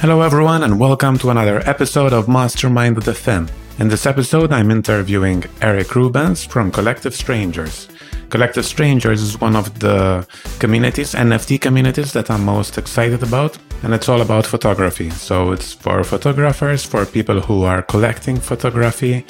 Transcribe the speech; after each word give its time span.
Hello, 0.00 0.20
everyone, 0.20 0.62
and 0.64 0.78
welcome 0.78 1.16
to 1.18 1.30
another 1.30 1.62
episode 1.68 2.12
of 2.12 2.28
Mastermind.fm. 2.28 3.50
In 3.78 3.88
this 3.88 4.04
episode, 4.04 4.52
I'm 4.52 4.70
interviewing 4.70 5.44
Eric 5.62 5.94
Rubens 5.94 6.44
from 6.44 6.70
Collective 6.70 7.14
Strangers. 7.14 7.88
Collective 8.28 8.66
Strangers 8.66 9.22
is 9.22 9.40
one 9.40 9.56
of 9.56 9.78
the 9.80 10.26
communities, 10.58 11.14
NFT 11.14 11.60
communities, 11.60 12.12
that 12.12 12.30
I'm 12.30 12.44
most 12.44 12.76
excited 12.76 13.22
about, 13.22 13.56
and 13.82 13.94
it's 13.94 14.08
all 14.10 14.20
about 14.20 14.44
photography. 14.44 15.08
So 15.10 15.52
it's 15.52 15.72
for 15.72 16.04
photographers, 16.04 16.84
for 16.84 17.06
people 17.06 17.40
who 17.40 17.62
are 17.62 17.80
collecting 17.80 18.36
photography, 18.36 19.24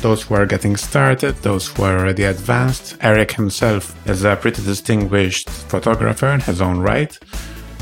those 0.00 0.22
who 0.22 0.34
are 0.34 0.46
getting 0.46 0.76
started, 0.76 1.34
those 1.42 1.68
who 1.68 1.82
are 1.84 1.98
already 1.98 2.24
advanced. 2.24 2.96
Eric 3.00 3.32
himself 3.32 3.94
is 4.08 4.24
a 4.24 4.36
pretty 4.36 4.62
distinguished 4.62 5.50
photographer 5.50 6.28
in 6.28 6.40
his 6.40 6.60
own 6.60 6.78
right. 6.78 7.18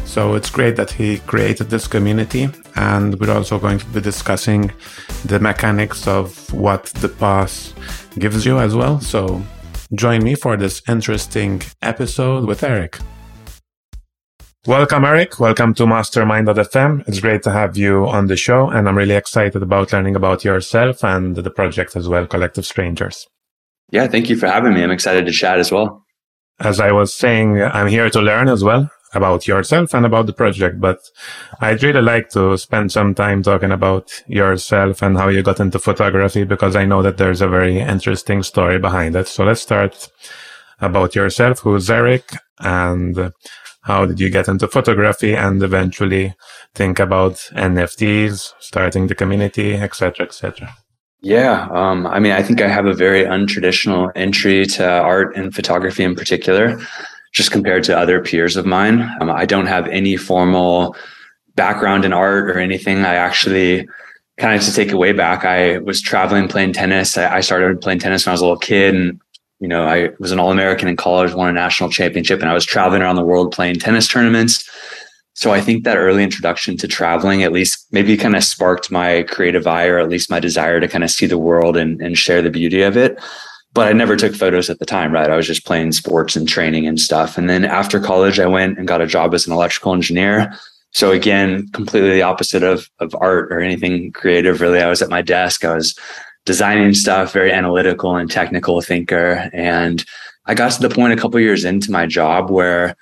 So 0.05 0.35
it's 0.35 0.51
great 0.51 0.77
that 0.77 0.91
he 0.91 1.19
created 1.19 1.69
this 1.69 1.87
community, 1.87 2.49
and 2.77 3.19
we're 3.21 3.35
also 3.35 3.59
going 3.59 3.79
to 3.79 3.87
be 3.87 4.01
discussing 4.01 4.73
the 5.25 5.41
mechanics 5.41 6.07
of 6.07 6.53
what 6.53 6.85
the 6.87 7.09
pass 7.09 7.75
gives 8.19 8.47
you 8.47 8.59
as 8.59 8.75
well. 8.75 9.01
So 9.01 9.43
join 9.95 10.23
me 10.25 10.35
for 10.35 10.57
this 10.57 10.81
interesting 10.89 11.63
episode 11.83 12.47
with 12.47 12.63
Eric. 12.63 12.99
Welcome, 14.67 15.05
Eric. 15.05 15.39
Welcome 15.39 15.75
to 15.75 15.87
Mastermind.fm. 15.87 17.07
It's 17.07 17.21
great 17.21 17.45
to 17.45 17.53
have 17.53 17.77
you 17.77 18.09
on 18.09 18.27
the 18.27 18.37
show, 18.37 18.69
and 18.69 18.89
I'm 18.89 18.99
really 18.99 19.15
excited 19.15 19.63
about 19.63 19.93
learning 19.93 20.17
about 20.17 20.45
yourself 20.45 21.05
and 21.05 21.37
the 21.37 21.51
project 21.53 21.95
as 21.95 22.09
well, 22.09 22.27
Collective 22.27 22.67
Strangers. 22.67 23.29
Yeah, 23.93 24.09
thank 24.09 24.29
you 24.29 24.37
for 24.37 24.49
having 24.49 24.75
me. 24.75 24.83
I'm 24.83 24.91
excited 24.91 25.25
to 25.27 25.31
chat 25.31 25.61
as 25.61 25.71
well. 25.71 26.03
As 26.59 26.81
I 26.81 26.91
was 26.91 27.15
saying, 27.15 27.63
I'm 27.63 27.87
here 27.87 28.11
to 28.11 28.21
learn 28.21 28.49
as 28.49 28.65
well 28.65 28.91
about 29.15 29.47
yourself 29.47 29.95
and 29.95 30.05
about 30.05 30.27
the 30.27 30.33
project, 30.33 30.81
but 30.81 30.99
I'd 31.61 31.85
really 31.85 32.03
like 32.03 32.31
to 32.31 32.59
spend 32.59 32.91
some 32.91 33.15
time 33.15 33.45
talking 33.45 33.71
about 33.71 34.25
yourself 34.27 35.01
and 35.01 35.17
how 35.17 35.29
you 35.29 35.45
got 35.45 35.61
into 35.61 35.79
photography 35.79 36.43
because 36.43 36.75
I 36.75 36.87
know 36.87 37.03
that 37.03 37.19
there's 37.19 37.41
a 37.41 37.49
very 37.49 37.79
interesting 37.79 38.43
story 38.43 38.81
behind 38.81 39.15
it. 39.15 39.29
So 39.29 39.45
let's 39.45 39.61
start 39.61 40.11
about 40.81 41.15
yourself. 41.15 41.61
Who's 41.61 41.89
Eric 41.89 42.33
and 42.59 43.33
how 43.87 44.05
did 44.05 44.19
you 44.19 44.29
get 44.29 44.49
into 44.49 44.67
photography 44.67 45.33
and 45.35 45.63
eventually 45.63 46.35
think 46.75 46.99
about 46.99 47.35
NFTs, 47.55 48.53
starting 48.59 49.07
the 49.07 49.15
community, 49.15 49.75
etc., 49.75 50.27
etc. 50.27 50.75
Yeah, 51.21 51.69
um, 51.71 52.07
I 52.07 52.19
mean, 52.19 52.33
I 52.33 52.43
think 52.43 52.61
I 52.61 52.69
have 52.69 52.87
a 52.87 52.93
very 52.93 53.25
untraditional 53.25 54.11
entry 54.17 54.67
to 54.67 54.85
art 54.85 55.37
and 55.37 55.55
photography 55.55 56.03
in 56.03 56.15
particular 56.17 56.79
just 57.33 57.53
compared 57.53 57.85
to 57.85 57.97
other 57.97 58.21
peers 58.21 58.57
of 58.57 58.67
mine. 58.67 59.09
Um, 59.21 59.31
I 59.31 59.45
don't 59.45 59.67
have 59.67 59.87
any 59.89 60.17
formal 60.17 60.97
background 61.55 62.05
in 62.05 62.13
art 62.13 62.51
or 62.51 62.59
anything. 62.59 63.05
I 63.05 63.15
actually 63.15 63.87
kind 64.39 64.59
of 64.59 64.63
to 64.63 64.73
take 64.73 64.89
it 64.89 64.97
way 64.97 65.13
back. 65.13 65.45
I 65.45 65.79
was 65.79 66.01
traveling 66.01 66.49
playing 66.49 66.73
tennis. 66.73 67.17
I, 67.17 67.37
I 67.37 67.41
started 67.41 67.81
playing 67.81 68.01
tennis 68.01 68.27
when 68.27 68.33
I 68.33 68.35
was 68.35 68.41
a 68.41 68.45
little 68.45 68.59
kid 68.59 68.95
and 68.95 69.21
you 69.61 69.69
know, 69.69 69.87
I 69.87 70.11
was 70.19 70.33
an 70.33 70.39
All 70.39 70.51
American 70.51 70.89
in 70.89 70.97
college, 70.97 71.33
won 71.33 71.49
a 71.49 71.53
national 71.53 71.91
championship, 71.91 72.41
and 72.41 72.51
I 72.51 72.55
was 72.55 72.65
traveling 72.65 73.03
around 73.03 73.17
the 73.17 73.25
world 73.25 73.53
playing 73.53 73.77
tennis 73.77 74.09
tournaments. 74.09 74.69
So 75.35 75.53
I 75.53 75.61
think 75.61 75.85
that 75.85 75.99
early 75.99 76.25
introduction 76.25 76.77
to 76.79 76.89
traveling 76.89 77.43
at 77.43 77.53
least 77.53 77.87
maybe 77.91 78.17
kind 78.17 78.37
of 78.37 78.43
sparked 78.43 78.91
my 78.91 79.23
creative 79.25 79.67
eye 79.67 79.87
or 79.87 79.99
at 79.99 80.09
least 80.09 80.31
my 80.31 80.41
desire 80.41 80.81
to 80.81 80.89
kind 80.89 81.05
of 81.05 81.11
see 81.11 81.27
the 81.27 81.39
world 81.39 81.77
and, 81.77 82.01
and 82.01 82.17
share 82.17 82.41
the 82.41 82.51
beauty 82.51 82.81
of 82.81 82.97
it 82.97 83.19
but 83.77 83.89
I 83.89 83.93
never 83.93 84.17
took 84.17 84.35
photos 84.35 84.71
at 84.71 84.79
the 84.79 84.87
time, 84.87 85.13
right? 85.13 85.29
I 85.29 85.37
was 85.37 85.47
just 85.47 85.67
playing 85.67 85.93
sports 85.93 86.35
and 86.35 86.49
training 86.49 86.87
and 86.87 86.99
stuff. 86.99 87.37
And 87.37 87.51
then 87.51 87.67
after 87.67 88.01
college, 88.01 88.41
I 88.41 88.47
went 88.47 88.79
and 88.79 88.89
got 88.89 89.03
a 89.03 89.07
job 89.07 89.35
as 89.35 89.47
an 89.47 89.53
electrical 89.53 89.93
engineer. 89.93 90.51
So 90.93 91.13
again, 91.13 91.69
completely 91.75 92.09
the 92.09 92.23
opposite 92.23 92.63
of, 92.63 92.89
of 93.01 93.15
art 93.21 93.53
or 93.53 93.61
anything 93.61 94.13
creative, 94.13 94.63
really. 94.63 94.81
I 94.81 94.89
was 94.89 95.03
at 95.03 95.11
my 95.11 95.21
desk, 95.21 95.63
I 95.63 95.75
was 95.75 95.95
designing 96.47 96.95
stuff, 96.95 97.33
very 97.33 97.53
analytical 97.53 98.17
and 98.17 98.31
technical 98.31 98.81
thinker. 98.81 99.51
And 99.53 100.03
I 100.47 100.55
got 100.55 100.73
to 100.73 100.89
the 100.89 100.95
point 100.95 101.13
a 101.13 101.17
couple 101.17 101.39
years 101.41 101.65
into 101.65 101.93
my 101.93 102.07
job 102.07 102.51
where 102.51 102.97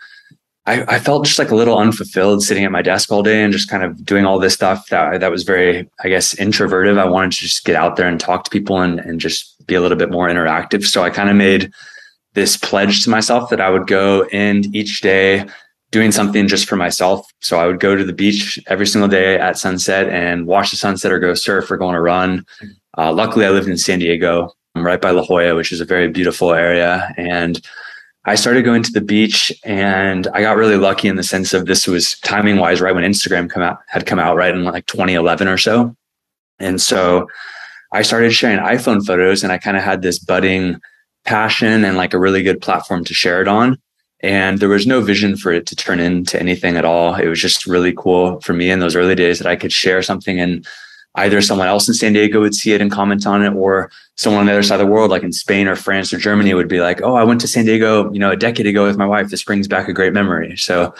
I, 0.67 0.83
I, 0.95 0.99
felt 0.99 1.27
just 1.27 1.39
like 1.39 1.51
a 1.51 1.55
little 1.55 1.79
unfulfilled 1.79 2.43
sitting 2.43 2.65
at 2.65 2.73
my 2.73 2.81
desk 2.81 3.13
all 3.13 3.23
day 3.23 3.45
and 3.45 3.53
just 3.53 3.69
kind 3.69 3.83
of 3.83 4.03
doing 4.05 4.25
all 4.25 4.39
this 4.39 4.55
stuff 4.55 4.89
that 4.89 5.21
that 5.21 5.31
was 5.31 5.43
very, 5.43 5.89
I 6.03 6.09
guess, 6.09 6.35
introverted. 6.39 6.97
I 6.97 7.05
wanted 7.05 7.33
to 7.33 7.39
just 7.39 7.67
get 7.67 7.77
out 7.77 7.97
there 7.97 8.09
and 8.09 8.19
talk 8.19 8.45
to 8.45 8.51
people 8.51 8.81
and, 8.81 8.99
and 8.99 9.21
just 9.21 9.67
be 9.67 9.75
a 9.75 9.81
little 9.83 9.99
bit 9.99 10.11
more 10.11 10.27
interactive. 10.27 10.85
So 10.85 11.03
I 11.03 11.11
kind 11.11 11.29
of 11.29 11.37
made 11.37 11.71
this 12.33 12.57
pledge 12.57 13.05
to 13.05 13.11
myself 13.11 13.51
that 13.51 13.61
I 13.61 13.69
would 13.69 13.87
go 13.87 14.27
in 14.29 14.75
each 14.75 15.03
day 15.03 15.47
doing 15.91 16.13
something 16.13 16.49
just 16.49 16.67
for 16.67 16.77
myself. 16.77 17.31
So 17.41 17.59
I 17.59 17.67
would 17.67 17.79
go 17.79 17.95
to 17.95 18.05
the 18.05 18.13
beach 18.13 18.59
every 18.67 18.87
single 18.87 19.09
day 19.09 19.39
at 19.39 19.59
sunset 19.59 20.09
and 20.09 20.47
watch 20.47 20.71
the 20.71 20.77
sunset 20.77 21.13
or 21.13 21.21
go 21.21 21.35
surf 21.35 21.71
or 21.71 21.77
go 21.77 21.87
on 21.87 21.95
a 21.95 22.01
run. 22.01 22.45
Uh, 22.97 23.13
luckily, 23.13 23.47
I 23.47 23.51
lived 23.51 23.69
in 23.69 23.77
San 23.77 23.99
Diego. 23.99 24.53
Right 24.77 25.01
by 25.01 25.13
La 25.13 25.23
Jolla, 25.25 25.55
which 25.55 25.71
is 25.71 25.81
a 25.81 25.85
very 25.85 26.09
beautiful 26.09 26.53
area. 26.53 27.15
And 27.17 27.61
I 28.25 28.35
started 28.35 28.65
going 28.65 28.83
to 28.83 28.91
the 28.91 29.01
beach 29.01 29.53
and 29.65 30.27
I 30.29 30.41
got 30.41 30.57
really 30.57 30.77
lucky 30.77 31.07
in 31.07 31.17
the 31.17 31.23
sense 31.23 31.55
of 31.55 31.67
this 31.67 31.87
was 31.87 32.19
timing 32.21 32.57
wise, 32.57 32.81
right 32.81 32.95
when 32.95 33.05
Instagram 33.05 33.49
come 33.49 33.63
out 33.63 33.79
had 33.87 34.07
come 34.07 34.19
out 34.19 34.37
right 34.37 34.53
in 34.53 34.65
like 34.65 34.87
2011 34.87 35.47
or 35.47 35.59
so. 35.59 35.95
And 36.59 36.81
so 36.81 37.29
I 37.93 38.03
started 38.03 38.33
sharing 38.33 38.59
iPhone 38.59 39.07
photos 39.07 39.45
and 39.45 39.53
I 39.53 39.59
kind 39.59 39.77
of 39.77 39.85
had 39.85 40.03
this 40.03 40.19
budding 40.19 40.81
passion 41.25 41.85
and 41.85 41.97
like 41.97 42.15
a 42.15 42.19
really 42.19 42.43
good 42.43 42.61
platform 42.61 43.05
to 43.05 43.15
share 43.15 43.41
it 43.43 43.49
on. 43.49 43.79
And 44.21 44.59
there 44.59 44.69
was 44.69 44.87
no 44.87 45.03
vision 45.03 45.37
for 45.37 45.53
it 45.53 45.67
to 45.67 45.77
turn 45.77 46.01
into 46.01 46.41
anything 46.41 46.77
at 46.77 46.85
all. 46.85 47.15
It 47.15 47.29
was 47.29 47.41
just 47.41 47.67
really 47.67 47.93
cool 47.93 48.41
for 48.41 48.55
me 48.55 48.71
in 48.71 48.81
those 48.81 48.97
early 48.97 49.15
days 49.15 49.39
that 49.39 49.47
I 49.47 49.57
could 49.57 49.73
share 49.73 50.03
something 50.03 50.41
and 50.41 50.67
either 51.17 51.41
someone 51.41 51.69
else 51.69 51.89
in 51.89 51.95
San 51.95 52.13
Diego 52.13 52.41
would 52.41 52.55
see 52.55 52.73
it 52.73 52.81
and 52.81 52.91
comment 52.91 53.27
on 53.27 53.43
it, 53.43 53.55
or 53.55 53.91
someone 54.17 54.41
on 54.41 54.47
the 54.47 54.53
other 54.53 54.63
side 54.63 54.81
of 54.81 54.87
the 54.87 54.93
world, 54.93 55.11
like 55.11 55.23
in 55.23 55.33
Spain 55.33 55.69
or 55.69 55.77
France 55.77 56.13
or 56.13 56.19
Germany, 56.19 56.55
would 56.55 56.69
be 56.69 56.81
like, 56.81 57.01
"Oh, 57.03 57.15
I 57.15 57.25
went 57.25 57.41
to 57.43 57.49
San 57.49 57.65
Diego, 57.65 58.13
you 58.13 58.19
know, 58.19 58.31
a 58.31 58.37
decade 58.37 58.67
ago 58.67 58.85
with 58.85 58.97
my 58.97 59.07
wife. 59.07 59.31
This 59.31 59.45
brings 59.45 59.69
back 59.69 59.89
a 59.89 59.93
great 59.93 60.13
memory." 60.13 60.57
So 60.57 60.95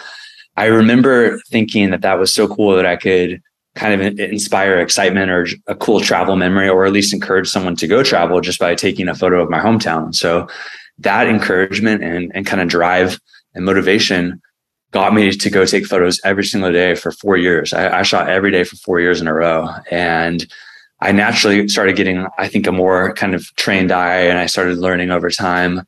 I 0.57 0.65
remember 0.65 1.39
thinking 1.49 1.89
that 1.91 2.01
that 2.01 2.19
was 2.19 2.33
so 2.33 2.47
cool 2.47 2.75
that 2.75 2.85
I 2.85 2.95
could 2.95 3.41
kind 3.75 3.93
of 3.93 4.19
inspire 4.19 4.79
excitement 4.79 5.29
or 5.29 5.47
a 5.67 5.75
cool 5.75 5.99
travel 5.99 6.37
memory, 6.37 6.69
or 6.69 6.85
at 6.85 6.93
least 6.93 7.13
encourage 7.13 7.49
someone 7.49 7.75
to 7.75 7.87
go 7.87 8.03
travel 8.03 8.39
just 8.39 8.57
by 8.59 8.73
taking 8.73 9.09
a 9.09 9.15
photo 9.15 9.41
of 9.41 9.49
my 9.49 9.59
hometown. 9.59 10.15
So 10.15 10.47
that 10.99 11.27
encouragement 11.27 12.03
and 12.03 12.31
and 12.33 12.45
kind 12.45 12.61
of 12.61 12.69
drive 12.69 13.19
and 13.53 13.65
motivation 13.65 14.41
got 14.95 15.13
me 15.13 15.29
to 15.29 15.49
go 15.49 15.65
take 15.65 15.85
photos 15.85 16.21
every 16.23 16.45
single 16.45 16.71
day 16.71 16.95
for 16.95 17.11
four 17.11 17.35
years. 17.35 17.73
I, 17.73 17.99
I, 17.99 18.03
shot 18.03 18.29
every 18.29 18.49
day 18.49 18.63
for 18.63 18.77
four 18.77 19.01
years 19.01 19.19
in 19.19 19.27
a 19.27 19.33
row. 19.33 19.67
And 19.91 20.47
I 21.01 21.11
naturally 21.11 21.67
started 21.67 21.97
getting, 21.97 22.25
I 22.37 22.47
think, 22.47 22.65
a 22.65 22.71
more 22.71 23.13
kind 23.13 23.35
of 23.35 23.43
trained 23.57 23.91
eye. 23.91 24.21
And 24.21 24.37
I 24.37 24.45
started 24.45 24.77
learning 24.77 25.11
over 25.11 25.29
time 25.29 25.81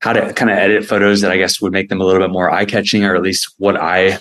how 0.00 0.12
to 0.12 0.34
kind 0.34 0.50
of 0.50 0.58
edit 0.58 0.84
photos 0.84 1.22
that 1.22 1.32
I 1.32 1.38
guess 1.38 1.62
would 1.62 1.72
make 1.72 1.88
them 1.88 2.02
a 2.02 2.04
little 2.04 2.20
bit 2.20 2.30
more 2.30 2.50
eye 2.50 2.66
catching, 2.66 3.04
or 3.04 3.16
at 3.16 3.22
least 3.22 3.54
what 3.56 3.80
I, 3.80 4.18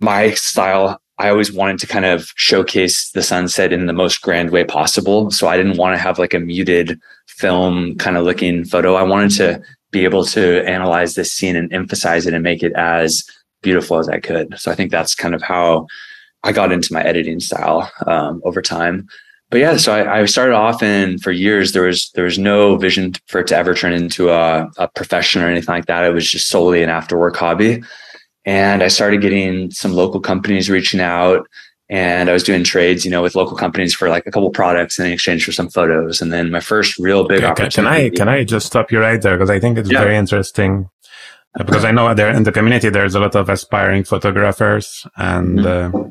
my 0.00 0.32
style, 0.32 1.00
I 1.18 1.28
always 1.28 1.52
wanted 1.52 1.78
to 1.78 1.86
kind 1.86 2.04
of 2.04 2.32
showcase 2.34 3.12
the 3.12 3.22
sunset 3.22 3.72
in 3.72 3.86
the 3.86 3.92
most 3.92 4.22
grand 4.22 4.50
way 4.50 4.64
possible. 4.64 5.30
So 5.30 5.46
I 5.46 5.56
didn't 5.56 5.76
want 5.76 5.94
to 5.94 6.02
have 6.02 6.18
like 6.18 6.34
a 6.34 6.40
muted 6.40 6.98
film 7.28 7.94
kind 7.94 8.16
of 8.16 8.24
looking 8.24 8.64
photo. 8.64 8.96
I 8.96 9.04
wanted 9.04 9.30
to 9.36 9.62
be 9.92 10.02
able 10.02 10.24
to 10.24 10.64
analyze 10.68 11.14
this 11.14 11.32
scene 11.32 11.54
and 11.54 11.72
emphasize 11.72 12.26
it 12.26 12.34
and 12.34 12.42
make 12.42 12.64
it 12.64 12.72
as 12.72 13.22
beautiful 13.62 13.98
as 13.98 14.08
I 14.08 14.20
could. 14.20 14.58
So 14.58 14.70
I 14.70 14.74
think 14.74 14.90
that's 14.90 15.14
kind 15.14 15.34
of 15.34 15.42
how 15.42 15.86
I 16.44 16.52
got 16.52 16.72
into 16.72 16.92
my 16.92 17.02
editing 17.02 17.40
style 17.40 17.90
um, 18.06 18.42
over 18.44 18.60
time. 18.60 19.08
But 19.50 19.60
yeah, 19.60 19.76
so 19.76 19.94
I, 19.94 20.20
I, 20.20 20.24
started 20.24 20.54
off 20.54 20.82
and 20.82 21.22
for 21.22 21.30
years 21.30 21.72
there 21.72 21.82
was 21.82 22.10
there 22.14 22.24
was 22.24 22.38
no 22.38 22.76
vision 22.76 23.12
for 23.26 23.42
it 23.42 23.46
to 23.48 23.56
ever 23.56 23.74
turn 23.74 23.92
into 23.92 24.30
a, 24.30 24.66
a 24.78 24.88
profession 24.88 25.42
or 25.42 25.48
anything 25.48 25.74
like 25.74 25.86
that. 25.86 26.04
It 26.04 26.14
was 26.14 26.28
just 26.28 26.48
solely 26.48 26.82
an 26.82 26.88
after 26.88 27.18
work 27.18 27.36
hobby. 27.36 27.82
And 28.46 28.82
I 28.82 28.88
started 28.88 29.20
getting 29.20 29.70
some 29.70 29.92
local 29.92 30.20
companies 30.20 30.70
reaching 30.70 31.00
out 31.00 31.46
and 31.90 32.30
I 32.30 32.32
was 32.32 32.42
doing 32.42 32.64
trades, 32.64 33.04
you 33.04 33.10
know, 33.10 33.20
with 33.20 33.34
local 33.34 33.54
companies 33.54 33.94
for 33.94 34.08
like 34.08 34.26
a 34.26 34.30
couple 34.30 34.48
products 34.50 34.98
in 34.98 35.04
exchange 35.04 35.44
for 35.44 35.52
some 35.52 35.68
photos. 35.68 36.22
And 36.22 36.32
then 36.32 36.50
my 36.50 36.60
first 36.60 36.98
real 36.98 37.28
big 37.28 37.44
okay, 37.44 37.46
opportunity. 37.46 38.08
Can 38.08 38.28
I 38.28 38.34
can 38.34 38.40
I 38.40 38.44
just 38.44 38.64
stop 38.64 38.90
you 38.90 39.00
right 39.00 39.20
there 39.20 39.36
because 39.36 39.50
I 39.50 39.60
think 39.60 39.76
it's 39.76 39.90
yeah. 39.90 40.00
very 40.00 40.16
interesting 40.16 40.88
because 41.56 41.84
I 41.84 41.90
know 41.90 42.14
there 42.14 42.30
in 42.30 42.44
the 42.44 42.52
community 42.52 42.88
there's 42.88 43.14
a 43.14 43.20
lot 43.20 43.36
of 43.36 43.48
aspiring 43.48 44.04
photographers 44.04 45.06
and 45.16 45.58
mm-hmm. 45.58 45.96
uh, 45.96 46.08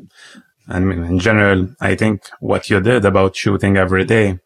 and 0.68 0.92
in 0.92 1.18
general 1.18 1.68
I 1.80 1.96
think 1.96 2.22
what 2.40 2.70
you 2.70 2.80
did 2.80 3.04
about 3.04 3.36
shooting 3.36 3.76
every 3.76 4.04
day 4.04 4.38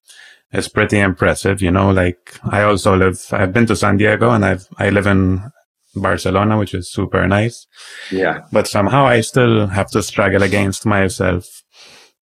is 0.53 0.69
pretty 0.69 0.99
impressive. 0.99 1.61
You 1.61 1.71
know, 1.71 1.91
like 1.91 2.39
I 2.45 2.63
also 2.63 2.97
live 2.97 3.25
I've 3.33 3.53
been 3.53 3.67
to 3.67 3.77
San 3.77 3.99
Diego 3.99 4.31
and 4.31 4.45
I've 4.45 4.67
I 4.79 4.91
live 4.91 5.07
in 5.07 5.53
Barcelona, 5.95 6.59
which 6.59 6.75
is 6.75 6.91
super 6.91 7.27
nice. 7.27 7.67
Yeah. 8.11 8.41
But 8.53 8.67
somehow 8.67 9.07
I 9.07 9.21
still 9.21 9.67
have 9.67 9.91
to 9.91 10.03
struggle 10.03 10.43
against 10.43 10.87
myself 10.87 11.63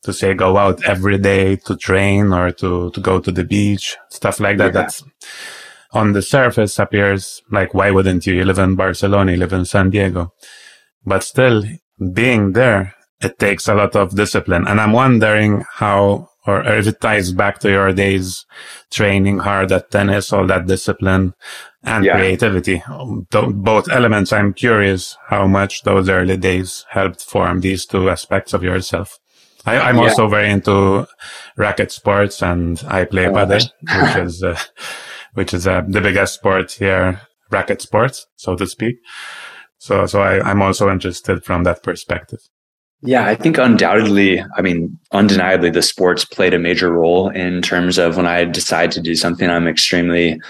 to 0.03 0.13
say 0.13 0.35
go 0.35 0.57
out 0.57 0.85
every 0.85 1.19
day 1.19 1.57
to 1.57 1.77
train 1.77 2.33
or 2.33 2.51
to 2.53 2.91
to 2.91 3.01
go 3.01 3.21
to 3.21 3.31
the 3.31 3.45
beach, 3.45 3.97
stuff 4.11 4.41
like 4.41 4.59
that. 4.59 4.67
Yeah. 4.67 4.71
That's 4.83 5.05
on 5.95 6.13
the 6.13 6.23
surface 6.23 6.79
appears 6.79 7.41
like, 7.51 7.73
why 7.73 7.91
wouldn't 7.91 8.27
you? 8.27 8.35
You 8.35 8.45
live 8.45 8.59
in 8.59 8.75
Barcelona, 8.75 9.33
you 9.33 9.39
live 9.39 9.53
in 9.53 9.65
San 9.65 9.91
Diego. 9.91 10.33
But 11.07 11.23
still, 11.23 11.63
being 12.13 12.53
there, 12.53 12.95
it 13.23 13.39
takes 13.39 13.69
a 13.69 13.75
lot 13.75 13.97
of 13.97 14.17
discipline. 14.17 14.67
And 14.67 14.81
I'm 14.81 14.93
wondering 14.93 15.65
how, 15.71 16.29
or 16.47 16.63
if 16.65 16.87
it 16.87 17.01
ties 17.01 17.33
back 17.33 17.61
to 17.61 17.71
your 17.71 17.93
days 17.93 18.45
training 18.91 19.39
hard 19.39 19.73
at 19.73 19.91
tennis, 19.91 20.33
all 20.33 20.47
that 20.49 20.67
discipline 20.67 21.35
and 21.83 22.05
yeah. 22.05 22.17
creativity. 22.17 22.83
Both 23.31 23.89
elements. 23.91 24.33
I'm 24.33 24.53
curious 24.53 25.17
how 25.29 25.47
much 25.47 25.83
those 25.83 26.09
early 26.09 26.37
days 26.37 26.85
helped 26.91 27.23
form 27.23 27.61
these 27.61 27.87
two 27.87 28.11
aspects 28.11 28.53
of 28.53 28.63
yourself. 28.63 29.19
I, 29.67 29.89
am 29.89 29.97
yeah. 29.97 30.03
also 30.03 30.29
very 30.29 30.51
into 30.51 31.07
racket 31.57 31.91
sports 31.91 32.43
and 32.43 32.83
I 32.87 33.05
play 33.07 33.27
oh, 33.27 33.33
padel, 33.33 33.71
which 33.81 34.17
is, 34.17 34.43
uh, 34.43 34.59
which 35.35 35.55
is 35.55 35.67
uh, 35.67 35.83
the 35.87 36.01
biggest 36.01 36.35
sport 36.35 36.73
here, 36.73 37.21
racket 37.51 37.83
sports, 37.83 38.27
so 38.37 38.57
to 38.57 38.67
speak. 38.67 38.97
So, 39.79 40.07
so 40.07 40.23
I, 40.23 40.41
I'm 40.41 40.63
also 40.63 40.91
interested 40.91 41.45
from 41.45 41.65
that 41.65 41.83
perspective. 41.83 42.41
Yeah, 43.03 43.27
I 43.27 43.35
think 43.35 43.59
undoubtedly, 43.59 44.43
I 44.57 44.63
mean, 44.63 44.99
undeniably, 45.13 45.69
the 45.69 45.83
sports 45.83 46.25
played 46.25 46.55
a 46.55 46.59
major 46.59 46.91
role 46.91 47.29
in 47.29 47.61
terms 47.61 47.99
of 47.99 48.17
when 48.17 48.27
I 48.27 48.45
decide 48.45 48.93
to 48.93 49.01
do 49.01 49.15
something, 49.15 49.51
I'm 49.51 49.69
extremely 49.69 50.41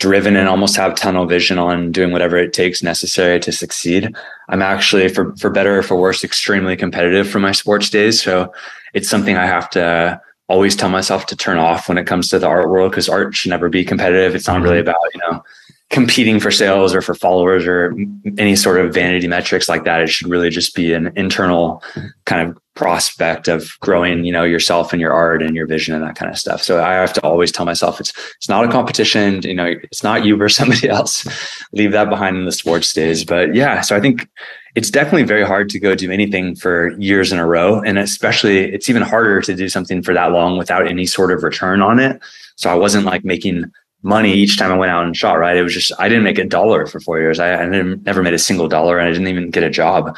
driven 0.00 0.36
and 0.36 0.48
almost 0.48 0.76
have 0.76 0.96
tunnel 0.96 1.24
vision 1.24 1.58
on 1.58 1.92
doing 1.92 2.12
whatever 2.12 2.36
it 2.36 2.52
takes 2.52 2.82
necessary 2.82 3.40
to 3.40 3.52
succeed. 3.52 4.14
I'm 4.50 4.60
actually, 4.60 5.08
for 5.08 5.34
for 5.36 5.48
better 5.48 5.78
or 5.78 5.82
for 5.82 5.96
worse, 5.96 6.22
extremely 6.22 6.76
competitive 6.76 7.26
for 7.28 7.38
my 7.38 7.52
sports 7.52 7.88
days. 7.88 8.22
So 8.22 8.52
it's 8.92 9.08
something 9.08 9.36
I 9.36 9.46
have 9.46 9.70
to 9.70 10.20
always 10.48 10.76
tell 10.76 10.90
myself 10.90 11.26
to 11.26 11.36
turn 11.36 11.58
off 11.58 11.88
when 11.88 11.98
it 11.98 12.06
comes 12.06 12.28
to 12.28 12.38
the 12.38 12.46
art 12.46 12.68
world 12.68 12.90
because 12.90 13.08
art 13.08 13.34
should 13.34 13.50
never 13.50 13.68
be 13.68 13.84
competitive. 13.84 14.34
It's 14.34 14.46
not 14.46 14.60
really 14.60 14.80
mm-hmm. 14.80 14.88
about 14.88 15.14
you 15.14 15.20
know 15.20 15.44
competing 15.90 16.40
for 16.40 16.50
sales 16.50 16.92
or 16.94 17.00
for 17.00 17.14
followers 17.14 17.66
or 17.66 17.94
any 18.36 18.56
sort 18.56 18.80
of 18.80 18.92
vanity 18.92 19.28
metrics 19.28 19.68
like 19.68 19.84
that. 19.84 20.00
It 20.00 20.08
should 20.08 20.26
really 20.28 20.50
just 20.50 20.74
be 20.74 20.92
an 20.92 21.12
internal 21.14 21.82
kind 22.24 22.48
of 22.48 22.58
prospect 22.74 23.46
of 23.46 23.78
growing, 23.80 24.24
you 24.24 24.32
know, 24.32 24.42
yourself 24.42 24.92
and 24.92 25.00
your 25.00 25.12
art 25.12 25.40
and 25.40 25.54
your 25.54 25.66
vision 25.66 25.94
and 25.94 26.02
that 26.02 26.16
kind 26.16 26.32
of 26.32 26.36
stuff. 26.36 26.62
So 26.62 26.82
I 26.82 26.94
have 26.94 27.12
to 27.12 27.20
always 27.20 27.52
tell 27.52 27.64
myself 27.64 28.00
it's 28.00 28.12
it's 28.36 28.48
not 28.48 28.64
a 28.64 28.68
competition, 28.68 29.42
you 29.42 29.54
know, 29.54 29.66
it's 29.84 30.02
not 30.02 30.24
you 30.24 30.36
versus 30.36 30.56
somebody 30.58 30.88
else. 30.88 31.24
Leave 31.72 31.92
that 31.92 32.08
behind 32.08 32.36
in 32.36 32.44
the 32.44 32.52
sports 32.52 32.92
days. 32.92 33.24
But 33.24 33.54
yeah, 33.54 33.80
so 33.80 33.94
I 33.94 34.00
think 34.00 34.28
it's 34.74 34.90
definitely 34.90 35.22
very 35.22 35.44
hard 35.44 35.68
to 35.70 35.78
go 35.78 35.94
do 35.94 36.10
anything 36.10 36.56
for 36.56 36.98
years 36.98 37.32
in 37.32 37.38
a 37.38 37.46
row. 37.46 37.80
And 37.80 37.98
especially 37.98 38.72
it's 38.72 38.90
even 38.90 39.02
harder 39.02 39.40
to 39.40 39.54
do 39.54 39.68
something 39.68 40.02
for 40.02 40.12
that 40.14 40.32
long 40.32 40.58
without 40.58 40.88
any 40.88 41.06
sort 41.06 41.30
of 41.30 41.42
return 41.42 41.80
on 41.80 42.00
it. 42.00 42.20
So 42.56 42.70
I 42.70 42.74
wasn't 42.74 43.06
like 43.06 43.24
making 43.24 43.64
money 44.02 44.32
each 44.32 44.58
time 44.58 44.72
I 44.72 44.76
went 44.76 44.90
out 44.90 45.04
and 45.04 45.16
shot, 45.16 45.38
right? 45.38 45.56
It 45.56 45.62
was 45.62 45.74
just, 45.74 45.92
I 45.98 46.08
didn't 46.08 46.24
make 46.24 46.38
a 46.38 46.44
dollar 46.44 46.86
for 46.86 47.00
four 47.00 47.18
years. 47.18 47.38
I, 47.38 47.54
I 47.54 47.66
never 47.66 48.22
made 48.22 48.34
a 48.34 48.38
single 48.38 48.68
dollar 48.68 48.98
and 48.98 49.08
I 49.08 49.12
didn't 49.12 49.28
even 49.28 49.50
get 49.50 49.62
a 49.62 49.70
job. 49.70 50.16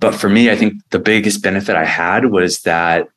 But 0.00 0.14
for 0.14 0.28
me, 0.28 0.50
I 0.50 0.56
think 0.56 0.74
the 0.90 0.98
biggest 0.98 1.42
benefit 1.42 1.76
I 1.76 1.84
had 1.84 2.26
was 2.26 2.62
that 2.62 3.08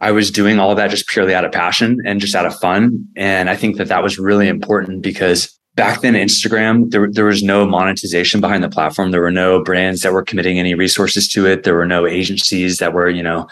I 0.00 0.12
was 0.12 0.30
doing 0.30 0.58
all 0.58 0.74
that 0.74 0.90
just 0.90 1.08
purely 1.08 1.34
out 1.34 1.44
of 1.44 1.52
passion 1.52 1.98
and 2.04 2.20
just 2.20 2.34
out 2.34 2.46
of 2.46 2.58
fun. 2.58 3.06
And 3.16 3.50
I 3.50 3.56
think 3.56 3.76
that 3.76 3.88
that 3.88 4.02
was 4.02 4.18
really 4.18 4.48
important 4.48 5.02
because 5.02 5.57
back 5.78 6.00
then 6.00 6.14
Instagram, 6.14 6.90
there, 6.90 7.08
there 7.08 7.24
was 7.24 7.40
no 7.40 7.64
monetization 7.64 8.40
behind 8.40 8.64
the 8.64 8.68
platform. 8.68 9.12
There 9.12 9.20
were 9.20 9.30
no 9.30 9.62
brands 9.62 10.02
that 10.02 10.12
were 10.12 10.24
committing 10.24 10.58
any 10.58 10.74
resources 10.74 11.28
to 11.28 11.46
it. 11.46 11.62
There 11.62 11.76
were 11.76 11.86
no 11.86 12.04
agencies 12.04 12.78
that 12.78 12.92
were, 12.92 13.08
you 13.08 13.22
know, 13.22 13.46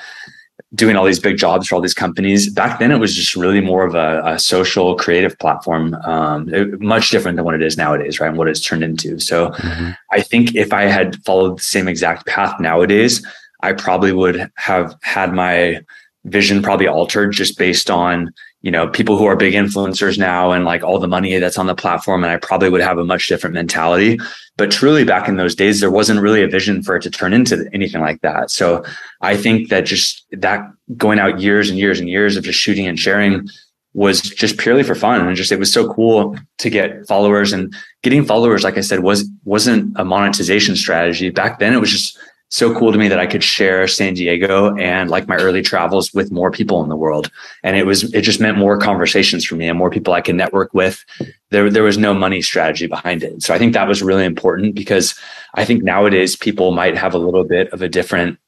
doing 0.75 0.97
all 0.97 1.05
these 1.05 1.21
big 1.21 1.37
jobs 1.37 1.69
for 1.69 1.77
all 1.77 1.81
these 1.81 1.95
companies. 1.95 2.51
Back 2.51 2.81
then, 2.81 2.91
it 2.91 2.99
was 2.99 3.15
just 3.15 3.37
really 3.37 3.61
more 3.61 3.87
of 3.87 3.95
a, 3.95 4.23
a 4.25 4.39
social 4.41 4.97
creative 4.97 5.39
platform, 5.39 5.95
um, 6.05 6.53
it, 6.53 6.81
much 6.81 7.11
different 7.11 7.37
than 7.37 7.45
what 7.45 7.55
it 7.55 7.63
is 7.63 7.77
nowadays, 7.77 8.19
right? 8.19 8.29
And 8.29 8.37
what 8.37 8.49
it's 8.49 8.61
turned 8.61 8.83
into. 8.83 9.21
So 9.21 9.51
mm-hmm. 9.51 9.93
I 10.11 10.21
think 10.21 10.57
if 10.57 10.73
I 10.73 10.83
had 10.87 11.23
followed 11.25 11.61
the 11.61 11.63
same 11.63 11.87
exact 11.87 12.27
path 12.27 12.59
nowadays, 12.59 13.25
I 13.61 13.73
probably 13.73 14.13
would 14.13 14.51
have 14.57 14.97
had 15.03 15.33
my 15.33 15.81
vision 16.25 16.61
probably 16.61 16.89
altered 16.89 17.33
just 17.33 17.57
based 17.57 17.89
on 17.89 18.35
you 18.63 18.71
know 18.71 18.89
people 18.89 19.17
who 19.17 19.27
are 19.27 19.37
big 19.37 19.55
influencers 19.55 20.19
now 20.19 20.53
and 20.53 20.65
like 20.65 20.83
all 20.83 20.99
the 20.99 21.09
money 21.09 21.39
that's 21.39 21.59
on 21.59 21.67
the 21.67 21.75
platform 21.75 22.25
and 22.25 22.33
i 22.33 22.37
probably 22.37 22.69
would 22.69 22.81
have 22.81 22.99
a 22.99 23.05
much 23.05 23.29
different 23.29 23.55
mentality. 23.55 24.19
But 24.57 24.71
truly 24.71 25.05
back 25.05 25.29
in 25.29 25.37
those 25.37 25.55
days 25.55 25.81
there 25.81 25.91
wasn't 25.91 26.21
really 26.21 26.43
a 26.43 26.49
vision 26.49 26.83
for 26.83 26.97
it 26.97 27.03
to 27.03 27.11
turn 27.11 27.33
into 27.33 27.69
anything 27.73 28.01
like 28.01 28.21
that. 28.23 28.51
So 28.51 28.85
i 29.21 29.37
think 29.37 29.69
that 29.69 29.87
just 29.87 30.27
that 30.33 30.61
going 30.97 31.19
out 31.19 31.41
years 31.41 31.71
and 31.71 31.79
years 31.79 32.01
and 32.01 32.09
years 32.09 32.37
of 32.37 32.45
just 32.45 32.59
shooting 32.59 32.87
and 32.87 32.99
sharing 32.99 33.49
was 33.97 34.21
just 34.21 34.59
purely 34.59 34.83
for 34.83 34.95
fun. 34.95 35.27
And 35.27 35.37
just 35.37 35.51
it 35.51 35.59
was 35.59 35.73
so 35.73 35.91
cool 35.91 36.37
to 36.59 36.69
get 36.69 37.07
followers. 37.09 37.55
And 37.55 37.75
getting 38.03 38.27
followers 38.27 38.63
like 38.63 38.77
i 38.77 38.83
said 38.83 39.01
was 39.01 39.29
wasn't 39.45 39.93
a 39.97 40.05
monetization 40.05 40.77
strategy. 40.77 41.31
Back 41.31 41.59
then 41.59 41.73
it 41.73 41.81
was 41.81 41.91
just 41.91 42.19
so 42.49 42.77
cool 42.79 42.93
to 42.93 42.99
me 42.99 43.09
that 43.09 43.19
I 43.19 43.27
could 43.27 43.43
share 43.43 43.89
San 43.89 44.15
Diego 44.15 44.75
and 44.77 45.11
like 45.11 45.27
my 45.27 45.37
early 45.37 45.63
travels 45.63 46.13
with 46.15 46.31
more 46.31 46.51
people 46.51 46.83
in 46.83 46.89
the 46.89 46.97
world. 46.97 47.31
And 47.65 47.77
it 47.77 47.87
was, 47.87 48.15
it 48.15 48.23
just 48.23 48.41
meant 48.41 48.57
more 48.57 48.79
conversations 48.79 49.45
for 49.45 49.57
me 49.57 49.69
and 49.69 49.77
more 49.77 49.91
people 49.91 50.15
I 50.15 50.21
could 50.21 50.37
network 50.37 50.73
with. 50.73 51.05
There, 51.51 51.71
there 51.71 51.83
was 51.83 51.99
no 51.99 52.15
money 52.15 52.43
strategy 52.43 52.87
behind 52.87 53.23
it. 53.25 53.43
So 53.43 53.53
I 53.53 53.59
think 53.59 53.73
that 53.73 53.89
was 53.89 54.03
really 54.03 54.25
important 54.25 54.75
because 54.75 55.19
I 55.55 55.65
think 55.65 55.83
nowadays 55.83 56.37
people 56.37 56.71
might 56.71 56.97
have 56.97 57.15
a 57.15 57.19
little 57.19 57.45
bit 57.45 57.73
of 57.73 57.83
a 57.83 57.89
different 57.89 58.39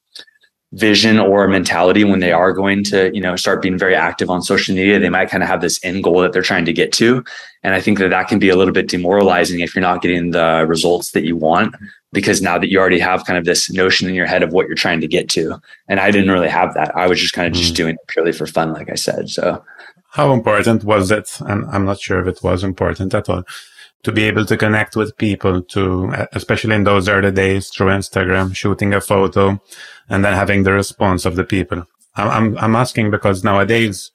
vision 0.72 1.18
or 1.18 1.48
mentality 1.48 2.04
when 2.04 2.20
they 2.20 2.32
are 2.32 2.52
going 2.52 2.84
to 2.84 3.10
you 3.14 3.22
know 3.22 3.36
start 3.36 3.62
being 3.62 3.78
very 3.78 3.94
active 3.94 4.28
on 4.28 4.42
social 4.42 4.74
media 4.74 4.98
they 4.98 5.08
might 5.08 5.30
kind 5.30 5.42
of 5.42 5.48
have 5.48 5.62
this 5.62 5.82
end 5.82 6.04
goal 6.04 6.20
that 6.20 6.32
they're 6.32 6.42
trying 6.42 6.66
to 6.66 6.74
get 6.74 6.92
to. 6.92 7.24
And 7.62 7.74
i 7.74 7.80
think 7.80 7.98
that 7.98 8.10
that 8.10 8.28
can 8.28 8.38
be 8.38 8.50
a 8.50 8.56
little 8.56 8.74
bit 8.74 8.88
demoralizing 8.88 9.60
if 9.60 9.74
you're 9.74 9.82
not 9.82 10.02
getting 10.02 10.32
the 10.32 10.66
results 10.68 11.12
that 11.12 11.24
you 11.24 11.36
want 11.36 11.74
because 12.12 12.42
now 12.42 12.58
that 12.58 12.70
you 12.70 12.78
already 12.78 12.98
have 12.98 13.24
kind 13.24 13.38
of 13.38 13.44
this 13.44 13.70
notion 13.70 14.08
in 14.08 14.14
your 14.14 14.26
head 14.26 14.42
of 14.42 14.52
what 14.52 14.66
you're 14.66 14.74
trying 14.74 15.00
to 15.00 15.08
get 15.08 15.30
to. 15.30 15.58
And 15.88 16.00
i 16.00 16.10
didn't 16.10 16.30
really 16.30 16.48
have 16.48 16.74
that. 16.74 16.94
I 16.94 17.06
was 17.06 17.18
just 17.18 17.32
kind 17.32 17.46
of 17.46 17.54
just 17.54 17.72
mm. 17.72 17.76
doing 17.76 17.94
it 17.94 18.06
purely 18.08 18.32
for 18.32 18.46
fun 18.46 18.72
like 18.74 18.90
i 18.90 18.94
said 18.94 19.30
so. 19.30 19.64
How 20.10 20.32
important 20.32 20.84
was 20.84 21.10
it? 21.10 21.28
And 21.40 21.64
i'm 21.70 21.86
not 21.86 21.98
sure 21.98 22.20
if 22.20 22.26
it 22.26 22.42
was 22.42 22.62
important 22.62 23.14
at 23.14 23.28
all 23.30 23.44
to 24.04 24.12
be 24.12 24.24
able 24.24 24.44
to 24.46 24.56
connect 24.56 24.96
with 24.96 25.16
people 25.16 25.62
to 25.62 26.12
especially 26.32 26.74
in 26.74 26.84
those 26.84 27.08
early 27.08 27.32
days 27.32 27.68
through 27.68 27.88
instagram 27.88 28.54
shooting 28.54 28.94
a 28.94 29.00
photo 29.00 29.60
and 30.08 30.24
then 30.24 30.34
having 30.34 30.62
the 30.62 30.72
response 30.72 31.24
of 31.24 31.36
the 31.36 31.44
people 31.44 31.84
i'm 32.16 32.28
i'm, 32.28 32.58
I'm 32.58 32.76
asking 32.76 33.10
because 33.10 33.44
nowadays 33.44 34.10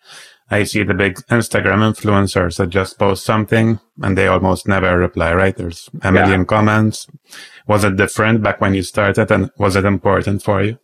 I 0.53 0.63
see 0.65 0.83
the 0.83 0.94
big 0.94 1.15
Instagram 1.27 1.81
influencers 1.81 2.57
that 2.57 2.69
just 2.69 3.00
post 3.00 3.25
something 3.25 3.80
and 4.01 4.18
they 4.18 4.27
almost 4.27 4.68
never 4.68 4.97
reply, 4.97 5.33
right? 5.33 5.56
There's 5.56 5.89
a 6.01 6.12
million 6.12 6.42
yeah. 6.42 6.45
comments. 6.45 7.07
Was 7.68 7.83
it 7.83 7.95
different 7.95 8.44
back 8.44 8.61
when 8.61 8.73
you 8.73 8.83
started 8.83 9.31
and 9.31 9.49
was 9.57 9.75
it 9.75 9.85
important 9.85 10.44
for 10.44 10.61
you? 10.61 10.78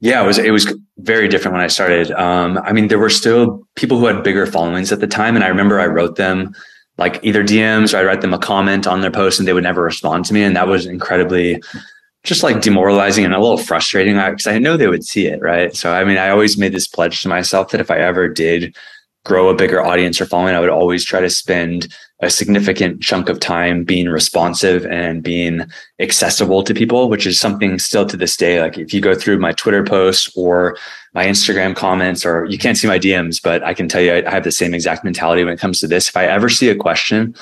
Yeah, 0.00 0.24
it 0.24 0.26
was, 0.26 0.38
it 0.38 0.50
was 0.50 0.74
very 0.98 1.28
different 1.28 1.54
when 1.54 1.62
I 1.62 1.68
started. 1.68 2.10
Um, 2.12 2.58
I 2.58 2.72
mean, 2.72 2.88
there 2.88 2.98
were 2.98 3.10
still 3.10 3.62
people 3.76 3.98
who 4.00 4.06
had 4.06 4.24
bigger 4.24 4.46
followings 4.46 4.90
at 4.90 4.98
the 4.98 5.06
time. 5.06 5.36
And 5.36 5.44
I 5.44 5.48
remember 5.48 5.78
I 5.78 5.86
wrote 5.86 6.16
them 6.16 6.52
like 6.98 7.20
either 7.22 7.42
DMs 7.42 7.94
or 7.94 7.98
I'd 7.98 8.06
write 8.06 8.20
them 8.20 8.34
a 8.34 8.38
comment 8.38 8.86
on 8.86 9.00
their 9.00 9.10
post 9.10 9.38
and 9.38 9.48
they 9.48 9.52
would 9.52 9.62
never 9.62 9.82
respond 9.82 10.24
to 10.26 10.34
me. 10.34 10.42
And 10.42 10.56
that 10.56 10.68
was 10.68 10.86
incredibly 10.86 11.62
just 12.24 12.42
like 12.42 12.60
demoralizing 12.60 13.24
and 13.24 13.34
a 13.34 13.40
little 13.40 13.58
frustrating 13.58 14.14
because 14.16 14.46
I 14.46 14.58
know 14.58 14.76
they 14.76 14.88
would 14.88 15.04
see 15.04 15.26
it, 15.26 15.40
right? 15.40 15.74
So, 15.74 15.92
I 15.92 16.04
mean, 16.04 16.18
I 16.18 16.30
always 16.30 16.56
made 16.56 16.72
this 16.72 16.86
pledge 16.86 17.22
to 17.22 17.28
myself 17.28 17.70
that 17.70 17.80
if 17.80 17.90
I 17.90 17.98
ever 17.98 18.28
did 18.28 18.76
grow 19.24 19.48
a 19.48 19.54
bigger 19.54 19.82
audience 19.82 20.20
or 20.20 20.26
following, 20.26 20.54
I 20.54 20.60
would 20.60 20.68
always 20.68 21.04
try 21.04 21.20
to 21.20 21.30
spend 21.30 21.92
a 22.22 22.30
significant 22.30 23.02
chunk 23.02 23.28
of 23.28 23.40
time 23.40 23.82
being 23.82 24.08
responsive 24.08 24.86
and 24.86 25.24
being 25.24 25.66
accessible 25.98 26.62
to 26.62 26.72
people, 26.72 27.10
which 27.10 27.26
is 27.26 27.38
something 27.38 27.80
still 27.80 28.06
to 28.06 28.16
this 28.16 28.36
day. 28.36 28.60
Like 28.60 28.78
if 28.78 28.94
you 28.94 29.00
go 29.00 29.14
through 29.14 29.38
my 29.38 29.52
Twitter 29.52 29.82
posts 29.82 30.30
or 30.36 30.76
my 31.14 31.26
Instagram 31.26 31.74
comments, 31.74 32.24
or 32.24 32.46
you 32.46 32.58
can't 32.58 32.78
see 32.78 32.86
my 32.86 32.98
DMs, 32.98 33.42
but 33.42 33.62
I 33.64 33.74
can 33.74 33.88
tell 33.88 34.00
you 34.00 34.14
I 34.14 34.30
have 34.30 34.44
the 34.44 34.52
same 34.52 34.72
exact 34.72 35.04
mentality 35.04 35.42
when 35.42 35.52
it 35.52 35.60
comes 35.60 35.80
to 35.80 35.88
this. 35.88 36.08
If 36.08 36.16
I 36.16 36.26
ever 36.26 36.48
see 36.48 36.68
a 36.70 36.76
question, 36.76 37.34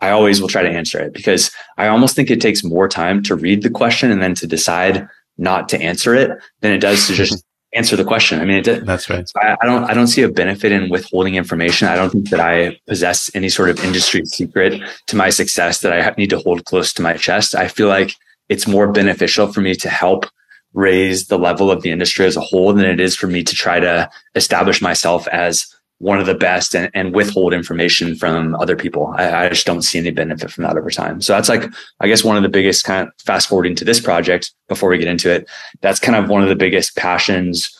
I 0.00 0.10
always 0.10 0.40
will 0.40 0.48
try 0.48 0.62
to 0.62 0.68
answer 0.68 1.00
it 1.00 1.14
because 1.14 1.52
I 1.78 1.86
almost 1.86 2.16
think 2.16 2.30
it 2.30 2.40
takes 2.40 2.64
more 2.64 2.88
time 2.88 3.22
to 3.22 3.36
read 3.36 3.62
the 3.62 3.70
question 3.70 4.10
and 4.10 4.20
then 4.20 4.34
to 4.34 4.46
decide 4.48 5.08
not 5.38 5.68
to 5.70 5.80
answer 5.80 6.14
it 6.14 6.30
than 6.60 6.72
it 6.72 6.80
does 6.80 7.06
to 7.06 7.14
just 7.14 7.44
answer 7.74 7.96
the 7.96 8.04
question. 8.04 8.40
I 8.40 8.44
mean, 8.44 8.58
it, 8.58 8.86
that's 8.86 9.10
right. 9.10 9.28
I, 9.36 9.56
I, 9.60 9.66
don't, 9.66 9.84
I 9.84 9.94
don't 9.94 10.06
see 10.06 10.22
a 10.22 10.28
benefit 10.28 10.72
in 10.72 10.88
withholding 10.88 11.34
information. 11.34 11.88
I 11.88 11.96
don't 11.96 12.10
think 12.10 12.30
that 12.30 12.40
I 12.40 12.78
possess 12.86 13.30
any 13.34 13.48
sort 13.48 13.70
of 13.70 13.84
industry 13.84 14.24
secret 14.26 14.80
to 15.08 15.16
my 15.16 15.30
success 15.30 15.80
that 15.80 15.92
I 15.92 16.14
need 16.16 16.30
to 16.30 16.38
hold 16.38 16.64
close 16.64 16.92
to 16.94 17.02
my 17.02 17.14
chest. 17.14 17.54
I 17.54 17.68
feel 17.68 17.88
like 17.88 18.14
it's 18.48 18.68
more 18.68 18.90
beneficial 18.92 19.52
for 19.52 19.60
me 19.60 19.74
to 19.76 19.88
help 19.88 20.26
raise 20.72 21.26
the 21.26 21.38
level 21.38 21.70
of 21.70 21.82
the 21.82 21.90
industry 21.90 22.26
as 22.26 22.36
a 22.36 22.40
whole 22.40 22.72
than 22.72 22.84
it 22.84 23.00
is 23.00 23.16
for 23.16 23.26
me 23.26 23.42
to 23.42 23.54
try 23.54 23.80
to 23.80 24.10
establish 24.34 24.82
myself 24.82 25.26
as 25.28 25.73
one 25.98 26.18
of 26.18 26.26
the 26.26 26.34
best 26.34 26.74
and, 26.74 26.90
and 26.94 27.14
withhold 27.14 27.54
information 27.54 28.16
from 28.16 28.54
other 28.56 28.76
people. 28.76 29.14
I, 29.16 29.46
I, 29.46 29.48
just 29.48 29.66
don't 29.66 29.82
see 29.82 29.98
any 29.98 30.10
benefit 30.10 30.50
from 30.50 30.64
that 30.64 30.76
over 30.76 30.90
time. 30.90 31.20
So 31.20 31.32
that's 31.32 31.48
like, 31.48 31.72
I 32.00 32.08
guess 32.08 32.24
one 32.24 32.36
of 32.36 32.42
the 32.42 32.48
biggest 32.48 32.84
kind 32.84 33.06
of 33.06 33.14
fast 33.24 33.48
forwarding 33.48 33.76
to 33.76 33.84
this 33.84 34.00
project 34.00 34.52
before 34.68 34.90
we 34.90 34.98
get 34.98 35.08
into 35.08 35.30
it. 35.30 35.48
That's 35.80 36.00
kind 36.00 36.16
of 36.16 36.28
one 36.28 36.42
of 36.42 36.48
the 36.48 36.56
biggest 36.56 36.96
passions 36.96 37.74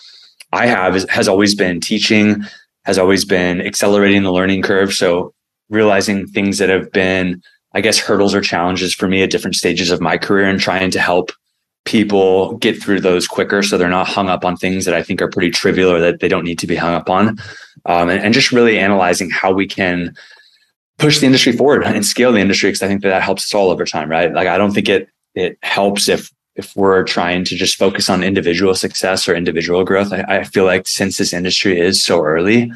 I 0.53 0.67
have 0.67 0.95
is, 0.95 1.07
has 1.11 1.29
always 1.29 1.55
been 1.55 1.81
teaching, 1.81 2.45
has 2.85 2.99
always 2.99 3.25
been 3.25 3.61
accelerating 3.61 4.23
the 4.23 4.33
learning 4.33 4.63
curve. 4.63 4.93
So 4.95 5.35
realizing 5.69 6.27
things 6.29 6.59
that 6.59 6.69
have 6.69 6.93
been, 6.93 7.43
I 7.73 7.81
guess, 7.81 7.99
hurdles 7.99 8.35
or 8.35 8.41
challenges 8.41 8.95
for 8.95 9.09
me 9.09 9.23
at 9.23 9.31
different 9.31 9.57
stages 9.57 9.91
of 9.91 10.01
my 10.01 10.17
career 10.19 10.49
and 10.49 10.61
trying 10.61 10.93
to 10.93 11.01
help 11.01 11.33
people 11.85 12.57
get 12.59 12.83
through 12.83 13.01
those 13.01 13.27
quicker 13.27 13.63
so 13.63 13.77
they're 13.77 13.89
not 13.89 14.09
hung 14.09 14.29
up 14.29 14.45
on 14.45 14.57
things 14.57 14.85
that 14.85 14.95
I 14.95 15.03
think 15.03 15.21
are 15.21 15.29
pretty 15.29 15.51
trivial 15.51 15.91
or 15.91 16.01
that 16.01 16.21
they 16.21 16.29
don't 16.29 16.45
need 16.45 16.59
to 16.61 16.67
be 16.67 16.77
hung 16.77 16.95
up 16.95 17.11
on. 17.11 17.39
Um, 17.87 18.09
and, 18.09 18.23
and, 18.23 18.33
just 18.33 18.53
really 18.53 18.79
analyzing 18.79 19.29
how 19.29 19.53
we 19.53 19.67
can 19.67 20.15
push 20.99 21.19
the 21.19 21.27
industry 21.27 21.53
forward 21.53 21.85
and 21.85 22.07
scale 22.07 22.33
the 22.33 22.41
industry 22.41 22.71
because 22.71 22.83
I 22.83 22.89
think 22.89 23.03
that, 23.03 23.11
that 23.11 23.23
helps 23.23 23.45
us 23.45 23.55
all 23.55 23.71
over 23.71 23.85
time, 23.85 24.11
right? 24.11 24.33
Like 24.33 24.49
I 24.49 24.57
don't 24.57 24.73
think 24.73 24.89
it 24.89 25.09
it 25.35 25.59
helps 25.63 26.09
if 26.09 26.33
if 26.57 26.75
we're 26.77 27.03
trying 27.03 27.45
to 27.45 27.57
just 27.57 27.77
focus 27.77 28.09
on 28.09 28.23
individual 28.23 28.75
success 28.75 29.29
or 29.29 29.35
individual 29.35 29.85
growth. 29.85 30.13
I, 30.13 30.25
I 30.29 30.45
feel 30.45 30.65
like 30.65 30.87
since 30.87 31.19
this 31.19 31.33
industry 31.33 31.79
is 31.79 32.03
so 32.03 32.23
early, 32.23 32.73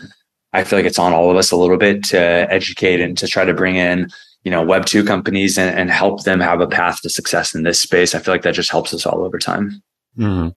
I 0.52 0.64
feel 0.64 0.78
like 0.78 0.86
it's 0.86 0.98
on 0.98 1.12
all 1.12 1.30
of 1.30 1.36
us 1.36 1.52
a 1.52 1.56
little 1.56 1.76
bit 1.76 2.02
to 2.06 2.18
educate 2.18 3.00
and 3.00 3.16
to 3.18 3.28
try 3.28 3.44
to 3.44 3.54
bring 3.54 3.76
in, 3.76 4.10
you 4.48 4.52
know, 4.52 4.62
Web 4.62 4.86
two 4.86 5.04
companies 5.04 5.58
and, 5.58 5.78
and 5.78 5.90
help 5.90 6.24
them 6.24 6.40
have 6.40 6.62
a 6.62 6.66
path 6.66 7.02
to 7.02 7.10
success 7.10 7.54
in 7.54 7.64
this 7.64 7.78
space. 7.78 8.14
I 8.14 8.18
feel 8.18 8.32
like 8.32 8.44
that 8.44 8.54
just 8.54 8.70
helps 8.70 8.94
us 8.94 9.04
all 9.04 9.22
over 9.22 9.38
time. 9.38 9.82
Mm-hmm. 10.16 10.48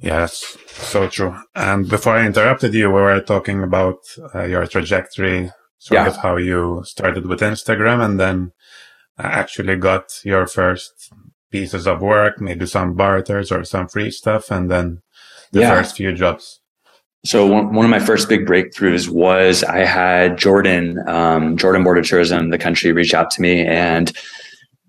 Yeah, 0.00 0.18
that's 0.18 0.58
so 0.66 1.08
true. 1.08 1.36
And 1.54 1.88
before 1.88 2.16
I 2.16 2.26
interrupted 2.26 2.74
you, 2.74 2.88
we 2.88 2.94
were 2.94 3.20
talking 3.20 3.62
about 3.62 3.98
uh, 4.34 4.42
your 4.42 4.66
trajectory, 4.66 5.52
sort 5.78 6.00
yeah. 6.00 6.08
of 6.08 6.16
how 6.16 6.38
you 6.38 6.82
started 6.84 7.26
with 7.26 7.38
Instagram 7.38 8.04
and 8.04 8.18
then 8.18 8.50
actually 9.16 9.76
got 9.76 10.06
your 10.24 10.48
first 10.48 11.12
pieces 11.52 11.86
of 11.86 12.00
work, 12.00 12.40
maybe 12.40 12.66
some 12.66 12.94
barters 12.94 13.52
or 13.52 13.62
some 13.62 13.86
free 13.86 14.10
stuff, 14.10 14.50
and 14.50 14.68
then 14.68 15.02
the 15.52 15.60
yeah. 15.60 15.70
first 15.70 15.96
few 15.96 16.12
jobs. 16.12 16.59
So 17.24 17.46
one, 17.46 17.74
one 17.74 17.84
of 17.84 17.90
my 17.90 17.98
first 17.98 18.28
big 18.28 18.46
breakthroughs 18.46 19.08
was 19.08 19.62
I 19.62 19.84
had 19.84 20.38
Jordan, 20.38 21.06
um, 21.06 21.56
Jordan 21.56 21.84
Board 21.84 21.98
of 21.98 22.06
Tourism, 22.06 22.50
the 22.50 22.58
country 22.58 22.92
reach 22.92 23.12
out 23.12 23.30
to 23.32 23.42
me 23.42 23.64
and 23.64 24.12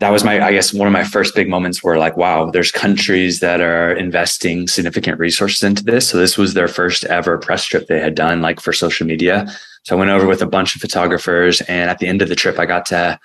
that 0.01 0.09
was 0.09 0.23
my, 0.23 0.43
I 0.43 0.51
guess, 0.51 0.73
one 0.73 0.87
of 0.87 0.93
my 0.93 1.03
first 1.03 1.35
big 1.35 1.47
moments 1.47 1.83
where 1.83 1.99
like, 1.99 2.17
wow, 2.17 2.49
there's 2.49 2.71
countries 2.71 3.39
that 3.39 3.61
are 3.61 3.93
investing 3.93 4.67
significant 4.67 5.19
resources 5.19 5.61
into 5.61 5.83
this. 5.83 6.09
So 6.09 6.17
this 6.17 6.39
was 6.39 6.55
their 6.55 6.67
first 6.67 7.05
ever 7.05 7.37
press 7.37 7.65
trip 7.65 7.85
they 7.85 7.99
had 7.99 8.15
done 8.15 8.41
like 8.41 8.59
for 8.59 8.73
social 8.73 9.05
media. 9.05 9.45
So 9.83 9.95
I 9.95 9.99
went 9.99 10.09
over 10.09 10.25
with 10.25 10.41
a 10.41 10.47
bunch 10.47 10.73
of 10.73 10.81
photographers 10.81 11.61
and 11.61 11.89
at 11.91 11.99
the 11.99 12.07
end 12.07 12.23
of 12.23 12.29
the 12.29 12.35
trip, 12.35 12.57
I 12.57 12.65
got 12.65 12.87
to 12.87 13.19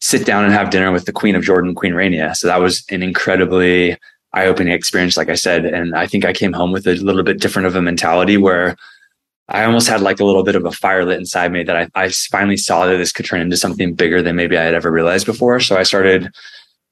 sit 0.00 0.26
down 0.26 0.44
and 0.44 0.52
have 0.52 0.70
dinner 0.70 0.90
with 0.90 1.04
the 1.04 1.12
Queen 1.12 1.36
of 1.36 1.44
Jordan, 1.44 1.76
Queen 1.76 1.92
Rania. 1.92 2.34
So 2.34 2.48
that 2.48 2.60
was 2.60 2.84
an 2.90 3.04
incredibly 3.04 3.96
eye-opening 4.36 4.72
experience, 4.72 5.16
like 5.16 5.30
I 5.30 5.34
said. 5.34 5.64
And 5.64 5.96
I 5.96 6.06
think 6.06 6.24
I 6.24 6.32
came 6.32 6.52
home 6.52 6.70
with 6.70 6.86
a 6.86 6.94
little 6.94 7.22
bit 7.22 7.40
different 7.40 7.66
of 7.66 7.74
a 7.74 7.82
mentality 7.82 8.36
where 8.36 8.76
I 9.48 9.64
almost 9.64 9.88
had 9.88 10.00
like 10.00 10.20
a 10.20 10.24
little 10.24 10.42
bit 10.42 10.56
of 10.56 10.64
a 10.64 10.72
fire 10.72 11.04
lit 11.04 11.18
inside 11.18 11.52
me 11.52 11.62
that 11.62 11.76
I, 11.76 11.88
I 11.94 12.10
finally 12.30 12.56
saw 12.56 12.86
that 12.86 12.96
this 12.96 13.12
could 13.12 13.26
turn 13.26 13.40
into 13.40 13.56
something 13.56 13.94
bigger 13.94 14.20
than 14.20 14.36
maybe 14.36 14.58
I 14.58 14.64
had 14.64 14.74
ever 14.74 14.90
realized 14.90 15.24
before. 15.24 15.60
So 15.60 15.76
I 15.76 15.84
started, 15.84 16.30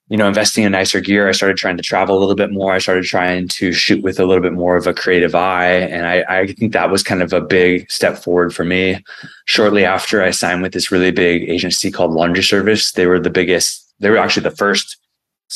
you 0.08 0.16
know, 0.16 0.28
investing 0.28 0.62
in 0.62 0.72
nicer 0.72 1.00
gear. 1.00 1.28
I 1.28 1.32
started 1.32 1.56
trying 1.56 1.76
to 1.76 1.82
travel 1.82 2.16
a 2.16 2.20
little 2.20 2.36
bit 2.36 2.52
more. 2.52 2.72
I 2.72 2.78
started 2.78 3.04
trying 3.04 3.48
to 3.48 3.72
shoot 3.72 4.02
with 4.04 4.20
a 4.20 4.24
little 4.24 4.42
bit 4.42 4.52
more 4.52 4.76
of 4.76 4.86
a 4.86 4.94
creative 4.94 5.34
eye. 5.34 5.66
And 5.66 6.06
I, 6.06 6.24
I 6.28 6.46
think 6.46 6.72
that 6.72 6.90
was 6.90 7.02
kind 7.02 7.22
of 7.22 7.32
a 7.32 7.40
big 7.40 7.90
step 7.90 8.16
forward 8.18 8.54
for 8.54 8.64
me. 8.64 9.02
Shortly 9.46 9.84
after 9.84 10.22
I 10.22 10.30
signed 10.30 10.62
with 10.62 10.72
this 10.72 10.92
really 10.92 11.10
big 11.10 11.50
agency 11.50 11.90
called 11.90 12.12
Laundry 12.12 12.44
Service, 12.44 12.92
they 12.92 13.06
were 13.06 13.18
the 13.18 13.30
biggest, 13.30 13.92
they 13.98 14.10
were 14.10 14.18
actually 14.18 14.44
the 14.44 14.56
first 14.56 14.96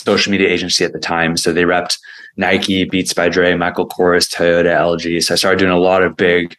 social 0.04 0.30
media 0.30 0.48
agency 0.48 0.84
at 0.84 0.92
the 0.92 0.98
time. 0.98 1.36
So 1.36 1.52
they 1.52 1.64
repped 1.64 1.98
Nike, 2.36 2.84
Beats 2.84 3.12
by 3.12 3.28
Dre, 3.28 3.54
Michael 3.54 3.88
Kors, 3.88 4.32
Toyota, 4.32 4.74
LG. 4.76 5.24
So 5.24 5.34
I 5.34 5.36
started 5.36 5.58
doing 5.58 5.72
a 5.72 5.78
lot 5.78 6.02
of 6.02 6.16
big 6.16 6.56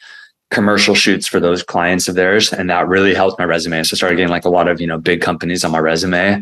commercial 0.51 0.95
shoots 0.95 1.27
for 1.27 1.39
those 1.39 1.63
clients 1.63 2.07
of 2.07 2.15
theirs. 2.15 2.51
And 2.51 2.69
that 2.69 2.87
really 2.87 3.13
helped 3.13 3.39
my 3.39 3.45
resume. 3.45 3.83
So 3.83 3.93
I 3.93 3.97
started 3.97 4.15
getting 4.15 4.31
like 4.31 4.45
a 4.45 4.49
lot 4.49 4.67
of, 4.67 4.81
you 4.81 4.87
know, 4.87 4.97
big 4.97 5.21
companies 5.21 5.63
on 5.63 5.71
my 5.71 5.79
resume. 5.79 6.41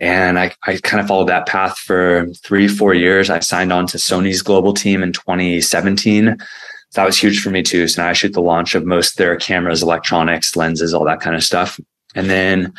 And 0.00 0.38
I, 0.38 0.54
I 0.66 0.76
kind 0.76 1.00
of 1.00 1.08
followed 1.08 1.28
that 1.28 1.46
path 1.46 1.76
for 1.78 2.26
three, 2.44 2.68
four 2.68 2.94
years. 2.94 3.30
I 3.30 3.40
signed 3.40 3.72
on 3.72 3.86
to 3.88 3.98
Sony's 3.98 4.42
global 4.42 4.72
team 4.72 5.02
in 5.02 5.12
2017. 5.12 6.36
That 6.94 7.04
was 7.04 7.18
huge 7.18 7.40
for 7.40 7.50
me 7.50 7.62
too. 7.62 7.88
So 7.88 8.02
now 8.02 8.10
I 8.10 8.12
shoot 8.12 8.32
the 8.32 8.40
launch 8.40 8.74
of 8.74 8.84
most 8.84 9.16
their 9.16 9.36
cameras, 9.36 9.82
electronics, 9.82 10.54
lenses, 10.54 10.94
all 10.94 11.04
that 11.04 11.20
kind 11.20 11.34
of 11.34 11.42
stuff. 11.42 11.80
And 12.14 12.30
then 12.30 12.72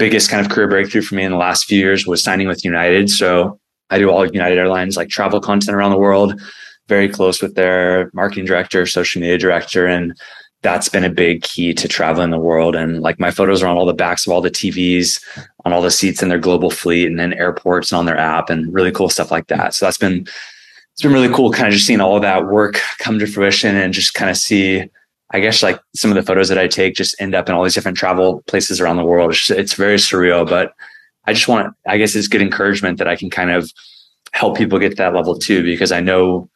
biggest 0.00 0.30
kind 0.30 0.44
of 0.44 0.50
career 0.50 0.66
breakthrough 0.66 1.02
for 1.02 1.14
me 1.14 1.24
in 1.24 1.30
the 1.30 1.36
last 1.36 1.66
few 1.66 1.78
years 1.78 2.06
was 2.06 2.22
signing 2.22 2.48
with 2.48 2.64
United. 2.64 3.10
So 3.10 3.60
I 3.90 3.98
do 3.98 4.10
all 4.10 4.26
United 4.26 4.56
Airlines 4.56 4.96
like 4.96 5.10
travel 5.10 5.42
content 5.42 5.76
around 5.76 5.90
the 5.90 5.98
world, 5.98 6.40
very 6.88 7.06
close 7.06 7.42
with 7.42 7.54
their 7.54 8.10
marketing 8.14 8.46
director, 8.46 8.86
social 8.86 9.20
media 9.20 9.36
director. 9.36 9.86
And 9.86 10.18
that's 10.62 10.88
been 10.88 11.04
a 11.04 11.10
big 11.10 11.42
key 11.42 11.74
to 11.74 11.86
traveling 11.86 12.30
the 12.30 12.38
world. 12.38 12.74
And 12.74 13.02
like 13.02 13.20
my 13.20 13.30
photos 13.30 13.62
are 13.62 13.68
on 13.68 13.76
all 13.76 13.84
the 13.84 13.92
backs 13.92 14.26
of 14.26 14.32
all 14.32 14.40
the 14.40 14.50
TVs, 14.50 15.22
on 15.66 15.74
all 15.74 15.82
the 15.82 15.90
seats 15.90 16.22
in 16.22 16.30
their 16.30 16.38
global 16.38 16.70
fleet, 16.70 17.06
and 17.06 17.18
then 17.18 17.34
airports 17.34 17.92
and 17.92 17.98
on 17.98 18.06
their 18.06 18.18
app, 18.18 18.48
and 18.48 18.72
really 18.72 18.92
cool 18.92 19.10
stuff 19.10 19.30
like 19.30 19.48
that. 19.48 19.74
So 19.74 19.84
that's 19.84 19.98
been 19.98 20.26
it's 20.92 21.02
been 21.02 21.12
really 21.12 21.32
cool, 21.32 21.52
kind 21.52 21.68
of 21.68 21.74
just 21.74 21.86
seeing 21.86 22.00
all 22.00 22.16
of 22.16 22.22
that 22.22 22.46
work 22.46 22.80
come 22.98 23.18
to 23.18 23.26
fruition 23.26 23.76
and 23.76 23.92
just 23.92 24.14
kind 24.14 24.30
of 24.30 24.36
see 24.36 24.88
I 25.32 25.40
guess 25.40 25.62
like 25.62 25.80
some 25.94 26.10
of 26.10 26.16
the 26.16 26.22
photos 26.22 26.48
that 26.48 26.58
I 26.58 26.66
take 26.66 26.94
just 26.94 27.14
end 27.20 27.34
up 27.34 27.48
in 27.48 27.54
all 27.54 27.62
these 27.62 27.74
different 27.74 27.98
travel 27.98 28.42
places 28.46 28.80
around 28.80 28.96
the 28.96 29.04
world. 29.04 29.30
It's, 29.30 29.50
it's 29.50 29.74
very 29.74 29.96
surreal, 29.96 30.48
but 30.48 30.72
I 31.26 31.32
just 31.32 31.48
want, 31.48 31.74
I 31.86 31.98
guess 31.98 32.14
it's 32.14 32.28
good 32.28 32.42
encouragement 32.42 32.98
that 32.98 33.06
I 33.06 33.14
can 33.14 33.30
kind 33.30 33.50
of 33.50 33.70
help 34.32 34.56
people 34.56 34.78
get 34.78 34.90
to 34.90 34.96
that 34.96 35.14
level 35.14 35.38
too, 35.38 35.62
because 35.62 35.92
I 35.92 36.00
know 36.00 36.48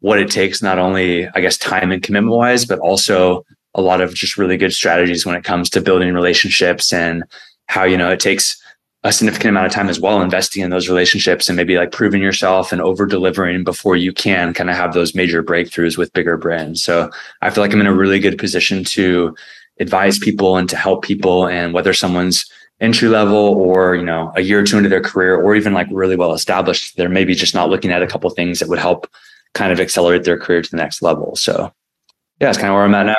what 0.00 0.20
it 0.20 0.30
takes, 0.30 0.62
not 0.62 0.78
only, 0.78 1.28
I 1.28 1.40
guess, 1.40 1.58
time 1.58 1.90
and 1.90 2.02
commitment 2.02 2.36
wise, 2.36 2.64
but 2.64 2.78
also 2.78 3.44
a 3.74 3.82
lot 3.82 4.00
of 4.00 4.14
just 4.14 4.36
really 4.36 4.56
good 4.56 4.72
strategies 4.72 5.26
when 5.26 5.36
it 5.36 5.44
comes 5.44 5.68
to 5.70 5.80
building 5.80 6.14
relationships 6.14 6.92
and 6.92 7.24
how, 7.66 7.84
you 7.84 7.96
know, 7.96 8.10
it 8.10 8.20
takes 8.20 8.60
a 9.02 9.12
significant 9.12 9.50
amount 9.50 9.66
of 9.66 9.72
time 9.72 9.88
as 9.88 9.98
well 9.98 10.20
investing 10.20 10.62
in 10.62 10.70
those 10.70 10.88
relationships 10.88 11.48
and 11.48 11.56
maybe 11.56 11.76
like 11.76 11.90
proving 11.90 12.20
yourself 12.20 12.70
and 12.70 12.82
over 12.82 13.06
delivering 13.06 13.64
before 13.64 13.96
you 13.96 14.12
can 14.12 14.52
kind 14.52 14.68
of 14.68 14.76
have 14.76 14.92
those 14.92 15.14
major 15.14 15.42
breakthroughs 15.42 15.96
with 15.96 16.12
bigger 16.12 16.36
brands. 16.36 16.84
So 16.84 17.10
I 17.40 17.48
feel 17.50 17.64
like 17.64 17.72
I'm 17.72 17.80
in 17.80 17.86
a 17.86 17.94
really 17.94 18.18
good 18.20 18.38
position 18.38 18.84
to 18.84 19.34
advise 19.78 20.18
people 20.18 20.58
and 20.58 20.68
to 20.68 20.76
help 20.76 21.02
people 21.02 21.48
and 21.48 21.72
whether 21.72 21.94
someone's 21.94 22.44
entry 22.80 23.08
level 23.08 23.36
or 23.36 23.94
you 23.94 24.02
know 24.02 24.32
a 24.36 24.42
year 24.42 24.60
or 24.60 24.64
two 24.64 24.76
into 24.76 24.88
their 24.88 25.02
career 25.02 25.36
or 25.36 25.54
even 25.54 25.74
like 25.74 25.86
really 25.90 26.16
well 26.16 26.32
established 26.32 26.96
they're 26.96 27.10
maybe 27.10 27.34
just 27.34 27.54
not 27.54 27.68
looking 27.68 27.90
at 27.90 28.02
a 28.02 28.06
couple 28.06 28.28
things 28.30 28.58
that 28.58 28.68
would 28.68 28.78
help 28.78 29.06
kind 29.52 29.70
of 29.72 29.80
accelerate 29.80 30.24
their 30.24 30.38
career 30.38 30.62
to 30.62 30.70
the 30.70 30.78
next 30.78 31.02
level 31.02 31.36
so 31.36 31.70
yeah 32.40 32.48
it's 32.48 32.56
kind 32.56 32.70
of 32.70 32.74
where 32.74 32.84
i'm 32.84 32.94
at 32.94 33.04
now 33.04 33.16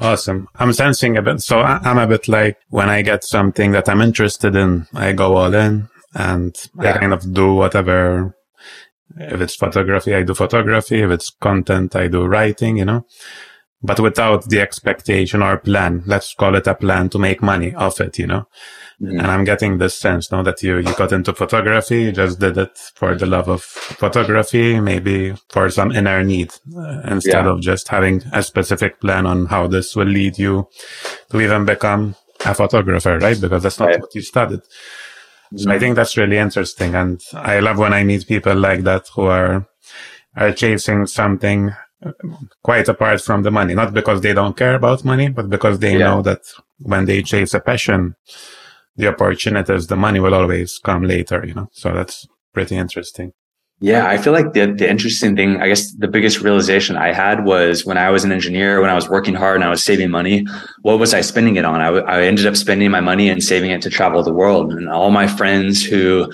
Awesome. 0.00 0.48
I'm 0.56 0.72
sensing 0.72 1.16
a 1.18 1.22
bit. 1.22 1.42
So 1.42 1.60
I'm 1.60 1.98
a 1.98 2.06
bit 2.06 2.26
like 2.26 2.56
when 2.70 2.88
I 2.88 3.02
get 3.02 3.22
something 3.22 3.72
that 3.72 3.88
I'm 3.88 4.00
interested 4.00 4.56
in, 4.56 4.86
I 4.94 5.12
go 5.12 5.36
all 5.36 5.52
in 5.54 5.88
and 6.14 6.56
yeah. 6.80 6.94
I 6.94 6.98
kind 6.98 7.12
of 7.12 7.32
do 7.32 7.54
whatever. 7.54 8.34
If 9.18 9.40
it's 9.40 9.56
photography, 9.56 10.14
I 10.14 10.22
do 10.22 10.34
photography. 10.34 11.02
If 11.02 11.10
it's 11.10 11.30
content, 11.30 11.96
I 11.96 12.08
do 12.08 12.24
writing, 12.24 12.78
you 12.78 12.84
know, 12.86 13.06
but 13.82 13.98
without 13.98 14.48
the 14.48 14.60
expectation 14.60 15.42
or 15.42 15.56
plan. 15.56 16.02
Let's 16.06 16.34
call 16.34 16.54
it 16.54 16.66
a 16.66 16.74
plan 16.74 17.08
to 17.10 17.18
make 17.18 17.42
money 17.42 17.74
off 17.74 18.00
it, 18.00 18.18
you 18.18 18.26
know. 18.26 18.46
Mm-hmm. 19.00 19.18
And 19.18 19.26
I'm 19.26 19.44
getting 19.44 19.78
this 19.78 19.96
sense 19.96 20.30
now 20.30 20.42
that 20.42 20.62
you, 20.62 20.76
you 20.76 20.94
got 20.94 21.12
into 21.12 21.32
photography, 21.32 22.02
you 22.02 22.12
just 22.12 22.38
did 22.38 22.58
it 22.58 22.76
for 22.94 23.14
the 23.14 23.24
love 23.24 23.48
of 23.48 23.62
photography, 23.62 24.78
maybe 24.78 25.34
for 25.48 25.70
some 25.70 25.92
inner 25.92 26.22
need 26.22 26.52
uh, 26.76 27.00
instead 27.06 27.46
yeah. 27.46 27.50
of 27.50 27.62
just 27.62 27.88
having 27.88 28.22
a 28.34 28.42
specific 28.42 29.00
plan 29.00 29.24
on 29.26 29.46
how 29.46 29.66
this 29.66 29.96
will 29.96 30.08
lead 30.08 30.38
you 30.38 30.68
to 31.30 31.40
even 31.40 31.64
become 31.64 32.14
a 32.44 32.54
photographer, 32.54 33.18
right? 33.18 33.40
Because 33.40 33.62
that's 33.62 33.78
not 33.78 33.86
right. 33.86 34.00
what 34.00 34.14
you 34.14 34.20
studied. 34.20 34.60
Mm-hmm. 34.60 35.58
So 35.58 35.70
I 35.70 35.78
think 35.78 35.96
that's 35.96 36.18
really 36.18 36.36
interesting. 36.36 36.94
And 36.94 37.22
I 37.32 37.60
love 37.60 37.78
when 37.78 37.94
I 37.94 38.04
meet 38.04 38.28
people 38.28 38.54
like 38.54 38.82
that 38.82 39.08
who 39.14 39.22
are, 39.22 39.66
are 40.36 40.52
chasing 40.52 41.06
something 41.06 41.72
quite 42.62 42.88
apart 42.88 43.20
from 43.20 43.42
the 43.42 43.50
money, 43.50 43.74
not 43.74 43.92
because 43.92 44.20
they 44.20 44.32
don't 44.32 44.56
care 44.56 44.74
about 44.74 45.04
money, 45.04 45.28
but 45.28 45.48
because 45.48 45.78
they 45.78 45.92
yeah. 45.92 46.06
know 46.06 46.22
that 46.22 46.40
when 46.78 47.04
they 47.04 47.22
chase 47.22 47.54
a 47.54 47.60
passion, 47.60 48.14
the 48.96 49.08
opportunities, 49.08 49.86
the 49.86 49.96
money 49.96 50.20
will 50.20 50.34
always 50.34 50.78
come 50.78 51.04
later, 51.04 51.44
you 51.46 51.54
know? 51.54 51.68
So 51.72 51.92
that's 51.92 52.26
pretty 52.52 52.76
interesting. 52.76 53.32
Yeah, 53.82 54.08
I 54.08 54.18
feel 54.18 54.34
like 54.34 54.52
the, 54.52 54.66
the 54.66 54.88
interesting 54.88 55.34
thing, 55.34 55.56
I 55.62 55.68
guess 55.68 55.90
the 55.94 56.06
biggest 56.06 56.42
realization 56.42 56.98
I 56.98 57.14
had 57.14 57.46
was 57.46 57.86
when 57.86 57.96
I 57.96 58.10
was 58.10 58.24
an 58.24 58.32
engineer, 58.32 58.78
when 58.82 58.90
I 58.90 58.94
was 58.94 59.08
working 59.08 59.34
hard 59.34 59.56
and 59.56 59.64
I 59.64 59.70
was 59.70 59.82
saving 59.82 60.10
money, 60.10 60.46
what 60.82 60.98
was 60.98 61.14
I 61.14 61.22
spending 61.22 61.56
it 61.56 61.64
on? 61.64 61.80
I, 61.80 61.88
I 61.88 62.22
ended 62.24 62.46
up 62.46 62.56
spending 62.56 62.90
my 62.90 63.00
money 63.00 63.30
and 63.30 63.42
saving 63.42 63.70
it 63.70 63.80
to 63.82 63.88
travel 63.88 64.22
the 64.22 64.34
world. 64.34 64.74
And 64.74 64.86
all 64.90 65.10
my 65.10 65.26
friends 65.26 65.82
who 65.82 66.30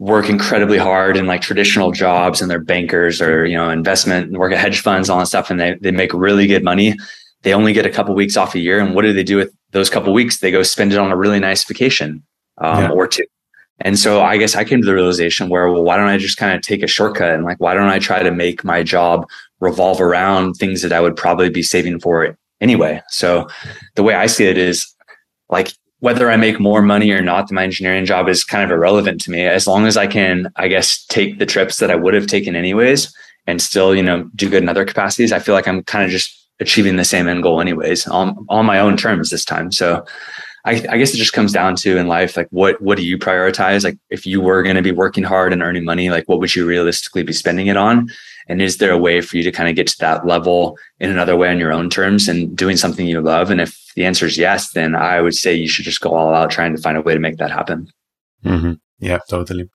work 0.00 0.30
incredibly 0.30 0.78
hard 0.78 1.14
in 1.18 1.26
like 1.26 1.42
traditional 1.42 1.92
jobs 1.92 2.40
and 2.40 2.50
they're 2.50 2.58
bankers 2.58 3.20
or, 3.20 3.44
you 3.44 3.54
know, 3.54 3.68
investment, 3.68 4.32
work 4.32 4.50
at 4.50 4.58
hedge 4.58 4.80
funds, 4.80 5.10
all 5.10 5.18
that 5.18 5.26
stuff, 5.26 5.50
and 5.50 5.60
they, 5.60 5.74
they 5.82 5.90
make 5.90 6.12
really 6.14 6.46
good 6.46 6.64
money. 6.64 6.96
They 7.42 7.52
only 7.52 7.74
get 7.74 7.84
a 7.84 7.90
couple 7.90 8.14
weeks 8.14 8.34
off 8.34 8.54
a 8.54 8.58
year. 8.58 8.80
And 8.80 8.94
what 8.94 9.02
do 9.02 9.12
they 9.12 9.22
do 9.22 9.36
with 9.36 9.54
those 9.72 9.90
couple 9.90 10.14
weeks, 10.14 10.40
they 10.40 10.50
go 10.50 10.62
spend 10.62 10.94
it 10.94 10.98
on 10.98 11.12
a 11.12 11.16
really 11.16 11.38
nice 11.38 11.64
vacation 11.64 12.22
um, 12.58 12.84
yeah. 12.84 12.90
or 12.90 13.06
two. 13.06 13.26
And 13.80 13.98
so 13.98 14.22
I 14.22 14.38
guess 14.38 14.56
I 14.56 14.64
came 14.64 14.80
to 14.80 14.86
the 14.86 14.94
realization 14.94 15.50
where, 15.50 15.70
well, 15.70 15.84
why 15.84 15.98
don't 15.98 16.08
I 16.08 16.16
just 16.16 16.38
kind 16.38 16.56
of 16.56 16.62
take 16.62 16.82
a 16.82 16.86
shortcut 16.86 17.34
and 17.34 17.44
like, 17.44 17.60
why 17.60 17.74
don't 17.74 17.88
I 17.88 17.98
try 17.98 18.22
to 18.22 18.30
make 18.30 18.64
my 18.64 18.82
job 18.82 19.28
revolve 19.60 20.00
around 20.00 20.54
things 20.54 20.80
that 20.80 20.94
I 20.94 21.00
would 21.02 21.14
probably 21.14 21.50
be 21.50 21.62
saving 21.62 22.00
for 22.00 22.38
anyway? 22.62 23.02
So 23.08 23.48
the 23.96 24.02
way 24.02 24.14
I 24.14 24.26
see 24.26 24.46
it 24.46 24.56
is 24.56 24.86
like, 25.50 25.74
whether 26.00 26.30
I 26.30 26.36
make 26.36 26.58
more 26.58 26.82
money 26.82 27.10
or 27.12 27.22
not, 27.22 27.50
my 27.52 27.62
engineering 27.62 28.04
job 28.04 28.28
is 28.28 28.42
kind 28.42 28.64
of 28.64 28.70
irrelevant 28.70 29.20
to 29.22 29.30
me. 29.30 29.42
As 29.46 29.66
long 29.66 29.86
as 29.86 29.96
I 29.96 30.06
can, 30.06 30.50
I 30.56 30.68
guess, 30.68 31.04
take 31.06 31.38
the 31.38 31.46
trips 31.46 31.76
that 31.78 31.90
I 31.90 31.94
would 31.94 32.14
have 32.14 32.26
taken 32.26 32.56
anyways 32.56 33.14
and 33.46 33.60
still, 33.60 33.94
you 33.94 34.02
know, 34.02 34.28
do 34.34 34.48
good 34.48 34.62
in 34.62 34.68
other 34.68 34.84
capacities, 34.84 35.32
I 35.32 35.38
feel 35.38 35.54
like 35.54 35.68
I'm 35.68 35.84
kind 35.84 36.04
of 36.04 36.10
just 36.10 36.36
achieving 36.58 36.96
the 36.96 37.04
same 37.04 37.28
end 37.28 37.42
goal 37.42 37.60
anyways 37.60 38.06
on, 38.06 38.46
on 38.48 38.66
my 38.66 38.78
own 38.78 38.96
terms 38.96 39.30
this 39.30 39.44
time. 39.44 39.72
So 39.72 40.04
I, 40.64 40.72
I 40.90 40.98
guess 40.98 41.14
it 41.14 41.18
just 41.18 41.32
comes 41.32 41.52
down 41.52 41.76
to 41.76 41.96
in 41.96 42.08
life, 42.08 42.36
like 42.36 42.48
what, 42.50 42.80
what 42.80 42.98
do 42.98 43.04
you 43.04 43.18
prioritize? 43.18 43.84
Like 43.84 43.98
if 44.10 44.26
you 44.26 44.40
were 44.40 44.62
going 44.62 44.76
to 44.76 44.82
be 44.82 44.92
working 44.92 45.24
hard 45.24 45.52
and 45.52 45.62
earning 45.62 45.84
money, 45.84 46.10
like 46.10 46.28
what 46.28 46.38
would 46.38 46.54
you 46.54 46.66
realistically 46.66 47.22
be 47.22 47.32
spending 47.32 47.66
it 47.66 47.76
on? 47.76 48.08
And 48.50 48.60
is 48.60 48.78
there 48.78 48.90
a 48.90 48.98
way 48.98 49.20
for 49.20 49.36
you 49.36 49.44
to 49.44 49.52
kind 49.52 49.68
of 49.68 49.76
get 49.76 49.86
to 49.86 49.98
that 50.00 50.26
level 50.26 50.76
in 50.98 51.08
another 51.08 51.36
way 51.36 51.48
on 51.48 51.60
your 51.60 51.72
own 51.72 51.88
terms 51.88 52.26
and 52.26 52.56
doing 52.56 52.76
something 52.76 53.06
you 53.06 53.20
love? 53.20 53.48
And 53.48 53.60
if 53.60 53.80
the 53.94 54.04
answer 54.04 54.26
is 54.26 54.36
yes, 54.36 54.72
then 54.72 54.96
I 54.96 55.20
would 55.20 55.34
say 55.34 55.54
you 55.54 55.68
should 55.68 55.84
just 55.84 56.00
go 56.00 56.12
all 56.12 56.34
out 56.34 56.50
trying 56.50 56.74
to 56.74 56.82
find 56.82 56.96
a 56.96 57.00
way 57.00 57.14
to 57.14 57.20
make 57.20 57.36
that 57.36 57.52
happen. 57.52 57.86
Mm-hmm. 58.44 58.72
Yeah, 58.98 59.20
totally. 59.28 59.70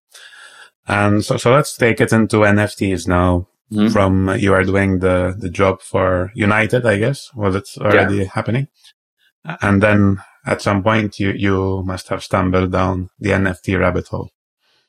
And 0.88 1.24
so, 1.24 1.38
so 1.38 1.54
let's 1.54 1.78
take 1.78 2.02
it 2.02 2.12
into 2.12 2.38
NFTs 2.38 3.08
now. 3.08 3.48
Mm-hmm. 3.72 3.88
From 3.88 4.36
you 4.38 4.54
are 4.54 4.64
doing 4.64 5.00
the 5.00 5.36
the 5.36 5.50
job 5.50 5.82
for 5.82 6.32
United, 6.36 6.86
I 6.86 7.00
guess. 7.00 7.34
Was 7.34 7.56
it 7.56 7.68
already 7.80 8.18
yeah. 8.18 8.26
happening? 8.26 8.68
And 9.44 9.82
then 9.82 10.18
at 10.46 10.62
some 10.62 10.84
point, 10.84 11.20
you 11.20 11.32
you 11.32 11.82
must 11.84 12.10
have 12.10 12.24
stumbled 12.24 12.72
down 12.74 13.10
the 13.18 13.32
NFT 13.32 13.80
rabbit 13.80 14.10
hole. 14.10 14.30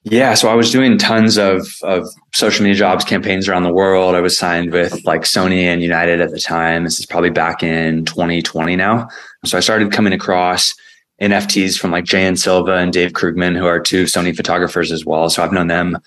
Yeah, 0.08 0.34
so 0.34 0.48
I 0.48 0.54
was 0.54 0.70
doing 0.70 0.98
tons 0.98 1.36
of 1.36 1.66
of 1.82 2.06
social 2.32 2.62
media 2.62 2.78
jobs 2.78 3.04
campaigns 3.04 3.48
around 3.48 3.64
the 3.64 3.72
world. 3.72 4.14
I 4.14 4.20
was 4.20 4.38
signed 4.38 4.72
with 4.72 5.04
like 5.04 5.22
Sony 5.22 5.62
and 5.62 5.82
United 5.82 6.20
at 6.20 6.30
the 6.30 6.38
time. 6.38 6.84
This 6.84 7.00
is 7.00 7.06
probably 7.06 7.30
back 7.30 7.64
in 7.64 8.04
2020 8.04 8.76
now. 8.76 9.08
So 9.44 9.58
I 9.58 9.60
started 9.60 9.90
coming 9.90 10.12
across 10.12 10.76
NFTs 11.20 11.76
from 11.76 11.90
like 11.90 12.04
JN 12.04 12.38
Silva 12.38 12.76
and 12.76 12.92
Dave 12.92 13.14
Krugman, 13.14 13.56
who 13.58 13.66
are 13.66 13.80
two 13.80 14.04
Sony 14.04 14.34
photographers 14.34 14.92
as 14.92 15.04
well. 15.04 15.28
So 15.28 15.42
I've 15.42 15.52
known 15.52 15.66
them 15.66 15.98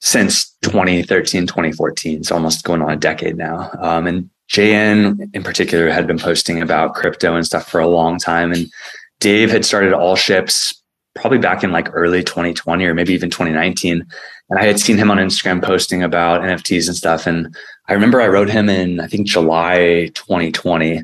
since 0.00 0.54
2013, 0.62 1.48
2014. 1.48 2.22
So 2.22 2.36
almost 2.36 2.62
going 2.62 2.82
on 2.82 2.92
a 2.92 2.96
decade 2.96 3.36
now. 3.36 3.68
Um, 3.80 4.06
and 4.06 4.30
JN 4.52 5.34
in 5.34 5.42
particular 5.42 5.90
had 5.90 6.06
been 6.06 6.20
posting 6.20 6.62
about 6.62 6.94
crypto 6.94 7.34
and 7.34 7.44
stuff 7.44 7.68
for 7.68 7.80
a 7.80 7.88
long 7.88 8.16
time. 8.16 8.52
And 8.52 8.70
Dave 9.18 9.50
had 9.50 9.64
started 9.64 9.92
All 9.92 10.14
Ships 10.14 10.80
probably 11.14 11.38
back 11.38 11.62
in 11.62 11.72
like 11.72 11.88
early 11.92 12.22
2020 12.22 12.84
or 12.84 12.94
maybe 12.94 13.14
even 13.14 13.30
2019. 13.30 14.06
And 14.50 14.58
I 14.58 14.64
had 14.64 14.80
seen 14.80 14.98
him 14.98 15.10
on 15.10 15.18
Instagram 15.18 15.62
posting 15.62 16.02
about 16.02 16.42
NFTs 16.42 16.86
and 16.86 16.96
stuff. 16.96 17.26
And 17.26 17.54
I 17.88 17.92
remember 17.92 18.20
I 18.20 18.28
wrote 18.28 18.50
him 18.50 18.68
in, 18.68 19.00
I 19.00 19.06
think 19.06 19.26
July 19.26 20.10
2020. 20.14 21.02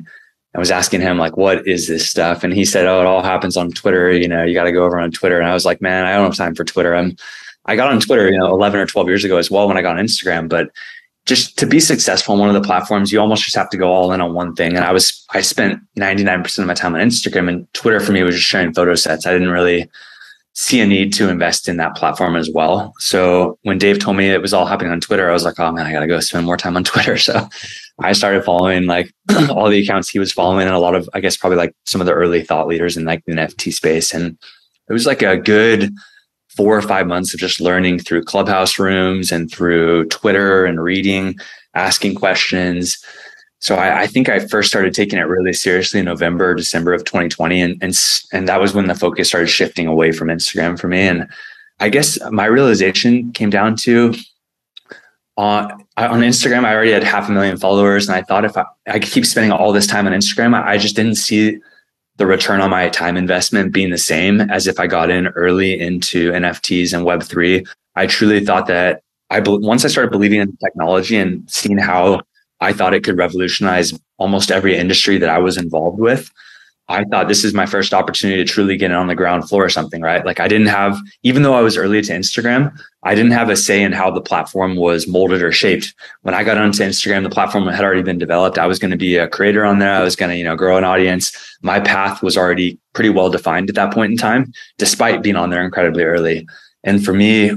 I 0.53 0.59
was 0.59 0.71
asking 0.71 1.01
him 1.01 1.17
like, 1.17 1.37
what 1.37 1.65
is 1.65 1.87
this 1.87 2.09
stuff? 2.09 2.43
And 2.43 2.53
he 2.53 2.65
said, 2.65 2.85
Oh, 2.85 2.99
it 2.99 3.07
all 3.07 3.23
happens 3.23 3.55
on 3.55 3.71
Twitter. 3.71 4.11
You 4.11 4.27
know, 4.27 4.43
you 4.43 4.53
got 4.53 4.65
to 4.65 4.73
go 4.73 4.83
over 4.83 4.99
on 4.99 5.11
Twitter. 5.11 5.39
And 5.39 5.47
I 5.47 5.53
was 5.53 5.65
like, 5.65 5.81
man, 5.81 6.05
I 6.05 6.13
don't 6.13 6.25
have 6.25 6.35
time 6.35 6.55
for 6.55 6.65
Twitter. 6.65 6.93
I'm, 6.93 7.15
I 7.65 7.75
got 7.75 7.91
on 7.91 8.01
Twitter, 8.01 8.29
you 8.29 8.37
know, 8.37 8.47
11 8.47 8.79
or 8.79 8.85
12 8.85 9.07
years 9.07 9.23
ago 9.23 9.37
as 9.37 9.49
well 9.49 9.67
when 9.67 9.77
I 9.77 9.81
got 9.81 9.97
on 9.97 10.05
Instagram, 10.05 10.49
but 10.49 10.71
just 11.25 11.57
to 11.59 11.67
be 11.67 11.79
successful 11.79 12.33
on 12.33 12.39
one 12.39 12.49
of 12.49 12.55
the 12.55 12.65
platforms, 12.65 13.11
you 13.11 13.19
almost 13.19 13.43
just 13.43 13.55
have 13.55 13.69
to 13.69 13.77
go 13.77 13.91
all 13.91 14.11
in 14.11 14.21
on 14.21 14.33
one 14.33 14.55
thing. 14.55 14.75
And 14.75 14.83
I 14.83 14.91
was, 14.91 15.23
I 15.31 15.41
spent 15.41 15.79
99% 15.97 16.59
of 16.59 16.65
my 16.65 16.73
time 16.73 16.95
on 16.95 17.01
Instagram 17.01 17.47
and 17.47 17.71
Twitter 17.73 17.99
for 17.99 18.11
me 18.11 18.23
was 18.23 18.35
just 18.35 18.47
sharing 18.47 18.73
photo 18.73 18.95
sets. 18.95 19.25
I 19.25 19.33
didn't 19.33 19.51
really 19.51 19.89
see 20.53 20.81
a 20.81 20.85
need 20.85 21.13
to 21.13 21.29
invest 21.29 21.69
in 21.69 21.77
that 21.77 21.95
platform 21.95 22.35
as 22.35 22.49
well. 22.53 22.93
So 22.99 23.57
when 23.61 23.77
Dave 23.77 23.99
told 23.99 24.17
me 24.17 24.29
it 24.29 24.41
was 24.41 24.53
all 24.53 24.65
happening 24.65 24.91
on 24.91 24.99
Twitter, 24.99 25.29
I 25.29 25.33
was 25.33 25.45
like, 25.45 25.59
oh 25.59 25.71
man, 25.71 25.85
I 25.85 25.91
got 25.91 26.01
to 26.01 26.07
go 26.07 26.19
spend 26.19 26.45
more 26.45 26.57
time 26.57 26.75
on 26.75 26.83
Twitter. 26.83 27.17
So 27.17 27.47
I 28.01 28.13
started 28.13 28.43
following 28.43 28.85
like 28.85 29.13
all 29.49 29.69
the 29.69 29.81
accounts 29.81 30.09
he 30.09 30.19
was 30.19 30.33
following 30.33 30.65
and 30.65 30.75
a 30.75 30.79
lot 30.79 30.95
of, 30.95 31.09
I 31.13 31.19
guess, 31.19 31.37
probably 31.37 31.57
like 31.57 31.73
some 31.85 32.01
of 32.01 32.07
the 32.07 32.13
early 32.13 32.43
thought 32.43 32.67
leaders 32.67 32.97
in 32.97 33.05
like 33.05 33.23
the 33.25 33.33
NFT 33.33 33.73
space. 33.73 34.13
And 34.13 34.37
it 34.89 34.93
was 34.93 35.05
like 35.05 35.21
a 35.21 35.37
good, 35.37 35.93
four 36.55 36.77
or 36.77 36.81
five 36.81 37.07
months 37.07 37.33
of 37.33 37.39
just 37.39 37.61
learning 37.61 37.99
through 37.99 38.23
clubhouse 38.23 38.77
rooms 38.77 39.31
and 39.31 39.51
through 39.51 40.05
Twitter 40.05 40.65
and 40.65 40.81
reading, 40.81 41.37
asking 41.75 42.15
questions. 42.15 42.97
So 43.59 43.75
I, 43.75 44.01
I, 44.01 44.07
think 44.07 44.27
I 44.27 44.39
first 44.39 44.69
started 44.69 44.93
taking 44.93 45.19
it 45.19 45.23
really 45.23 45.53
seriously 45.53 45.99
in 45.99 46.05
November, 46.05 46.55
December 46.55 46.93
of 46.93 47.03
2020, 47.05 47.61
and 47.61 47.77
and 47.81 47.97
and 48.33 48.47
that 48.47 48.59
was 48.59 48.73
when 48.73 48.87
the 48.87 48.95
focus 48.95 49.27
started 49.27 49.47
shifting 49.47 49.87
away 49.87 50.11
from 50.11 50.29
Instagram 50.29 50.79
for 50.79 50.87
me. 50.87 51.01
And 51.01 51.27
I 51.79 51.89
guess 51.89 52.19
my 52.31 52.45
realization 52.45 53.31
came 53.33 53.49
down 53.49 53.75
to 53.77 54.13
on 55.37 55.71
uh, 55.97 56.07
on 56.09 56.21
Instagram, 56.21 56.65
I 56.65 56.73
already 56.73 56.91
had 56.91 57.03
half 57.03 57.29
a 57.29 57.31
million 57.31 57.57
followers, 57.57 58.07
and 58.07 58.15
I 58.15 58.21
thought 58.23 58.45
if 58.45 58.57
I, 58.57 58.65
I 58.87 58.99
keep 58.99 59.25
spending 59.25 59.51
all 59.51 59.71
this 59.71 59.87
time 59.87 60.07
on 60.07 60.13
Instagram, 60.13 60.55
I, 60.55 60.73
I 60.73 60.77
just 60.77 60.95
didn't 60.95 61.15
see 61.15 61.59
the 62.17 62.25
return 62.25 62.61
on 62.61 62.69
my 62.69 62.89
time 62.89 63.17
investment 63.17 63.73
being 63.73 63.89
the 63.89 63.97
same 63.97 64.41
as 64.41 64.67
if 64.67 64.79
I 64.79 64.87
got 64.87 65.09
in 65.09 65.27
early 65.27 65.79
into 65.79 66.31
NFTs 66.31 66.93
and 66.93 67.05
Web3. 67.05 67.67
I 67.95 68.07
truly 68.07 68.45
thought 68.45 68.67
that 68.67 69.01
I, 69.29 69.41
once 69.45 69.85
I 69.85 69.87
started 69.87 70.11
believing 70.11 70.41
in 70.41 70.55
technology 70.57 71.15
and 71.15 71.49
seeing 71.49 71.77
how 71.77 72.21
I 72.59 72.73
thought 72.73 72.93
it 72.93 73.03
could 73.03 73.17
revolutionize 73.17 73.93
almost 74.17 74.51
every 74.51 74.77
industry 74.77 75.17
that 75.17 75.29
I 75.29 75.39
was 75.39 75.57
involved 75.57 75.99
with, 75.99 76.29
I 76.91 77.05
thought 77.05 77.27
this 77.27 77.43
is 77.43 77.53
my 77.53 77.65
first 77.65 77.93
opportunity 77.93 78.43
to 78.43 78.51
truly 78.51 78.77
get 78.77 78.91
on 78.91 79.07
the 79.07 79.15
ground 79.15 79.47
floor 79.47 79.65
or 79.65 79.69
something, 79.69 80.01
right? 80.01 80.25
Like 80.25 80.39
I 80.39 80.47
didn't 80.47 80.67
have, 80.67 80.99
even 81.23 81.43
though 81.43 81.53
I 81.53 81.61
was 81.61 81.77
early 81.77 82.01
to 82.01 82.13
Instagram, 82.13 82.77
I 83.03 83.15
didn't 83.15 83.31
have 83.31 83.49
a 83.49 83.55
say 83.55 83.81
in 83.81 83.91
how 83.91 84.11
the 84.11 84.21
platform 84.21 84.75
was 84.75 85.07
molded 85.07 85.41
or 85.41 85.51
shaped. 85.51 85.93
When 86.21 86.35
I 86.35 86.43
got 86.43 86.57
onto 86.57 86.83
Instagram, 86.83 87.23
the 87.23 87.29
platform 87.29 87.67
had 87.67 87.83
already 87.83 88.03
been 88.03 88.19
developed. 88.19 88.57
I 88.57 88.67
was 88.67 88.77
going 88.77 88.91
to 88.91 88.97
be 88.97 89.15
a 89.17 89.27
creator 89.27 89.65
on 89.65 89.79
there. 89.79 89.93
I 89.93 90.03
was 90.03 90.15
going 90.15 90.29
to, 90.29 90.37
you 90.37 90.43
know, 90.43 90.55
grow 90.55 90.77
an 90.77 90.83
audience. 90.83 91.35
My 91.63 91.79
path 91.79 92.21
was 92.21 92.37
already 92.37 92.79
pretty 92.93 93.09
well 93.09 93.29
defined 93.29 93.69
at 93.69 93.75
that 93.75 93.93
point 93.93 94.11
in 94.11 94.17
time, 94.17 94.51
despite 94.77 95.23
being 95.23 95.35
on 95.35 95.49
there 95.49 95.63
incredibly 95.63 96.03
early. 96.03 96.47
And 96.83 97.03
for 97.03 97.13
me, 97.13 97.51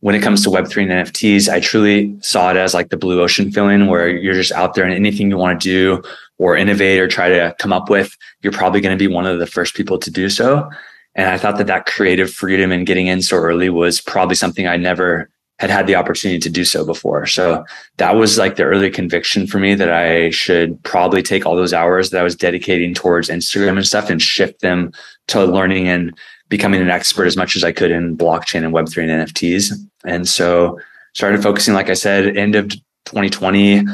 when 0.00 0.14
it 0.14 0.22
comes 0.22 0.42
to 0.44 0.50
mm-hmm. 0.50 0.64
Web3 0.64 0.82
and 0.82 1.06
NFTs, 1.06 1.48
I 1.48 1.60
truly 1.60 2.16
saw 2.20 2.50
it 2.50 2.56
as 2.56 2.74
like 2.74 2.90
the 2.90 2.96
blue 2.96 3.20
ocean 3.20 3.50
feeling 3.50 3.86
where 3.86 4.08
you're 4.08 4.34
just 4.34 4.52
out 4.52 4.74
there 4.74 4.84
and 4.84 4.94
anything 4.94 5.30
you 5.30 5.36
want 5.36 5.60
to 5.60 5.68
do 5.68 6.02
or 6.38 6.56
innovate 6.56 7.00
or 7.00 7.08
try 7.08 7.28
to 7.28 7.54
come 7.58 7.72
up 7.72 7.90
with, 7.90 8.16
you're 8.42 8.52
probably 8.52 8.80
going 8.80 8.96
to 8.96 9.02
be 9.02 9.12
one 9.12 9.26
of 9.26 9.38
the 9.38 9.46
first 9.46 9.74
people 9.74 9.98
to 9.98 10.10
do 10.10 10.28
so. 10.28 10.68
And 11.14 11.28
I 11.28 11.36
thought 11.36 11.58
that 11.58 11.66
that 11.66 11.86
creative 11.86 12.30
freedom 12.32 12.70
and 12.70 12.86
getting 12.86 13.08
in 13.08 13.22
so 13.22 13.36
early 13.36 13.70
was 13.70 14.00
probably 14.00 14.36
something 14.36 14.68
I 14.68 14.76
never 14.76 15.28
had 15.58 15.70
had 15.70 15.88
the 15.88 15.96
opportunity 15.96 16.38
to 16.38 16.50
do 16.50 16.64
so 16.64 16.86
before. 16.86 17.26
So 17.26 17.64
that 17.96 18.14
was 18.14 18.38
like 18.38 18.54
the 18.54 18.62
early 18.62 18.90
conviction 18.90 19.46
for 19.46 19.58
me 19.58 19.74
that 19.74 19.90
I 19.90 20.30
should 20.30 20.80
probably 20.84 21.22
take 21.22 21.44
all 21.44 21.56
those 21.56 21.72
hours 21.72 22.10
that 22.10 22.20
I 22.20 22.22
was 22.22 22.36
dedicating 22.36 22.94
towards 22.94 23.28
Instagram 23.28 23.76
and 23.76 23.86
stuff 23.86 24.08
and 24.08 24.22
shift 24.22 24.60
them 24.60 24.92
to 25.28 25.44
learning 25.44 25.88
and 25.88 26.16
becoming 26.48 26.80
an 26.80 26.90
expert 26.90 27.26
as 27.26 27.36
much 27.36 27.56
as 27.56 27.64
I 27.64 27.72
could 27.72 27.90
in 27.90 28.16
blockchain 28.16 28.64
and 28.64 28.74
Web3 28.74 29.08
and 29.08 29.28
NFTs. 29.28 29.72
And 30.04 30.28
so 30.28 30.78
started 31.14 31.42
focusing, 31.42 31.74
like 31.74 31.90
I 31.90 31.94
said, 31.94 32.36
end 32.36 32.54
of 32.54 32.70
2020, 33.06 33.84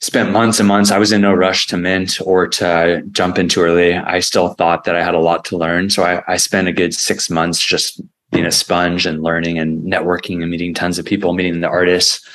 spent 0.00 0.32
months 0.32 0.58
and 0.58 0.68
months. 0.68 0.90
I 0.90 0.98
was 0.98 1.12
in 1.12 1.20
no 1.20 1.32
rush 1.32 1.66
to 1.68 1.76
mint 1.76 2.20
or 2.24 2.46
to 2.48 3.02
jump 3.10 3.38
in 3.38 3.48
too 3.48 3.60
early. 3.60 3.94
I 3.94 4.20
still 4.20 4.54
thought 4.54 4.84
that 4.84 4.96
I 4.96 5.02
had 5.02 5.14
a 5.14 5.20
lot 5.20 5.44
to 5.46 5.58
learn. 5.58 5.90
So 5.90 6.02
I, 6.02 6.22
I 6.26 6.36
spent 6.36 6.68
a 6.68 6.72
good 6.72 6.94
six 6.94 7.28
months 7.28 7.64
just 7.64 8.00
being 8.30 8.46
a 8.46 8.52
sponge 8.52 9.06
and 9.06 9.22
learning 9.22 9.58
and 9.58 9.82
networking 9.82 10.42
and 10.42 10.50
meeting 10.50 10.72
tons 10.72 10.98
of 10.98 11.04
people, 11.04 11.32
meeting 11.32 11.60
the 11.60 11.68
artists, 11.68 12.26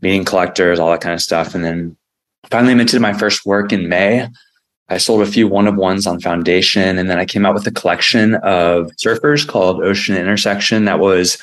meeting 0.00 0.24
collectors, 0.24 0.78
all 0.78 0.90
that 0.90 1.00
kind 1.00 1.14
of 1.14 1.20
stuff. 1.20 1.54
And 1.54 1.64
then 1.64 1.96
finally 2.50 2.74
minted 2.74 3.00
my 3.00 3.12
first 3.12 3.46
work 3.46 3.72
in 3.72 3.88
May. 3.88 4.28
I 4.88 4.98
sold 4.98 5.22
a 5.22 5.26
few 5.26 5.48
one 5.48 5.66
of 5.66 5.76
ones 5.76 6.06
on 6.06 6.20
Foundation, 6.20 6.98
and 6.98 7.08
then 7.08 7.18
I 7.18 7.24
came 7.24 7.46
out 7.46 7.54
with 7.54 7.66
a 7.66 7.70
collection 7.70 8.34
of 8.36 8.90
surfers 9.02 9.46
called 9.46 9.82
Ocean 9.82 10.16
Intersection. 10.16 10.84
That 10.84 11.00
was 11.00 11.38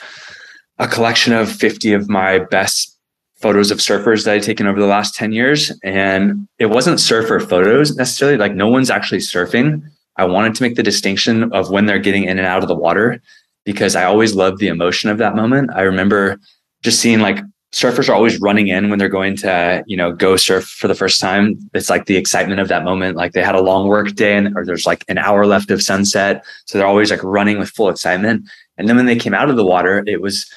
a 0.78 0.88
collection 0.88 1.34
of 1.34 1.52
50 1.52 1.94
of 1.94 2.10
my 2.10 2.40
best 2.40 2.98
photos 3.42 3.72
of 3.72 3.80
surfers 3.80 4.26
that 4.26 4.36
I'd 4.36 4.44
taken 4.44 4.68
over 4.68 4.80
the 4.80 4.86
last 4.86 5.16
10 5.16 5.32
years. 5.32 5.72
And 5.84 6.48
it 6.60 6.68
wasn't 6.68 7.00
surfer 7.00 7.40
photos 7.40 7.96
necessarily, 7.96 8.38
like 8.38 8.54
no 8.54 8.68
one's 8.68 8.92
actually 8.92 9.20
surfing. 9.20 9.82
I 10.18 10.26
wanted 10.26 10.54
to 10.56 10.64
make 10.64 10.76
the 10.76 10.84
distinction 10.84 11.52
of 11.52 11.72
when 11.72 11.88
they're 11.88 12.00
getting 12.00 12.26
in 12.26 12.38
and 12.38 12.48
out 12.48 12.62
of 12.62 12.68
the 12.68 12.76
water 12.76 13.22
because 13.66 13.96
I 13.96 14.04
always 14.04 14.36
loved 14.36 14.60
the 14.60 14.68
emotion 14.68 15.10
of 15.10 15.18
that 15.18 15.36
moment. 15.36 15.72
I 15.74 15.82
remember 15.82 16.40
just 16.84 17.00
seeing 17.00 17.20
like 17.20 17.40
surfers 17.74 18.10
are 18.10 18.14
always 18.14 18.40
running 18.42 18.68
in 18.68 18.90
when 18.90 19.00
they're 19.00 19.10
going 19.10 19.36
to, 19.38 19.84
you 19.88 19.96
know, 19.96 20.12
go 20.12 20.36
surf 20.36 20.66
for 20.66 20.88
the 20.88 20.96
first 20.96 21.22
time. 21.22 21.58
It's 21.74 21.90
like 21.90 22.06
the 22.06 22.18
excitement 22.18 22.60
of 22.60 22.68
that 22.68 22.84
moment. 22.84 23.16
Like 23.16 23.32
they 23.32 23.42
had 23.42 23.56
a 23.56 23.62
long 23.62 23.88
work 23.88 24.14
day 24.14 24.36
and 24.36 24.56
or 24.58 24.66
there's 24.66 24.86
like 24.86 25.06
an 25.08 25.18
hour 25.18 25.46
left 25.46 25.72
of 25.72 25.82
sunset. 25.82 26.44
So 26.66 26.78
they're 26.78 26.88
always 26.88 27.12
like 27.12 27.24
running 27.24 27.60
with 27.60 27.70
full 27.70 27.90
excitement. 27.90 28.50
And 28.78 28.90
then 28.90 28.98
when 28.98 29.06
they 29.06 29.16
came 29.16 29.34
out 29.34 29.50
of 29.50 29.56
the 29.56 29.66
water, 29.66 30.04
it 30.06 30.22
was 30.22 30.50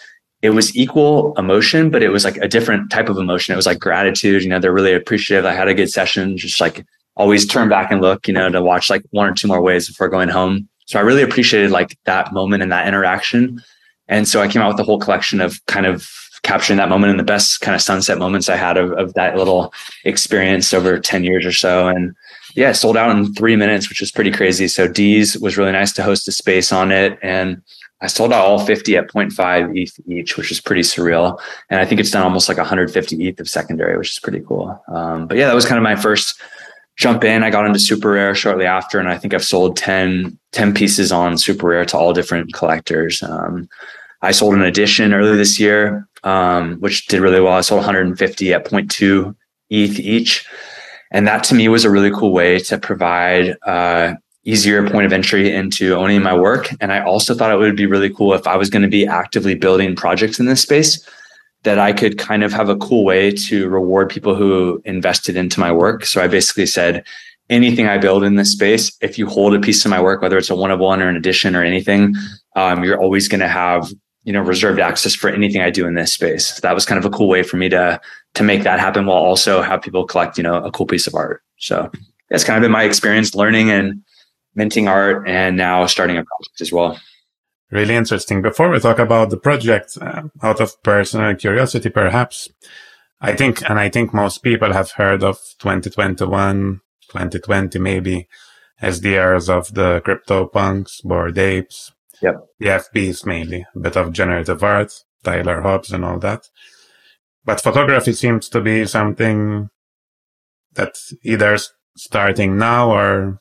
it 0.42 0.50
was 0.50 0.76
equal 0.76 1.34
emotion, 1.38 1.88
but 1.88 2.02
it 2.02 2.10
was 2.10 2.24
like 2.24 2.36
a 2.38 2.48
different 2.48 2.90
type 2.90 3.08
of 3.08 3.16
emotion. 3.16 3.54
It 3.54 3.56
was 3.56 3.66
like 3.66 3.78
gratitude. 3.78 4.42
You 4.42 4.50
know, 4.50 4.58
they're 4.58 4.74
really 4.74 4.92
appreciative. 4.92 5.46
I 5.46 5.54
had 5.54 5.68
a 5.68 5.74
good 5.74 5.90
session, 5.90 6.36
just 6.36 6.60
like 6.60 6.84
always 7.16 7.46
turn 7.46 7.68
back 7.68 7.90
and 7.90 8.02
look, 8.02 8.26
you 8.26 8.34
know, 8.34 8.50
to 8.50 8.60
watch 8.60 8.90
like 8.90 9.02
one 9.10 9.28
or 9.28 9.32
two 9.32 9.48
more 9.48 9.62
waves 9.62 9.88
before 9.88 10.08
going 10.08 10.28
home. 10.28 10.68
So 10.86 10.98
I 10.98 11.02
really 11.02 11.22
appreciated 11.22 11.70
like 11.70 11.96
that 12.04 12.32
moment 12.32 12.62
and 12.62 12.72
that 12.72 12.86
interaction. 12.86 13.62
And 14.08 14.28
so 14.28 14.42
I 14.42 14.48
came 14.48 14.60
out 14.60 14.68
with 14.68 14.80
a 14.80 14.84
whole 14.84 14.98
collection 14.98 15.40
of 15.40 15.64
kind 15.66 15.86
of 15.86 16.06
capturing 16.44 16.76
that 16.76 16.88
moment 16.88 17.10
and 17.10 17.18
the 17.18 17.24
best 17.24 17.60
kind 17.62 17.74
of 17.74 17.80
sunset 17.80 18.18
moments 18.18 18.48
I 18.48 18.56
had 18.56 18.76
of, 18.76 18.92
of 18.92 19.14
that 19.14 19.36
little 19.36 19.72
experience 20.04 20.72
over 20.72 21.00
10 21.00 21.24
years 21.24 21.44
or 21.44 21.52
so. 21.52 21.88
And 21.88 22.14
yeah, 22.54 22.70
sold 22.72 22.96
out 22.96 23.10
in 23.10 23.34
three 23.34 23.56
minutes, 23.56 23.88
which 23.88 24.00
was 24.00 24.12
pretty 24.12 24.30
crazy. 24.30 24.68
So 24.68 24.86
D's 24.86 25.36
was 25.38 25.56
really 25.56 25.72
nice 25.72 25.92
to 25.94 26.02
host 26.02 26.28
a 26.28 26.32
space 26.32 26.70
on 26.70 26.92
it. 26.92 27.18
And 27.22 27.62
I 28.00 28.06
sold 28.06 28.32
out 28.32 28.44
all 28.44 28.64
50 28.64 28.96
at 28.96 29.08
0.5 29.08 29.76
ETH 29.76 29.98
each, 30.06 30.36
which 30.36 30.52
is 30.52 30.60
pretty 30.60 30.82
surreal. 30.82 31.40
And 31.70 31.80
I 31.80 31.86
think 31.86 32.00
it's 32.00 32.10
done 32.10 32.22
almost 32.22 32.48
like 32.48 32.58
150 32.58 33.26
ETH 33.26 33.40
of 33.40 33.48
secondary, 33.48 33.96
which 33.96 34.10
is 34.10 34.18
pretty 34.18 34.40
cool. 34.46 34.80
Um, 34.88 35.26
but 35.26 35.38
yeah, 35.38 35.46
that 35.46 35.54
was 35.54 35.64
kind 35.64 35.78
of 35.78 35.82
my 35.82 35.96
first 35.96 36.40
jump 36.96 37.24
in. 37.24 37.42
I 37.42 37.50
got 37.50 37.66
into 37.66 37.78
SuperRare 37.78 38.36
shortly 38.36 38.66
after, 38.66 39.00
and 39.00 39.08
I 39.08 39.16
think 39.16 39.32
I've 39.32 39.44
sold 39.44 39.76
10, 39.76 40.38
10 40.52 40.74
pieces 40.74 41.10
on 41.10 41.34
SuperRare 41.34 41.86
to 41.88 41.96
all 41.96 42.12
different 42.12 42.52
collectors. 42.52 43.22
Um, 43.22 43.68
I 44.24 44.32
sold 44.32 44.54
an 44.54 44.62
edition 44.62 45.12
earlier 45.12 45.36
this 45.36 45.60
year, 45.60 46.08
um, 46.22 46.76
which 46.80 47.06
did 47.06 47.20
really 47.20 47.40
well. 47.40 47.52
I 47.52 47.60
sold 47.60 47.78
150 47.78 48.52
at 48.52 48.64
0.2 48.64 49.36
ETH 49.70 50.00
each. 50.00 50.46
And 51.12 51.26
that 51.28 51.44
to 51.44 51.54
me 51.54 51.68
was 51.68 51.84
a 51.84 51.90
really 51.90 52.10
cool 52.10 52.32
way 52.32 52.58
to 52.60 52.78
provide 52.78 53.56
uh, 53.66 54.14
easier 54.44 54.88
point 54.88 55.06
of 55.06 55.12
entry 55.12 55.54
into 55.54 55.94
owning 55.94 56.22
my 56.22 56.34
work. 56.34 56.70
And 56.80 56.92
I 56.92 57.04
also 57.04 57.34
thought 57.34 57.52
it 57.52 57.58
would 57.58 57.76
be 57.76 57.86
really 57.86 58.12
cool 58.12 58.34
if 58.34 58.46
I 58.46 58.56
was 58.56 58.70
going 58.70 58.82
to 58.82 58.88
be 58.88 59.06
actively 59.06 59.54
building 59.54 59.94
projects 59.94 60.40
in 60.40 60.46
this 60.46 60.62
space 60.62 61.06
that 61.62 61.78
I 61.78 61.92
could 61.92 62.18
kind 62.18 62.44
of 62.44 62.52
have 62.52 62.68
a 62.68 62.76
cool 62.76 63.04
way 63.04 63.30
to 63.30 63.68
reward 63.68 64.10
people 64.10 64.34
who 64.34 64.82
invested 64.84 65.36
into 65.36 65.60
my 65.60 65.72
work. 65.72 66.04
So 66.04 66.22
I 66.22 66.28
basically 66.28 66.66
said, 66.66 67.04
anything 67.50 67.86
I 67.86 67.98
build 67.98 68.24
in 68.24 68.36
this 68.36 68.52
space, 68.52 68.96
if 69.00 69.18
you 69.18 69.26
hold 69.26 69.54
a 69.54 69.60
piece 69.60 69.84
of 69.84 69.90
my 69.90 70.00
work, 70.00 70.22
whether 70.22 70.38
it's 70.38 70.50
a 70.50 70.56
one 70.56 70.70
of 70.70 70.80
one 70.80 71.02
or 71.02 71.08
an 71.08 71.16
edition 71.16 71.54
or 71.54 71.62
anything, 71.62 72.14
um, 72.56 72.84
you're 72.84 73.00
always 73.00 73.28
going 73.28 73.40
to 73.40 73.48
have 73.48 73.92
you 74.24 74.32
know 74.32 74.40
reserved 74.40 74.80
access 74.80 75.14
for 75.14 75.30
anything 75.30 75.62
I 75.62 75.70
do 75.70 75.86
in 75.86 75.94
this 75.94 76.12
space. 76.12 76.58
That 76.60 76.74
was 76.74 76.84
kind 76.84 76.98
of 76.98 77.04
a 77.04 77.14
cool 77.14 77.28
way 77.28 77.42
for 77.42 77.56
me 77.56 77.68
to 77.68 78.00
to 78.34 78.42
make 78.42 78.62
that 78.64 78.80
happen 78.80 79.06
while 79.06 79.18
also 79.18 79.62
have 79.62 79.82
people 79.82 80.04
collect 80.06 80.36
you 80.36 80.42
know 80.42 80.56
a 80.56 80.70
cool 80.70 80.86
piece 80.86 81.06
of 81.06 81.14
art. 81.14 81.42
So 81.58 81.90
that's 82.30 82.44
kind 82.44 82.56
of 82.56 82.62
been 82.62 82.72
my 82.72 82.84
experience 82.84 83.34
learning 83.34 83.70
and 83.70 84.02
minting 84.54 84.88
art, 84.88 85.28
and 85.28 85.56
now 85.56 85.86
starting 85.86 86.16
a 86.16 86.24
project 86.24 86.60
as 86.60 86.72
well. 86.72 86.98
Really 87.70 87.94
interesting. 87.94 88.42
Before 88.42 88.70
we 88.70 88.78
talk 88.78 88.98
about 88.98 89.30
the 89.30 89.36
project, 89.36 89.98
uh, 90.00 90.22
out 90.42 90.60
of 90.60 90.80
personal 90.82 91.34
curiosity, 91.34 91.90
perhaps, 91.90 92.48
I 93.20 93.34
think, 93.34 93.68
and 93.68 93.80
I 93.80 93.88
think 93.88 94.14
most 94.14 94.42
people 94.42 94.72
have 94.72 94.92
heard 94.92 95.24
of 95.24 95.38
2021, 95.58 96.80
2020, 97.08 97.78
maybe 97.78 98.28
as 98.80 99.00
the 99.00 99.10
years 99.10 99.48
of 99.48 99.74
the 99.74 100.02
CryptoPunks, 100.04 101.02
Bored 101.02 101.38
Apes, 101.38 101.92
Yep. 102.24 102.36
The 102.58 102.66
PFPs 102.66 103.26
mainly, 103.26 103.66
a 103.74 103.78
bit 103.78 103.96
of 103.96 104.12
generative 104.12 104.62
art, 104.62 104.92
Tyler 105.22 105.60
Hobbs 105.60 105.92
and 105.92 106.04
all 106.04 106.18
that. 106.20 106.48
But 107.44 107.60
photography 107.60 108.12
seems 108.14 108.48
to 108.48 108.60
be 108.62 108.86
something 108.86 109.68
that's 110.72 111.12
either 111.22 111.58
starting 111.96 112.56
now 112.56 112.90
or 112.90 113.40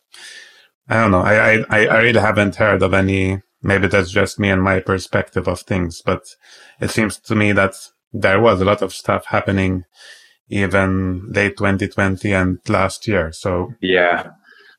I 0.90 0.96
don't 0.96 1.12
know. 1.12 1.22
I, 1.22 1.64
I, 1.70 1.88
I 1.88 2.02
really 2.02 2.20
haven't 2.20 2.58
heard 2.58 2.84
of 2.84 2.94
any. 2.94 3.42
Maybe 3.62 3.88
that's 3.88 4.12
just 4.12 4.38
me 4.38 4.50
and 4.50 4.62
my 4.62 4.82
perspective 4.82 5.48
of 5.48 5.62
things, 5.62 6.02
but 6.06 6.24
it 6.82 6.90
seems 6.90 7.18
to 7.20 7.36
me 7.36 7.54
that 7.54 7.76
there 8.12 8.42
was 8.42 8.60
a 8.60 8.66
lot 8.66 8.82
of 8.82 8.94
stuff 8.94 9.26
happening 9.28 9.86
even 10.50 11.32
late 11.32 11.56
2020 11.58 12.34
and 12.34 12.60
last 12.68 13.08
year. 13.08 13.32
So 13.32 13.74
yeah, 13.82 14.32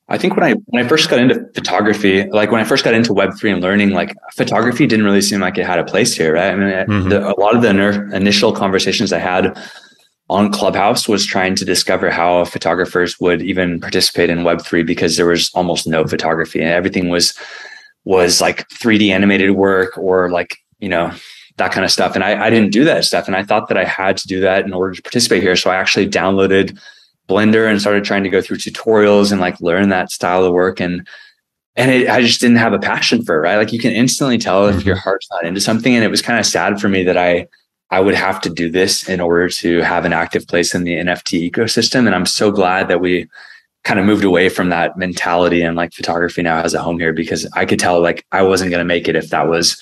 I 0.09 0.19
think 0.19 0.37
when 0.37 0.45
I 0.45 0.53
when 0.67 0.85
I 0.85 0.89
first 0.89 1.09
got 1.09 1.19
into 1.19 1.47
photography, 1.55 2.29
like 2.29 2.51
when 2.51 2.61
I 2.61 2.65
first 2.65 2.85
got 2.85 2.95
into 2.95 3.15
Web 3.15 3.31
three 3.39 3.51
and 3.51 3.63
learning, 3.63 3.91
like 3.91 4.15
photography 4.35 4.87
didn't 4.87 5.07
really 5.07 5.23
seem 5.23 5.41
like 5.41 5.57
it 5.57 5.65
had 5.65 5.79
a 5.79 5.85
place 5.85 6.15
here, 6.15 6.35
right? 6.35 6.51
I 6.51 6.57
mean, 6.57 6.69
mm-hmm. 6.69 7.09
the, 7.09 7.27
a 7.27 7.41
lot 7.41 7.57
of 7.57 7.63
the 7.63 7.71
initial 8.15 8.53
conversations 8.53 9.13
I 9.13 9.19
had 9.19 9.59
on 10.29 10.53
Clubhouse 10.53 11.09
was 11.09 11.25
trying 11.25 11.55
to 11.57 11.65
discover 11.65 12.11
how 12.11 12.45
photographers 12.45 13.19
would 13.19 13.41
even 13.41 13.81
participate 13.81 14.29
in 14.29 14.45
Web 14.45 14.61
three 14.63 14.83
because 14.83 15.17
there 15.17 15.27
was 15.27 15.51
almost 15.55 15.87
no 15.87 16.07
photography 16.07 16.61
and 16.61 16.69
everything 16.69 17.09
was 17.09 17.35
was 18.05 18.43
like 18.43 18.69
3D 18.69 19.09
animated 19.09 19.53
work 19.53 19.97
or 19.97 20.31
like 20.31 20.59
you 20.81 20.89
know 20.89 21.13
that 21.57 21.73
kind 21.73 21.85
of 21.85 21.91
stuff. 21.91 22.15
And 22.15 22.25
I, 22.25 22.47
I 22.47 22.51
didn't 22.51 22.73
do 22.73 22.85
that 22.85 23.05
stuff, 23.05 23.27
and 23.27 23.37
I 23.37 23.43
thought 23.43 23.69
that 23.69 23.79
I 23.79 23.85
had 23.85 24.19
to 24.19 24.29
do 24.29 24.41
that 24.41 24.67
in 24.67 24.75
order 24.75 24.95
to 24.95 25.03
participate 25.03 25.43
here. 25.43 25.57
So 25.57 25.71
I 25.71 25.77
actually 25.77 26.09
downloaded 26.09 26.79
Blender 27.29 27.69
and 27.71 27.81
started 27.81 28.05
trying 28.05 28.23
to 28.25 28.29
go 28.29 28.43
through 28.43 28.59
tutorials 28.59 29.33
and 29.33 29.41
like 29.41 29.61
learn 29.61 29.89
that 29.89 30.11
style 30.11 30.45
of 30.45 30.53
work. 30.53 30.81
And 30.81 31.07
and 31.77 31.91
it, 31.91 32.09
I 32.09 32.21
just 32.21 32.41
didn't 32.41 32.59
have 32.59 32.73
a 32.73 32.79
passion 32.79 33.25
for 33.25 33.37
it, 33.37 33.41
right? 33.41 33.57
Like 33.57 33.73
you 33.73 33.81
can 33.81 33.93
instantly 33.93 34.39
tell 34.39 34.67
if 34.67 34.85
your 34.85 34.95
mm-hmm. 34.95 35.03
heart's 35.03 35.29
not 35.31 35.45
into 35.45 35.61
something. 35.61 35.95
And 35.95 36.05
it 36.05 36.11
was 36.11 36.23
kind 36.23 36.39
of 36.39 36.47
sad 36.47 36.81
for 36.81 36.89
me 36.89 37.03
that 37.05 37.17
I 37.17 37.47
I 37.91 38.01
would 38.01 38.15
have 38.15 38.41
to 38.43 38.51
do 38.51 38.71
this 38.71 39.09
in 39.09 39.21
order 39.21 39.49
to 39.49 39.81
have 39.81 40.05
an 40.05 40.13
active 40.13 40.47
place 40.47 40.75
in 40.75 40.85
the 40.85 40.95
NFT 40.95 41.51
ecosystem. 41.51 42.07
And 42.07 42.15
I'm 42.15 42.27
so 42.27 42.51
glad 42.51 42.89
that 42.89 43.01
we 43.01 43.29
kind 43.85 44.01
of 44.01 44.07
moved 44.07 44.25
away 44.25 44.49
from 44.49 44.71
that 44.71 44.97
mentality 44.97 45.63
and 45.63 45.77
like 45.77 45.93
photography 45.93 46.43
now 46.43 46.61
has 46.61 46.75
a 46.75 46.83
home 46.83 46.99
here 46.99 47.13
because 47.13 47.49
I 47.55 47.67
could 47.67 47.79
tell 47.79 48.01
like 48.01 48.25
I 48.33 48.43
wasn't 48.43 48.71
going 48.71 48.81
to 48.81 48.85
make 48.85 49.09
it 49.09 49.17
if 49.17 49.29
that 49.29 49.49
was 49.49 49.81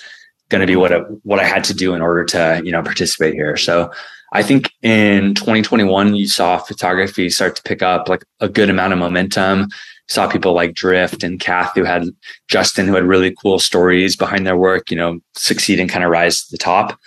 going 0.49 0.61
to 0.61 0.67
be 0.67 0.75
what 0.75 0.91
it, 0.91 1.03
what 1.23 1.39
I 1.39 1.45
had 1.45 1.63
to 1.65 1.73
do 1.73 1.95
in 1.95 2.01
order 2.01 2.23
to 2.25 2.61
you 2.63 2.71
know 2.71 2.83
participate 2.83 3.33
here. 3.33 3.57
So 3.57 3.91
I 4.33 4.41
think 4.41 4.71
in 4.81 5.35
2021, 5.35 6.15
you 6.15 6.27
saw 6.27 6.57
photography 6.57 7.29
start 7.29 7.55
to 7.55 7.63
pick 7.63 7.83
up 7.83 8.09
like 8.09 8.25
a 8.39 8.49
good 8.49 8.69
amount 8.69 8.91
of 8.91 8.99
momentum. 8.99 9.67
Saw 10.09 10.27
people 10.27 10.53
like 10.53 10.73
Drift 10.73 11.23
and 11.23 11.39
Kath 11.39 11.73
who 11.75 11.83
had 11.83 12.03
Justin 12.47 12.87
who 12.87 12.95
had 12.95 13.05
really 13.05 13.33
cool 13.41 13.59
stories 13.59 14.15
behind 14.15 14.45
their 14.45 14.57
work, 14.57 14.91
you 14.91 14.97
know, 14.97 15.19
succeed 15.35 15.79
and 15.79 15.89
kind 15.89 16.03
of 16.03 16.11
rise 16.11 16.43
to 16.43 16.51
the 16.51 16.57
top. 16.57 16.99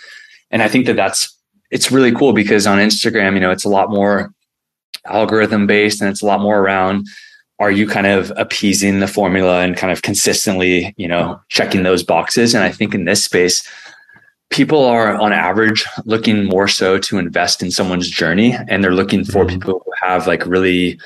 And 0.51 0.63
I 0.63 0.69
think 0.69 0.85
that 0.87 0.95
that's 0.95 1.31
it's 1.69 1.91
really 1.91 2.13
cool 2.13 2.31
because 2.31 2.65
on 2.65 2.79
Instagram, 2.79 3.33
you 3.33 3.41
know, 3.41 3.51
it's 3.51 3.65
a 3.65 3.69
lot 3.69 3.89
more 3.89 4.31
algorithm 5.05 5.67
based 5.67 6.01
and 6.01 6.09
it's 6.09 6.21
a 6.21 6.25
lot 6.25 6.41
more 6.41 6.59
around 6.59 7.05
are 7.59 7.71
you 7.71 7.87
kind 7.87 8.07
of 8.07 8.31
appeasing 8.37 8.99
the 8.99 9.07
formula 9.07 9.61
and 9.61 9.75
kind 9.75 9.91
of 9.91 10.03
consistently, 10.03 10.93
you 10.95 11.07
know, 11.07 11.39
checking 11.49 11.83
those 11.83 12.03
boxes? 12.03 12.53
And 12.53 12.63
I 12.63 12.71
think 12.71 12.93
in 12.93 13.05
this 13.05 13.25
space, 13.25 13.67
people 14.49 14.85
are 14.85 15.15
on 15.15 15.33
average 15.33 15.85
looking 16.05 16.45
more 16.45 16.67
so 16.67 16.97
to 16.97 17.17
invest 17.17 17.61
in 17.61 17.71
someone's 17.71 18.09
journey 18.09 18.55
and 18.67 18.83
they're 18.83 18.93
looking 18.93 19.25
for 19.25 19.43
mm-hmm. 19.43 19.59
people 19.59 19.81
who 19.85 19.91
have 20.01 20.27
like 20.27 20.45
really 20.45 20.99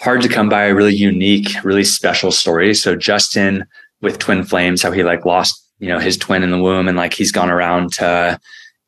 hard 0.00 0.22
to 0.22 0.28
come 0.28 0.48
by 0.48 0.66
really 0.68 0.94
unique 0.94 1.48
really 1.64 1.84
special 1.84 2.30
stories 2.30 2.82
so 2.82 2.96
justin 2.96 3.64
with 4.00 4.18
twin 4.18 4.42
flames 4.44 4.82
how 4.82 4.90
he 4.90 5.02
like 5.02 5.24
lost 5.26 5.62
you 5.78 5.88
know 5.88 5.98
his 5.98 6.16
twin 6.16 6.42
in 6.42 6.50
the 6.50 6.62
womb 6.62 6.88
and 6.88 6.96
like 6.96 7.12
he's 7.12 7.32
gone 7.32 7.50
around 7.50 7.92
to 7.92 8.38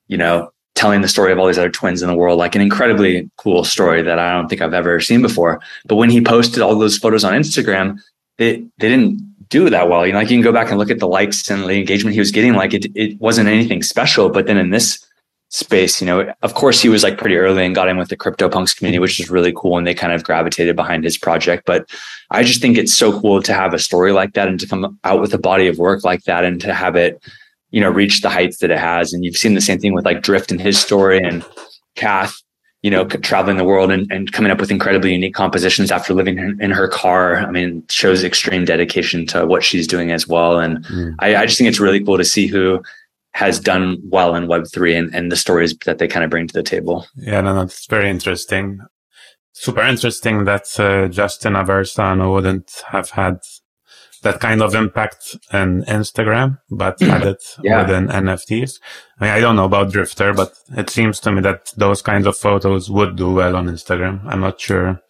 you 0.08 0.16
know 0.16 0.50
telling 0.76 1.02
the 1.02 1.08
story 1.08 1.30
of 1.30 1.38
all 1.38 1.46
these 1.46 1.58
other 1.58 1.68
twins 1.68 2.00
in 2.00 2.08
the 2.08 2.14
world 2.14 2.38
like 2.38 2.54
an 2.54 2.62
incredibly 2.62 3.28
cool 3.36 3.64
story 3.64 4.02
that 4.02 4.18
i 4.18 4.32
don't 4.32 4.48
think 4.48 4.62
i've 4.62 4.74
ever 4.74 5.00
seen 5.00 5.20
before 5.20 5.60
but 5.84 5.96
when 5.96 6.10
he 6.10 6.22
posted 6.22 6.62
all 6.62 6.78
those 6.78 6.96
photos 6.96 7.24
on 7.24 7.34
instagram 7.34 7.98
they 8.38 8.56
they 8.78 8.88
didn't 8.88 9.20
do 9.50 9.68
that 9.68 9.88
well. 9.88 10.06
You 10.06 10.12
know, 10.12 10.18
like 10.18 10.30
you 10.30 10.36
can 10.36 10.44
go 10.44 10.52
back 10.52 10.70
and 10.70 10.78
look 10.78 10.90
at 10.90 11.00
the 11.00 11.08
likes 11.08 11.50
and 11.50 11.64
the 11.64 11.74
engagement 11.74 12.14
he 12.14 12.20
was 12.20 12.30
getting. 12.30 12.54
Like 12.54 12.72
it, 12.72 12.86
it 12.94 13.20
wasn't 13.20 13.48
anything 13.48 13.82
special. 13.82 14.30
But 14.30 14.46
then 14.46 14.56
in 14.56 14.70
this 14.70 15.04
space, 15.48 16.00
you 16.00 16.06
know, 16.06 16.32
of 16.42 16.54
course 16.54 16.80
he 16.80 16.88
was 16.88 17.02
like 17.02 17.18
pretty 17.18 17.36
early 17.36 17.64
and 17.64 17.74
got 17.74 17.88
in 17.88 17.98
with 17.98 18.08
the 18.08 18.16
CryptoPunks 18.16 18.76
community, 18.76 19.00
which 19.00 19.18
is 19.18 19.28
really 19.28 19.52
cool. 19.54 19.76
And 19.76 19.86
they 19.86 19.94
kind 19.94 20.12
of 20.12 20.22
gravitated 20.22 20.76
behind 20.76 21.02
his 21.02 21.18
project. 21.18 21.64
But 21.66 21.90
I 22.30 22.44
just 22.44 22.62
think 22.62 22.78
it's 22.78 22.94
so 22.94 23.20
cool 23.20 23.42
to 23.42 23.52
have 23.52 23.74
a 23.74 23.78
story 23.78 24.12
like 24.12 24.34
that 24.34 24.48
and 24.48 24.58
to 24.60 24.66
come 24.66 24.98
out 25.02 25.20
with 25.20 25.34
a 25.34 25.38
body 25.38 25.66
of 25.66 25.78
work 25.78 26.04
like 26.04 26.22
that 26.24 26.44
and 26.44 26.60
to 26.60 26.72
have 26.72 26.94
it, 26.94 27.20
you 27.70 27.80
know, 27.80 27.90
reach 27.90 28.20
the 28.20 28.30
heights 28.30 28.58
that 28.58 28.70
it 28.70 28.78
has. 28.78 29.12
And 29.12 29.24
you've 29.24 29.36
seen 29.36 29.54
the 29.54 29.60
same 29.60 29.80
thing 29.80 29.92
with 29.92 30.04
like 30.04 30.22
Drift 30.22 30.52
and 30.52 30.60
his 30.60 30.78
story 30.78 31.20
and 31.20 31.44
Kath 31.96 32.40
you 32.83 32.90
know, 32.90 33.05
traveling 33.05 33.59
the 33.59 33.64
world 33.64 33.90
and, 33.90 34.11
and 34.11 34.33
coming 34.33 34.51
up 34.51 34.59
with 34.59 34.71
incredibly 34.71 35.12
unique 35.12 35.35
compositions 35.35 35.90
after 35.90 36.14
living 36.14 36.38
in, 36.38 36.61
in 36.62 36.71
her 36.71 36.88
car. 36.88 37.37
I 37.37 37.51
mean, 37.51 37.85
shows 37.90 38.25
extreme 38.25 38.64
dedication 38.64 39.27
to 39.29 39.47
what 39.47 39.62
she's 39.62 39.87
doing 39.87 40.12
as 40.12 40.27
well. 40.27 40.59
And 40.59 40.85
mm. 40.87 41.14
I, 41.19 41.37
I, 41.37 41.47
just 41.47 41.59
think 41.59 41.69
it's 41.69 41.81
really 41.81 42.03
cool 42.03 42.16
to 42.16 42.25
see 42.25 42.47
who 42.47 42.83
has 43.33 43.61
done 43.61 43.99
well 44.05 44.35
in 44.35 44.47
Web3 44.47 44.99
and, 44.99 45.14
and 45.14 45.31
the 45.31 45.37
stories 45.37 45.77
that 45.85 45.99
they 45.99 46.09
kind 46.09 46.25
of 46.25 46.31
bring 46.31 46.47
to 46.47 46.55
the 46.55 46.62
table. 46.62 47.07
Yeah, 47.16 47.43
no, 47.43 47.55
that's 47.55 47.87
very 47.87 48.09
interesting. 48.09 48.81
Super 49.53 49.83
interesting 49.83 50.45
that 50.45 50.81
uh, 50.81 51.09
Justin 51.09 51.53
Aversano 51.53 52.33
wouldn't 52.33 52.83
have 52.88 53.11
had 53.11 53.40
that 54.22 54.40
kind 54.40 54.62
of 54.62 54.74
impact 54.74 55.37
in 55.52 55.83
Instagram, 55.85 56.59
but 56.70 56.98
hmm. 56.98 57.06
had 57.06 57.26
it 57.26 57.42
yeah. 57.62 57.83
within 57.83 58.09
NFTs. 58.09 58.80
I 59.18 59.24
mean, 59.24 59.33
I 59.33 59.40
don't 59.40 59.56
know 59.56 59.64
about 59.64 59.92
Drifter, 59.92 60.33
but 60.33 60.54
it 60.76 60.90
seems 60.90 61.20
to 61.20 61.33
me 61.33 61.40
that 61.42 61.72
those 61.76 62.02
kinds 62.02 62.26
of 62.26 62.37
photos 62.37 62.90
would 62.90 63.16
do 63.16 63.33
well 63.33 63.56
on 63.56 63.66
Instagram. 63.66 64.24
I'm 64.26 64.40
not 64.40 64.61
sure 64.61 65.02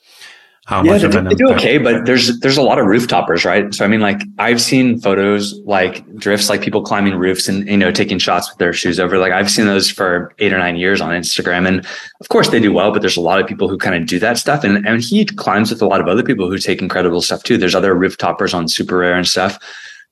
how 0.70 0.84
yeah, 0.84 0.92
much 0.92 1.00
they, 1.00 1.08
of 1.08 1.14
an 1.16 1.24
they 1.24 1.34
do 1.34 1.50
okay, 1.50 1.78
but 1.78 2.06
there's 2.06 2.38
there's 2.38 2.56
a 2.56 2.62
lot 2.62 2.78
of 2.78 2.86
rooftoppers, 2.86 3.44
right? 3.44 3.74
So 3.74 3.84
I 3.84 3.88
mean, 3.88 3.98
like 3.98 4.22
I've 4.38 4.60
seen 4.60 5.00
photos 5.00 5.52
like 5.64 6.06
drifts, 6.14 6.48
like 6.48 6.62
people 6.62 6.80
climbing 6.80 7.16
roofs 7.16 7.48
and 7.48 7.66
you 7.68 7.76
know 7.76 7.90
taking 7.90 8.20
shots 8.20 8.48
with 8.48 8.58
their 8.58 8.72
shoes 8.72 9.00
over. 9.00 9.18
Like 9.18 9.32
I've 9.32 9.50
seen 9.50 9.66
those 9.66 9.90
for 9.90 10.32
eight 10.38 10.52
or 10.52 10.58
nine 10.58 10.76
years 10.76 11.00
on 11.00 11.10
Instagram, 11.10 11.66
and 11.66 11.84
of 12.20 12.28
course 12.28 12.50
they 12.50 12.60
do 12.60 12.72
well. 12.72 12.92
But 12.92 13.00
there's 13.02 13.16
a 13.16 13.20
lot 13.20 13.40
of 13.40 13.48
people 13.48 13.68
who 13.68 13.76
kind 13.78 14.00
of 14.00 14.06
do 14.06 14.20
that 14.20 14.38
stuff, 14.38 14.62
and 14.62 14.86
and 14.86 15.02
he 15.02 15.24
climbs 15.24 15.70
with 15.72 15.82
a 15.82 15.86
lot 15.86 16.00
of 16.00 16.06
other 16.06 16.22
people 16.22 16.48
who 16.48 16.56
take 16.56 16.80
incredible 16.80 17.20
stuff 17.20 17.42
too. 17.42 17.58
There's 17.58 17.74
other 17.74 17.96
rooftoppers 17.96 18.54
on 18.54 18.66
SuperRare 18.66 19.16
and 19.16 19.26
stuff, 19.26 19.58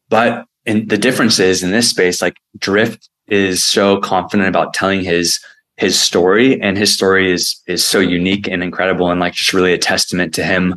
but 0.09 0.45
and 0.67 0.91
the 0.91 0.99
difference 0.99 1.39
is 1.39 1.63
in 1.63 1.71
this 1.71 1.89
space, 1.89 2.21
like 2.21 2.37
drift 2.59 3.09
is 3.29 3.65
so 3.65 4.01
confident 4.01 4.49
about 4.49 4.75
telling 4.75 5.05
his 5.05 5.39
his 5.79 5.99
story 5.99 6.61
and 6.61 6.77
his 6.77 6.93
story 6.93 7.33
is 7.33 7.63
is 7.67 7.85
so 7.85 8.01
unique 8.01 8.49
and 8.49 8.63
incredible 8.63 9.11
and 9.11 9.21
like 9.21 9.33
just 9.33 9.55
really 9.55 9.73
a 9.73 9.79
testament 9.79 10.35
to 10.35 10.45
him 10.45 10.75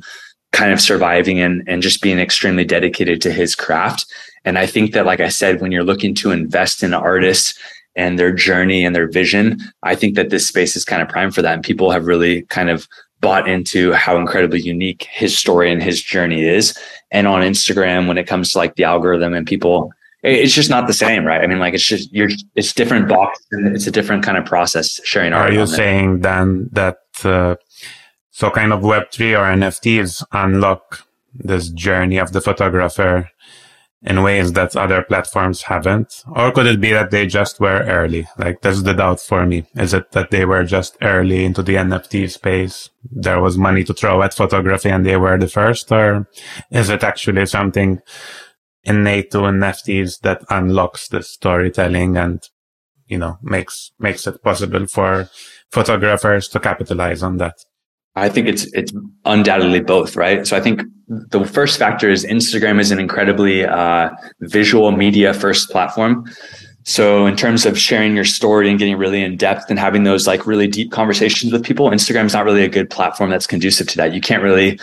kind 0.51 0.71
of 0.71 0.81
surviving 0.81 1.39
and, 1.39 1.63
and 1.67 1.81
just 1.81 2.01
being 2.01 2.19
extremely 2.19 2.65
dedicated 2.65 3.21
to 3.21 3.31
his 3.31 3.55
craft. 3.55 4.05
And 4.43 4.57
I 4.57 4.65
think 4.65 4.93
that, 4.93 5.05
like 5.05 5.19
I 5.19 5.29
said, 5.29 5.61
when 5.61 5.71
you're 5.71 5.83
looking 5.83 6.13
to 6.15 6.31
invest 6.31 6.83
in 6.83 6.93
artists 6.93 7.57
and 7.95 8.19
their 8.19 8.31
journey 8.31 8.85
and 8.85 8.95
their 8.95 9.09
vision, 9.09 9.59
I 9.83 9.95
think 9.95 10.15
that 10.15 10.29
this 10.29 10.47
space 10.47 10.75
is 10.75 10.85
kind 10.85 11.01
of 11.01 11.09
prime 11.09 11.31
for 11.31 11.41
that. 11.41 11.53
And 11.53 11.63
people 11.63 11.91
have 11.91 12.05
really 12.05 12.43
kind 12.43 12.69
of 12.69 12.87
bought 13.21 13.47
into 13.47 13.93
how 13.93 14.17
incredibly 14.17 14.59
unique 14.59 15.07
his 15.09 15.37
story 15.37 15.71
and 15.71 15.81
his 15.81 16.01
journey 16.01 16.43
is. 16.43 16.77
And 17.11 17.27
on 17.27 17.41
Instagram, 17.41 18.07
when 18.07 18.17
it 18.17 18.27
comes 18.27 18.51
to 18.51 18.57
like 18.57 18.75
the 18.75 18.83
algorithm 18.83 19.33
and 19.33 19.47
people, 19.47 19.93
it's 20.23 20.53
just 20.53 20.69
not 20.69 20.87
the 20.87 20.93
same, 20.93 21.25
right? 21.25 21.41
I 21.41 21.47
mean, 21.47 21.59
like 21.59 21.73
it's 21.73 21.85
just 21.85 22.11
you're 22.13 22.29
it's 22.55 22.73
different 22.73 23.07
box 23.07 23.39
and 23.51 23.75
it's 23.75 23.87
a 23.87 23.91
different 23.91 24.23
kind 24.23 24.37
of 24.37 24.45
process 24.45 24.99
sharing. 25.03 25.33
art. 25.33 25.49
Are 25.49 25.53
you 25.53 25.65
saying 25.65 26.15
it. 26.15 26.21
then 26.21 26.69
that 26.73 26.97
uh, 27.23 27.55
so 28.29 28.51
kind 28.51 28.73
of 28.73 28.83
Web 28.83 29.11
three 29.11 29.35
or 29.35 29.43
NFTs 29.45 30.23
unlock 30.31 31.05
this 31.33 31.69
journey 31.69 32.17
of 32.17 32.33
the 32.33 32.41
photographer 32.41 33.29
in 34.03 34.23
ways 34.23 34.53
that 34.53 34.75
other 34.75 35.03
platforms 35.03 35.63
haven't? 35.63 36.23
Or 36.35 36.51
could 36.51 36.67
it 36.67 36.81
be 36.81 36.91
that 36.91 37.11
they 37.11 37.25
just 37.25 37.59
were 37.59 37.83
early? 37.87 38.27
Like 38.37 38.61
that's 38.61 38.83
the 38.83 38.93
doubt 38.93 39.21
for 39.21 39.45
me. 39.45 39.65
Is 39.75 39.93
it 39.93 40.11
that 40.11 40.31
they 40.31 40.45
were 40.45 40.63
just 40.63 40.97
early 41.01 41.45
into 41.45 41.63
the 41.63 41.75
NFT 41.75 42.29
space? 42.29 42.89
There 43.11 43.41
was 43.41 43.57
money 43.57 43.83
to 43.85 43.93
throw 43.93 44.21
at 44.21 44.33
photography 44.33 44.89
and 44.89 45.05
they 45.05 45.17
were 45.17 45.37
the 45.37 45.47
first 45.47 45.91
or 45.91 46.27
is 46.69 46.89
it 46.89 47.03
actually 47.03 47.45
something 47.47 48.01
innate 48.83 49.31
to 49.31 49.39
NFTs 49.39 50.19
that 50.21 50.43
unlocks 50.49 51.07
the 51.07 51.23
storytelling 51.23 52.17
and, 52.17 52.41
you 53.07 53.17
know, 53.17 53.37
makes, 53.41 53.91
makes 53.99 54.25
it 54.27 54.41
possible 54.43 54.87
for 54.87 55.29
photographers 55.71 56.47
to 56.49 56.59
capitalize 56.59 57.23
on 57.23 57.37
that? 57.37 57.55
I 58.15 58.27
think 58.27 58.47
it's 58.47 58.65
it's 58.73 58.91
undoubtedly 59.23 59.79
both, 59.79 60.17
right? 60.17 60.45
So 60.45 60.57
I 60.57 60.59
think 60.59 60.81
the 61.07 61.45
first 61.45 61.79
factor 61.79 62.09
is 62.09 62.25
Instagram 62.25 62.79
is 62.79 62.91
an 62.91 62.99
incredibly 62.99 63.65
uh, 63.65 64.09
visual 64.41 64.91
media 64.91 65.33
first 65.33 65.69
platform. 65.69 66.29
So 66.83 67.25
in 67.25 67.35
terms 67.35 67.65
of 67.65 67.77
sharing 67.77 68.15
your 68.15 68.25
story 68.25 68.69
and 68.69 68.77
getting 68.77 68.97
really 68.97 69.23
in 69.23 69.37
depth 69.37 69.69
and 69.69 69.79
having 69.79 70.03
those 70.03 70.27
like 70.27 70.45
really 70.45 70.67
deep 70.67 70.91
conversations 70.91 71.53
with 71.53 71.63
people, 71.63 71.89
Instagram 71.89 72.25
is 72.25 72.33
not 72.33 72.43
really 72.43 72.63
a 72.63 72.69
good 72.69 72.89
platform 72.89 73.29
that's 73.29 73.47
conducive 73.47 73.87
to 73.89 73.97
that. 73.97 74.13
You 74.13 74.19
can't 74.19 74.43
really 74.43 74.79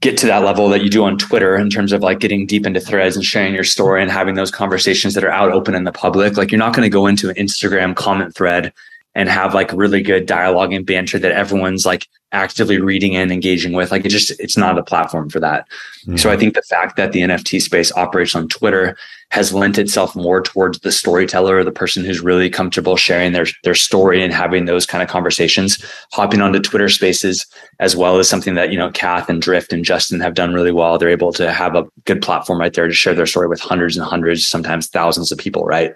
get 0.00 0.18
to 0.18 0.26
that 0.26 0.42
level 0.42 0.68
that 0.68 0.82
you 0.82 0.90
do 0.90 1.04
on 1.04 1.16
Twitter 1.16 1.56
in 1.56 1.70
terms 1.70 1.92
of 1.92 2.02
like 2.02 2.20
getting 2.20 2.46
deep 2.46 2.66
into 2.66 2.80
threads 2.80 3.16
and 3.16 3.24
sharing 3.24 3.54
your 3.54 3.64
story 3.64 4.02
and 4.02 4.10
having 4.10 4.34
those 4.34 4.50
conversations 4.50 5.14
that 5.14 5.24
are 5.24 5.30
out 5.30 5.50
open 5.50 5.74
in 5.74 5.84
the 5.84 5.92
public. 5.92 6.36
Like 6.36 6.52
you're 6.52 6.58
not 6.58 6.74
going 6.74 6.84
to 6.84 6.90
go 6.90 7.06
into 7.06 7.30
an 7.30 7.36
Instagram 7.36 7.96
comment 7.96 8.34
thread 8.34 8.72
and 9.14 9.28
have 9.28 9.54
like 9.54 9.72
really 9.72 10.02
good 10.02 10.26
dialogue 10.26 10.72
and 10.72 10.84
banter 10.84 11.18
that 11.18 11.32
everyone's 11.32 11.86
like 11.86 12.08
actively 12.34 12.80
reading 12.80 13.16
and 13.16 13.32
engaging 13.32 13.72
with. 13.72 13.90
Like 13.90 14.04
it 14.04 14.10
just, 14.10 14.32
it's 14.40 14.56
not 14.56 14.78
a 14.78 14.82
platform 14.82 15.30
for 15.30 15.40
that. 15.40 15.66
Mm-hmm. 16.02 16.16
So 16.16 16.30
I 16.30 16.36
think 16.36 16.54
the 16.54 16.62
fact 16.62 16.96
that 16.96 17.12
the 17.12 17.20
NFT 17.20 17.62
space 17.62 17.92
operates 17.92 18.34
on 18.34 18.48
Twitter 18.48 18.96
has 19.30 19.52
lent 19.52 19.78
itself 19.78 20.14
more 20.14 20.40
towards 20.42 20.78
the 20.80 20.92
storyteller 20.92 21.56
or 21.56 21.64
the 21.64 21.72
person 21.72 22.04
who's 22.04 22.20
really 22.20 22.50
comfortable 22.50 22.96
sharing 22.96 23.32
their, 23.32 23.46
their 23.64 23.74
story 23.74 24.22
and 24.22 24.32
having 24.32 24.66
those 24.66 24.86
kind 24.86 25.02
of 25.02 25.08
conversations, 25.08 25.82
hopping 26.12 26.40
onto 26.40 26.60
Twitter 26.60 26.88
spaces, 26.88 27.46
as 27.80 27.96
well 27.96 28.18
as 28.18 28.28
something 28.28 28.54
that, 28.54 28.70
you 28.70 28.78
know, 28.78 28.90
Kath 28.90 29.28
and 29.28 29.40
Drift 29.40 29.72
and 29.72 29.84
Justin 29.84 30.20
have 30.20 30.34
done 30.34 30.54
really 30.54 30.72
well. 30.72 30.98
They're 30.98 31.08
able 31.08 31.32
to 31.32 31.52
have 31.52 31.74
a 31.74 31.84
good 32.04 32.22
platform 32.22 32.60
right 32.60 32.72
there 32.74 32.86
to 32.86 32.94
share 32.94 33.14
their 33.14 33.26
story 33.26 33.48
with 33.48 33.60
hundreds 33.60 33.96
and 33.96 34.06
hundreds, 34.06 34.46
sometimes 34.46 34.88
thousands 34.88 35.32
of 35.32 35.38
people. 35.38 35.64
Right. 35.64 35.94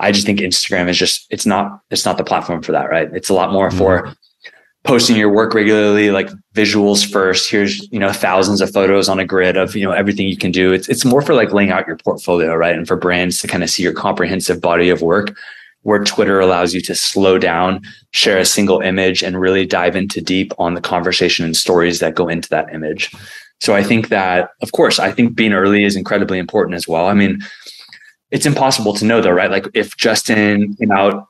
I 0.00 0.12
just 0.12 0.26
think 0.26 0.40
Instagram 0.40 0.88
is 0.88 0.98
just, 0.98 1.26
it's 1.30 1.46
not, 1.46 1.80
it's 1.90 2.04
not 2.04 2.18
the 2.18 2.24
platform 2.24 2.62
for 2.62 2.72
that. 2.72 2.90
Right. 2.90 3.08
It's 3.14 3.28
a 3.28 3.34
lot 3.34 3.52
more 3.52 3.68
mm-hmm. 3.68 3.78
for 3.78 4.14
posting 4.84 5.16
your 5.16 5.30
work 5.30 5.54
regularly, 5.54 6.10
like 6.10 6.28
visuals 6.54 7.10
first. 7.10 7.50
Here's, 7.50 7.90
you 7.90 7.98
know, 7.98 8.12
thousands 8.12 8.60
of 8.60 8.70
photos 8.70 9.08
on 9.08 9.18
a 9.18 9.24
grid 9.24 9.56
of, 9.56 9.74
you 9.74 9.84
know, 9.84 9.92
everything 9.92 10.28
you 10.28 10.36
can 10.36 10.52
do. 10.52 10.72
It's, 10.72 10.88
it's 10.88 11.04
more 11.04 11.22
for 11.22 11.34
like 11.34 11.52
laying 11.52 11.70
out 11.70 11.86
your 11.86 11.96
portfolio, 11.96 12.54
right? 12.54 12.76
And 12.76 12.86
for 12.86 12.96
brands 12.96 13.40
to 13.40 13.48
kind 13.48 13.62
of 13.62 13.70
see 13.70 13.82
your 13.82 13.94
comprehensive 13.94 14.60
body 14.60 14.90
of 14.90 15.00
work 15.00 15.34
where 15.82 16.02
Twitter 16.02 16.40
allows 16.40 16.74
you 16.74 16.80
to 16.80 16.94
slow 16.94 17.38
down, 17.38 17.80
share 18.10 18.38
a 18.38 18.44
single 18.44 18.80
image 18.80 19.22
and 19.22 19.40
really 19.40 19.66
dive 19.66 19.96
into 19.96 20.20
deep 20.20 20.52
on 20.58 20.74
the 20.74 20.80
conversation 20.80 21.44
and 21.44 21.56
stories 21.56 22.00
that 22.00 22.14
go 22.14 22.28
into 22.28 22.48
that 22.48 22.72
image. 22.72 23.10
So 23.60 23.74
I 23.74 23.82
think 23.82 24.08
that, 24.08 24.50
of 24.62 24.72
course, 24.72 24.98
I 24.98 25.12
think 25.12 25.34
being 25.34 25.52
early 25.52 25.84
is 25.84 25.96
incredibly 25.96 26.38
important 26.38 26.74
as 26.74 26.88
well. 26.88 27.06
I 27.06 27.14
mean, 27.14 27.40
it's 28.30 28.46
impossible 28.46 28.94
to 28.94 29.04
know 29.04 29.20
though, 29.20 29.30
right? 29.30 29.50
Like 29.50 29.66
if 29.74 29.96
Justin 29.96 30.74
came 30.76 30.90
out 30.90 31.26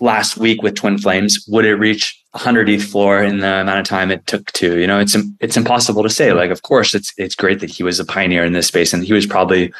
last 0.00 0.36
week 0.36 0.62
with 0.62 0.74
Twin 0.74 0.98
Flames, 0.98 1.44
would 1.48 1.64
it 1.64 1.76
reach 1.76 2.20
100 2.32 2.68
ETH 2.68 2.84
floor 2.84 3.22
in 3.22 3.38
the 3.38 3.60
amount 3.60 3.80
of 3.80 3.86
time 3.86 4.10
it 4.10 4.26
took 4.26 4.50
to? 4.52 4.78
You 4.78 4.86
know, 4.86 4.98
it's 4.98 5.16
it's 5.40 5.56
impossible 5.56 6.02
to 6.02 6.10
say. 6.10 6.32
Like, 6.32 6.50
of 6.50 6.62
course, 6.62 6.94
it's 6.94 7.12
it's 7.16 7.34
great 7.34 7.60
that 7.60 7.70
he 7.70 7.82
was 7.82 8.00
a 8.00 8.04
pioneer 8.04 8.44
in 8.44 8.52
this 8.52 8.66
space, 8.66 8.92
and 8.92 9.04
he 9.04 9.12
was 9.12 9.26
probably 9.26 9.72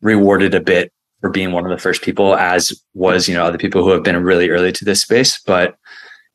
rewarded 0.00 0.54
a 0.54 0.60
bit 0.60 0.92
for 1.20 1.30
being 1.30 1.52
one 1.52 1.64
of 1.64 1.70
the 1.70 1.82
first 1.82 2.02
people, 2.02 2.34
as 2.34 2.72
was 2.94 3.28
you 3.28 3.34
know 3.34 3.44
other 3.44 3.58
people 3.58 3.82
who 3.82 3.90
have 3.90 4.02
been 4.02 4.22
really 4.22 4.48
early 4.48 4.72
to 4.72 4.84
this 4.84 5.02
space. 5.02 5.40
But 5.46 5.76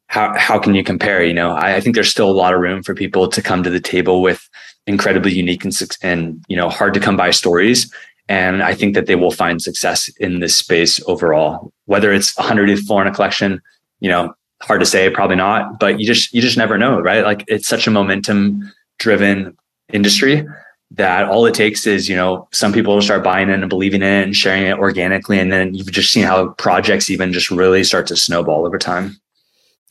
how 0.08 0.38
how 0.38 0.60
can 0.60 0.76
you 0.76 0.84
compare? 0.84 1.24
You 1.24 1.34
know, 1.34 1.52
I, 1.52 1.76
I 1.76 1.82
think 1.82 1.96
there's 1.96 2.12
still 2.12 2.30
a 2.30 2.32
lot 2.32 2.54
of 2.54 2.62
room 2.62 2.84
for 2.84 2.94
people 2.94 3.28
to 3.30 3.42
come 3.42 3.64
to 3.64 3.70
the 3.70 3.80
table 3.80 4.22
with 4.22 4.48
incredibly 4.86 5.34
unique 5.34 5.66
and 5.66 5.74
and 6.02 6.44
you 6.48 6.56
know 6.56 6.70
hard 6.70 6.94
to 6.94 7.00
come 7.00 7.18
by 7.18 7.32
stories 7.32 7.92
and 8.30 8.62
I 8.62 8.74
think 8.74 8.94
that 8.96 9.06
they 9.06 9.16
will 9.16 9.32
find 9.32 9.62
success 9.62 10.10
in 10.20 10.40
this 10.40 10.56
space 10.56 11.02
overall. 11.08 11.72
Whether 11.86 12.14
it's 12.14 12.36
100 12.38 12.70
ETH 12.70 12.86
floor 12.86 13.02
in 13.02 13.08
a 13.08 13.14
collection, 13.14 13.62
you 14.00 14.10
know, 14.10 14.34
hard 14.62 14.80
to 14.80 14.86
say, 14.86 15.10
probably 15.10 15.36
not. 15.36 15.80
But 15.80 16.00
you 16.00 16.06
just 16.06 16.34
you 16.34 16.42
just 16.42 16.58
never 16.58 16.78
know, 16.78 17.00
right? 17.00 17.24
Like 17.24 17.44
it's 17.48 17.68
such 17.68 17.88
a 17.88 17.92
momentum 17.92 18.72
driven 19.00 19.56
industry 19.94 20.46
that 20.92 21.26
all 21.26 21.46
it 21.46 21.54
takes 21.54 21.86
is 21.86 22.08
you 22.08 22.16
know 22.16 22.48
some 22.52 22.72
people 22.72 23.02
start 23.02 23.24
buying 23.24 23.50
in 23.50 23.62
and 23.62 23.70
believing 23.70 24.02
in 24.02 24.08
it 24.08 24.24
and 24.24 24.36
sharing 24.36 24.64
it 24.64 24.78
organically, 24.78 25.40
and 25.40 25.52
then 25.52 25.74
you've 25.74 25.92
just 25.92 26.12
seen 26.12 26.24
how 26.24 26.50
projects 26.50 27.10
even 27.10 27.34
just 27.34 27.52
really 27.52 27.84
start 27.84 28.08
to 28.08 28.16
snowball 28.16 28.66
over 28.66 28.78
time. 28.78 29.20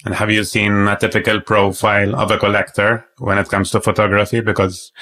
And 0.05 0.15
have 0.15 0.31
you 0.31 0.45
seen 0.45 0.87
a 0.87 0.97
typical 0.97 1.41
profile 1.41 2.15
of 2.15 2.31
a 2.31 2.39
collector 2.39 3.05
when 3.19 3.39
it 3.39 3.49
comes 3.49 3.71
to 3.73 3.81
photography? 3.81 4.41
Because 4.41 4.93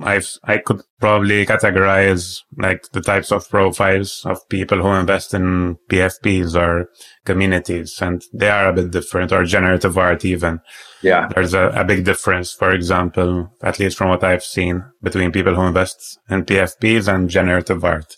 I've, 0.00 0.28
I 0.44 0.58
could 0.58 0.80
probably 1.00 1.44
categorize 1.44 2.38
like 2.56 2.90
the 2.92 3.00
types 3.02 3.30
of 3.30 3.48
profiles 3.48 4.22
of 4.24 4.48
people 4.48 4.80
who 4.80 4.88
invest 4.88 5.34
in 5.34 5.76
PFPs 5.90 6.54
or 6.60 6.88
communities 7.24 8.00
and 8.00 8.22
they 8.32 8.48
are 8.48 8.68
a 8.68 8.72
bit 8.72 8.90
different 8.90 9.32
or 9.32 9.44
generative 9.44 9.98
art 9.98 10.24
even. 10.24 10.60
Yeah. 11.02 11.28
There's 11.34 11.52
a, 11.54 11.68
a 11.68 11.84
big 11.84 12.04
difference, 12.04 12.52
for 12.52 12.70
example, 12.70 13.52
at 13.62 13.78
least 13.78 13.98
from 13.98 14.08
what 14.08 14.24
I've 14.24 14.44
seen 14.44 14.84
between 15.02 15.30
people 15.32 15.54
who 15.54 15.62
invest 15.62 16.18
in 16.30 16.44
PFPs 16.44 17.12
and 17.12 17.28
generative 17.28 17.84
art. 17.84 18.16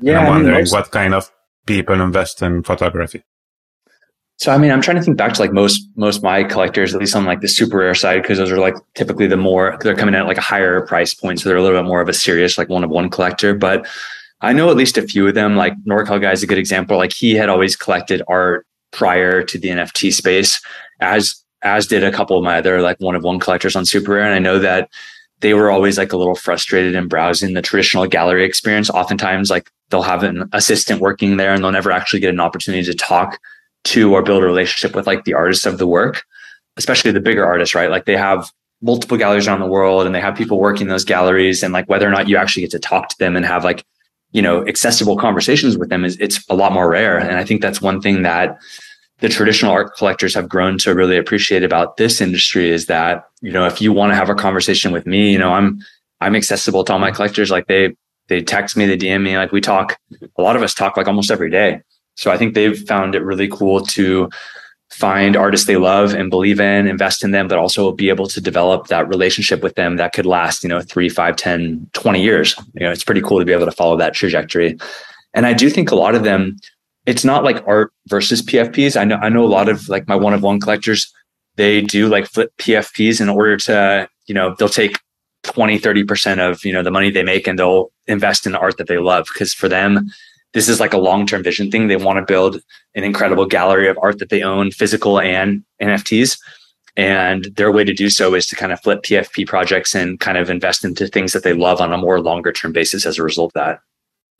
Yeah. 0.00 0.18
And 0.18 0.26
I'm 0.26 0.28
wondering 0.28 0.48
I 0.48 0.56
mean, 0.56 0.60
most- 0.62 0.72
what 0.72 0.90
kind 0.90 1.14
of 1.14 1.30
people 1.66 2.00
invest 2.00 2.42
in 2.42 2.62
photography. 2.62 3.22
So 4.38 4.52
I 4.52 4.58
mean, 4.58 4.72
I'm 4.72 4.80
trying 4.80 4.96
to 4.96 5.02
think 5.02 5.16
back 5.16 5.32
to 5.34 5.40
like 5.40 5.52
most 5.52 5.88
most 5.96 6.22
my 6.22 6.42
collectors, 6.44 6.94
at 6.94 7.00
least 7.00 7.14
on 7.14 7.24
like 7.24 7.40
the 7.40 7.46
SuperRare 7.46 7.96
side, 7.96 8.22
because 8.22 8.38
those 8.38 8.50
are 8.50 8.58
like 8.58 8.74
typically 8.94 9.26
the 9.26 9.36
more 9.36 9.78
they're 9.80 9.94
coming 9.94 10.14
at 10.14 10.26
like 10.26 10.38
a 10.38 10.42
higher 10.42 10.84
price 10.86 11.14
point, 11.14 11.40
so 11.40 11.48
they're 11.48 11.58
a 11.58 11.62
little 11.62 11.80
bit 11.80 11.86
more 11.86 12.00
of 12.00 12.08
a 12.08 12.12
serious 12.12 12.58
like 12.58 12.68
one 12.68 12.82
of 12.82 12.90
one 12.90 13.08
collector. 13.10 13.54
But 13.54 13.86
I 14.40 14.52
know 14.52 14.70
at 14.70 14.76
least 14.76 14.98
a 14.98 15.02
few 15.02 15.26
of 15.26 15.34
them. 15.34 15.56
Like 15.56 15.74
NorCal 15.86 16.20
guy 16.20 16.32
is 16.32 16.42
a 16.42 16.46
good 16.46 16.58
example. 16.58 16.96
Like 16.96 17.12
he 17.12 17.34
had 17.34 17.48
always 17.48 17.76
collected 17.76 18.22
art 18.28 18.66
prior 18.90 19.42
to 19.42 19.58
the 19.58 19.68
NFT 19.68 20.12
space, 20.12 20.60
as 21.00 21.34
as 21.62 21.86
did 21.86 22.04
a 22.04 22.12
couple 22.12 22.36
of 22.36 22.44
my 22.44 22.58
other 22.58 22.82
like 22.82 22.98
one 23.00 23.14
of 23.14 23.22
one 23.22 23.38
collectors 23.38 23.76
on 23.76 23.84
SuperRare. 23.84 24.24
And 24.24 24.34
I 24.34 24.38
know 24.40 24.58
that 24.58 24.90
they 25.40 25.54
were 25.54 25.70
always 25.70 25.96
like 25.96 26.12
a 26.12 26.16
little 26.16 26.34
frustrated 26.34 26.94
in 26.94 27.08
browsing 27.08 27.54
the 27.54 27.62
traditional 27.62 28.06
gallery 28.06 28.44
experience. 28.44 28.90
Oftentimes, 28.90 29.48
like 29.48 29.70
they'll 29.90 30.02
have 30.02 30.24
an 30.24 30.48
assistant 30.52 31.00
working 31.00 31.36
there, 31.36 31.54
and 31.54 31.62
they'll 31.62 31.70
never 31.70 31.92
actually 31.92 32.20
get 32.20 32.34
an 32.34 32.40
opportunity 32.40 32.84
to 32.84 32.94
talk 32.94 33.38
to 33.84 34.14
or 34.14 34.22
build 34.22 34.42
a 34.42 34.46
relationship 34.46 34.94
with 34.96 35.06
like 35.06 35.24
the 35.24 35.34
artists 35.34 35.66
of 35.66 35.78
the 35.78 35.86
work, 35.86 36.24
especially 36.76 37.12
the 37.12 37.20
bigger 37.20 37.44
artists, 37.44 37.74
right? 37.74 37.90
Like 37.90 38.06
they 38.06 38.16
have 38.16 38.50
multiple 38.82 39.16
galleries 39.16 39.46
around 39.46 39.60
the 39.60 39.66
world 39.66 40.06
and 40.06 40.14
they 40.14 40.20
have 40.20 40.36
people 40.36 40.58
working 40.58 40.88
those 40.88 41.04
galleries 41.04 41.62
and 41.62 41.72
like 41.72 41.88
whether 41.88 42.06
or 42.06 42.10
not 42.10 42.28
you 42.28 42.36
actually 42.36 42.62
get 42.62 42.70
to 42.70 42.78
talk 42.78 43.08
to 43.08 43.18
them 43.18 43.36
and 43.36 43.46
have 43.46 43.64
like, 43.64 43.84
you 44.32 44.42
know, 44.42 44.66
accessible 44.66 45.16
conversations 45.16 45.78
with 45.78 45.88
them 45.88 46.04
is 46.04 46.18
it's 46.18 46.44
a 46.48 46.54
lot 46.54 46.72
more 46.72 46.90
rare. 46.90 47.18
And 47.18 47.38
I 47.38 47.44
think 47.44 47.62
that's 47.62 47.80
one 47.80 48.00
thing 48.00 48.22
that 48.22 48.58
the 49.20 49.28
traditional 49.28 49.72
art 49.72 49.96
collectors 49.96 50.34
have 50.34 50.48
grown 50.48 50.76
to 50.78 50.94
really 50.94 51.16
appreciate 51.16 51.62
about 51.62 51.96
this 51.96 52.20
industry 52.20 52.70
is 52.70 52.86
that, 52.86 53.24
you 53.40 53.52
know, 53.52 53.64
if 53.64 53.80
you 53.80 53.92
want 53.92 54.10
to 54.10 54.16
have 54.16 54.28
a 54.28 54.34
conversation 54.34 54.92
with 54.92 55.06
me, 55.06 55.30
you 55.30 55.38
know, 55.38 55.52
I'm 55.52 55.80
I'm 56.20 56.34
accessible 56.34 56.84
to 56.84 56.92
all 56.92 56.98
my 56.98 57.10
collectors. 57.10 57.50
Like 57.50 57.66
they 57.66 57.94
they 58.28 58.42
text 58.42 58.76
me, 58.76 58.86
they 58.86 58.96
DM 58.96 59.22
me, 59.22 59.36
like 59.36 59.52
we 59.52 59.60
talk, 59.60 59.98
a 60.36 60.42
lot 60.42 60.56
of 60.56 60.62
us 60.62 60.74
talk 60.74 60.96
like 60.96 61.06
almost 61.06 61.30
every 61.30 61.50
day. 61.50 61.80
So 62.14 62.30
I 62.30 62.38
think 62.38 62.54
they've 62.54 62.78
found 62.86 63.14
it 63.14 63.22
really 63.22 63.48
cool 63.48 63.80
to 63.86 64.28
find 64.94 65.36
artists 65.36 65.66
they 65.66 65.76
love 65.76 66.14
and 66.14 66.30
believe 66.30 66.60
in, 66.60 66.86
invest 66.86 67.24
in 67.24 67.32
them, 67.32 67.48
but 67.48 67.58
also 67.58 67.90
be 67.92 68.08
able 68.08 68.28
to 68.28 68.40
develop 68.40 68.86
that 68.86 69.08
relationship 69.08 69.62
with 69.62 69.74
them 69.74 69.96
that 69.96 70.12
could 70.12 70.26
last, 70.26 70.62
you 70.62 70.68
know, 70.68 70.80
three, 70.80 71.08
five, 71.08 71.34
10, 71.34 71.90
20 71.94 72.22
years. 72.22 72.54
You 72.74 72.86
know, 72.86 72.92
it's 72.92 73.02
pretty 73.02 73.20
cool 73.20 73.40
to 73.40 73.44
be 73.44 73.52
able 73.52 73.66
to 73.66 73.72
follow 73.72 73.96
that 73.96 74.14
trajectory. 74.14 74.78
And 75.34 75.46
I 75.46 75.52
do 75.52 75.68
think 75.68 75.90
a 75.90 75.96
lot 75.96 76.14
of 76.14 76.22
them, 76.22 76.56
it's 77.06 77.24
not 77.24 77.42
like 77.42 77.66
art 77.66 77.92
versus 78.08 78.40
PFPs. 78.40 78.98
I 78.98 79.04
know, 79.04 79.16
I 79.16 79.28
know 79.28 79.44
a 79.44 79.46
lot 79.46 79.68
of 79.68 79.88
like 79.88 80.06
my 80.06 80.14
one 80.14 80.32
of 80.32 80.42
one 80.42 80.60
collectors, 80.60 81.12
they 81.56 81.80
do 81.80 82.08
like 82.08 82.26
flip 82.26 82.52
PFPs 82.58 83.20
in 83.20 83.28
order 83.28 83.56
to, 83.56 84.08
you 84.26 84.34
know, 84.34 84.54
they'll 84.58 84.68
take 84.68 84.98
20, 85.42 85.78
30% 85.78 86.38
of, 86.38 86.64
you 86.64 86.72
know, 86.72 86.82
the 86.82 86.90
money 86.90 87.10
they 87.10 87.24
make 87.24 87.48
and 87.48 87.58
they'll 87.58 87.90
invest 88.06 88.46
in 88.46 88.54
art 88.54 88.78
that 88.78 88.86
they 88.86 88.98
love. 88.98 89.26
Cause 89.36 89.52
for 89.52 89.68
them, 89.68 90.08
this 90.54 90.68
is 90.68 90.80
like 90.80 90.92
a 90.92 90.98
long-term 90.98 91.42
vision 91.42 91.70
thing. 91.70 91.88
They 91.88 91.96
want 91.96 92.18
to 92.18 92.24
build 92.24 92.60
an 92.94 93.04
incredible 93.04 93.44
gallery 93.44 93.88
of 93.88 93.98
art 94.00 94.20
that 94.20 94.30
they 94.30 94.42
own, 94.42 94.70
physical 94.70 95.20
and 95.20 95.64
NFTs. 95.82 96.38
And 96.96 97.46
their 97.56 97.72
way 97.72 97.82
to 97.82 97.92
do 97.92 98.08
so 98.08 98.34
is 98.34 98.46
to 98.46 98.56
kind 98.56 98.72
of 98.72 98.80
flip 98.80 99.02
PFP 99.02 99.48
projects 99.48 99.96
and 99.96 100.20
kind 100.20 100.38
of 100.38 100.48
invest 100.48 100.84
into 100.84 101.08
things 101.08 101.32
that 101.32 101.42
they 101.42 101.52
love 101.52 101.80
on 101.80 101.92
a 101.92 101.98
more 101.98 102.20
longer 102.20 102.52
term 102.52 102.72
basis 102.72 103.04
as 103.04 103.18
a 103.18 103.22
result 103.24 103.50
of 103.56 103.60
that. 103.60 103.80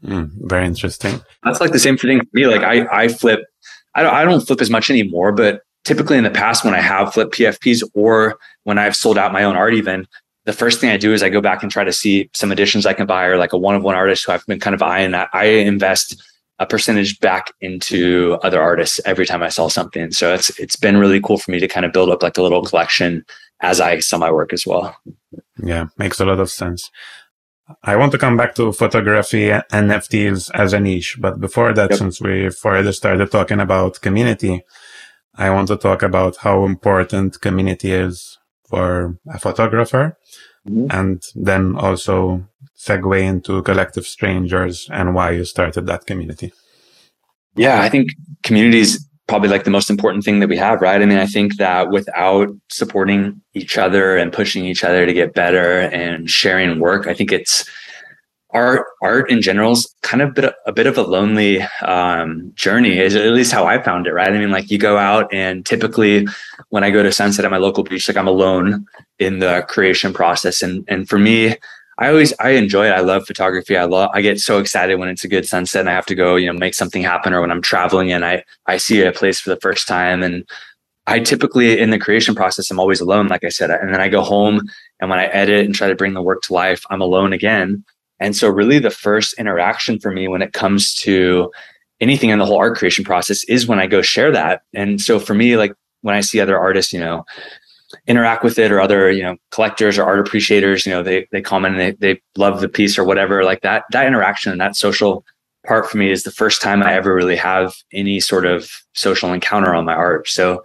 Mm, 0.08 0.30
very 0.48 0.66
interesting. 0.66 1.20
That's 1.42 1.60
like 1.60 1.72
the 1.72 1.80
same 1.80 1.96
thing 1.96 2.20
for 2.20 2.28
me. 2.32 2.46
Like 2.46 2.62
I, 2.62 2.86
I 2.92 3.08
flip, 3.08 3.40
I 3.96 4.02
don't, 4.02 4.14
I 4.14 4.24
don't 4.24 4.46
flip 4.46 4.60
as 4.60 4.70
much 4.70 4.90
anymore, 4.90 5.32
but 5.32 5.62
typically 5.84 6.16
in 6.16 6.24
the 6.24 6.30
past 6.30 6.64
when 6.64 6.74
I 6.74 6.80
have 6.80 7.12
flipped 7.12 7.34
PFPs 7.34 7.82
or 7.94 8.38
when 8.62 8.78
I've 8.78 8.94
sold 8.94 9.18
out 9.18 9.32
my 9.32 9.42
own 9.42 9.56
art, 9.56 9.74
even 9.74 10.06
the 10.44 10.52
first 10.52 10.80
thing 10.80 10.90
I 10.90 10.96
do 10.96 11.12
is 11.12 11.22
I 11.22 11.30
go 11.30 11.40
back 11.40 11.62
and 11.62 11.72
try 11.72 11.84
to 11.84 11.92
see 11.92 12.28
some 12.34 12.52
editions 12.52 12.86
I 12.86 12.92
can 12.92 13.06
buy 13.06 13.24
or 13.24 13.36
like 13.36 13.52
a 13.52 13.58
one 13.58 13.74
of 13.74 13.82
one 13.82 13.94
artist 13.94 14.24
who 14.24 14.32
I've 14.32 14.46
been 14.46 14.60
kind 14.60 14.74
of 14.74 14.82
eyeing. 14.82 15.14
I 15.14 15.44
invest 15.44 16.22
a 16.58 16.66
percentage 16.66 17.18
back 17.20 17.52
into 17.60 18.38
other 18.42 18.60
artists 18.60 19.00
every 19.04 19.26
time 19.26 19.42
I 19.42 19.48
sell 19.48 19.70
something. 19.70 20.12
So 20.12 20.34
it's 20.34 20.56
it's 20.58 20.76
been 20.76 20.98
really 20.98 21.20
cool 21.20 21.38
for 21.38 21.50
me 21.50 21.60
to 21.60 21.68
kind 21.68 21.86
of 21.86 21.92
build 21.92 22.10
up 22.10 22.22
like 22.22 22.38
a 22.38 22.42
little 22.42 22.62
collection 22.62 23.24
as 23.60 23.80
I 23.80 24.00
sell 24.00 24.18
my 24.18 24.30
work 24.30 24.52
as 24.52 24.66
well. 24.66 24.96
Yeah, 25.62 25.86
makes 25.98 26.20
a 26.20 26.26
lot 26.26 26.40
of 26.40 26.50
sense. 26.50 26.90
I 27.82 27.96
want 27.96 28.12
to 28.12 28.18
come 28.18 28.36
back 28.36 28.54
to 28.56 28.72
photography 28.72 29.50
and 29.50 29.64
NFTs 29.72 30.50
as 30.54 30.74
a 30.74 30.80
niche, 30.80 31.16
but 31.18 31.40
before 31.40 31.72
that, 31.72 31.90
yep. 31.90 31.98
since 31.98 32.20
we 32.20 32.50
already 32.62 32.92
started 32.92 33.30
talking 33.30 33.58
about 33.58 34.02
community, 34.02 34.62
I 35.34 35.48
want 35.48 35.68
to 35.68 35.78
talk 35.78 36.02
about 36.02 36.36
how 36.36 36.66
important 36.66 37.40
community 37.40 37.92
is 37.92 38.38
for 38.68 39.18
a 39.32 39.38
photographer 39.38 40.18
mm-hmm. 40.68 40.86
and 40.90 41.22
then 41.34 41.76
also 41.76 42.46
segue 42.76 43.22
into 43.22 43.62
collective 43.62 44.06
strangers 44.06 44.88
and 44.92 45.14
why 45.14 45.30
you 45.30 45.44
started 45.44 45.86
that 45.86 46.06
community 46.06 46.52
yeah 47.56 47.82
i 47.82 47.88
think 47.88 48.10
community 48.42 48.80
is 48.80 49.06
probably 49.26 49.48
like 49.48 49.64
the 49.64 49.70
most 49.70 49.88
important 49.88 50.22
thing 50.22 50.40
that 50.40 50.48
we 50.48 50.56
have 50.56 50.80
right 50.80 51.00
i 51.00 51.06
mean 51.06 51.18
i 51.18 51.26
think 51.26 51.56
that 51.56 51.90
without 51.90 52.48
supporting 52.70 53.40
each 53.54 53.78
other 53.78 54.16
and 54.16 54.32
pushing 54.32 54.64
each 54.64 54.84
other 54.84 55.06
to 55.06 55.12
get 55.12 55.34
better 55.34 55.80
and 55.80 56.30
sharing 56.30 56.78
work 56.78 57.06
i 57.06 57.14
think 57.14 57.32
it's 57.32 57.68
art 58.54 58.86
art 59.02 59.30
in 59.30 59.42
general 59.42 59.72
is 59.72 59.92
kind 60.02 60.22
of 60.22 60.32
bit, 60.34 60.54
a 60.66 60.72
bit 60.72 60.86
of 60.86 60.96
a 60.96 61.02
lonely 61.02 61.60
um, 61.82 62.52
journey 62.54 62.98
is 62.98 63.14
at 63.16 63.32
least 63.32 63.52
how 63.52 63.66
i 63.66 63.82
found 63.82 64.06
it 64.06 64.12
right? 64.12 64.32
I 64.32 64.38
mean 64.38 64.50
like 64.50 64.70
you 64.70 64.78
go 64.78 64.96
out 64.96 65.32
and 65.34 65.66
typically 65.66 66.26
when 66.70 66.84
i 66.84 66.90
go 66.90 67.02
to 67.02 67.12
sunset 67.12 67.44
at 67.44 67.50
my 67.50 67.58
local 67.58 67.82
beach 67.82 68.08
like 68.08 68.16
i'm 68.16 68.28
alone 68.28 68.86
in 69.18 69.40
the 69.40 69.64
creation 69.68 70.12
process. 70.12 70.62
And 70.62 70.84
and 70.88 71.08
for 71.08 71.18
me 71.18 71.56
i 71.98 72.08
always 72.08 72.32
i 72.38 72.50
enjoy 72.50 72.86
it. 72.86 72.92
I 72.92 73.00
love 73.00 73.26
photography. 73.26 73.76
I 73.76 73.84
love 73.84 74.10
i 74.14 74.22
get 74.22 74.38
so 74.38 74.58
excited 74.58 74.96
when 74.96 75.08
it's 75.08 75.24
a 75.24 75.28
good 75.28 75.46
sunset 75.46 75.80
and 75.80 75.90
i 75.90 75.92
have 75.92 76.06
to 76.06 76.14
go 76.14 76.36
you 76.36 76.46
know 76.46 76.58
make 76.58 76.74
something 76.74 77.02
happen 77.02 77.34
or 77.34 77.40
when 77.40 77.50
i'm 77.50 77.62
traveling 77.62 78.12
and 78.12 78.24
i 78.24 78.42
i 78.66 78.76
see 78.76 79.02
a 79.02 79.12
place 79.12 79.40
for 79.40 79.50
the 79.50 79.60
first 79.60 79.88
time. 79.88 80.22
And 80.22 80.44
I 81.06 81.20
typically 81.20 81.78
in 81.78 81.90
the 81.90 81.98
creation 81.98 82.34
process, 82.34 82.70
I'm 82.70 82.80
always 82.80 83.00
alone, 83.00 83.28
like 83.28 83.44
I 83.44 83.50
said. 83.50 83.70
And 83.70 83.92
then 83.92 84.00
I 84.00 84.08
go 84.08 84.22
home 84.22 84.62
and 85.00 85.10
when 85.10 85.18
I 85.18 85.26
edit 85.26 85.66
and 85.66 85.74
try 85.74 85.88
to 85.88 85.94
bring 85.94 86.14
the 86.14 86.22
work 86.22 86.42
to 86.42 86.54
life, 86.54 86.84
I'm 86.88 87.02
alone 87.02 87.32
again. 87.34 87.84
And 88.20 88.36
so, 88.36 88.48
really, 88.48 88.78
the 88.78 88.90
first 88.90 89.34
interaction 89.38 89.98
for 89.98 90.10
me 90.10 90.28
when 90.28 90.42
it 90.42 90.52
comes 90.52 90.94
to 91.00 91.50
anything 92.00 92.30
in 92.30 92.38
the 92.38 92.46
whole 92.46 92.58
art 92.58 92.76
creation 92.76 93.04
process 93.04 93.44
is 93.44 93.66
when 93.66 93.80
I 93.80 93.86
go 93.86 94.02
share 94.02 94.30
that. 94.32 94.62
And 94.72 95.00
so, 95.00 95.18
for 95.18 95.34
me, 95.34 95.56
like 95.56 95.72
when 96.02 96.14
I 96.14 96.20
see 96.20 96.40
other 96.40 96.58
artists, 96.58 96.92
you 96.92 97.00
know, 97.00 97.24
interact 98.06 98.44
with 98.44 98.58
it 98.58 98.72
or 98.72 98.80
other, 98.80 99.10
you 99.10 99.22
know, 99.22 99.36
collectors 99.50 99.98
or 99.98 100.04
art 100.04 100.20
appreciators, 100.20 100.86
you 100.86 100.92
know, 100.92 101.02
they 101.02 101.26
they 101.32 101.42
comment 101.42 101.76
and 101.76 101.98
they, 102.00 102.14
they 102.14 102.22
love 102.36 102.60
the 102.60 102.68
piece 102.68 102.98
or 102.98 103.04
whatever, 103.04 103.44
like 103.44 103.62
that, 103.62 103.84
that 103.90 104.06
interaction 104.06 104.52
and 104.52 104.60
that 104.60 104.76
social 104.76 105.24
part 105.66 105.88
for 105.88 105.96
me 105.96 106.10
is 106.10 106.22
the 106.22 106.30
first 106.30 106.60
time 106.60 106.82
I 106.82 106.94
ever 106.94 107.14
really 107.14 107.36
have 107.36 107.74
any 107.92 108.20
sort 108.20 108.46
of 108.46 108.70
social 108.92 109.32
encounter 109.32 109.74
on 109.74 109.84
my 109.84 109.94
art. 109.94 110.28
So 110.28 110.62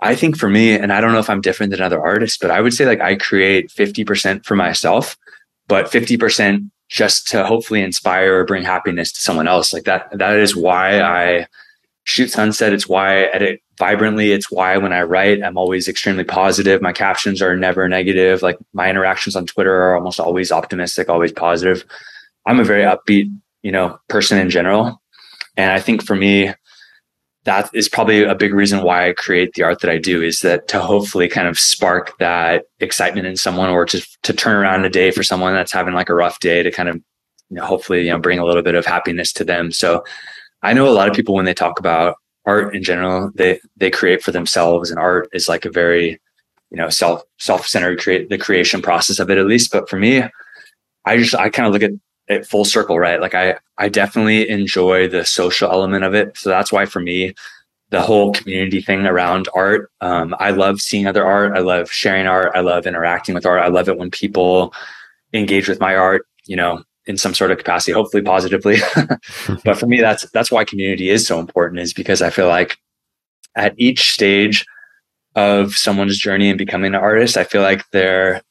I 0.00 0.14
think 0.14 0.36
for 0.38 0.48
me, 0.48 0.72
and 0.72 0.92
I 0.92 1.00
don't 1.00 1.12
know 1.12 1.18
if 1.18 1.28
I'm 1.28 1.42
different 1.42 1.72
than 1.72 1.82
other 1.82 2.00
artists, 2.00 2.38
but 2.38 2.50
I 2.50 2.60
would 2.60 2.72
say 2.72 2.86
like 2.86 3.00
I 3.00 3.16
create 3.16 3.70
50% 3.70 4.46
for 4.46 4.56
myself, 4.56 5.16
but 5.68 5.86
50% 5.86 6.70
just 6.90 7.28
to 7.28 7.46
hopefully 7.46 7.82
inspire 7.82 8.40
or 8.40 8.44
bring 8.44 8.64
happiness 8.64 9.12
to 9.12 9.20
someone 9.20 9.48
else. 9.48 9.72
Like 9.72 9.84
that, 9.84 10.08
that 10.18 10.36
is 10.36 10.56
why 10.56 11.00
I 11.00 11.46
shoot 12.04 12.30
sunset. 12.30 12.72
It's 12.72 12.88
why 12.88 13.22
I 13.22 13.26
edit 13.28 13.60
vibrantly. 13.78 14.32
It's 14.32 14.50
why 14.50 14.76
when 14.76 14.92
I 14.92 15.02
write, 15.02 15.42
I'm 15.42 15.56
always 15.56 15.86
extremely 15.86 16.24
positive. 16.24 16.82
My 16.82 16.92
captions 16.92 17.40
are 17.40 17.56
never 17.56 17.88
negative. 17.88 18.42
Like 18.42 18.58
my 18.72 18.90
interactions 18.90 19.36
on 19.36 19.46
Twitter 19.46 19.74
are 19.74 19.94
almost 19.94 20.18
always 20.18 20.50
optimistic, 20.50 21.08
always 21.08 21.32
positive. 21.32 21.84
I'm 22.46 22.58
a 22.58 22.64
very 22.64 22.82
upbeat, 22.82 23.32
you 23.62 23.70
know, 23.70 23.98
person 24.08 24.38
in 24.38 24.50
general. 24.50 25.00
And 25.56 25.70
I 25.70 25.78
think 25.78 26.04
for 26.04 26.16
me, 26.16 26.52
that 27.44 27.70
is 27.72 27.88
probably 27.88 28.22
a 28.22 28.34
big 28.34 28.52
reason 28.52 28.82
why 28.82 29.08
I 29.08 29.12
create 29.14 29.54
the 29.54 29.62
art 29.62 29.80
that 29.80 29.90
I 29.90 29.98
do 29.98 30.22
is 30.22 30.40
that 30.40 30.68
to 30.68 30.80
hopefully 30.80 31.28
kind 31.28 31.48
of 31.48 31.58
spark 31.58 32.16
that 32.18 32.64
excitement 32.80 33.26
in 33.26 33.36
someone 33.36 33.70
or 33.70 33.86
to 33.86 34.06
to 34.22 34.32
turn 34.32 34.56
around 34.56 34.84
a 34.84 34.90
day 34.90 35.10
for 35.10 35.22
someone 35.22 35.54
that's 35.54 35.72
having 35.72 35.94
like 35.94 36.10
a 36.10 36.14
rough 36.14 36.38
day 36.40 36.62
to 36.62 36.70
kind 36.70 36.88
of 36.88 36.96
you 36.96 37.56
know, 37.56 37.64
hopefully 37.64 38.04
you 38.04 38.10
know 38.10 38.18
bring 38.18 38.38
a 38.38 38.44
little 38.44 38.62
bit 38.62 38.74
of 38.74 38.84
happiness 38.84 39.32
to 39.34 39.44
them. 39.44 39.72
So 39.72 40.04
I 40.62 40.72
know 40.72 40.88
a 40.88 40.92
lot 40.92 41.08
of 41.08 41.14
people 41.14 41.34
when 41.34 41.46
they 41.46 41.54
talk 41.54 41.78
about 41.78 42.16
art 42.44 42.74
in 42.74 42.82
general, 42.82 43.30
they 43.34 43.60
they 43.76 43.90
create 43.90 44.22
for 44.22 44.32
themselves 44.32 44.90
and 44.90 44.98
art 45.00 45.28
is 45.32 45.48
like 45.48 45.64
a 45.64 45.70
very 45.70 46.20
you 46.70 46.76
know 46.76 46.90
self 46.90 47.22
self-centered 47.38 48.00
create 48.00 48.28
the 48.28 48.38
creation 48.38 48.82
process 48.82 49.18
of 49.18 49.30
it 49.30 49.38
at 49.38 49.46
least 49.46 49.72
but 49.72 49.88
for 49.88 49.98
me 49.98 50.22
I 51.04 51.16
just 51.16 51.34
I 51.34 51.48
kind 51.50 51.66
of 51.66 51.72
look 51.72 51.82
at 51.82 51.90
it 52.30 52.46
full 52.46 52.64
circle, 52.64 52.98
right? 52.98 53.20
Like 53.20 53.34
I 53.34 53.58
I 53.76 53.88
definitely 53.88 54.48
enjoy 54.48 55.08
the 55.08 55.24
social 55.24 55.70
element 55.70 56.04
of 56.04 56.14
it. 56.14 56.36
So 56.38 56.48
that's 56.48 56.72
why 56.72 56.86
for 56.86 57.00
me, 57.00 57.34
the 57.90 58.00
whole 58.00 58.32
community 58.32 58.80
thing 58.80 59.04
around 59.04 59.48
art. 59.54 59.90
Um, 60.00 60.34
I 60.38 60.50
love 60.50 60.80
seeing 60.80 61.06
other 61.06 61.26
art. 61.26 61.56
I 61.56 61.60
love 61.60 61.90
sharing 61.90 62.26
art. 62.26 62.52
I 62.54 62.60
love 62.60 62.86
interacting 62.86 63.34
with 63.34 63.46
art. 63.46 63.62
I 63.62 63.68
love 63.68 63.88
it 63.88 63.98
when 63.98 64.10
people 64.10 64.72
engage 65.32 65.68
with 65.68 65.80
my 65.80 65.96
art, 65.96 66.22
you 66.46 66.56
know, 66.56 66.84
in 67.06 67.16
some 67.16 67.34
sort 67.34 67.50
of 67.50 67.58
capacity, 67.58 67.92
hopefully 67.92 68.22
positively. 68.22 68.78
but 69.64 69.76
for 69.76 69.86
me, 69.86 70.00
that's 70.00 70.30
that's 70.30 70.52
why 70.52 70.64
community 70.64 71.10
is 71.10 71.26
so 71.26 71.40
important, 71.40 71.80
is 71.80 71.92
because 71.92 72.22
I 72.22 72.30
feel 72.30 72.48
like 72.48 72.78
at 73.56 73.74
each 73.76 74.12
stage 74.12 74.64
of 75.34 75.72
someone's 75.74 76.18
journey 76.18 76.48
and 76.48 76.58
becoming 76.58 76.94
an 76.94 77.00
artist, 77.00 77.36
I 77.36 77.44
feel 77.44 77.62
like 77.62 77.82
they're 77.90 78.42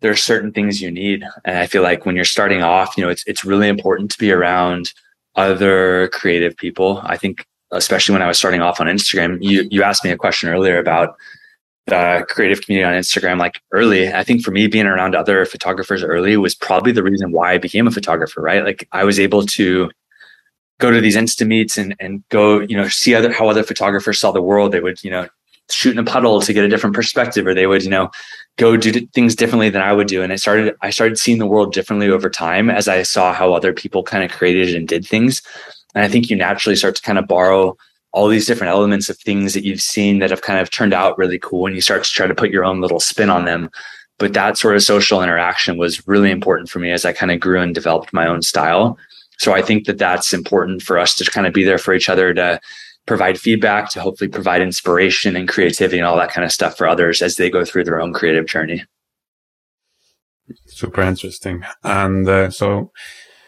there 0.00 0.10
are 0.10 0.16
certain 0.16 0.52
things 0.52 0.80
you 0.80 0.90
need. 0.90 1.24
And 1.44 1.58
I 1.58 1.66
feel 1.66 1.82
like 1.82 2.06
when 2.06 2.16
you're 2.16 2.24
starting 2.24 2.62
off, 2.62 2.96
you 2.96 3.04
know, 3.04 3.10
it's 3.10 3.24
it's 3.26 3.44
really 3.44 3.68
important 3.68 4.10
to 4.12 4.18
be 4.18 4.30
around 4.30 4.92
other 5.36 6.08
creative 6.08 6.56
people. 6.56 7.00
I 7.04 7.16
think 7.16 7.44
especially 7.70 8.14
when 8.14 8.22
I 8.22 8.28
was 8.28 8.38
starting 8.38 8.60
off 8.60 8.80
on 8.80 8.86
Instagram, 8.86 9.38
you 9.40 9.66
you 9.70 9.82
asked 9.82 10.04
me 10.04 10.10
a 10.10 10.16
question 10.16 10.48
earlier 10.48 10.78
about 10.78 11.16
the 11.86 12.26
creative 12.28 12.60
community 12.62 12.84
on 12.84 13.00
Instagram 13.00 13.38
like 13.38 13.60
early. 13.72 14.12
I 14.12 14.22
think 14.22 14.42
for 14.42 14.50
me 14.50 14.66
being 14.66 14.86
around 14.86 15.14
other 15.14 15.44
photographers 15.46 16.02
early 16.02 16.36
was 16.36 16.54
probably 16.54 16.92
the 16.92 17.02
reason 17.02 17.32
why 17.32 17.54
I 17.54 17.58
became 17.58 17.86
a 17.86 17.90
photographer, 17.90 18.42
right? 18.42 18.64
Like 18.64 18.86
I 18.92 19.04
was 19.04 19.18
able 19.18 19.46
to 19.46 19.90
go 20.80 20.90
to 20.90 21.00
these 21.00 21.16
insta 21.16 21.46
meets 21.46 21.76
and 21.76 21.96
and 21.98 22.22
go, 22.28 22.60
you 22.60 22.76
know, 22.76 22.88
see 22.88 23.14
other 23.14 23.32
how 23.32 23.48
other 23.48 23.64
photographers 23.64 24.20
saw 24.20 24.30
the 24.32 24.42
world. 24.42 24.72
They 24.72 24.80
would, 24.80 25.02
you 25.02 25.10
know, 25.10 25.28
shoot 25.70 25.92
in 25.92 25.98
a 25.98 26.04
puddle 26.04 26.40
to 26.40 26.52
get 26.52 26.64
a 26.64 26.68
different 26.68 26.96
perspective 26.96 27.46
or 27.46 27.54
they 27.54 27.66
would 27.66 27.84
you 27.84 27.90
know 27.90 28.10
go 28.58 28.76
do 28.76 28.92
things 29.14 29.34
differently 29.34 29.70
than 29.70 29.80
i 29.80 29.92
would 29.92 30.08
do 30.08 30.22
and 30.22 30.32
i 30.32 30.36
started 30.36 30.74
i 30.82 30.90
started 30.90 31.16
seeing 31.16 31.38
the 31.38 31.46
world 31.46 31.72
differently 31.72 32.10
over 32.10 32.28
time 32.28 32.68
as 32.68 32.88
i 32.88 33.02
saw 33.02 33.32
how 33.32 33.54
other 33.54 33.72
people 33.72 34.02
kind 34.02 34.22
of 34.24 34.30
created 34.30 34.74
and 34.74 34.86
did 34.86 35.06
things. 35.06 35.40
And 35.94 36.04
i 36.04 36.08
think 36.08 36.28
you 36.28 36.36
naturally 36.36 36.76
start 36.76 36.96
to 36.96 37.02
kind 37.02 37.18
of 37.18 37.26
borrow 37.26 37.76
all 38.12 38.28
these 38.28 38.46
different 38.46 38.70
elements 38.70 39.08
of 39.08 39.18
things 39.18 39.54
that 39.54 39.64
you've 39.64 39.80
seen 39.80 40.18
that 40.18 40.30
have 40.30 40.42
kind 40.42 40.58
of 40.58 40.70
turned 40.70 40.92
out 40.92 41.18
really 41.18 41.38
cool 41.38 41.66
and 41.66 41.74
you 41.74 41.80
start 41.80 42.04
to 42.04 42.10
try 42.10 42.26
to 42.26 42.34
put 42.34 42.50
your 42.50 42.64
own 42.64 42.80
little 42.80 43.00
spin 43.00 43.30
on 43.30 43.44
them. 43.44 43.70
But 44.18 44.32
that 44.32 44.56
sort 44.56 44.74
of 44.76 44.82
social 44.82 45.22
interaction 45.22 45.76
was 45.76 46.06
really 46.08 46.30
important 46.30 46.68
for 46.68 46.78
me 46.78 46.90
as 46.90 47.04
i 47.04 47.12
kind 47.12 47.30
of 47.30 47.40
grew 47.40 47.60
and 47.60 47.74
developed 47.74 48.12
my 48.12 48.26
own 48.26 48.42
style. 48.42 48.98
So 49.38 49.54
i 49.54 49.62
think 49.62 49.86
that 49.86 49.98
that's 49.98 50.34
important 50.34 50.82
for 50.82 50.98
us 50.98 51.16
to 51.16 51.30
kind 51.30 51.46
of 51.46 51.52
be 51.52 51.64
there 51.64 51.78
for 51.78 51.94
each 51.94 52.08
other 52.08 52.34
to 52.34 52.60
provide 53.08 53.40
feedback 53.40 53.90
to 53.90 54.00
hopefully 54.00 54.28
provide 54.28 54.62
inspiration 54.62 55.34
and 55.34 55.48
creativity 55.48 55.98
and 55.98 56.06
all 56.06 56.16
that 56.16 56.30
kind 56.30 56.44
of 56.44 56.52
stuff 56.52 56.76
for 56.76 56.86
others 56.86 57.20
as 57.22 57.34
they 57.36 57.50
go 57.50 57.64
through 57.64 57.84
their 57.84 58.00
own 58.00 58.12
creative 58.12 58.46
journey. 58.46 58.84
Super 60.66 61.02
interesting. 61.02 61.64
And 61.82 62.28
uh, 62.28 62.50
so, 62.50 62.92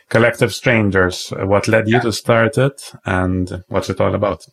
Collective 0.09 0.53
Strangers, 0.53 1.33
what 1.37 1.69
led 1.69 1.87
you 1.87 1.95
yeah. 1.95 2.01
to 2.01 2.13
start 2.13 2.59
it 2.59 2.93
and 3.05 3.63
what's 3.69 3.89
it 3.89 4.01
all 4.01 4.15
about? 4.15 4.45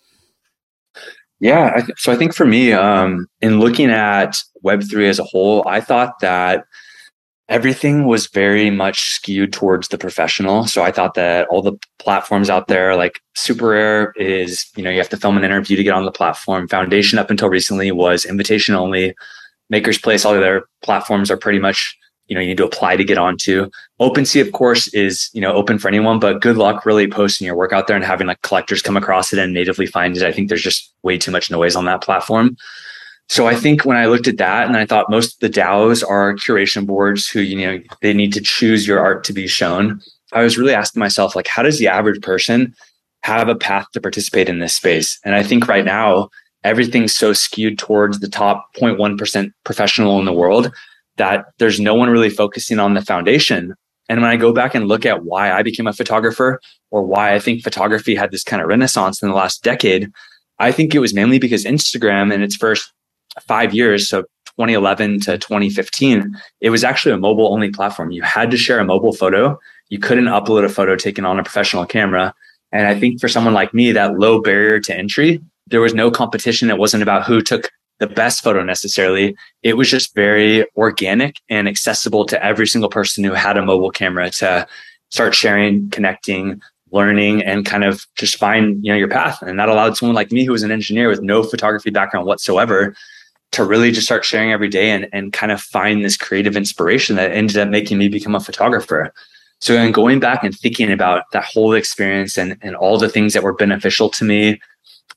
Yeah, 1.39 1.71
I 1.75 1.81
th- 1.81 1.97
so 1.97 2.11
I 2.11 2.15
think 2.15 2.33
for 2.33 2.45
me, 2.45 2.73
um, 2.73 3.27
in 3.41 3.59
looking 3.59 3.89
at 3.89 4.37
Web3 4.63 5.07
as 5.09 5.19
a 5.19 5.23
whole, 5.23 5.67
I 5.67 5.81
thought 5.81 6.19
that 6.21 6.65
everything 7.49 8.05
was 8.05 8.27
very 8.27 8.69
much 8.69 8.99
skewed 8.99 9.53
towards 9.53 9.87
the 9.87 9.97
professional. 9.97 10.65
So 10.65 10.83
I 10.83 10.91
thought 10.91 11.13
that 11.13 11.47
all 11.47 11.61
the 11.61 11.77
platforms 11.99 12.49
out 12.49 12.67
there, 12.67 12.95
like 12.95 13.19
SuperRare, 13.35 14.11
is 14.17 14.65
you 14.75 14.83
know 14.83 14.89
you 14.89 14.97
have 14.97 15.09
to 15.09 15.17
film 15.17 15.37
an 15.37 15.43
interview 15.43 15.77
to 15.77 15.83
get 15.83 15.93
on 15.93 16.05
the 16.05 16.11
platform. 16.11 16.67
Foundation 16.67 17.19
up 17.19 17.31
until 17.31 17.49
recently 17.49 17.91
was 17.91 18.25
invitation 18.25 18.75
only. 18.75 19.15
Maker's 19.69 19.97
Place, 19.97 20.23
all 20.23 20.33
the 20.33 20.39
other 20.39 20.63
platforms 20.81 21.29
are 21.29 21.37
pretty 21.37 21.59
much 21.59 21.97
you 22.27 22.35
know 22.35 22.41
you 22.41 22.47
need 22.47 22.57
to 22.57 22.65
apply 22.65 22.95
to 22.97 23.03
get 23.03 23.17
onto. 23.17 23.69
OpenSea, 23.99 24.41
of 24.41 24.51
course, 24.51 24.87
is 24.93 25.29
you 25.33 25.41
know 25.41 25.53
open 25.53 25.79
for 25.79 25.87
anyone, 25.87 26.19
but 26.19 26.41
good 26.41 26.57
luck 26.57 26.85
really 26.85 27.07
posting 27.07 27.45
your 27.45 27.55
work 27.55 27.71
out 27.71 27.87
there 27.87 27.95
and 27.95 28.05
having 28.05 28.27
like 28.27 28.41
collectors 28.41 28.81
come 28.81 28.97
across 28.97 29.31
it 29.31 29.39
and 29.39 29.53
natively 29.53 29.85
find 29.85 30.17
it. 30.17 30.23
I 30.23 30.31
think 30.31 30.49
there's 30.49 30.61
just 30.61 30.93
way 31.03 31.17
too 31.17 31.31
much 31.31 31.49
noise 31.49 31.75
on 31.75 31.85
that 31.85 32.01
platform. 32.01 32.57
So 33.29 33.45
I 33.45 33.55
think 33.55 33.83
when 33.83 33.97
I 33.97 34.05
looked 34.05 34.27
at 34.27 34.37
that 34.37 34.67
and 34.67 34.77
I 34.77 34.85
thought 34.85 35.09
most 35.09 35.33
of 35.33 35.39
the 35.39 35.59
DAOs 35.59 36.07
are 36.07 36.35
curation 36.35 36.87
boards 36.87 37.27
who, 37.27 37.41
you 37.41 37.57
know, 37.57 37.79
they 38.01 38.13
need 38.13 38.31
to 38.33 38.41
choose 38.41 38.87
your 38.87 38.99
art 38.99 39.23
to 39.25 39.33
be 39.33 39.47
shown. 39.47 39.99
I 40.31 40.43
was 40.43 40.57
really 40.57 40.73
asking 40.73 40.99
myself, 40.99 41.35
like, 41.35 41.47
how 41.47 41.63
does 41.63 41.79
the 41.79 41.87
average 41.87 42.21
person 42.21 42.73
have 43.23 43.49
a 43.49 43.55
path 43.55 43.87
to 43.93 44.01
participate 44.01 44.49
in 44.49 44.59
this 44.59 44.75
space? 44.75 45.19
And 45.25 45.35
I 45.35 45.43
think 45.43 45.67
right 45.67 45.85
now, 45.85 46.29
everything's 46.63 47.15
so 47.15 47.33
skewed 47.33 47.77
towards 47.77 48.19
the 48.19 48.29
top 48.29 48.73
0.1% 48.75 49.51
professional 49.63 50.19
in 50.19 50.25
the 50.25 50.33
world 50.33 50.71
that 51.17 51.45
there's 51.59 51.79
no 51.79 51.95
one 51.95 52.09
really 52.09 52.29
focusing 52.29 52.79
on 52.79 52.93
the 52.93 53.01
foundation. 53.01 53.73
And 54.09 54.21
when 54.21 54.29
I 54.29 54.37
go 54.37 54.53
back 54.53 54.73
and 54.73 54.87
look 54.87 55.05
at 55.05 55.23
why 55.23 55.51
I 55.51 55.63
became 55.63 55.87
a 55.87 55.93
photographer 55.93 56.61
or 56.91 57.03
why 57.03 57.33
I 57.33 57.39
think 57.39 57.63
photography 57.63 58.15
had 58.15 58.31
this 58.31 58.43
kind 58.43 58.61
of 58.61 58.67
renaissance 58.67 59.21
in 59.21 59.29
the 59.29 59.35
last 59.35 59.63
decade, 59.63 60.11
I 60.59 60.71
think 60.71 60.95
it 60.95 60.99
was 60.99 61.13
mainly 61.13 61.39
because 61.39 61.65
Instagram 61.65 62.33
in 62.33 62.41
its 62.41 62.55
first 62.55 62.91
five 63.47 63.73
years, 63.73 64.07
so 64.07 64.23
2011 64.57 65.19
to 65.21 65.37
2015, 65.37 66.35
it 66.61 66.69
was 66.71 66.83
actually 66.83 67.11
a 67.13 67.17
mobile 67.17 67.53
only 67.53 67.69
platform. 67.69 68.11
You 68.11 68.23
had 68.23 68.49
to 68.51 68.57
share 68.57 68.79
a 68.79 68.85
mobile 68.85 69.13
photo. 69.13 69.59
You 69.89 69.99
couldn't 69.99 70.25
upload 70.25 70.65
a 70.65 70.69
photo 70.69 70.95
taken 70.95 71.25
on 71.25 71.39
a 71.39 71.43
professional 71.43 71.85
camera. 71.85 72.33
And 72.71 72.87
I 72.87 72.99
think 72.99 73.21
for 73.21 73.27
someone 73.27 73.53
like 73.53 73.73
me, 73.73 73.91
that 73.91 74.17
low 74.17 74.41
barrier 74.41 74.79
to 74.79 74.97
entry, 74.97 75.41
there 75.67 75.81
was 75.81 75.93
no 75.93 76.09
competition. 76.09 76.69
It 76.69 76.79
wasn't 76.79 77.03
about 77.03 77.25
who 77.25 77.41
took 77.41 77.69
the 77.99 78.07
best 78.07 78.43
photo 78.43 78.63
necessarily. 78.63 79.35
It 79.63 79.73
was 79.73 79.89
just 79.89 80.15
very 80.15 80.65
organic 80.75 81.37
and 81.49 81.67
accessible 81.67 82.25
to 82.25 82.43
every 82.43 82.67
single 82.67 82.89
person 82.89 83.23
who 83.23 83.33
had 83.33 83.57
a 83.57 83.65
mobile 83.65 83.91
camera 83.91 84.29
to 84.31 84.67
start 85.09 85.35
sharing, 85.35 85.89
connecting, 85.89 86.61
learning, 86.91 87.43
and 87.43 87.65
kind 87.65 87.83
of 87.83 88.05
just 88.15 88.37
find, 88.37 88.83
you 88.83 88.91
know, 88.91 88.97
your 88.97 89.07
path. 89.07 89.41
And 89.41 89.59
that 89.59 89.69
allowed 89.69 89.97
someone 89.97 90.15
like 90.15 90.31
me 90.31 90.45
who 90.45 90.51
was 90.51 90.63
an 90.63 90.71
engineer 90.71 91.09
with 91.09 91.21
no 91.21 91.43
photography 91.43 91.89
background 91.89 92.25
whatsoever 92.25 92.95
to 93.51 93.63
really 93.63 93.91
just 93.91 94.05
start 94.05 94.25
sharing 94.25 94.51
every 94.51 94.69
day 94.69 94.89
and, 94.91 95.07
and 95.13 95.33
kind 95.33 95.51
of 95.51 95.61
find 95.61 96.03
this 96.03 96.17
creative 96.17 96.55
inspiration 96.55 97.15
that 97.15 97.31
ended 97.31 97.57
up 97.57 97.69
making 97.69 97.97
me 97.97 98.07
become 98.07 98.35
a 98.35 98.39
photographer. 98.39 99.13
So 99.59 99.73
then 99.73 99.91
going 99.91 100.19
back 100.19 100.43
and 100.43 100.55
thinking 100.55 100.91
about 100.91 101.23
that 101.31 101.43
whole 101.43 101.73
experience 101.73 102.37
and, 102.37 102.57
and 102.61 102.75
all 102.75 102.97
the 102.97 103.09
things 103.09 103.33
that 103.33 103.43
were 103.43 103.53
beneficial 103.53 104.09
to 104.09 104.23
me 104.23 104.59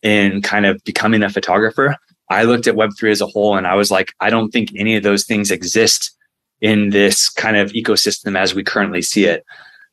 in 0.02 0.40
kind 0.42 0.64
of 0.64 0.82
becoming 0.84 1.22
a 1.22 1.28
photographer, 1.28 1.96
I 2.30 2.44
looked 2.44 2.66
at 2.66 2.76
Web3 2.76 3.10
as 3.10 3.20
a 3.20 3.26
whole 3.26 3.56
and 3.56 3.66
I 3.66 3.74
was 3.74 3.90
like, 3.90 4.14
I 4.20 4.30
don't 4.30 4.50
think 4.50 4.70
any 4.76 4.96
of 4.96 5.02
those 5.02 5.24
things 5.24 5.50
exist 5.50 6.16
in 6.60 6.90
this 6.90 7.28
kind 7.28 7.56
of 7.56 7.72
ecosystem 7.72 8.38
as 8.38 8.54
we 8.54 8.62
currently 8.62 9.02
see 9.02 9.24
it. 9.24 9.44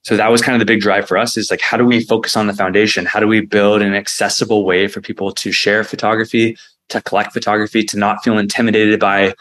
So 0.03 0.15
that 0.15 0.31
was 0.31 0.41
kind 0.41 0.55
of 0.55 0.59
the 0.59 0.71
big 0.71 0.81
drive 0.81 1.07
for 1.07 1.17
us 1.17 1.35
is 1.35 1.51
like, 1.51 1.59
how 1.59 1.75
do 1.75 1.83
we 1.83 2.01
focus 2.01 2.37
on 2.37 2.47
the 2.47 2.53
foundation? 2.53 3.05
How 3.05 3.19
do 3.19 3.27
we 3.27 3.41
build 3.41 3.81
an 3.81 3.93
accessible 3.93 4.63
way 4.63 4.87
for 4.87 5.01
people 5.01 5.33
to 5.33 5.51
share 5.51 5.83
photography, 5.83 6.57
to 6.89 7.01
collect 7.01 7.33
photography, 7.33 7.83
to 7.83 7.97
not 7.97 8.23
feel 8.23 8.37
intimidated 8.37 8.99
by, 8.99 9.33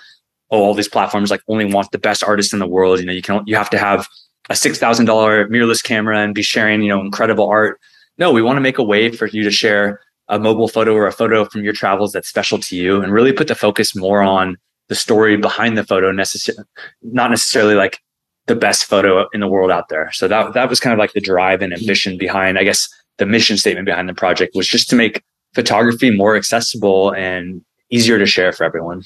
oh, 0.51 0.62
all 0.62 0.74
these 0.74 0.88
platforms 0.88 1.30
like 1.30 1.40
only 1.49 1.64
want 1.64 1.90
the 1.92 1.99
best 1.99 2.24
artists 2.24 2.53
in 2.53 2.59
the 2.59 2.66
world. 2.66 3.01
You 3.01 3.07
know, 3.07 3.12
you 3.12 3.22
can, 3.22 3.42
you 3.47 3.57
have 3.57 3.70
to 3.70 3.78
have 3.78 4.09
a 4.49 4.57
six 4.57 4.78
thousand 4.78 5.07
dollar 5.07 5.49
mirrorless 5.49 5.82
camera 5.82 6.18
and 6.18 6.34
be 6.34 6.42
sharing, 6.42 6.82
you 6.82 6.88
know, 6.88 7.01
incredible 7.01 7.49
art. 7.49 7.80
No, 8.18 8.32
we 8.32 8.42
want 8.42 8.57
to 8.57 8.61
make 8.61 8.78
a 8.78 8.82
way 8.82 9.11
for 9.11 9.26
you 9.26 9.42
to 9.42 9.51
share 9.51 10.01
a 10.28 10.38
mobile 10.38 10.68
photo 10.68 10.94
or 10.94 11.07
a 11.07 11.12
photo 11.12 11.44
from 11.44 11.62
your 11.62 11.72
travels 11.72 12.12
that's 12.12 12.28
special 12.28 12.59
to 12.59 12.76
you, 12.76 13.01
and 13.01 13.12
really 13.12 13.32
put 13.32 13.49
the 13.49 13.55
focus 13.55 13.94
more 13.94 14.22
on 14.22 14.57
the 14.88 14.94
story 14.94 15.36
behind 15.36 15.76
the 15.76 15.84
photo, 15.84 16.12
necessarily 16.12 16.64
not 17.03 17.30
necessarily 17.30 17.74
like 17.74 18.01
the 18.47 18.57
best 18.57 18.84
photo 18.84 19.28
in 19.32 19.40
the 19.40 19.49
world 19.49 19.70
out 19.70 19.88
there. 19.88 20.11
So 20.12 20.28
that 20.28 20.55
that 20.55 20.68
was 20.68 20.80
kind 20.80 20.92
of 20.92 20.99
like 20.99 21.12
the 21.12 21.20
drive 21.20 21.62
and 21.62 21.72
ambition 21.72 22.18
behind, 22.18 22.59
I 22.59 22.64
guess, 22.64 22.88
the 23.18 23.26
mission 23.26 23.57
statement 23.57 23.86
behind 23.86 24.09
the 24.09 24.14
project 24.14 24.55
was 24.55 24.68
just 24.68 24.88
to 24.90 24.97
make 24.97 25.22
photography 25.57 26.11
more 26.23 26.37
accessible 26.37 27.13
and 27.15 27.63
easier 27.91 28.19
to 28.19 28.27
share 28.27 28.53
for 28.53 28.65
everyone. 28.65 29.03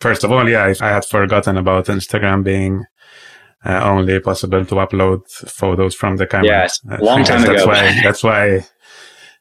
First 0.00 0.24
of 0.24 0.32
all, 0.32 0.46
yeah, 0.48 0.74
I 0.80 0.88
had 0.96 1.04
forgotten 1.04 1.56
about 1.56 1.86
Instagram 1.86 2.44
being 2.44 2.84
uh, 3.64 3.80
only 3.92 4.20
possible 4.20 4.64
to 4.64 4.74
upload 4.84 5.20
photos 5.60 5.94
from 5.94 6.16
the 6.16 6.26
camera. 6.26 6.46
Yes, 6.46 6.80
long 7.00 7.24
time 7.24 7.42
that's 7.42 7.62
ago. 7.62 7.72
Why, 7.72 8.00
that's 8.02 8.22
why 8.22 8.66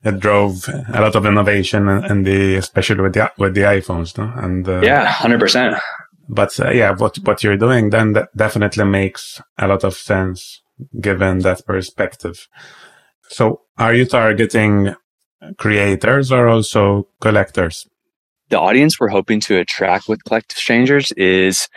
it 0.04 0.20
drove 0.20 0.70
a 0.94 1.02
lot 1.02 1.16
of 1.16 1.26
innovation 1.26 1.90
and 1.90 2.26
the 2.26 2.56
especially 2.56 3.02
with 3.02 3.14
the 3.14 3.32
with 3.38 3.54
the 3.56 3.62
iPhones, 3.62 4.18
no? 4.18 4.32
And 4.46 4.68
uh, 4.68 4.82
yeah, 4.82 5.06
hundred 5.06 5.40
percent. 5.40 5.76
But 6.30 6.58
uh, 6.60 6.72
yeah, 6.72 6.92
what 6.92 7.18
what 7.28 7.44
you're 7.44 7.58
doing 7.58 7.90
then 7.90 8.14
that 8.14 8.30
definitely 8.36 8.86
makes 8.86 9.42
a 9.58 9.68
lot 9.68 9.84
of 9.84 9.96
sense 9.96 10.62
given 11.02 11.40
that 11.40 11.66
perspective. 11.66 12.48
So, 13.30 13.62
are 13.78 13.94
you 13.94 14.06
targeting 14.06 14.96
creators 15.58 16.32
or 16.32 16.48
also 16.48 17.08
collectors? 17.22 17.88
The 18.50 18.60
audience 18.60 19.00
we're 19.00 19.10
hoping 19.10 19.40
to 19.42 19.58
attract 19.58 20.08
with 20.08 20.24
Collective 20.24 20.58
Strangers 20.58 21.12
is 21.14 21.68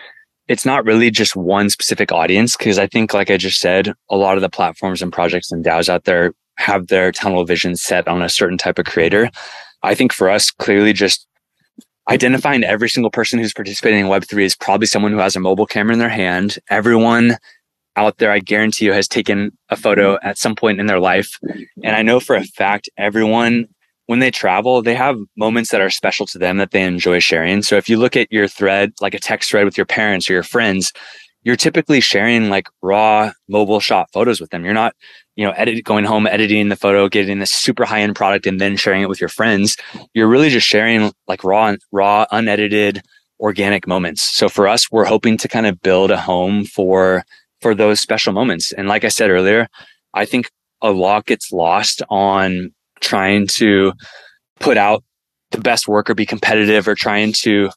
it's 0.49 0.65
not 0.65 0.85
really 0.85 1.11
just 1.11 1.37
one 1.37 1.71
specific 1.71 2.11
audience 2.13 2.57
because 2.57 2.79
I 2.79 2.87
think, 2.87 3.15
like 3.15 3.31
I 3.31 3.37
just 3.37 3.61
said, 3.61 3.93
a 4.11 4.17
lot 4.17 4.37
of 4.37 4.43
the 4.43 4.49
platforms 4.49 5.03
and 5.03 5.13
projects 5.13 5.53
and 5.53 5.65
DAOs 5.65 5.89
out 5.89 6.05
there 6.05 6.33
have 6.57 6.89
their 6.89 7.13
tunnel 7.13 7.45
vision 7.45 7.77
set 7.77 8.09
on 8.09 8.23
a 8.23 8.29
certain 8.29 8.59
type 8.59 8.79
of 8.79 8.87
creator. 8.87 9.31
I 9.83 9.95
think 9.95 10.13
for 10.13 10.29
us, 10.29 10.51
clearly 10.51 10.93
just 10.93 11.27
identifying 12.09 12.65
every 12.65 12.89
single 12.89 13.11
person 13.11 13.39
who's 13.39 13.53
participating 13.53 14.01
in 14.01 14.07
Web3 14.07 14.43
is 14.43 14.57
probably 14.57 14.87
someone 14.87 15.13
who 15.13 15.19
has 15.19 15.37
a 15.37 15.41
mobile 15.41 15.67
camera 15.67 15.93
in 15.93 15.99
their 15.99 16.09
hand. 16.09 16.59
Everyone 16.71 17.37
out 17.99 18.19
there, 18.19 18.31
I 18.31 18.39
guarantee 18.39 18.87
you, 18.87 18.93
has 18.93 19.09
taken 19.09 19.57
a 19.69 19.77
photo 19.77 20.19
at 20.23 20.39
some 20.39 20.55
point 20.55 20.81
in 20.81 20.87
their 20.87 21.01
life. 21.01 21.39
And 21.83 21.97
I 21.97 22.03
know 22.03 22.21
for 22.21 22.37
a 22.37 22.45
fact, 22.45 22.89
everyone 22.97 23.67
when 24.09 24.21
they 24.21 24.31
travel, 24.31 24.81
they 24.81 24.95
have 24.95 25.19
moments 25.37 25.71
that 25.71 25.83
are 25.83 25.91
special 25.91 26.25
to 26.25 26.39
them 26.39 26.57
that 26.57 26.71
they 26.71 26.83
enjoy 26.83 27.19
sharing. 27.19 27.63
So 27.63 27.77
if 27.77 27.91
you 27.91 27.99
look 27.99 28.17
at 28.17 28.33
your 28.33 28.49
thread, 28.49 28.95
like 29.03 29.13
a 29.13 29.19
text 29.19 29.51
thread 29.51 29.67
with 29.67 29.77
your 29.77 29.85
parents 29.85 30.31
or 30.31 30.33
your 30.33 30.43
friends, 30.43 30.95
you're 31.43 31.57
typically 31.57 32.01
sharing 32.01 32.49
like 32.49 32.69
raw 32.81 33.33
mobile 33.51 33.81
shot 33.81 34.09
photos 34.15 34.41
with 34.41 34.49
them. 34.49 34.65
You're 34.65 34.73
not, 34.73 34.95
you 35.37 35.45
know, 35.45 35.53
edit 35.53 35.85
going 35.85 36.07
home, 36.07 36.27
editing 36.27 36.71
the 36.71 36.77
photo, 36.77 37.07
getting 37.07 37.39
this 37.39 37.53
super 37.53 37.85
high 37.85 38.01
end 38.01 38.17
product 38.17 38.47
and 38.47 38.59
then 38.59 38.79
sharing 38.79 39.03
it 39.03 39.11
with 39.11 39.21
your 39.21 39.29
friends. 39.29 39.77
You're 40.15 40.27
really 40.27 40.49
just 40.49 40.67
sharing 40.67 41.13
like 41.27 41.45
raw, 41.45 41.75
raw, 41.93 42.25
unedited, 42.33 43.03
organic 43.41 43.87
moments. 43.87 44.23
So 44.23 44.49
for 44.49 44.67
us, 44.69 44.91
we're 44.91 45.05
hoping 45.05 45.37
to 45.37 45.49
kind 45.49 45.67
of 45.67 45.83
build 45.83 46.11
a 46.11 46.19
home 46.19 46.65
for 46.65 47.25
for 47.61 47.75
those 47.75 48.01
special 48.01 48.33
moments. 48.33 48.73
And 48.73 48.89
like 48.89 49.05
I 49.05 49.09
said 49.09 49.31
earlier, 49.31 49.69
I 50.15 50.25
think 50.25 50.51
a 50.81 50.93
lot 50.93 51.27
gets 51.27 51.53
lost 51.53 52.03
on 52.09 52.73
trying 53.01 53.47
to 53.47 53.93
put 54.61 54.77
out 54.77 55.05
the 55.51 55.61
best 55.61 55.89
work 55.89 56.11
or 56.11 56.15
be 56.15 56.27
competitive 56.27 56.87
or 56.87 56.95
trying 56.95 57.33
to 57.33 57.71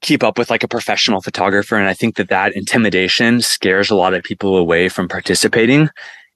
keep 0.00 0.22
up 0.22 0.38
with 0.38 0.50
like 0.50 0.62
a 0.62 0.68
professional 0.68 1.20
photographer. 1.20 1.76
And 1.76 1.88
I 1.88 1.94
think 1.94 2.16
that 2.16 2.28
that 2.28 2.54
intimidation 2.54 3.40
scares 3.40 3.90
a 3.90 3.94
lot 3.94 4.14
of 4.14 4.22
people 4.22 4.56
away 4.56 4.88
from 4.88 5.08
participating. 5.08 5.88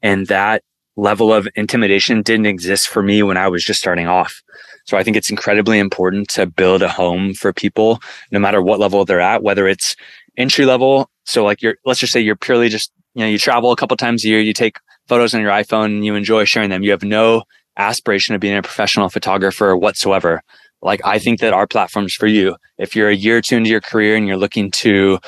And 0.02 0.26
that 0.28 0.62
level 0.96 1.32
of 1.32 1.48
intimidation 1.54 2.22
didn't 2.22 2.46
exist 2.46 2.88
for 2.88 3.02
me 3.02 3.22
when 3.22 3.36
I 3.36 3.48
was 3.48 3.64
just 3.64 3.78
starting 3.78 4.08
off. 4.08 4.42
So 4.84 4.96
I 4.96 5.02
think 5.02 5.16
it's 5.16 5.30
incredibly 5.30 5.78
important 5.78 6.28
to 6.30 6.46
build 6.46 6.82
a 6.82 6.88
home 6.88 7.34
for 7.34 7.52
people, 7.52 8.00
no 8.32 8.38
matter 8.38 8.62
what 8.62 8.80
level 8.80 9.04
they're 9.04 9.20
at, 9.20 9.42
whether 9.42 9.68
it's 9.68 9.94
entry 10.36 10.64
level. 10.64 11.10
So 11.28 11.44
like 11.44 11.62
you're, 11.62 11.76
let's 11.84 12.00
just 12.00 12.12
say 12.12 12.20
you're 12.20 12.36
purely 12.36 12.68
just, 12.68 12.90
you 13.14 13.20
know, 13.20 13.28
you 13.28 13.38
travel 13.38 13.70
a 13.70 13.76
couple 13.76 13.96
times 13.96 14.24
a 14.24 14.28
year, 14.28 14.40
you 14.40 14.54
take 14.54 14.78
photos 15.08 15.34
on 15.34 15.40
your 15.42 15.50
iPhone 15.50 15.86
and 15.86 16.04
you 16.04 16.14
enjoy 16.14 16.44
sharing 16.44 16.70
them. 16.70 16.82
You 16.82 16.90
have 16.90 17.02
no 17.02 17.42
aspiration 17.76 18.34
of 18.34 18.40
being 18.40 18.56
a 18.56 18.62
professional 18.62 19.10
photographer 19.10 19.76
whatsoever. 19.76 20.42
Like 20.80 21.00
I 21.04 21.18
think 21.18 21.40
that 21.40 21.52
our 21.52 21.66
platform's 21.66 22.14
for 22.14 22.26
you. 22.26 22.56
If 22.78 22.96
you're 22.96 23.10
a 23.10 23.14
year 23.14 23.38
or 23.38 23.42
two 23.42 23.56
into 23.56 23.70
your 23.70 23.80
career 23.80 24.16
and 24.16 24.26
you're 24.26 24.38
looking 24.38 24.70
to 24.72 25.18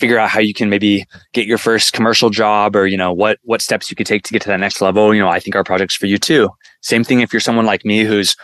figure 0.00 0.18
out 0.18 0.30
how 0.30 0.40
you 0.40 0.52
can 0.52 0.68
maybe 0.68 1.06
get 1.32 1.46
your 1.46 1.58
first 1.58 1.92
commercial 1.92 2.28
job 2.28 2.76
or 2.76 2.86
you 2.86 2.96
know 2.96 3.12
what 3.12 3.38
what 3.44 3.62
steps 3.62 3.88
you 3.88 3.96
could 3.96 4.06
take 4.06 4.22
to 4.24 4.32
get 4.32 4.42
to 4.42 4.48
that 4.48 4.60
next 4.60 4.82
level 4.82 5.14
you 5.14 5.22
know 5.22 5.28
i 5.28 5.40
think 5.40 5.56
our 5.56 5.64
project's 5.64 5.94
for 5.94 6.04
you 6.04 6.18
too 6.18 6.50
same 6.82 7.02
thing 7.02 7.20
if 7.20 7.32
you're 7.32 7.40
someone 7.40 7.64
like 7.64 7.82
me 7.82 8.04
who's 8.04 8.36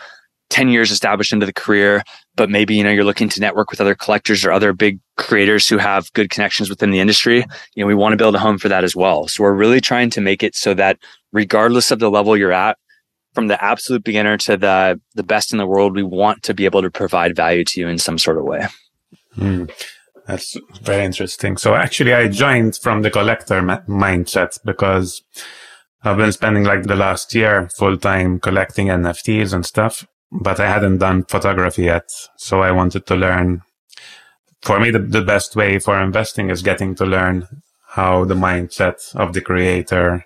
10 0.53 0.69
years 0.69 0.91
established 0.91 1.33
into 1.33 1.45
the 1.45 1.53
career 1.53 2.03
but 2.35 2.49
maybe 2.49 2.75
you 2.75 2.83
know 2.83 2.91
you're 2.91 3.03
looking 3.03 3.27
to 3.27 3.39
network 3.39 3.71
with 3.71 3.81
other 3.81 3.95
collectors 3.95 4.45
or 4.45 4.51
other 4.51 4.71
big 4.71 4.99
creators 5.17 5.67
who 5.67 5.77
have 5.77 6.13
good 6.13 6.29
connections 6.29 6.69
within 6.69 6.91
the 6.91 6.99
industry 6.99 7.45
you 7.75 7.83
know 7.83 7.87
we 7.87 7.95
want 7.95 8.13
to 8.13 8.17
build 8.17 8.35
a 8.35 8.39
home 8.39 8.57
for 8.57 8.69
that 8.69 8.83
as 8.83 8.95
well 8.95 9.27
so 9.27 9.43
we're 9.43 9.53
really 9.53 9.81
trying 9.81 10.09
to 10.09 10.21
make 10.21 10.43
it 10.43 10.55
so 10.55 10.73
that 10.73 10.99
regardless 11.31 11.91
of 11.91 11.99
the 11.99 12.09
level 12.09 12.37
you're 12.37 12.51
at 12.51 12.77
from 13.33 13.47
the 13.47 13.63
absolute 13.63 14.03
beginner 14.03 14.37
to 14.37 14.57
the 14.57 14.99
the 15.15 15.23
best 15.23 15.51
in 15.51 15.57
the 15.57 15.67
world, 15.67 15.95
we 15.95 16.03
want 16.03 16.43
to 16.43 16.53
be 16.53 16.65
able 16.65 16.81
to 16.81 16.91
provide 16.91 17.35
value 17.35 17.63
to 17.65 17.79
you 17.79 17.87
in 17.87 17.97
some 17.97 18.17
sort 18.17 18.37
of 18.37 18.45
way. 18.45 18.67
Mm, 19.37 19.71
that's 20.27 20.55
very 20.81 21.03
interesting. 21.03 21.57
So 21.57 21.73
actually, 21.75 22.13
I 22.13 22.27
joined 22.27 22.77
from 22.77 23.01
the 23.01 23.11
collector 23.11 23.61
ma- 23.61 23.81
mindset 23.87 24.59
because 24.63 25.23
I've 26.03 26.17
been 26.17 26.31
spending 26.31 26.63
like 26.63 26.83
the 26.83 26.95
last 26.95 27.33
year 27.33 27.69
full 27.77 27.97
time 27.97 28.39
collecting 28.39 28.87
NFTs 28.87 29.53
and 29.53 29.65
stuff, 29.65 30.05
but 30.41 30.59
I 30.59 30.67
hadn't 30.67 30.97
done 30.97 31.23
photography 31.25 31.83
yet. 31.83 32.09
So 32.37 32.61
I 32.61 32.71
wanted 32.71 33.05
to 33.07 33.15
learn. 33.15 33.61
For 34.61 34.79
me, 34.79 34.91
the, 34.91 34.99
the 34.99 35.21
best 35.21 35.55
way 35.55 35.77
for 35.79 35.99
investing 36.01 36.49
is 36.49 36.61
getting 36.61 36.95
to 36.95 37.05
learn 37.05 37.47
how 37.87 38.25
the 38.25 38.33
mindset 38.33 39.15
of 39.15 39.33
the 39.33 39.41
creator, 39.41 40.25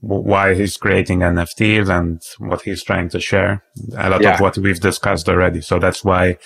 why 0.00 0.54
he's 0.54 0.76
creating 0.76 1.20
NFTs 1.20 1.88
and 1.88 2.22
what 2.38 2.62
he's 2.62 2.82
trying 2.82 3.08
to 3.10 3.20
share. 3.20 3.62
A 3.96 4.08
lot 4.10 4.22
yeah. 4.22 4.34
of 4.34 4.40
what 4.40 4.56
we've 4.56 4.80
discussed 4.80 5.28
already. 5.28 5.60
So 5.60 5.78
that's 5.78 6.04
why 6.04 6.38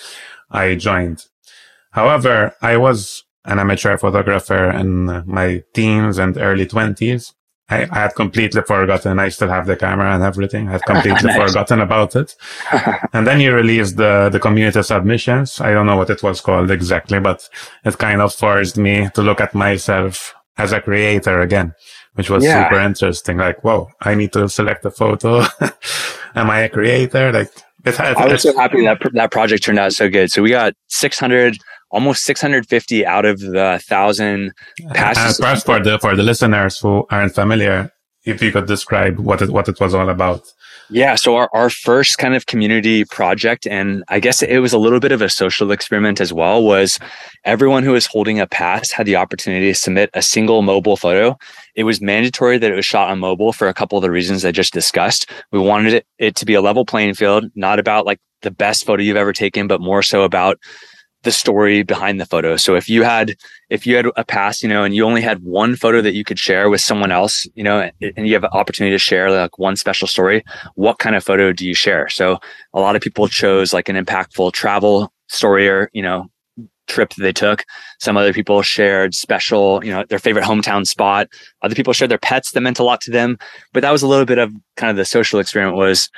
I 0.51 0.75
joined. 0.75 1.27
However, 1.93 2.55
I 2.63 2.77
was 2.77 3.25
an 3.45 3.59
amateur 3.59 3.97
photographer 3.97 4.71
in 4.71 5.23
my 5.27 5.63
teens 5.75 6.19
and 6.19 6.37
early 6.37 6.67
twenties. 6.67 7.35
I, 7.71 7.83
I, 7.91 7.99
had 8.01 8.15
completely 8.15 8.63
forgotten. 8.63 9.19
I 9.19 9.29
still 9.29 9.49
have 9.49 9.67
the 9.67 9.77
camera 9.77 10.15
and 10.15 10.23
everything. 10.23 10.69
I 10.69 10.73
had 10.73 10.85
completely 10.87 11.29
nice. 11.29 11.49
forgotten 11.49 11.81
about 11.81 12.17
it. 12.17 12.35
and 13.13 13.27
then 13.27 13.41
you 13.41 13.55
released 13.55 13.97
the, 13.97 14.31
the 14.31 14.41
community 14.41 14.83
submissions. 14.83 15.61
I 15.61 15.73
don't 15.73 15.87
know 15.87 15.97
what 15.97 16.11
it 16.11 16.23
was 16.23 16.41
called 16.41 16.71
exactly, 16.71 17.21
but 17.21 17.49
it 17.85 17.99
kind 17.99 18.23
of 18.23 18.35
forced 18.35 18.79
me 18.79 19.09
to 19.15 19.23
look 19.23 19.41
at 19.41 19.55
myself 19.55 20.35
as 20.57 20.73
a 20.73 20.81
creator 20.81 21.41
again, 21.41 21.75
which 22.15 22.31
was 22.31 22.45
yeah. 22.45 22.69
super 22.69 22.81
interesting. 22.81 23.37
Like, 23.37 23.63
whoa, 23.63 23.89
I 24.01 24.15
need 24.15 24.33
to 24.33 24.49
select 24.49 24.85
a 24.85 24.91
photo. 24.91 25.43
Am 26.35 26.51
I 26.51 26.61
a 26.61 26.69
creator? 26.69 27.33
Like, 27.33 27.51
it, 27.85 27.95
it, 27.95 28.01
I 28.01 28.27
was 28.27 28.43
so 28.43 28.57
happy 28.57 28.85
that 28.85 28.99
that 29.13 29.31
project 29.31 29.65
turned 29.65 29.79
out 29.79 29.93
so 29.93 30.11
good. 30.11 30.31
So 30.31 30.43
we 30.43 30.51
got 30.51 30.75
600 30.89 31.57
almost 31.91 32.25
650 32.25 33.07
out 33.07 33.25
of 33.25 33.41
the 33.41 33.81
thousand 33.85 34.53
passes. 34.95 35.41
Uh, 35.41 35.57
for 35.57 35.81
the 35.81 35.99
for 35.99 36.15
the 36.17 36.23
listeners 36.23 36.79
who 36.79 37.07
aren't 37.11 37.35
familiar, 37.35 37.93
if 38.25 38.43
you 38.43 38.53
could 38.53 38.67
describe 38.67 39.19
what 39.19 39.43
it 39.43 39.51
what 39.51 39.69
it 39.69 39.81
was 39.81 39.95
all 39.95 40.09
about. 40.09 40.43
Yeah, 40.91 41.17
so 41.17 41.37
our, 41.37 41.51
our 41.53 41.69
first 41.69 42.17
kind 42.17 42.35
of 42.35 42.47
community 42.47 43.05
project, 43.05 43.67
and 43.67 44.03
I 44.09 44.21
guess 44.21 44.43
it 44.43 44.59
was 44.61 44.73
a 44.73 44.79
little 44.79 45.01
bit 45.01 45.13
of 45.13 45.21
a 45.21 45.29
social 45.29 45.71
experiment 45.71 46.19
as 46.19 46.33
well, 46.33 46.65
was 46.65 46.99
everyone 47.45 47.83
who 47.83 47.93
was 47.93 48.07
holding 48.07 48.41
a 48.41 48.47
pass 48.47 48.91
had 48.91 49.07
the 49.07 49.17
opportunity 49.17 49.67
to 49.67 49.75
submit 49.75 50.09
a 50.15 50.23
single 50.23 50.63
mobile 50.63 50.97
photo. 50.97 51.37
It 51.75 51.85
was 51.85 52.01
mandatory 52.01 52.57
that 52.57 52.73
it 52.73 52.75
was 52.75 52.87
shot 52.87 53.11
on 53.11 53.19
mobile 53.19 53.53
for 53.53 53.69
a 53.69 53.75
couple 53.75 53.99
of 53.99 54.03
the 54.03 54.11
reasons 54.11 54.47
I 54.47 54.51
just 54.51 54.73
discussed. 54.73 55.31
We 55.53 55.59
wanted 55.59 55.93
it, 55.93 56.07
it 56.19 56.37
to 56.37 56.47
be 56.47 56.55
a 56.55 56.63
level 56.63 56.87
playing 56.87 57.15
field, 57.15 57.45
not 57.55 57.79
about 57.79 58.07
like 58.07 58.21
the 58.41 58.51
best 58.51 58.87
photo 58.87 59.03
you've 59.03 59.17
ever 59.17 59.35
taken, 59.35 59.67
but 59.67 59.83
more 59.83 60.03
so 60.03 60.23
about 60.23 60.59
the 61.23 61.33
story 61.33 61.83
behind 61.83 62.21
the 62.21 62.27
photo. 62.27 62.57
So 62.57 62.77
if 62.77 62.89
you 62.89 63.03
had 63.03 63.35
if 63.71 63.87
you 63.87 63.97
had 63.97 64.07
a 64.17 64.25
pass, 64.25 64.63
you 64.63 64.69
know, 64.69 64.85
and 64.85 64.95
you 64.95 65.05
only 65.05 65.21
had 65.21 65.43
one 65.43 65.77
photo 65.77 66.01
that 66.01 66.15
you 66.15 66.25
could 66.25 66.39
share 66.39 66.71
with 66.71 66.81
someone 66.81 67.11
else, 67.13 67.47
you 67.55 67.65
know, 67.65 67.91
and 68.01 68.27
you 68.27 68.35
have 68.35 68.45
an 68.45 68.51
opportunity 68.53 68.95
to 68.95 68.99
share 68.99 69.31
like 69.31 69.59
one 69.59 69.77
special 69.77 70.09
story, 70.09 70.45
what 70.75 70.99
kind 70.99 71.17
of 71.17 71.25
photo 71.25 71.53
do 71.53 71.67
you 71.67 71.75
share? 71.75 72.09
So 72.09 72.39
a 72.73 72.81
lot 72.81 72.97
of 72.97 73.03
people 73.03 73.29
chose 73.29 73.73
like 73.73 73.89
an 73.89 73.97
impactful 73.97 74.53
travel 74.53 75.13
story 75.29 75.69
or, 75.69 75.91
you 75.93 76.03
know, 76.03 76.31
trip 76.87 77.11
that 77.15 77.23
they 77.23 77.33
took. 77.33 77.65
Some 78.01 78.17
other 78.17 78.33
people 78.33 78.63
shared 78.63 79.15
special, 79.15 79.85
you 79.85 79.93
know, 79.93 80.05
their 80.09 80.19
favorite 80.19 80.45
hometown 80.45 80.87
spot. 80.87 81.29
Other 81.63 81.75
people 81.75 81.93
shared 81.93 82.11
their 82.11 82.19
pets 82.19 82.53
that 82.53 82.61
meant 82.61 82.79
a 82.79 82.85
lot 82.85 83.01
to 83.03 83.11
them. 83.11 83.39
But 83.73 83.83
that 83.83 83.93
was 83.93 84.03
a 84.03 84.09
little 84.09 84.25
bit 84.25 84.39
of 84.39 84.53
kind 84.77 84.91
of 84.91 84.97
the 84.97 85.05
social 85.05 85.39
experiment 85.39 85.77
was 85.77 86.09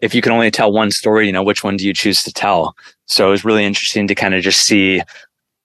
if 0.00 0.14
you 0.14 0.22
can 0.22 0.32
only 0.32 0.50
tell 0.50 0.72
one 0.72 0.90
story, 0.90 1.26
you 1.26 1.32
know, 1.32 1.42
which 1.42 1.62
one 1.62 1.76
do 1.76 1.86
you 1.86 1.92
choose 1.92 2.22
to 2.22 2.32
tell? 2.32 2.74
So 3.06 3.28
it 3.28 3.30
was 3.30 3.44
really 3.44 3.64
interesting 3.64 4.06
to 4.08 4.14
kind 4.14 4.34
of 4.34 4.42
just 4.42 4.62
see 4.62 5.02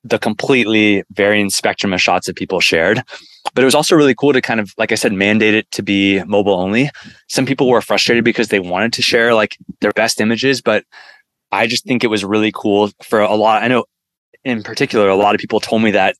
the 0.04 0.20
completely 0.20 1.04
varying 1.12 1.50
spectrum 1.50 1.92
of 1.92 2.02
shots 2.02 2.28
that 2.28 2.36
people 2.36 2.60
shared. 2.60 3.02
But 3.54 3.64
it 3.64 3.66
was 3.66 3.76
also 3.76 3.96
really 3.96 4.14
cool 4.14 4.34
to 4.34 4.42
kind 4.42 4.60
of, 4.60 4.74
like 4.78 4.92
I 4.92 4.96
said, 4.96 5.14
mandate 5.14 5.56
it 5.56 5.70
to 5.72 5.82
be 5.82 6.24
mobile 6.24 6.54
only. 6.54 6.90
Some 7.28 7.46
people 7.46 7.70
were 7.70 7.82
frustrated 7.82 8.24
because 8.24 8.50
they 8.50 8.60
wanted 8.60 8.94
to 8.94 9.02
share 9.02 9.34
like 9.34 9.58
their 9.82 9.92
best 9.92 10.22
images, 10.22 10.62
but 10.62 10.84
I 11.52 11.66
just 11.66 11.86
think 11.86 12.04
it 12.04 12.08
was 12.08 12.24
really 12.24 12.52
cool 12.54 12.92
for 13.02 13.20
a 13.20 13.36
lot. 13.36 13.64
I 13.64 13.68
know 13.68 13.86
in 14.44 14.62
particular, 14.62 15.10
a 15.10 15.16
lot 15.16 15.34
of 15.34 15.42
people 15.42 15.60
told 15.60 15.82
me 15.82 15.92
that 15.92 16.16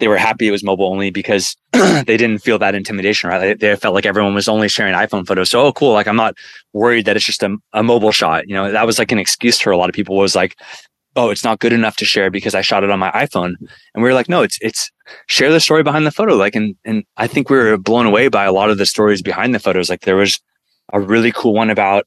they 0.00 0.08
were 0.08 0.16
happy 0.16 0.48
it 0.48 0.50
was 0.50 0.64
mobile 0.64 0.86
only 0.86 1.10
because 1.10 1.56
they 1.72 2.16
didn't 2.16 2.38
feel 2.38 2.58
that 2.58 2.74
intimidation, 2.74 3.30
right? 3.30 3.58
They, 3.58 3.68
they, 3.68 3.76
felt 3.76 3.94
like 3.94 4.06
everyone 4.06 4.34
was 4.34 4.48
only 4.48 4.68
sharing 4.68 4.94
iPhone 4.94 5.26
photos. 5.26 5.50
So, 5.50 5.62
oh, 5.62 5.72
cool. 5.72 5.92
Like, 5.92 6.08
I'm 6.08 6.16
not 6.16 6.36
worried 6.72 7.04
that 7.04 7.16
it's 7.16 7.24
just 7.24 7.42
a, 7.42 7.56
a 7.72 7.82
mobile 7.82 8.10
shot. 8.10 8.48
You 8.48 8.54
know, 8.54 8.72
that 8.72 8.86
was 8.86 8.98
like 8.98 9.12
an 9.12 9.18
excuse 9.18 9.60
for 9.60 9.70
a 9.70 9.76
lot 9.76 9.88
of 9.88 9.94
people 9.94 10.16
was 10.16 10.34
like, 10.34 10.56
oh, 11.16 11.30
it's 11.30 11.44
not 11.44 11.60
good 11.60 11.72
enough 11.72 11.96
to 11.96 12.04
share 12.04 12.30
because 12.30 12.54
I 12.54 12.62
shot 12.62 12.82
it 12.82 12.90
on 12.90 12.98
my 12.98 13.10
iPhone. 13.12 13.54
And 13.94 14.02
we 14.02 14.02
were 14.02 14.14
like, 14.14 14.28
no, 14.28 14.42
it's, 14.42 14.58
it's 14.60 14.90
share 15.26 15.52
the 15.52 15.60
story 15.60 15.82
behind 15.82 16.06
the 16.06 16.10
photo. 16.10 16.34
Like, 16.34 16.56
and, 16.56 16.74
and 16.84 17.04
I 17.16 17.26
think 17.26 17.50
we 17.50 17.56
were 17.56 17.76
blown 17.76 18.06
away 18.06 18.28
by 18.28 18.44
a 18.44 18.52
lot 18.52 18.70
of 18.70 18.78
the 18.78 18.86
stories 18.86 19.22
behind 19.22 19.54
the 19.54 19.58
photos. 19.58 19.90
Like, 19.90 20.02
there 20.02 20.16
was 20.16 20.40
a 20.92 21.00
really 21.00 21.32
cool 21.32 21.52
one 21.54 21.70
about 21.70 22.06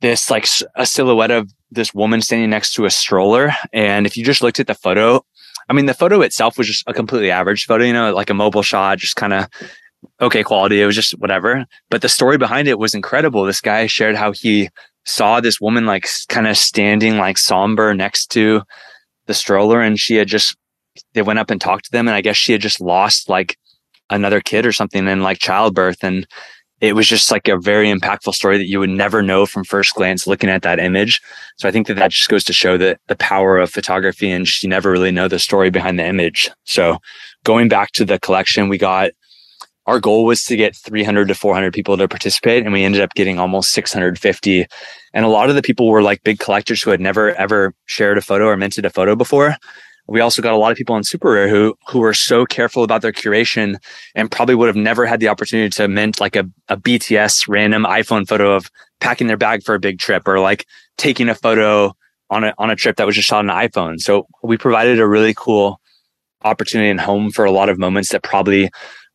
this, 0.00 0.30
like 0.30 0.48
a 0.76 0.86
silhouette 0.86 1.30
of 1.30 1.52
this 1.70 1.94
woman 1.94 2.20
standing 2.20 2.50
next 2.50 2.74
to 2.74 2.84
a 2.84 2.90
stroller. 2.90 3.52
And 3.72 4.06
if 4.06 4.16
you 4.16 4.24
just 4.24 4.42
looked 4.42 4.60
at 4.60 4.66
the 4.66 4.74
photo, 4.74 5.24
I 5.68 5.72
mean, 5.72 5.86
the 5.86 5.94
photo 5.94 6.20
itself 6.20 6.58
was 6.58 6.66
just 6.66 6.84
a 6.86 6.92
completely 6.92 7.30
average 7.30 7.66
photo, 7.66 7.84
you 7.84 7.92
know, 7.92 8.14
like 8.14 8.30
a 8.30 8.34
mobile 8.34 8.62
shot, 8.62 8.98
just 8.98 9.16
kind 9.16 9.32
of 9.32 9.48
okay 10.20 10.42
quality. 10.42 10.80
It 10.80 10.86
was 10.86 10.96
just 10.96 11.12
whatever. 11.18 11.64
But 11.90 12.02
the 12.02 12.08
story 12.08 12.38
behind 12.38 12.68
it 12.68 12.78
was 12.78 12.94
incredible. 12.94 13.44
This 13.44 13.60
guy 13.60 13.86
shared 13.86 14.16
how 14.16 14.32
he 14.32 14.68
saw 15.04 15.40
this 15.40 15.60
woman 15.60 15.86
like 15.86 16.06
kind 16.28 16.46
of 16.46 16.56
standing 16.56 17.18
like 17.18 17.38
somber 17.38 17.94
next 17.94 18.28
to 18.28 18.62
the 19.26 19.34
stroller 19.34 19.80
and 19.80 19.98
she 19.98 20.16
had 20.16 20.28
just 20.28 20.56
they 21.14 21.22
went 21.22 21.38
up 21.38 21.50
and 21.50 21.60
talked 21.60 21.86
to 21.86 21.90
them 21.90 22.06
and 22.06 22.14
I 22.14 22.20
guess 22.20 22.36
she 22.36 22.52
had 22.52 22.60
just 22.60 22.80
lost 22.80 23.28
like 23.28 23.56
another 24.10 24.40
kid 24.40 24.66
or 24.66 24.72
something 24.72 25.08
in 25.08 25.22
like 25.22 25.38
childbirth 25.38 26.04
and 26.04 26.26
it 26.82 26.96
was 26.96 27.06
just 27.06 27.30
like 27.30 27.46
a 27.46 27.56
very 27.56 27.86
impactful 27.86 28.34
story 28.34 28.58
that 28.58 28.66
you 28.66 28.80
would 28.80 28.90
never 28.90 29.22
know 29.22 29.46
from 29.46 29.62
first 29.62 29.94
glance 29.94 30.26
looking 30.26 30.50
at 30.50 30.62
that 30.62 30.80
image. 30.80 31.22
So 31.56 31.68
I 31.68 31.70
think 31.70 31.86
that 31.86 31.94
that 31.94 32.10
just 32.10 32.28
goes 32.28 32.42
to 32.44 32.52
show 32.52 32.76
that 32.76 32.98
the 33.06 33.14
power 33.14 33.56
of 33.58 33.70
photography 33.70 34.28
and 34.28 34.44
just 34.44 34.64
you 34.64 34.68
never 34.68 34.90
really 34.90 35.12
know 35.12 35.28
the 35.28 35.38
story 35.38 35.70
behind 35.70 36.00
the 36.00 36.04
image. 36.04 36.50
So 36.64 36.98
going 37.44 37.68
back 37.68 37.92
to 37.92 38.04
the 38.04 38.18
collection, 38.18 38.68
we 38.68 38.78
got 38.78 39.12
our 39.86 40.00
goal 40.00 40.24
was 40.24 40.44
to 40.44 40.56
get 40.56 40.76
300 40.76 41.28
to 41.28 41.34
400 41.36 41.72
people 41.72 41.96
to 41.96 42.08
participate 42.08 42.64
and 42.64 42.72
we 42.72 42.82
ended 42.82 43.00
up 43.00 43.14
getting 43.14 43.38
almost 43.38 43.70
650 43.70 44.66
and 45.14 45.24
a 45.24 45.28
lot 45.28 45.50
of 45.50 45.56
the 45.56 45.62
people 45.62 45.88
were 45.88 46.02
like 46.02 46.22
big 46.22 46.38
collectors 46.38 46.82
who 46.82 46.90
had 46.90 47.00
never 47.00 47.34
ever 47.34 47.74
shared 47.86 48.16
a 48.16 48.22
photo 48.22 48.46
or 48.46 48.56
minted 48.56 48.84
a 48.84 48.90
photo 48.90 49.16
before 49.16 49.56
we 50.12 50.20
also 50.20 50.42
got 50.42 50.52
a 50.52 50.58
lot 50.58 50.70
of 50.70 50.76
people 50.76 50.94
on 50.94 51.02
SuperRare 51.02 51.48
who 51.48 51.74
who 51.88 51.98
were 51.98 52.12
so 52.12 52.44
careful 52.44 52.84
about 52.84 53.00
their 53.00 53.12
curation 53.12 53.76
and 54.14 54.30
probably 54.30 54.54
would 54.54 54.66
have 54.66 54.76
never 54.76 55.06
had 55.06 55.20
the 55.20 55.28
opportunity 55.28 55.70
to 55.70 55.88
mint 55.88 56.20
like 56.20 56.36
a, 56.36 56.44
a 56.68 56.76
bts 56.76 57.48
random 57.48 57.84
iphone 57.84 58.28
photo 58.28 58.54
of 58.54 58.70
packing 59.00 59.26
their 59.26 59.38
bag 59.38 59.62
for 59.64 59.74
a 59.74 59.80
big 59.80 59.98
trip 59.98 60.28
or 60.28 60.38
like 60.38 60.66
taking 60.98 61.30
a 61.30 61.34
photo 61.34 61.92
on 62.28 62.44
a 62.44 62.54
on 62.58 62.70
a 62.70 62.76
trip 62.76 62.96
that 62.96 63.06
was 63.06 63.16
just 63.16 63.26
shot 63.26 63.38
on 63.38 63.48
an 63.48 63.68
iphone 63.68 63.98
so 63.98 64.26
we 64.42 64.58
provided 64.58 65.00
a 65.00 65.08
really 65.08 65.32
cool 65.34 65.80
opportunity 66.44 66.90
and 66.90 67.00
home 67.00 67.30
for 67.30 67.46
a 67.46 67.50
lot 67.50 67.70
of 67.70 67.78
moments 67.78 68.10
that 68.10 68.22
probably 68.22 68.68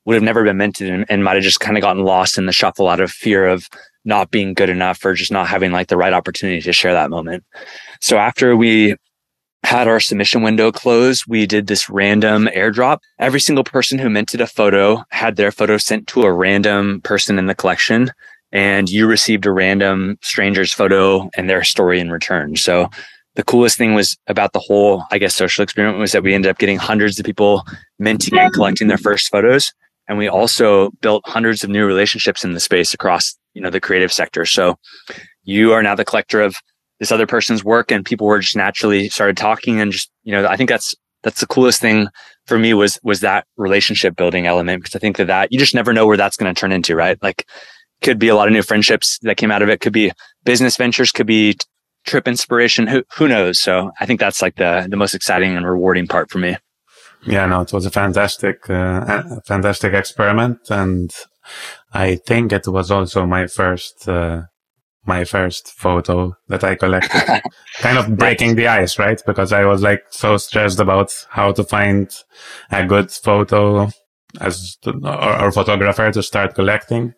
would 0.05 0.15
have 0.15 0.23
never 0.23 0.43
been 0.43 0.57
minted 0.57 0.89
and, 0.89 1.05
and 1.09 1.23
might 1.23 1.35
have 1.35 1.43
just 1.43 1.59
kind 1.59 1.77
of 1.77 1.81
gotten 1.81 2.03
lost 2.03 2.37
in 2.37 2.47
the 2.47 2.51
shuffle 2.51 2.87
out 2.87 3.01
of 3.01 3.11
fear 3.11 3.45
of 3.45 3.67
not 4.05 4.31
being 4.31 4.53
good 4.53 4.69
enough 4.69 5.03
or 5.03 5.13
just 5.13 5.33
not 5.33 5.47
having 5.47 5.71
like 5.71 5.87
the 5.89 5.97
right 5.97 6.13
opportunity 6.13 6.61
to 6.61 6.71
share 6.71 6.93
that 6.93 7.09
moment. 7.09 7.43
So 7.99 8.17
after 8.17 8.55
we 8.55 8.95
had 9.67 9.89
our 9.89 9.99
submission 9.99 10.41
window 10.43 10.71
closed, 10.71 11.25
we 11.27 11.45
did 11.45 11.67
this 11.67 11.89
random 11.89 12.47
airdrop. 12.55 12.99
Every 13.19 13.41
single 13.41 13.65
person 13.65 13.99
who 13.99 14.09
minted 14.09 14.39
a 14.39 14.47
photo 14.47 15.03
had 15.09 15.35
their 15.35 15.51
photo 15.51 15.75
sent 15.75 16.07
to 16.07 16.21
a 16.21 16.31
random 16.31 17.01
person 17.01 17.37
in 17.37 17.47
the 17.47 17.53
collection 17.53 18.11
and 18.53 18.89
you 18.89 19.07
received 19.07 19.45
a 19.45 19.51
random 19.51 20.17
stranger's 20.21 20.71
photo 20.71 21.29
and 21.35 21.49
their 21.49 21.65
story 21.65 21.99
in 21.99 22.09
return. 22.09 22.55
So 22.55 22.87
the 23.35 23.43
coolest 23.43 23.77
thing 23.77 23.93
was 23.93 24.17
about 24.27 24.53
the 24.53 24.59
whole, 24.59 25.03
I 25.11 25.17
guess, 25.17 25.35
social 25.35 25.63
experiment 25.63 25.99
was 25.99 26.13
that 26.13 26.23
we 26.23 26.33
ended 26.33 26.49
up 26.49 26.59
getting 26.59 26.77
hundreds 26.77 27.19
of 27.19 27.25
people 27.25 27.65
minting 27.99 28.39
and 28.39 28.53
collecting 28.53 28.87
their 28.87 28.97
first 28.97 29.29
photos. 29.29 29.73
And 30.07 30.17
we 30.17 30.29
also 30.29 30.91
built 31.01 31.27
hundreds 31.27 31.65
of 31.65 31.69
new 31.69 31.85
relationships 31.85 32.45
in 32.45 32.53
the 32.53 32.61
space 32.61 32.93
across, 32.93 33.37
you 33.53 33.61
know, 33.61 33.69
the 33.69 33.81
creative 33.81 34.13
sector. 34.13 34.45
So 34.45 34.79
you 35.43 35.73
are 35.73 35.83
now 35.83 35.93
the 35.93 36.05
collector 36.05 36.39
of 36.41 36.55
this 36.99 37.11
other 37.11 37.27
person's 37.27 37.63
work 37.63 37.91
and 37.91 38.05
people 38.05 38.27
were 38.27 38.39
just 38.39 38.55
naturally 38.55 39.09
started 39.09 39.37
talking 39.37 39.79
and 39.79 39.91
just, 39.91 40.09
you 40.23 40.31
know, 40.31 40.47
I 40.47 40.57
think 40.57 40.69
that's, 40.69 40.95
that's 41.23 41.39
the 41.39 41.47
coolest 41.47 41.81
thing 41.81 42.07
for 42.45 42.57
me 42.57 42.73
was, 42.73 42.99
was 43.03 43.19
that 43.21 43.45
relationship 43.57 44.15
building 44.15 44.47
element 44.47 44.81
because 44.81 44.95
I 44.95 44.99
think 44.99 45.17
that 45.17 45.27
that 45.27 45.51
you 45.51 45.59
just 45.59 45.75
never 45.75 45.93
know 45.93 46.07
where 46.07 46.17
that's 46.17 46.37
going 46.37 46.53
to 46.53 46.59
turn 46.59 46.71
into, 46.71 46.95
right? 46.95 47.21
Like 47.21 47.47
could 48.01 48.19
be 48.19 48.29
a 48.29 48.35
lot 48.35 48.47
of 48.47 48.53
new 48.53 48.61
friendships 48.61 49.19
that 49.23 49.37
came 49.37 49.51
out 49.51 49.61
of 49.61 49.69
it. 49.69 49.81
Could 49.81 49.93
be 49.93 50.11
business 50.43 50.77
ventures, 50.77 51.11
could 51.11 51.27
be 51.27 51.57
trip 52.05 52.27
inspiration. 52.27 52.87
Who, 52.87 53.03
who 53.15 53.27
knows? 53.27 53.59
So 53.59 53.91
I 53.99 54.05
think 54.05 54.19
that's 54.19 54.41
like 54.41 54.55
the, 54.55 54.87
the 54.89 54.97
most 54.97 55.13
exciting 55.13 55.55
and 55.55 55.67
rewarding 55.67 56.07
part 56.07 56.29
for 56.31 56.37
me. 56.37 56.55
Yeah, 57.25 57.45
no, 57.47 57.61
it 57.61 57.73
was 57.73 57.85
a 57.85 57.91
fantastic, 57.91 58.69
uh, 58.69 59.41
fantastic 59.45 59.93
experiment. 59.93 60.59
And 60.69 61.11
I 61.91 62.15
think 62.15 62.53
it 62.53 62.67
was 62.67 62.91
also 62.91 63.25
my 63.25 63.47
first, 63.47 64.07
uh, 64.07 64.43
my 65.07 65.23
first 65.23 65.71
photo 65.71 66.35
that 66.49 66.63
I 66.63 66.75
collected. 66.75 67.41
kind 67.79 67.97
of 67.97 68.17
breaking 68.17 68.55
the 68.55 68.67
ice, 68.67 68.99
right? 68.99 69.21
Because 69.25 69.53
I 69.53 69.65
was 69.65 69.81
like 69.81 70.03
so 70.09 70.37
stressed 70.37 70.79
about 70.79 71.13
how 71.29 71.51
to 71.53 71.63
find 71.63 72.13
a 72.71 72.85
good 72.85 73.11
photo 73.11 73.89
as 74.41 74.75
to, 74.83 74.91
or, 75.03 75.45
or, 75.45 75.51
photographer 75.51 76.11
to 76.11 76.21
start 76.21 76.55
collecting. 76.55 77.13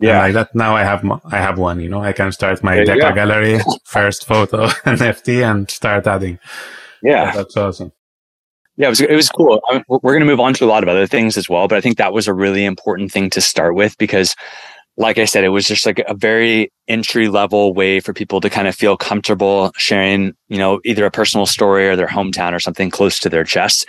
Yeah. 0.00 0.10
And 0.10 0.18
like 0.18 0.32
that 0.34 0.54
now 0.54 0.74
I 0.74 0.82
have, 0.82 1.04
I 1.30 1.36
have 1.36 1.58
one, 1.58 1.80
you 1.80 1.88
know, 1.88 2.02
I 2.02 2.12
can 2.12 2.32
start 2.32 2.64
my 2.64 2.78
Deca 2.78 3.14
gallery 3.14 3.60
first 3.84 4.26
photo 4.26 4.66
NFT 4.86 5.48
and 5.48 5.70
start 5.70 6.06
adding. 6.06 6.38
Yeah. 7.02 7.32
So 7.32 7.38
that's 7.38 7.56
awesome. 7.56 7.92
Yeah, 8.76 8.86
it 8.86 8.90
was 8.90 9.00
it 9.02 9.14
was 9.14 9.28
cool. 9.28 9.60
I 9.68 9.74
mean, 9.74 9.84
we're 9.88 10.00
going 10.00 10.20
to 10.20 10.26
move 10.26 10.40
on 10.40 10.52
to 10.54 10.64
a 10.64 10.66
lot 10.66 10.82
of 10.82 10.88
other 10.88 11.06
things 11.06 11.36
as 11.36 11.48
well, 11.48 11.68
but 11.68 11.78
I 11.78 11.80
think 11.80 11.96
that 11.98 12.12
was 12.12 12.26
a 12.26 12.34
really 12.34 12.64
important 12.64 13.12
thing 13.12 13.30
to 13.30 13.40
start 13.40 13.76
with 13.76 13.96
because 13.98 14.34
like 14.96 15.18
I 15.18 15.24
said, 15.24 15.44
it 15.44 15.48
was 15.48 15.66
just 15.66 15.86
like 15.86 16.02
a 16.06 16.14
very 16.14 16.72
entry 16.86 17.28
level 17.28 17.74
way 17.74 17.98
for 17.98 18.12
people 18.12 18.40
to 18.40 18.48
kind 18.48 18.68
of 18.68 18.74
feel 18.74 18.96
comfortable 18.96 19.72
sharing, 19.76 20.34
you 20.48 20.58
know, 20.58 20.80
either 20.84 21.04
a 21.04 21.10
personal 21.10 21.46
story 21.46 21.88
or 21.88 21.96
their 21.96 22.06
hometown 22.06 22.52
or 22.52 22.60
something 22.60 22.90
close 22.90 23.18
to 23.18 23.28
their 23.28 23.44
chest. 23.44 23.86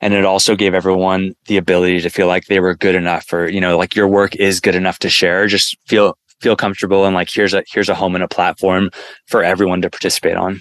And 0.00 0.12
it 0.12 0.24
also 0.24 0.56
gave 0.56 0.74
everyone 0.74 1.34
the 1.46 1.56
ability 1.56 2.00
to 2.00 2.10
feel 2.10 2.26
like 2.26 2.46
they 2.46 2.58
were 2.58 2.74
good 2.74 2.94
enough 2.94 3.32
or, 3.32 3.48
you 3.48 3.60
know, 3.60 3.78
like 3.78 3.94
your 3.94 4.08
work 4.08 4.34
is 4.36 4.60
good 4.60 4.74
enough 4.74 4.98
to 5.00 5.10
share. 5.10 5.46
Just 5.46 5.76
feel, 5.86 6.16
feel 6.40 6.56
comfortable 6.56 7.04
and 7.04 7.14
like 7.14 7.30
here's 7.30 7.54
a, 7.54 7.62
here's 7.70 7.88
a 7.88 7.94
home 7.94 8.14
and 8.14 8.24
a 8.24 8.28
platform 8.28 8.90
for 9.26 9.44
everyone 9.44 9.82
to 9.82 9.90
participate 9.90 10.36
on. 10.36 10.60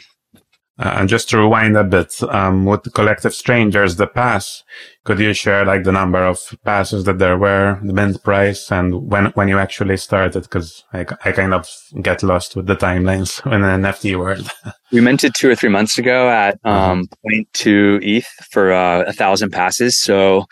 Uh, 0.80 0.94
and 0.96 1.10
just 1.10 1.30
to 1.30 1.38
rewind 1.38 1.76
a 1.76 1.84
bit, 1.84 2.16
um, 2.30 2.64
with 2.64 2.94
Collective 2.94 3.34
Strangers, 3.34 3.98
the 3.98 4.08
pass, 4.08 4.64
could 5.04 5.20
you 5.20 5.34
share 5.34 5.66
like 5.66 5.84
the 5.84 5.92
number 5.92 6.24
of 6.26 6.40
passes 6.64 7.04
that 7.04 7.20
there 7.20 7.38
were, 7.38 7.78
the 7.84 7.92
mint 7.92 8.24
price, 8.24 8.72
and 8.72 9.10
when 9.12 9.26
when 9.32 9.50
you 9.50 9.60
actually 9.60 9.98
started? 9.98 10.44
Because 10.44 10.86
I, 10.94 11.06
I 11.26 11.34
kind 11.34 11.54
of 11.54 11.68
get 12.02 12.24
lost 12.24 12.56
with 12.56 12.68
the 12.68 12.78
timelines 12.78 13.46
in 13.54 13.64
an 13.64 13.82
NFT 13.82 14.18
world. 14.18 14.50
we 14.92 15.02
minted 15.02 15.34
two 15.36 15.50
or 15.50 15.56
three 15.56 15.70
months 15.70 15.98
ago 15.98 16.30
at 16.30 16.58
uh-huh. 16.64 16.92
um, 16.92 17.10
0.2 17.30 18.00
ETH 18.02 18.28
for 18.50 18.72
uh, 18.72 19.02
a 19.02 19.12
thousand 19.12 19.52
passes. 19.52 19.98
So 19.98 20.46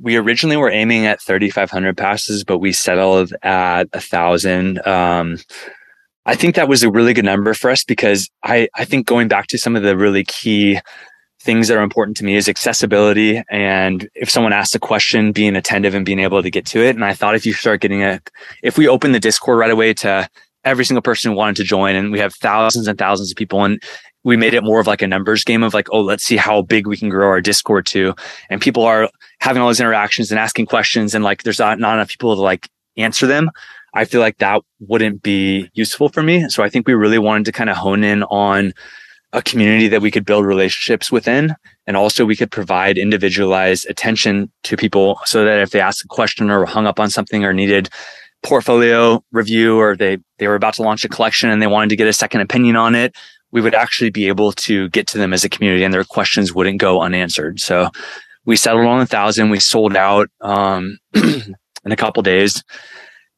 we 0.00 0.16
originally 0.16 0.56
were 0.56 0.70
aiming 0.70 1.06
at 1.06 1.20
3,500 1.22 1.96
passes, 1.96 2.44
but 2.44 2.58
we 2.58 2.72
settled 2.72 3.32
at 3.42 3.88
a 3.92 4.00
thousand. 4.00 4.84
Um, 4.86 5.38
I 6.28 6.34
think 6.34 6.56
that 6.56 6.68
was 6.68 6.82
a 6.82 6.90
really 6.90 7.14
good 7.14 7.24
number 7.24 7.54
for 7.54 7.70
us 7.70 7.84
because 7.84 8.28
I, 8.42 8.68
I 8.74 8.84
think 8.84 9.06
going 9.06 9.28
back 9.28 9.46
to 9.46 9.56
some 9.56 9.74
of 9.76 9.82
the 9.82 9.96
really 9.96 10.24
key 10.24 10.78
things 11.40 11.68
that 11.68 11.78
are 11.78 11.82
important 11.82 12.18
to 12.18 12.24
me 12.24 12.36
is 12.36 12.50
accessibility. 12.50 13.42
And 13.48 14.06
if 14.14 14.28
someone 14.28 14.52
asks 14.52 14.74
a 14.74 14.78
question, 14.78 15.32
being 15.32 15.56
attentive 15.56 15.94
and 15.94 16.04
being 16.04 16.18
able 16.18 16.42
to 16.42 16.50
get 16.50 16.66
to 16.66 16.80
it. 16.80 16.94
And 16.94 17.02
I 17.02 17.14
thought 17.14 17.34
if 17.34 17.46
you 17.46 17.54
start 17.54 17.80
getting 17.80 18.02
a, 18.02 18.20
if 18.62 18.76
we 18.76 18.86
open 18.86 19.12
the 19.12 19.20
Discord 19.20 19.58
right 19.58 19.70
away 19.70 19.94
to 19.94 20.28
every 20.64 20.84
single 20.84 21.00
person 21.00 21.30
who 21.30 21.36
wanted 21.38 21.56
to 21.56 21.64
join 21.64 21.96
and 21.96 22.12
we 22.12 22.18
have 22.18 22.34
thousands 22.34 22.88
and 22.88 22.98
thousands 22.98 23.30
of 23.30 23.36
people 23.38 23.64
and 23.64 23.82
we 24.22 24.36
made 24.36 24.52
it 24.52 24.62
more 24.62 24.80
of 24.80 24.86
like 24.86 25.00
a 25.00 25.06
numbers 25.06 25.44
game 25.44 25.62
of 25.62 25.72
like, 25.72 25.88
oh, 25.92 26.02
let's 26.02 26.24
see 26.24 26.36
how 26.36 26.60
big 26.60 26.86
we 26.86 26.98
can 26.98 27.08
grow 27.08 27.28
our 27.28 27.40
Discord 27.40 27.86
to. 27.86 28.14
And 28.50 28.60
people 28.60 28.82
are 28.82 29.08
having 29.40 29.62
all 29.62 29.68
these 29.68 29.80
interactions 29.80 30.30
and 30.30 30.38
asking 30.38 30.66
questions 30.66 31.14
and 31.14 31.24
like 31.24 31.44
there's 31.44 31.58
not, 31.58 31.78
not 31.78 31.94
enough 31.94 32.10
people 32.10 32.36
to 32.36 32.42
like 32.42 32.68
answer 32.98 33.26
them. 33.26 33.50
I 33.94 34.04
feel 34.04 34.20
like 34.20 34.38
that 34.38 34.62
wouldn't 34.80 35.22
be 35.22 35.70
useful 35.74 36.08
for 36.08 36.22
me. 36.22 36.48
So 36.48 36.62
I 36.62 36.68
think 36.68 36.86
we 36.86 36.94
really 36.94 37.18
wanted 37.18 37.46
to 37.46 37.52
kind 37.52 37.70
of 37.70 37.76
hone 37.76 38.04
in 38.04 38.22
on 38.24 38.72
a 39.32 39.42
community 39.42 39.88
that 39.88 40.00
we 40.00 40.10
could 40.10 40.24
build 40.24 40.46
relationships 40.46 41.12
within. 41.12 41.54
And 41.86 41.96
also 41.96 42.24
we 42.24 42.36
could 42.36 42.50
provide 42.50 42.96
individualized 42.96 43.86
attention 43.88 44.50
to 44.64 44.76
people 44.76 45.20
so 45.24 45.44
that 45.44 45.60
if 45.60 45.70
they 45.70 45.80
asked 45.80 46.04
a 46.04 46.08
question 46.08 46.50
or 46.50 46.64
hung 46.64 46.86
up 46.86 46.98
on 46.98 47.10
something 47.10 47.44
or 47.44 47.52
needed 47.52 47.88
portfolio 48.42 49.22
review 49.32 49.78
or 49.78 49.96
they, 49.96 50.18
they 50.38 50.48
were 50.48 50.54
about 50.54 50.74
to 50.74 50.82
launch 50.82 51.04
a 51.04 51.08
collection 51.08 51.50
and 51.50 51.60
they 51.60 51.66
wanted 51.66 51.90
to 51.90 51.96
get 51.96 52.06
a 52.06 52.12
second 52.12 52.40
opinion 52.40 52.76
on 52.76 52.94
it, 52.94 53.14
we 53.50 53.60
would 53.60 53.74
actually 53.74 54.10
be 54.10 54.28
able 54.28 54.52
to 54.52 54.88
get 54.90 55.06
to 55.08 55.18
them 55.18 55.32
as 55.32 55.44
a 55.44 55.48
community 55.48 55.82
and 55.82 55.92
their 55.92 56.04
questions 56.04 56.54
wouldn't 56.54 56.78
go 56.78 57.00
unanswered. 57.00 57.60
So 57.60 57.90
we 58.44 58.56
settled 58.56 58.86
on 58.86 59.00
a 59.00 59.06
thousand. 59.06 59.50
We 59.50 59.60
sold 59.60 59.96
out 59.96 60.28
um, 60.40 60.98
in 61.14 61.56
a 61.84 61.96
couple 61.96 62.22
days 62.22 62.62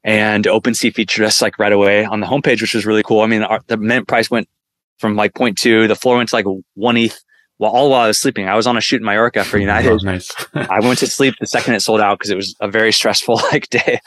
and 0.05 0.45
OpenSea 0.45 0.95
featured 0.95 1.25
us 1.25 1.43
like 1.43 1.59
right 1.59 1.73
away 1.73 2.05
on 2.05 2.21
the 2.21 2.27
homepage, 2.27 2.61
which 2.61 2.75
was 2.75 2.87
really 2.87 3.03
cool. 3.03 3.21
I 3.21 3.27
mean, 3.27 3.43
our, 3.43 3.61
the 3.67 3.77
mint 3.77 4.09
price 4.09 4.31
went 4.31 4.49
from 4.99 5.17
like 5.17 5.35
0.2, 5.35 5.89
the 5.89 5.95
floor 5.95 6.17
went 6.17 6.29
to 6.31 6.37
like 6.37 6.47
one 6.75 6.97
ETH. 6.97 7.23
Well, 7.59 7.71
all 7.71 7.91
while 7.91 8.01
I 8.01 8.07
was 8.07 8.19
sleeping, 8.19 8.49
I 8.49 8.55
was 8.55 8.67
on 8.67 8.79
a 8.79 8.81
shoot 8.81 9.01
in 9.01 9.05
Mallorca 9.05 9.45
for 9.45 9.59
United. 9.59 10.03
Nice. 10.03 10.33
I 10.55 10.81
went 10.81 10.99
to 11.01 11.07
sleep 11.07 11.35
the 11.41 11.47
second 11.47 11.75
it 11.75 11.81
sold 11.81 12.01
out 12.01 12.19
because 12.19 12.31
it 12.31 12.37
was 12.37 12.55
a 12.61 12.69
very 12.69 12.93
stressful 12.93 13.35
like 13.53 13.69
day. 13.69 14.01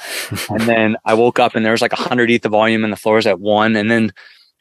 and 0.49 0.61
then 0.67 0.95
I 1.05 1.13
woke 1.13 1.37
up 1.37 1.55
and 1.55 1.63
there 1.63 1.73
was 1.73 1.81
like 1.81 1.93
100 1.93 2.31
ETH 2.31 2.45
of 2.45 2.51
volume 2.51 2.83
and 2.83 2.91
the 2.91 2.97
floor 2.97 3.15
was 3.15 3.27
at 3.27 3.39
one. 3.39 3.75
And 3.75 3.91
then 3.91 4.11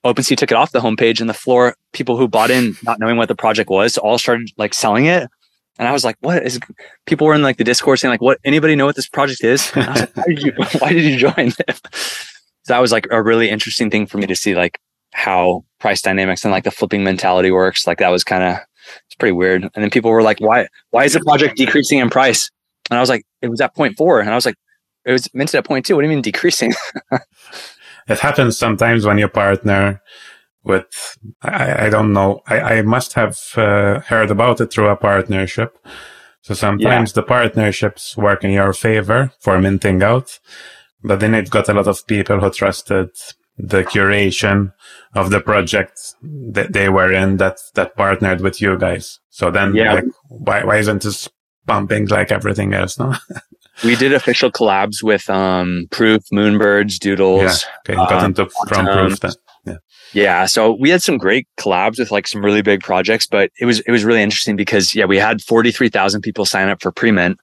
OpenSea 0.05 0.37
took 0.37 0.51
it 0.51 0.57
off 0.57 0.73
the 0.73 0.81
homepage 0.81 1.21
and 1.21 1.31
the 1.31 1.35
floor, 1.35 1.75
people 1.93 2.19
who 2.19 2.29
bought 2.29 2.51
in, 2.51 2.77
not 2.83 2.99
knowing 2.99 3.17
what 3.17 3.29
the 3.29 3.35
project 3.35 3.71
was, 3.71 3.97
all 3.97 4.19
started 4.19 4.51
like 4.59 4.75
selling 4.75 5.07
it. 5.07 5.31
And 5.79 5.89
I 5.89 5.93
was 5.93 6.05
like, 6.05 6.17
what 6.21 6.43
is 6.43 6.61
people 7.07 7.27
were 7.27 7.35
in 7.35 7.43
like 7.43 7.57
the 7.57 7.65
Discord 7.65 7.99
saying 7.99 8.11
like, 8.11 8.21
what 8.21 8.39
anybody 8.45 8.77
know 8.77 8.87
what 8.87 8.97
this 8.97 9.09
project 9.09 9.43
is? 9.43 9.75
Like, 9.75 10.15
why, 10.17 10.25
did 10.27 10.43
you, 10.43 10.53
why 10.79 10.93
did 10.93 11.05
you 11.05 11.17
join? 11.17 11.51
so 11.53 11.65
that 12.69 12.79
was 12.79 12.93
like 12.93 13.07
a 13.11 13.23
really 13.23 13.49
interesting 13.49 13.91
thing 13.91 14.07
for 14.07 14.19
me 14.19 14.27
to 14.27 14.37
see 14.37 14.55
like 14.55 14.79
how 15.13 15.65
price 15.79 16.03
dynamics 16.03 16.45
and 16.45 16.53
like 16.53 16.65
the 16.65 16.71
flipping 16.71 17.05
mentality 17.05 17.51
works. 17.51 17.87
Like 17.87 17.99
that 17.99 18.11
was 18.11 18.25
kind 18.25 18.43
of, 18.43 18.57
it's 19.07 19.15
pretty 19.19 19.33
weird. 19.33 19.63
And 19.63 19.83
then 19.83 19.91
people 19.91 20.11
were 20.11 20.23
like, 20.23 20.41
why, 20.41 20.69
why 20.91 21.05
is 21.05 21.15
the 21.15 21.21
project 21.21 21.57
decreasing 21.57 21.99
in 21.99 22.11
price? 22.11 22.51
And 22.91 22.99
I 22.99 23.01
was 23.01 23.09
like, 23.09 23.25
it 23.41 23.49
was 23.49 23.61
at 23.61 23.75
0.4. 23.75 24.21
And 24.21 24.31
I 24.31 24.35
was 24.35 24.45
like, 24.45 24.57
it 25.05 25.13
was 25.13 25.33
minted 25.35 25.57
at 25.57 25.65
0.2. 25.65 25.95
What 25.95 26.03
do 26.03 26.07
you 26.07 26.09
mean 26.09 26.23
decreasing? 26.23 26.75
it 28.09 28.19
happens 28.19 28.59
sometimes 28.59 29.07
when 29.07 29.19
your 29.19 29.29
partner 29.29 30.03
with 30.65 31.19
I, 31.43 31.87
I 31.87 31.91
don't 31.91 32.13
know. 32.13 32.41
I, 32.47 32.61
I 32.61 32.83
must 32.83 33.15
have 33.15 33.39
uh, 33.57 34.01
heard 34.01 34.31
about 34.31 34.61
it 34.61 34.73
through 34.73 34.89
a 34.89 34.97
partnership. 34.97 35.79
So 36.43 36.55
sometimes 36.55 37.11
yeah. 37.11 37.15
the 37.15 37.23
partnerships 37.23 38.17
work 38.17 38.43
in 38.43 38.51
your 38.51 38.73
favor 38.73 39.33
for 39.39 39.61
minting 39.61 40.03
out 40.03 40.41
but 41.03 41.21
then 41.21 41.35
it 41.35 41.51
got 41.51 41.69
a 41.69 41.75
lot 41.75 41.87
of 41.87 42.07
people 42.07 42.41
who 42.41 42.51
trusted 42.51 43.11
the 43.59 43.85
curation 43.85 44.73
of 45.15 45.31
the 45.31 45.41
project 45.41 46.15
that 46.23 46.73
they 46.73 46.89
were 46.89 47.13
in 47.13 47.37
that 47.37 47.59
that 47.75 47.97
partnered 47.97 48.41
with 48.41 48.61
you 48.61 48.79
guys. 48.79 49.21
So 49.31 49.51
then 49.51 49.75
yeah. 49.75 49.95
like 49.95 50.05
why, 50.29 50.65
why 50.65 50.77
isn't 50.79 51.03
this 51.03 51.29
pumping 51.67 52.07
like 52.07 52.33
everything 52.33 52.73
else 52.75 52.99
no? 52.99 53.15
We 53.85 53.97
did 53.97 54.13
official 54.13 54.51
collabs 54.51 55.03
with 55.03 55.29
um 55.29 55.87
proof 55.91 56.23
moonbirds 56.33 56.99
doodles 56.99 57.65
yeah. 57.89 57.95
Okay. 57.95 57.95
Got 57.95 58.13
um, 58.13 58.25
into 58.27 58.49
from 58.69 58.87
proof 58.87 59.21
then 59.21 59.33
yeah 59.65 59.77
yeah. 60.13 60.47
So 60.47 60.73
we 60.73 60.91
had 60.91 61.03
some 61.03 61.19
great 61.19 61.47
collabs 61.59 61.99
with 61.99 62.11
like 62.11 62.27
some 62.27 62.45
really 62.45 62.63
big 62.63 62.83
projects, 62.83 63.27
but 63.27 63.51
it 63.61 63.65
was, 63.65 63.81
it 63.81 63.91
was 63.91 64.05
really 64.05 64.23
interesting 64.23 64.57
because 64.57 64.95
yeah, 64.95 65.05
we 65.05 65.19
had 65.19 65.43
43,000 65.43 66.21
people 66.21 66.45
sign 66.45 66.69
up 66.69 66.83
for 66.83 66.93
pre-mint, 66.93 67.39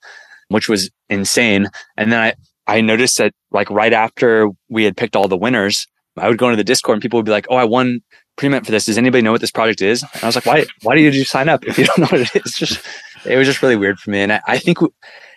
which 0.50 0.70
was 0.70 0.90
insane. 1.10 1.68
And 1.98 2.12
then 2.12 2.20
I, 2.20 2.34
I 2.68 2.82
noticed 2.82 3.18
that 3.18 3.34
like 3.52 3.70
right 3.70 3.94
after 3.94 4.50
we 4.70 4.84
had 4.84 4.96
picked 4.96 5.16
all 5.16 5.28
the 5.28 5.38
winners, 5.38 5.88
I 6.18 6.28
would 6.28 6.38
go 6.38 6.48
into 6.48 6.58
the 6.58 6.64
Discord 6.64 6.98
and 6.98 7.02
people 7.02 7.18
would 7.18 7.26
be 7.26 7.32
like, 7.32 7.48
Oh, 7.50 7.56
I 7.56 7.66
won 7.66 8.02
pre-mint 8.36 8.66
for 8.66 8.72
this. 8.72 8.86
Does 8.86 8.98
anybody 8.98 9.22
know 9.22 9.32
what 9.32 9.42
this 9.42 9.52
project 9.52 9.82
is? 9.82 10.04
And 10.14 10.24
I 10.24 10.26
was 10.26 10.36
like, 10.36 10.46
why, 10.46 10.66
why 10.84 10.96
did 10.96 11.16
you 11.16 11.26
sign 11.26 11.50
up 11.50 11.66
if 11.66 11.78
you 11.78 11.86
don't 11.86 12.00
know 12.00 12.08
what 12.08 12.22
it 12.22 12.36
is? 12.36 12.42
It's 12.46 12.58
just, 12.58 12.86
it 13.26 13.36
was 13.36 13.48
just 13.48 13.62
really 13.62 13.76
weird 13.76 14.00
for 14.00 14.12
me. 14.12 14.20
And 14.20 14.32
I, 14.32 14.42
I 14.48 14.58
think 14.58 14.78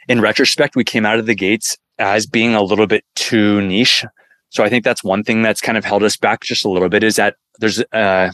in 0.09 0.21
retrospect, 0.21 0.77
we 0.77 0.85
came 0.85 1.05
out 1.05 1.19
of 1.19 1.27
the 1.27 1.35
gates 1.35 1.77
as 1.99 2.27
being 2.27 2.55
a 2.55 2.63
little 2.63 2.87
bit 2.87 3.05
too 3.17 3.61
niche 3.61 4.05
so 4.53 4.63
I 4.63 4.69
think 4.69 4.85
that's 4.85 5.03
one 5.03 5.25
thing 5.25 5.41
that's 5.41 5.63
kind 5.63 5.79
of 5.79 5.85
held 5.85 6.03
us 6.03 6.17
back 6.17 6.43
just 6.43 6.65
a 6.65 6.69
little 6.69 6.91
bit 6.91 7.03
is 7.03 7.17
that 7.17 7.37
there's, 7.59 7.83
uh, 7.93 8.31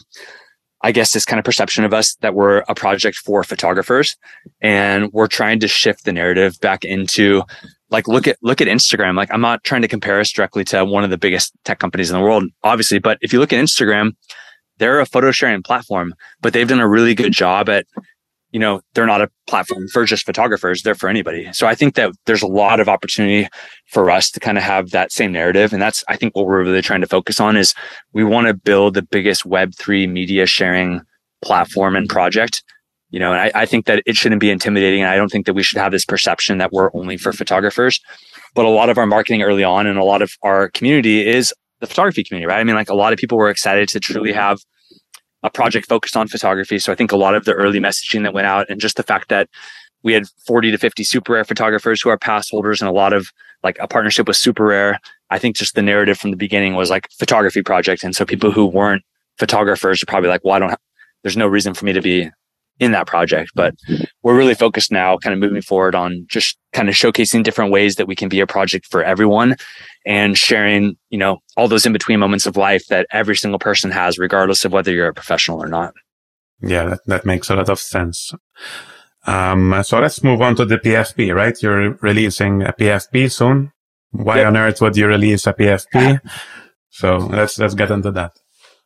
I 0.81 0.91
guess 0.91 1.13
this 1.13 1.23
kind 1.23 1.39
of 1.39 1.45
perception 1.45 1.85
of 1.85 1.93
us 1.93 2.15
that 2.15 2.35
we're 2.35 2.57
a 2.67 2.75
project 2.75 3.17
for 3.17 3.41
photographers 3.43 4.17
and 4.59 5.11
we're 5.13 5.27
trying 5.27 5.61
to 5.61 5.67
shift 5.69 6.03
the 6.03 6.11
narrative 6.11 6.59
back 6.59 6.83
into 6.83 7.43
like 7.89 8.07
look 8.07 8.27
at 8.27 8.37
look 8.41 8.59
at 8.59 8.67
Instagram. 8.67 9.15
Like 9.15 9.33
I'm 9.33 9.41
not 9.41 9.63
trying 9.63 9.81
to 9.81 9.87
compare 9.87 10.19
us 10.19 10.31
directly 10.31 10.65
to 10.65 10.83
one 10.83 11.05
of 11.05 11.09
the 11.09 11.17
biggest 11.17 11.53
tech 11.63 11.79
companies 11.79 12.11
in 12.11 12.17
the 12.17 12.23
world, 12.23 12.43
obviously, 12.63 12.99
but 12.99 13.17
if 13.21 13.31
you 13.31 13.39
look 13.39 13.53
at 13.53 13.63
Instagram, 13.63 14.11
they're 14.77 14.99
a 14.99 15.05
photo 15.05 15.31
sharing 15.31 15.63
platform, 15.63 16.13
but 16.41 16.51
they've 16.51 16.67
done 16.67 16.79
a 16.79 16.87
really 16.87 17.15
good 17.15 17.33
job 17.33 17.69
at 17.69 17.85
you 18.51 18.59
know, 18.59 18.81
they're 18.93 19.05
not 19.05 19.21
a 19.21 19.29
platform 19.47 19.87
for 19.89 20.05
just 20.05 20.25
photographers, 20.25 20.81
they're 20.81 20.95
for 20.95 21.09
anybody. 21.09 21.49
So 21.53 21.67
I 21.67 21.75
think 21.75 21.95
that 21.95 22.11
there's 22.25 22.41
a 22.41 22.47
lot 22.47 22.79
of 22.79 22.89
opportunity 22.89 23.47
for 23.87 24.09
us 24.09 24.31
to 24.31 24.39
kind 24.39 24.57
of 24.57 24.63
have 24.63 24.89
that 24.89 25.11
same 25.11 25.31
narrative. 25.31 25.71
And 25.71 25.81
that's, 25.81 26.03
I 26.07 26.15
think 26.15 26.35
what 26.35 26.47
we're 26.47 26.63
really 26.63 26.81
trying 26.81 27.01
to 27.01 27.07
focus 27.07 27.39
on 27.39 27.57
is 27.57 27.75
we 28.13 28.23
want 28.23 28.47
to 28.47 28.53
build 28.53 28.95
the 28.95 29.03
biggest 29.03 29.43
web3 29.43 30.09
media 30.09 30.45
sharing 30.45 31.01
platform 31.43 31.95
and 31.95 32.09
project. 32.09 32.63
You 33.11 33.19
know, 33.19 33.33
and 33.33 33.41
I, 33.41 33.51
I 33.61 33.65
think 33.65 33.85
that 33.85 34.03
it 34.05 34.15
shouldn't 34.15 34.41
be 34.41 34.51
intimidating. 34.51 35.01
And 35.01 35.09
I 35.09 35.15
don't 35.15 35.29
think 35.31 35.47
that 35.47 35.55
we 35.55 35.63
should 35.63 35.79
have 35.79 35.91
this 35.91 36.05
perception 36.05 36.59
that 36.59 36.71
we're 36.71 36.91
only 36.93 37.17
for 37.17 37.33
photographers. 37.33 37.99
But 38.53 38.65
a 38.65 38.69
lot 38.69 38.89
of 38.89 38.97
our 38.97 39.07
marketing 39.07 39.41
early 39.41 39.63
on 39.63 39.87
and 39.87 39.97
a 39.97 40.03
lot 40.03 40.21
of 40.21 40.31
our 40.43 40.69
community 40.69 41.27
is 41.27 41.53
the 41.79 41.87
photography 41.87 42.23
community, 42.23 42.47
right? 42.47 42.59
I 42.59 42.63
mean, 42.63 42.75
like 42.75 42.89
a 42.89 42.95
lot 42.95 43.13
of 43.13 43.17
people 43.17 43.37
were 43.37 43.49
excited 43.49 43.89
to 43.89 43.99
truly 43.99 44.33
have 44.33 44.59
a 45.43 45.49
project 45.49 45.87
focused 45.87 46.17
on 46.17 46.27
photography. 46.27 46.79
So 46.79 46.91
I 46.91 46.95
think 46.95 47.11
a 47.11 47.17
lot 47.17 47.35
of 47.35 47.45
the 47.45 47.53
early 47.53 47.79
messaging 47.79 48.23
that 48.23 48.33
went 48.33 48.47
out 48.47 48.69
and 48.69 48.81
just 48.81 48.97
the 48.97 49.03
fact 49.03 49.29
that 49.29 49.49
we 50.03 50.13
had 50.13 50.27
40 50.45 50.71
to 50.71 50.77
50 50.77 51.03
SuperRare 51.03 51.47
photographers 51.47 52.01
who 52.01 52.09
are 52.09 52.17
pass 52.17 52.49
holders 52.49 52.81
and 52.81 52.89
a 52.89 52.93
lot 52.93 53.13
of 53.13 53.31
like 53.63 53.77
a 53.79 53.87
partnership 53.87 54.27
with 54.27 54.37
SuperRare. 54.37 54.97
I 55.29 55.39
think 55.39 55.55
just 55.55 55.75
the 55.75 55.81
narrative 55.81 56.17
from 56.17 56.31
the 56.31 56.37
beginning 56.37 56.75
was 56.75 56.89
like 56.89 57.09
photography 57.17 57.61
project. 57.61 58.03
And 58.03 58.15
so 58.15 58.25
people 58.25 58.51
who 58.51 58.65
weren't 58.65 59.03
photographers 59.37 60.01
are 60.01 60.05
probably 60.05 60.29
like, 60.29 60.43
well, 60.43 60.55
I 60.55 60.59
don't 60.59 60.69
have, 60.69 60.79
there's 61.23 61.37
no 61.37 61.47
reason 61.47 61.73
for 61.73 61.85
me 61.85 61.93
to 61.93 62.01
be 62.01 62.29
in 62.79 62.91
that 62.91 63.07
project. 63.07 63.51
But 63.55 63.75
we're 64.23 64.37
really 64.37 64.55
focused 64.55 64.91
now, 64.91 65.17
kind 65.17 65.33
of 65.33 65.39
moving 65.39 65.61
forward 65.61 65.95
on 65.95 66.25
just 66.27 66.57
kind 66.73 66.89
of 66.89 66.95
showcasing 66.95 67.43
different 67.43 67.71
ways 67.71 67.95
that 67.95 68.07
we 68.07 68.15
can 68.15 68.29
be 68.29 68.39
a 68.39 68.47
project 68.47 68.87
for 68.87 69.03
everyone 69.03 69.55
and 70.05 70.37
sharing, 70.37 70.95
you 71.09 71.17
know, 71.17 71.39
all 71.57 71.67
those 71.67 71.85
in 71.85 71.93
between 71.93 72.19
moments 72.19 72.45
of 72.45 72.57
life 72.57 72.85
that 72.87 73.05
every 73.11 73.35
single 73.35 73.59
person 73.59 73.91
has, 73.91 74.17
regardless 74.17 74.65
of 74.65 74.71
whether 74.71 74.91
you're 74.91 75.09
a 75.09 75.13
professional 75.13 75.61
or 75.61 75.67
not. 75.67 75.93
Yeah, 76.61 76.85
that, 76.85 76.99
that 77.05 77.25
makes 77.25 77.49
a 77.49 77.55
lot 77.55 77.69
of 77.69 77.79
sense. 77.79 78.33
Um, 79.25 79.81
so 79.83 79.99
let's 79.99 80.23
move 80.23 80.41
on 80.41 80.55
to 80.55 80.65
the 80.65 80.77
PFP, 80.77 81.35
right? 81.35 81.61
You're 81.61 81.93
releasing 82.01 82.63
a 82.63 82.73
PFP 82.73 83.31
soon. 83.31 83.71
Why 84.11 84.37
yep. 84.37 84.47
on 84.47 84.57
earth 84.57 84.81
would 84.81 84.97
you 84.97 85.07
release 85.07 85.45
a 85.45 85.53
PFP? 85.53 86.19
so 86.89 87.17
let's 87.17 87.59
let's 87.59 87.75
get 87.75 87.91
into 87.91 88.11
that. 88.11 88.31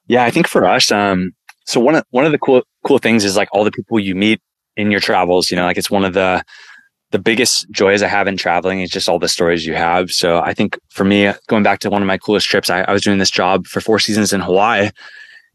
Yeah, 0.08 0.26
I 0.26 0.32
think 0.32 0.48
for 0.48 0.66
us, 0.66 0.92
um, 0.92 1.32
so 1.66 1.80
one 1.80 1.96
of 1.96 2.04
one 2.10 2.26
of 2.26 2.32
the 2.32 2.38
cool 2.38 2.64
cool 2.84 2.98
things 2.98 3.24
is 3.24 3.36
like 3.36 3.50
all 3.52 3.64
the 3.64 3.72
people 3.72 4.00
you 4.00 4.16
meet 4.16 4.42
in 4.76 4.92
your 4.92 5.00
travels. 5.00 5.52
You 5.52 5.58
know, 5.58 5.66
like 5.66 5.78
it's 5.78 5.92
one 5.92 6.06
of 6.06 6.14
the 6.14 6.44
the 7.12 7.20
biggest 7.20 7.70
joys 7.70 8.02
I 8.02 8.08
have 8.08 8.28
in 8.28 8.38
traveling 8.38 8.82
is 8.82 8.90
just 8.90 9.08
all 9.08 9.20
the 9.20 9.30
stories 9.30 9.68
you 9.68 9.76
have. 9.76 10.10
So 10.12 10.40
I 10.40 10.56
think 10.56 10.80
for 10.90 11.04
me, 11.04 11.32
going 11.48 11.62
back 11.62 11.80
to 11.82 11.90
one 11.92 12.02
of 12.02 12.08
my 12.08 12.18
coolest 12.18 12.48
trips, 12.48 12.72
I, 12.72 12.82
I 12.82 12.92
was 12.92 13.04
doing 13.04 13.20
this 13.20 13.30
job 13.30 13.68
for 13.68 13.82
four 13.82 14.00
seasons 14.00 14.34
in 14.34 14.42
Hawaii, 14.42 14.90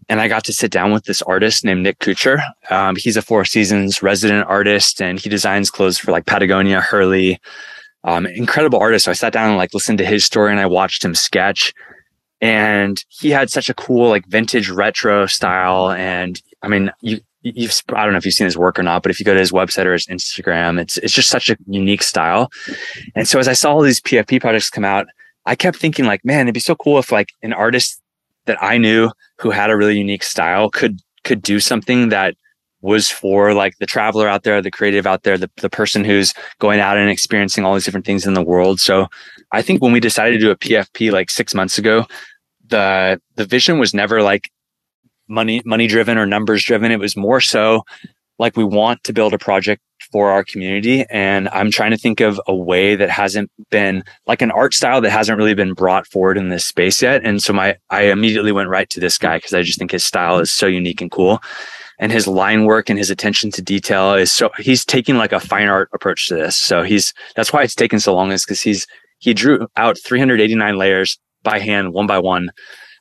and 0.09 0.21
I 0.21 0.29
got 0.29 0.45
to 0.45 0.53
sit 0.53 0.71
down 0.71 0.93
with 0.93 1.05
this 1.05 1.21
artist 1.23 1.65
named 1.65 1.83
Nick 1.83 1.99
Kuchar. 1.99 2.41
Um, 2.71 2.95
he's 2.97 3.17
a 3.17 3.23
Four 3.23 3.45
Seasons 3.45 4.03
resident 4.03 4.47
artist, 4.47 5.03
and 5.03 5.19
he 5.19 5.29
designs 5.29 5.71
clothes 5.71 5.99
for 5.99 6.13
like 6.13 6.27
Patagonia, 6.27 6.81
Hurley. 6.81 7.41
Um, 8.05 8.25
incredible 8.27 8.79
artist. 8.79 9.07
So 9.07 9.11
I 9.11 9.15
sat 9.15 9.33
down 9.33 9.49
and 9.49 9.59
like 9.59 9.75
listened 9.75 9.99
to 9.99 10.07
his 10.07 10.25
story, 10.25 10.53
and 10.53 10.61
I 10.61 10.67
watched 10.67 11.05
him 11.05 11.15
sketch. 11.15 11.75
And 12.41 13.05
he 13.09 13.31
had 13.31 13.51
such 13.51 13.69
a 13.69 13.75
cool 13.75 14.09
like 14.09 14.27
vintage 14.29 14.71
retro 14.71 15.27
style, 15.27 15.91
and 15.91 16.41
I 16.63 16.69
mean, 16.69 16.91
you 17.01 17.21
you've 17.43 17.81
I 17.95 18.05
don't 18.05 18.13
know 18.13 18.19
if 18.19 18.25
you've 18.25 18.35
seen 18.35 18.47
his 18.47 18.59
work 18.59 18.79
or 18.79 18.83
not, 18.83 19.03
but 19.03 19.11
if 19.11 19.21
you 19.21 19.27
go 19.27 19.35
to 19.35 19.41
his 19.41 19.53
website 19.53 19.87
or 19.87 19.93
his 19.93 20.07
Instagram, 20.07 20.81
it's 20.81 20.97
it's 20.99 21.13
just 21.13 21.31
such 21.31 21.51
a 21.51 21.57
unique 21.67 22.03
style. 22.03 22.51
And 23.15 23.29
so 23.29 23.39
as 23.39 23.49
I 23.49 23.53
saw 23.53 23.73
all 23.73 23.83
these 23.83 24.01
PFP 24.01 24.41
projects 24.41 24.71
come 24.71 24.85
out, 24.85 25.07
I 25.47 25.55
kept 25.55 25.79
thinking 25.79 26.05
like, 26.05 26.25
man, 26.25 26.47
it'd 26.47 26.55
be 26.55 26.61
so 26.61 26.75
cool 26.75 26.99
if 26.99 27.13
like 27.13 27.31
an 27.43 27.53
artist 27.53 28.01
that 28.47 28.63
I 28.63 28.79
knew 28.79 29.11
who 29.39 29.51
had 29.51 29.71
a 29.71 29.77
really 29.77 29.97
unique 29.97 30.23
style 30.23 30.71
could 30.71 31.01
could 31.25 31.43
do 31.43 31.61
something 31.61 32.09
that 32.09 32.35
was 32.81 33.11
for 33.11 33.55
like 33.55 33.77
the 33.79 33.87
traveler 33.87 34.29
out 34.29 34.45
there, 34.45 34.63
the 34.63 34.71
creative 34.71 35.07
out 35.07 35.25
there, 35.25 35.37
the, 35.37 35.51
the 35.57 35.69
person 35.69 36.05
who's 36.05 36.33
going 36.61 36.79
out 36.79 36.97
and 36.97 37.11
experiencing 37.11 37.65
all 37.65 37.75
these 37.75 37.85
different 37.85 38.07
things 38.07 38.25
in 38.25 38.35
the 38.35 38.43
world. 38.43 38.79
So 38.79 39.09
I 39.51 39.63
think 39.63 39.83
when 39.83 39.93
we 39.93 39.99
decided 39.99 40.35
to 40.35 40.39
do 40.39 40.51
a 40.51 40.57
PFP 40.57 41.11
like 41.11 41.29
six 41.29 41.55
months 41.55 41.79
ago, 41.79 42.07
the 42.67 43.21
the 43.37 43.45
vision 43.45 43.79
was 43.79 43.95
never 43.95 44.23
like 44.23 44.51
money 45.29 45.63
money 45.65 45.87
driven 45.87 46.19
or 46.19 46.27
numbers 46.27 46.65
driven. 46.65 46.93
It 46.93 47.01
was 47.01 47.17
more 47.17 47.41
so 47.41 47.85
like 48.39 48.57
we 48.57 48.65
want 48.65 49.03
to 49.05 49.13
build 49.13 49.35
a 49.35 49.39
project 49.39 49.83
for 50.13 50.31
our 50.31 50.45
community. 50.45 51.05
And 51.11 51.49
i'm 51.51 51.71
trying 51.71 51.91
to 51.91 51.97
think 51.97 52.21
of 52.21 52.41
a 52.47 52.55
way 52.55 52.97
that 52.97 53.11
hasn't 53.11 53.51
been 53.71 54.05
like 54.27 54.43
an 54.43 54.51
art 54.51 54.75
style 54.75 55.01
that 55.01 55.11
hasn't 55.11 55.39
really 55.39 55.55
been 55.55 55.75
brought 55.75 56.07
forward 56.07 56.39
in 56.39 56.49
this 56.49 56.65
space 56.65 57.03
yet. 57.03 57.25
And 57.25 57.43
so 57.43 57.53
my 57.53 57.77
i 57.91 58.03
immediately 58.05 58.53
went 58.53 58.69
right 58.69 58.89
to 58.91 59.01
this 59.01 59.19
guy 59.19 59.39
because 59.39 59.55
i 59.55 59.63
just 59.63 59.79
think 59.79 59.91
his 59.91 60.05
style 60.05 60.39
is 60.39 60.53
so 60.53 60.67
unique 60.67 61.01
and 61.01 61.11
cool. 61.11 61.41
And 62.01 62.13
his 62.13 62.29
line 62.29 62.65
work 62.65 62.89
and 62.89 62.99
his 62.99 63.11
attention 63.11 63.51
to 63.51 63.63
detail 63.63 64.15
is 64.15 64.33
so 64.33 64.51
he's 64.59 64.85
taking 64.85 65.17
like 65.17 65.33
a 65.33 65.41
fine 65.41 65.67
art 65.67 65.91
approach 65.93 66.29
to 66.29 66.35
this. 66.35 66.55
So 66.55 66.83
he's 66.85 67.13
that's 67.35 67.53
why 67.53 67.65
it's 67.65 67.75
taken 67.75 67.99
so 67.99 68.15
long 68.15 68.31
is 68.31 68.45
because 68.45 68.63
he's 68.63 68.87
he 69.19 69.35
drew 69.35 69.67
out 69.77 69.99
389 69.99 70.77
layers 70.77 71.19
by 71.43 71.59
hand 71.59 71.93
one 71.93 72.07
by 72.07 72.19
one 72.19 72.51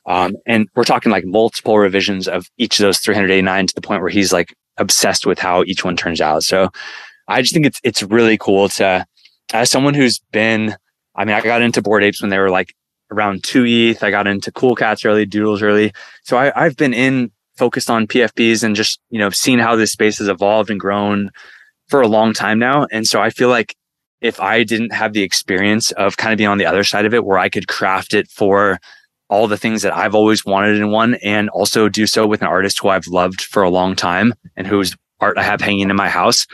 um, 0.08 0.34
and 0.46 0.68
we're 0.74 0.84
talking 0.84 1.12
like 1.12 1.24
multiple 1.24 1.78
revisions 1.78 2.26
of 2.26 2.46
each 2.56 2.80
of 2.80 2.84
those 2.84 2.98
389 2.98 3.66
to 3.68 3.74
the 3.74 3.80
point 3.80 4.00
where 4.00 4.10
he's 4.10 4.32
like 4.32 4.54
obsessed 4.78 5.26
with 5.26 5.38
how 5.38 5.62
each 5.64 5.84
one 5.84 5.96
turns 5.96 6.20
out. 6.20 6.42
So 6.42 6.70
I 7.28 7.42
just 7.42 7.52
think 7.52 7.66
it's 7.66 7.78
it's 7.84 8.02
really 8.02 8.38
cool 8.38 8.68
to 8.70 9.04
as 9.52 9.70
someone 9.70 9.94
who's 9.94 10.18
been 10.32 10.76
I 11.14 11.24
mean, 11.24 11.34
I 11.34 11.40
got 11.42 11.62
into 11.62 11.82
Bored 11.82 12.04
Apes 12.04 12.22
when 12.22 12.30
they 12.30 12.38
were 12.38 12.50
like 12.50 12.74
around 13.10 13.44
two 13.44 13.64
ETH. 13.66 14.02
I 14.02 14.10
got 14.10 14.26
into 14.26 14.52
Cool 14.52 14.76
Cats 14.76 15.04
early, 15.04 15.26
Doodles 15.26 15.62
early. 15.62 15.92
So 16.22 16.38
I, 16.38 16.52
I've 16.54 16.76
been 16.76 16.94
in 16.94 17.30
focused 17.56 17.90
on 17.90 18.06
PFPs 18.06 18.62
and 18.62 18.76
just, 18.76 19.00
you 19.10 19.18
know, 19.18 19.30
seeing 19.30 19.58
how 19.58 19.74
this 19.74 19.92
space 19.92 20.18
has 20.18 20.28
evolved 20.28 20.70
and 20.70 20.78
grown 20.78 21.30
for 21.88 22.00
a 22.00 22.08
long 22.08 22.32
time 22.32 22.58
now. 22.58 22.86
And 22.92 23.06
so 23.06 23.20
I 23.20 23.30
feel 23.30 23.48
like 23.48 23.74
if 24.20 24.40
I 24.40 24.62
didn't 24.62 24.92
have 24.92 25.12
the 25.12 25.22
experience 25.22 25.90
of 25.92 26.16
kind 26.16 26.32
of 26.32 26.38
being 26.38 26.48
on 26.48 26.58
the 26.58 26.66
other 26.66 26.84
side 26.84 27.04
of 27.04 27.14
it 27.14 27.24
where 27.24 27.38
I 27.38 27.48
could 27.48 27.66
craft 27.66 28.14
it 28.14 28.28
for 28.30 28.78
all 29.28 29.46
the 29.46 29.56
things 29.56 29.82
that 29.82 29.94
I've 29.94 30.14
always 30.14 30.44
wanted 30.44 30.76
in 30.76 30.90
one 30.90 31.14
and 31.16 31.50
also 31.50 31.88
do 31.88 32.06
so 32.06 32.26
with 32.26 32.40
an 32.40 32.48
artist 32.48 32.80
who 32.80 32.88
I've 32.88 33.06
loved 33.06 33.42
for 33.42 33.62
a 33.62 33.70
long 33.70 33.94
time 33.94 34.34
and 34.56 34.66
whose 34.66 34.96
art 35.20 35.36
I 35.36 35.42
have 35.42 35.60
hanging 35.60 35.90
in 35.90 35.96
my 35.96 36.08
house. 36.08 36.46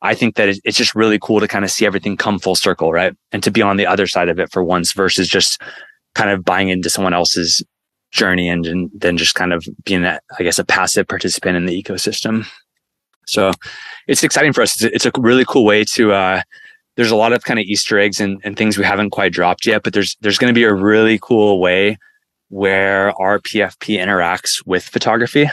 I 0.00 0.14
think 0.14 0.36
that 0.36 0.48
it's 0.64 0.76
just 0.76 0.94
really 0.94 1.18
cool 1.18 1.40
to 1.40 1.46
kind 1.46 1.64
of 1.64 1.70
see 1.70 1.86
everything 1.86 2.16
come 2.16 2.38
full 2.38 2.56
circle, 2.56 2.90
right? 2.90 3.14
And 3.30 3.42
to 3.42 3.50
be 3.50 3.62
on 3.62 3.76
the 3.76 3.86
other 3.86 4.06
side 4.06 4.28
of 4.28 4.40
it 4.40 4.50
for 4.50 4.64
once 4.64 4.92
versus 4.92 5.28
just 5.28 5.60
kind 6.14 6.30
of 6.30 6.44
buying 6.44 6.70
into 6.70 6.90
someone 6.90 7.14
else's 7.14 7.62
journey 8.10 8.48
and, 8.48 8.66
and 8.66 8.90
then 8.94 9.16
just 9.16 9.34
kind 9.34 9.52
of 9.52 9.64
being 9.84 10.02
that, 10.02 10.22
I 10.38 10.42
guess, 10.42 10.58
a 10.58 10.64
passive 10.64 11.06
participant 11.06 11.56
in 11.56 11.66
the 11.66 11.82
ecosystem. 11.82 12.46
So 13.26 13.52
it's 14.08 14.24
exciting 14.24 14.52
for 14.52 14.62
us. 14.62 14.82
It's, 14.82 14.94
it's 14.94 15.06
a 15.06 15.12
really 15.20 15.44
cool 15.46 15.64
way 15.64 15.84
to, 15.94 16.12
uh, 16.12 16.42
there's 16.96 17.12
a 17.12 17.16
lot 17.16 17.32
of 17.32 17.44
kind 17.44 17.60
of 17.60 17.64
Easter 17.64 17.98
eggs 17.98 18.20
and, 18.20 18.40
and 18.44 18.56
things 18.56 18.76
we 18.76 18.84
haven't 18.84 19.10
quite 19.10 19.32
dropped 19.32 19.66
yet, 19.66 19.82
but 19.82 19.92
there's, 19.92 20.16
there's 20.20 20.38
going 20.38 20.52
to 20.52 20.58
be 20.58 20.64
a 20.64 20.74
really 20.74 21.18
cool 21.22 21.60
way 21.60 21.96
where 22.52 23.18
our 23.18 23.38
PFP 23.38 23.98
interacts 23.98 24.64
with 24.66 24.84
photography 24.84 25.48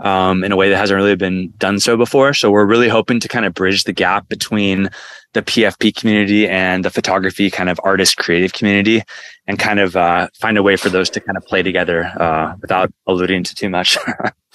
um, 0.00 0.44
in 0.44 0.52
a 0.52 0.56
way 0.56 0.68
that 0.68 0.76
hasn't 0.76 0.98
really 0.98 1.16
been 1.16 1.50
done 1.56 1.80
so 1.80 1.96
before. 1.96 2.34
So 2.34 2.50
we're 2.50 2.66
really 2.66 2.88
hoping 2.88 3.20
to 3.20 3.28
kind 3.28 3.46
of 3.46 3.54
bridge 3.54 3.84
the 3.84 3.92
gap 3.94 4.28
between 4.28 4.90
the 5.32 5.40
PFP 5.40 5.96
community 5.96 6.46
and 6.46 6.84
the 6.84 6.90
photography 6.90 7.50
kind 7.50 7.70
of 7.70 7.80
artist 7.84 8.18
creative 8.18 8.52
community 8.52 9.02
and 9.46 9.58
kind 9.58 9.80
of 9.80 9.96
uh, 9.96 10.28
find 10.38 10.58
a 10.58 10.62
way 10.62 10.76
for 10.76 10.90
those 10.90 11.08
to 11.10 11.20
kind 11.20 11.38
of 11.38 11.44
play 11.46 11.62
together 11.62 12.04
uh, 12.20 12.54
without 12.60 12.92
alluding 13.06 13.44
to 13.44 13.54
too 13.54 13.70
much. 13.70 13.96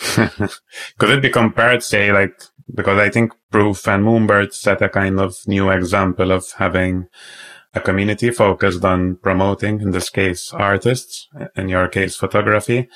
Could 0.99 1.09
it 1.09 1.23
be 1.23 1.31
compared, 1.31 1.81
say, 1.81 2.11
like, 2.11 2.39
because 2.75 2.99
I 2.99 3.09
think 3.09 3.33
Proof 3.49 3.87
and 3.87 4.03
Moonbird 4.03 4.53
set 4.53 4.83
a 4.83 4.89
kind 4.89 5.19
of 5.19 5.35
new 5.47 5.71
example 5.71 6.31
of 6.31 6.45
having 6.59 7.07
a 7.77 7.81
community 7.81 8.29
focused 8.31 8.83
on 8.83 9.15
promoting, 9.17 9.81
in 9.81 9.91
this 9.91 10.09
case, 10.09 10.51
artists, 10.53 11.27
in 11.55 11.69
your 11.69 11.87
case, 11.87 12.15
photography. 12.15 12.89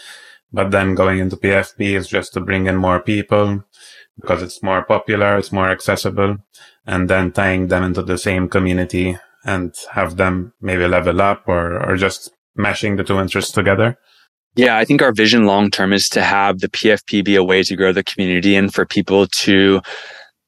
But 0.52 0.72
then 0.72 0.96
going 0.96 1.20
into 1.20 1.38
PFP 1.38 1.96
is 1.96 2.08
just 2.08 2.34
to 2.34 2.42
bring 2.42 2.68
in 2.68 2.76
more 2.76 3.00
people 3.00 3.64
because 4.20 4.42
it's 4.44 4.62
more 4.62 4.84
popular, 4.84 5.38
it's 5.38 5.52
more 5.52 5.70
accessible, 5.70 6.38
and 6.86 7.10
then 7.10 7.32
tying 7.32 7.68
them 7.68 7.84
into 7.84 8.04
the 8.04 8.18
same 8.18 8.50
community 8.50 9.18
and 9.46 9.74
have 9.92 10.18
them 10.18 10.54
maybe 10.62 10.86
level 10.88 11.22
up 11.22 11.44
or, 11.48 11.82
or 11.82 11.96
just 11.96 12.32
meshing 12.58 12.98
the 12.98 13.04
two 13.04 13.20
interests 13.20 13.52
together. 13.52 13.98
Yeah, 14.56 14.78
I 14.78 14.84
think 14.84 15.02
our 15.02 15.14
vision 15.14 15.46
long 15.46 15.72
term 15.72 15.94
is 15.94 16.10
to 16.10 16.22
have 16.22 16.60
the 16.60 16.68
PFP 16.68 17.24
be 17.24 17.36
a 17.36 17.44
way 17.44 17.64
to 17.64 17.76
grow 17.76 17.94
the 17.94 18.04
community 18.04 18.56
and 18.56 18.74
for 18.74 18.86
people 18.86 19.28
to 19.28 19.82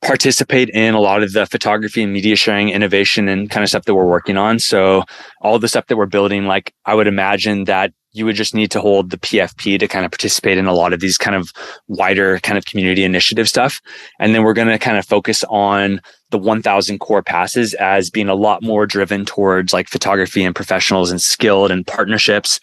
participate 0.03 0.69
in 0.69 0.93
a 0.93 0.99
lot 0.99 1.23
of 1.23 1.33
the 1.33 1.45
photography 1.45 2.03
and 2.03 2.13
media 2.13 2.35
sharing 2.35 2.69
innovation 2.69 3.27
and 3.29 3.49
kind 3.49 3.63
of 3.63 3.69
stuff 3.69 3.85
that 3.85 3.95
we're 3.95 4.05
working 4.05 4.37
on. 4.37 4.59
So 4.59 5.03
all 5.41 5.59
the 5.59 5.67
stuff 5.67 5.87
that 5.87 5.97
we're 5.97 6.05
building, 6.05 6.45
like 6.45 6.73
I 6.85 6.93
would 6.93 7.07
imagine 7.07 7.63
that 7.65 7.93
you 8.11 8.25
would 8.25 8.35
just 8.35 8.53
need 8.53 8.69
to 8.71 8.79
hold 8.79 9.09
the 9.09 9.17
PFP 9.17 9.79
to 9.79 9.87
kind 9.87 10.05
of 10.05 10.11
participate 10.11 10.59
in 10.59 10.67
a 10.67 10.73
lot 10.73 10.93
of 10.93 10.99
these 10.99 11.17
kind 11.17 11.35
of 11.35 11.51
wider 11.87 12.39
kind 12.41 12.57
of 12.57 12.65
community 12.65 13.03
initiative 13.03 13.49
stuff. 13.49 13.81
And 14.19 14.35
then 14.35 14.43
we're 14.43 14.53
going 14.53 14.67
to 14.67 14.77
kind 14.77 14.97
of 14.97 15.05
focus 15.05 15.43
on 15.49 15.99
the 16.29 16.37
1000 16.37 16.99
core 16.99 17.23
passes 17.23 17.73
as 17.75 18.11
being 18.11 18.29
a 18.29 18.35
lot 18.35 18.61
more 18.61 18.85
driven 18.85 19.25
towards 19.25 19.73
like 19.73 19.87
photography 19.87 20.43
and 20.43 20.55
professionals 20.55 21.09
and 21.09 21.21
skilled 21.21 21.71
and 21.71 21.87
partnerships. 21.87 22.59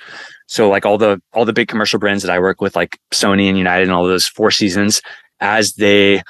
So 0.46 0.68
like 0.68 0.86
all 0.86 0.98
the, 0.98 1.20
all 1.32 1.44
the 1.44 1.52
big 1.52 1.68
commercial 1.68 1.98
brands 1.98 2.22
that 2.22 2.32
I 2.32 2.38
work 2.38 2.60
with, 2.60 2.76
like 2.76 2.98
Sony 3.12 3.48
and 3.48 3.58
United 3.58 3.84
and 3.84 3.92
all 3.92 4.06
those 4.06 4.28
four 4.28 4.52
seasons, 4.52 5.02
as 5.40 5.72
they 5.74 6.22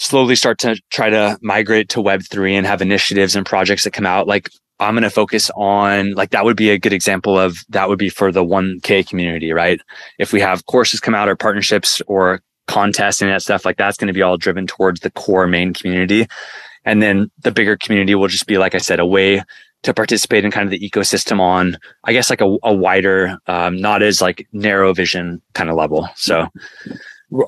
slowly 0.00 0.34
start 0.34 0.58
to 0.58 0.80
try 0.90 1.10
to 1.10 1.38
migrate 1.42 1.90
to 1.90 2.02
web3 2.02 2.52
and 2.52 2.66
have 2.66 2.80
initiatives 2.80 3.36
and 3.36 3.44
projects 3.44 3.84
that 3.84 3.92
come 3.92 4.06
out. 4.06 4.26
Like 4.26 4.50
i'm 4.80 4.94
going 4.94 5.02
to 5.02 5.10
focus 5.10 5.50
on 5.56 6.14
like 6.14 6.30
that 6.30 6.42
would 6.42 6.56
be 6.56 6.70
a 6.70 6.78
good 6.78 6.94
example 6.94 7.38
of 7.38 7.58
that 7.68 7.86
would 7.86 7.98
be 7.98 8.08
for 8.08 8.32
the 8.32 8.42
1k 8.42 9.06
community 9.06 9.52
right? 9.52 9.80
If 10.18 10.32
we 10.32 10.40
have 10.40 10.66
courses 10.66 11.00
come 11.00 11.14
out 11.14 11.28
or 11.28 11.36
partnerships 11.36 12.00
or 12.06 12.40
contests 12.66 13.20
and 13.20 13.30
that 13.30 13.42
stuff 13.42 13.64
like 13.64 13.76
that's 13.76 13.98
going 13.98 14.08
to 14.08 14.14
be 14.14 14.22
all 14.22 14.38
driven 14.38 14.66
towards 14.66 15.00
the 15.00 15.10
core 15.10 15.46
main 15.46 15.74
community. 15.74 16.26
And 16.84 17.02
then 17.02 17.30
the 17.42 17.50
bigger 17.50 17.76
community 17.76 18.14
will 18.14 18.28
just 18.28 18.46
be 18.46 18.56
like 18.56 18.74
i 18.74 18.78
said 18.78 19.00
a 19.00 19.06
way 19.06 19.42
to 19.82 19.92
participate 19.92 20.44
in 20.44 20.50
kind 20.50 20.66
of 20.66 20.70
the 20.70 20.88
ecosystem 20.88 21.40
on 21.40 21.76
i 22.04 22.12
guess 22.12 22.30
like 22.30 22.40
a, 22.40 22.56
a 22.62 22.72
wider 22.72 23.36
um, 23.48 23.76
not 23.76 24.02
as 24.02 24.22
like 24.22 24.48
narrow 24.52 24.94
vision 24.94 25.42
kind 25.52 25.68
of 25.68 25.76
level. 25.76 26.08
So 26.16 26.48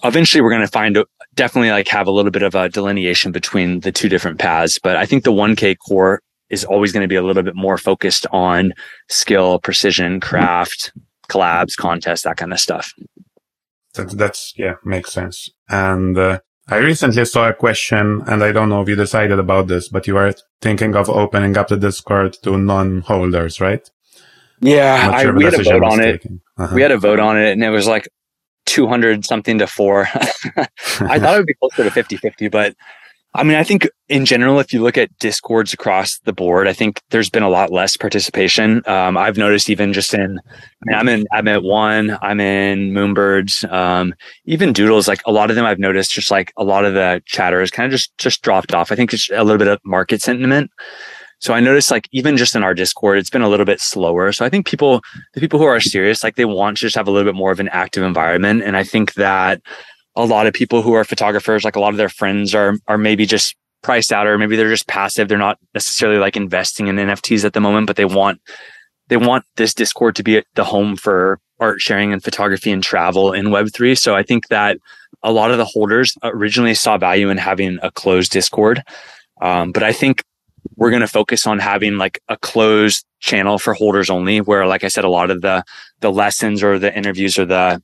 eventually 0.05 0.42
we're 0.42 0.50
going 0.50 0.62
to 0.62 0.68
find 0.68 1.03
definitely 1.35 1.70
like 1.70 1.89
have 1.89 2.07
a 2.07 2.11
little 2.11 2.30
bit 2.30 2.43
of 2.43 2.55
a 2.55 2.68
delineation 2.68 3.33
between 3.33 3.80
the 3.80 3.93
two 3.93 4.09
different 4.09 4.39
paths. 4.39 4.78
But 4.78 4.97
I 4.97 5.07
think 5.07 5.24
the 5.24 5.33
1K 5.33 5.76
core 5.87 6.20
is 6.51 6.64
always 6.64 6.93
going 6.93 7.03
to 7.03 7.09
be 7.09 7.16
a 7.16 7.22
little 7.22 7.43
bit 7.43 7.57
more 7.57 7.78
focused 7.78 8.26
on 8.30 8.72
skill, 9.09 9.59
precision, 9.59 10.20
craft, 10.20 10.93
collabs, 11.28 11.76
contests, 11.76 12.22
that 12.22 12.37
kind 12.37 12.53
of 12.53 12.61
stuff. 12.61 12.93
That's, 13.95 14.14
that's 14.14 14.55
yeah, 14.57 14.74
makes 14.85 15.12
sense. 15.12 15.49
And 15.68 16.16
uh, 16.16 16.41
I 16.68 16.76
recently 16.76 17.24
saw 17.24 17.49
a 17.49 17.55
question, 17.55 18.22
and 18.26 18.43
I 18.45 18.53
don't 18.53 18.68
know 18.68 18.83
if 18.83 18.89
you 18.89 18.97
decided 18.97 19.39
about 19.39 19.66
this, 19.66 19.89
but 19.89 20.07
you 20.07 20.16
are 20.16 20.33
thinking 20.61 20.95
of 20.95 21.09
opening 21.11 21.57
up 21.57 21.68
the 21.68 21.76
Discord 21.76 22.35
to 22.43 22.57
non-holders, 22.57 23.61
right? 23.61 23.89
Yeah, 24.61 25.11
I, 25.12 25.30
we 25.30 25.45
had 25.45 25.55
a 25.55 25.62
vote 25.64 25.83
on 25.83 26.01
it. 26.01 26.24
Uh-huh. 26.57 26.74
We 26.74 26.83
had 26.83 26.93
a 26.93 26.99
vote 26.99 27.18
on 27.18 27.37
it, 27.37 27.53
and 27.53 27.64
it 27.64 27.70
was 27.70 27.89
like 27.89 28.09
200 28.73 29.27
something 29.27 29.59
to 29.59 29.66
four. 29.66 30.09
I 31.01 31.18
thought 31.18 31.35
it 31.35 31.39
would 31.39 31.47
be 31.47 31.55
closer 31.55 31.85
to 31.85 31.91
50 31.91 32.16
50, 32.16 32.49
but 32.49 32.75
I 33.35 33.45
mean, 33.45 33.57
I 33.57 33.64
think 33.64 33.87
in 34.09 34.25
general, 34.25 34.61
if 34.61 34.73
you 34.73 34.83
look 34.83 34.97
at 34.97 35.18
discords 35.18 35.75
across 35.75 36.18
the 36.20 36.33
board, 36.33 36.68
I 36.68 36.73
think 36.73 37.03
there's 37.11 37.29
been 37.29 37.43
a 37.43 37.51
lot 37.51 37.70
less 37.70 37.97
participation. 37.97 38.83
Um, 38.87 39.16
I've 39.16 39.37
noticed 39.37 39.68
even 39.68 39.93
just 39.93 40.14
in, 40.14 40.39
I 40.39 40.85
mean, 40.85 40.97
I'm 40.97 41.09
in, 41.09 41.27
I'm 41.33 41.49
at 41.49 41.62
one, 41.62 42.18
I'm 42.23 42.41
in 42.41 42.93
Moonbirds, 42.93 43.70
um, 43.70 44.14
even 44.47 44.73
Doodles, 44.73 45.09
like 45.09 45.20
a 45.27 45.33
lot 45.33 45.51
of 45.51 45.57
them 45.57 45.64
I've 45.66 45.79
noticed 45.79 46.12
just 46.12 46.31
like 46.31 46.53
a 46.59 46.64
lot 46.64 46.85
of 46.85 46.95
the 46.95 47.23
chatters 47.27 47.70
kind 47.70 47.87
of 47.87 47.93
just, 47.93 48.16
just 48.18 48.43
dropped 48.43 48.75
off. 48.75 48.91
I 48.93 48.97
think 48.97 49.12
it's 49.12 49.31
a 49.31 49.45
little 49.45 49.59
bit 49.59 49.68
of 49.68 49.81
market 49.85 50.23
sentiment. 50.23 50.70
So 51.43 51.53
I 51.53 51.59
noticed 51.59 51.90
like 51.90 52.09
even 52.12 52.36
just 52.36 52.55
in 52.55 52.62
our 52.62 52.72
Discord, 52.72 53.18
it's 53.18 53.28
been 53.28 53.43
a 53.43 53.49
little 53.49 53.66
bit 53.66 53.80
slower. 53.80 54.30
So 54.30 54.47
I 54.47 54.49
think 54.49 54.64
people, 54.64 55.03
the 55.34 55.40
people 55.40 55.59
who 55.59 55.64
are 55.64 55.80
serious, 55.80 56.22
like 56.22 56.36
they 56.36 56.45
want 56.45 56.76
to 56.76 56.82
just 56.82 56.95
have 56.95 57.09
a 57.09 57.11
little 57.11 57.28
bit 57.28 57.36
more 57.36 57.51
of 57.51 57.59
an 57.59 57.68
active 57.70 58.05
environment. 58.05 58.62
And 58.62 58.76
I 58.76 58.84
think 58.84 59.14
that 59.14 59.61
a 60.14 60.24
lot 60.24 60.47
of 60.47 60.55
people 60.55 60.82
who 60.82 60.93
are 60.93 61.03
photographers, 61.03 61.64
like 61.64 61.74
a 61.74 61.80
lot 61.80 61.88
of 61.88 61.97
their 61.97 62.09
friends 62.09 62.55
are 62.55 62.76
are 62.86 62.97
maybe 62.97 63.26
just 63.26 63.57
priced 63.82 64.12
out 64.12 64.28
or 64.28 64.38
maybe 64.38 64.55
they're 64.55 64.70
just 64.70 64.86
passive. 64.86 65.26
They're 65.26 65.36
not 65.36 65.59
necessarily 65.74 66.20
like 66.20 66.36
investing 66.36 66.86
in 66.86 66.95
NFTs 66.95 67.45
at 67.45 67.55
the 67.55 67.61
moment, 67.61 67.88
but 67.88 67.97
they 67.97 68.05
want 68.05 68.40
they 69.09 69.16
want 69.16 69.45
this 69.57 69.74
Discord 69.74 70.14
to 70.16 70.22
be 70.22 70.45
the 70.55 70.64
home 70.64 70.95
for 70.95 71.40
art 71.59 71.80
sharing 71.80 72.12
and 72.12 72.22
photography 72.22 72.70
and 72.70 72.84
travel 72.84 73.32
in 73.32 73.47
Web3. 73.47 73.99
So 73.99 74.14
I 74.14 74.22
think 74.22 74.47
that 74.49 74.78
a 75.24 75.32
lot 75.32 75.51
of 75.51 75.59
the 75.59 75.64
holders 75.64 76.16
originally 76.22 76.74
saw 76.74 76.99
value 76.99 77.30
in 77.30 77.36
having 77.36 77.80
a 77.82 77.90
closed 77.90 78.30
Discord. 78.30 78.84
Um, 79.40 79.72
but 79.72 79.82
I 79.82 79.93
think 79.93 80.22
we're 80.83 80.91
going 80.91 81.01
to 81.01 81.07
focus 81.07 81.47
on 81.47 81.61
having 81.61 81.97
like 81.97 82.20
a 82.28 82.37
closed 82.37 83.07
channel 83.20 83.57
for 83.57 83.72
holders 83.72 84.11
only, 84.11 84.41
where, 84.41 84.66
like 84.66 84.83
I 84.83 84.89
said, 84.89 85.05
a 85.05 85.09
lot 85.09 85.30
of 85.30 85.41
the 85.41 85.62
the 86.01 86.11
lessons 86.11 86.61
or 86.61 86.76
the 86.76 86.93
interviews 86.93 87.39
or 87.39 87.45
the 87.45 87.80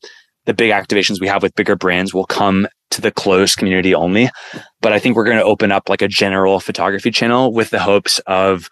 the 0.46 0.52
big 0.52 0.72
activations 0.72 1.20
we 1.20 1.28
have 1.28 1.40
with 1.40 1.54
bigger 1.54 1.76
brands 1.76 2.12
will 2.12 2.24
come 2.24 2.66
to 2.90 3.00
the 3.00 3.12
closed 3.12 3.56
community 3.56 3.94
only. 3.94 4.30
But 4.80 4.92
I 4.92 4.98
think 4.98 5.14
we're 5.14 5.26
going 5.26 5.36
to 5.36 5.44
open 5.44 5.70
up 5.70 5.88
like 5.88 6.02
a 6.02 6.08
general 6.08 6.58
photography 6.58 7.12
channel 7.12 7.52
with 7.52 7.70
the 7.70 7.78
hopes 7.78 8.18
of 8.26 8.68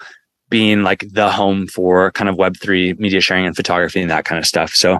being 0.51 0.83
like 0.83 1.05
the 1.13 1.31
home 1.31 1.69
for 1.69 2.11
kind 2.11 2.29
of 2.29 2.35
Web3 2.35 2.99
media 2.99 3.21
sharing 3.21 3.47
and 3.47 3.55
photography 3.55 4.01
and 4.01 4.11
that 4.11 4.25
kind 4.25 4.41
of 4.41 4.47
stuff. 4.47 4.75
So 4.75 4.99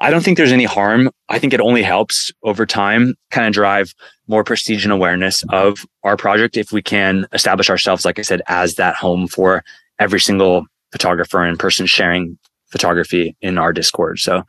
I 0.00 0.10
don't 0.10 0.24
think 0.24 0.38
there's 0.38 0.50
any 0.50 0.64
harm. 0.64 1.10
I 1.28 1.38
think 1.38 1.52
it 1.52 1.60
only 1.60 1.82
helps 1.82 2.30
over 2.42 2.64
time 2.64 3.16
kind 3.30 3.46
of 3.46 3.52
drive 3.52 3.92
more 4.32 4.42
prestige 4.42 4.84
and 4.84 4.92
awareness 4.92 5.44
of 5.50 5.86
our 6.02 6.16
project 6.16 6.56
if 6.56 6.72
we 6.72 6.82
can 6.82 7.26
establish 7.32 7.68
ourselves, 7.70 8.04
like 8.04 8.18
I 8.18 8.22
said, 8.22 8.40
as 8.48 8.74
that 8.76 8.96
home 8.96 9.28
for 9.28 9.62
every 9.98 10.18
single 10.18 10.66
photographer 10.90 11.44
and 11.44 11.58
person 11.58 11.86
sharing 11.86 12.38
photography 12.70 13.36
in 13.42 13.58
our 13.58 13.72
Discord. 13.72 14.18
So 14.18 14.42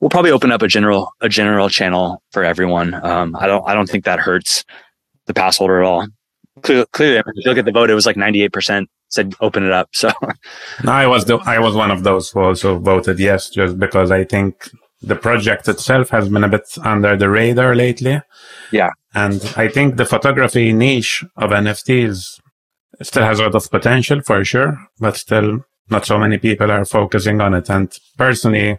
we'll 0.00 0.10
probably 0.10 0.32
open 0.32 0.50
up 0.50 0.62
a 0.62 0.68
general 0.68 1.12
a 1.20 1.28
general 1.28 1.68
channel 1.68 2.22
for 2.32 2.44
everyone. 2.44 2.92
Um, 3.06 3.36
I 3.38 3.46
don't 3.46 3.66
I 3.66 3.72
don't 3.72 3.88
think 3.88 4.04
that 4.04 4.18
hurts 4.18 4.64
the 5.26 5.34
pass 5.34 5.58
holder 5.58 5.80
at 5.80 5.86
all. 5.86 6.06
Clearly, 6.62 6.86
clearly, 6.92 7.18
if 7.18 7.24
you 7.36 7.42
look 7.46 7.58
at 7.58 7.64
the 7.64 7.72
vote, 7.72 7.88
it 7.88 7.94
was 7.94 8.06
like 8.06 8.16
ninety 8.16 8.42
eight 8.42 8.52
percent 8.52 8.90
said 9.08 9.34
open 9.40 9.64
it 9.64 9.72
up. 9.72 9.88
So 9.94 10.10
I 10.86 11.06
was 11.06 11.24
the 11.24 11.36
I 11.38 11.58
was 11.60 11.74
one 11.74 11.92
of 11.92 12.02
those 12.02 12.30
who 12.30 12.40
also 12.40 12.78
voted 12.78 13.18
yes, 13.20 13.48
just 13.48 13.78
because 13.78 14.10
I 14.10 14.24
think 14.24 14.68
the 15.00 15.16
project 15.16 15.68
itself 15.68 16.10
has 16.10 16.28
been 16.28 16.44
a 16.44 16.48
bit 16.48 16.68
under 16.84 17.16
the 17.16 17.28
radar 17.28 17.74
lately. 17.74 18.20
Yeah, 18.70 18.90
and 19.14 19.52
I 19.56 19.68
think 19.68 19.96
the 19.96 20.04
photography 20.04 20.72
niche 20.72 21.24
of 21.36 21.50
NFTs 21.50 22.40
still 23.02 23.24
has 23.24 23.40
a 23.40 23.44
lot 23.44 23.54
of 23.54 23.70
potential 23.70 24.20
for 24.20 24.44
sure, 24.44 24.78
but 24.98 25.16
still 25.16 25.64
not 25.90 26.06
so 26.06 26.18
many 26.18 26.38
people 26.38 26.70
are 26.70 26.84
focusing 26.84 27.40
on 27.40 27.54
it. 27.54 27.68
And 27.68 27.92
personally, 28.16 28.78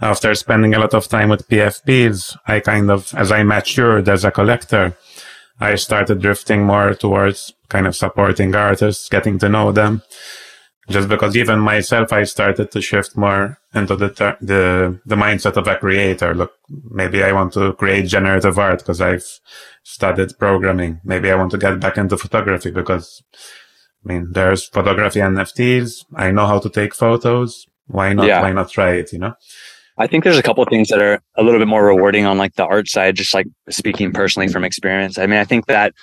after 0.00 0.34
spending 0.34 0.74
a 0.74 0.78
lot 0.78 0.94
of 0.94 1.08
time 1.08 1.30
with 1.30 1.48
PFPs, 1.48 2.36
I 2.46 2.60
kind 2.60 2.90
of, 2.90 3.12
as 3.14 3.32
I 3.32 3.42
matured 3.42 4.08
as 4.08 4.24
a 4.24 4.30
collector, 4.30 4.96
I 5.60 5.76
started 5.76 6.20
drifting 6.20 6.64
more 6.64 6.94
towards 6.94 7.54
kind 7.68 7.86
of 7.86 7.96
supporting 7.96 8.54
artists, 8.54 9.08
getting 9.08 9.38
to 9.38 9.48
know 9.48 9.72
them. 9.72 10.02
Just 10.88 11.08
because 11.08 11.36
even 11.36 11.60
myself, 11.60 12.12
I 12.12 12.24
started 12.24 12.72
to 12.72 12.80
shift 12.80 13.16
more 13.16 13.58
into 13.72 13.94
the, 13.94 14.08
the, 14.40 15.00
the 15.06 15.14
mindset 15.14 15.56
of 15.56 15.68
a 15.68 15.76
creator. 15.76 16.34
Look, 16.34 16.52
maybe 16.90 17.22
I 17.22 17.32
want 17.32 17.52
to 17.52 17.72
create 17.74 18.08
generative 18.08 18.58
art 18.58 18.80
because 18.80 19.00
I've 19.00 19.24
studied 19.84 20.36
programming. 20.38 21.00
Maybe 21.04 21.30
I 21.30 21.36
want 21.36 21.52
to 21.52 21.58
get 21.58 21.78
back 21.78 21.98
into 21.98 22.16
photography 22.16 22.72
because 22.72 23.22
I 24.04 24.12
mean, 24.12 24.32
there's 24.32 24.66
photography 24.66 25.20
NFTs. 25.20 26.04
I 26.16 26.32
know 26.32 26.46
how 26.46 26.58
to 26.58 26.68
take 26.68 26.94
photos. 26.94 27.66
Why 27.86 28.12
not? 28.12 28.26
Yeah. 28.26 28.42
Why 28.42 28.52
not 28.52 28.70
try 28.70 28.94
it? 28.94 29.12
You 29.12 29.20
know? 29.20 29.34
I 29.98 30.06
think 30.06 30.24
there's 30.24 30.38
a 30.38 30.42
couple 30.42 30.62
of 30.62 30.68
things 30.68 30.88
that 30.88 31.00
are 31.00 31.20
a 31.36 31.42
little 31.42 31.60
bit 31.60 31.68
more 31.68 31.84
rewarding 31.84 32.26
on 32.26 32.38
like 32.38 32.54
the 32.54 32.64
art 32.64 32.88
side, 32.88 33.14
just 33.14 33.34
like 33.34 33.46
speaking 33.68 34.12
personally 34.12 34.48
from 34.48 34.64
experience. 34.64 35.18
I 35.18 35.26
mean, 35.26 35.38
I 35.38 35.44
think 35.44 35.66
that 35.66 35.94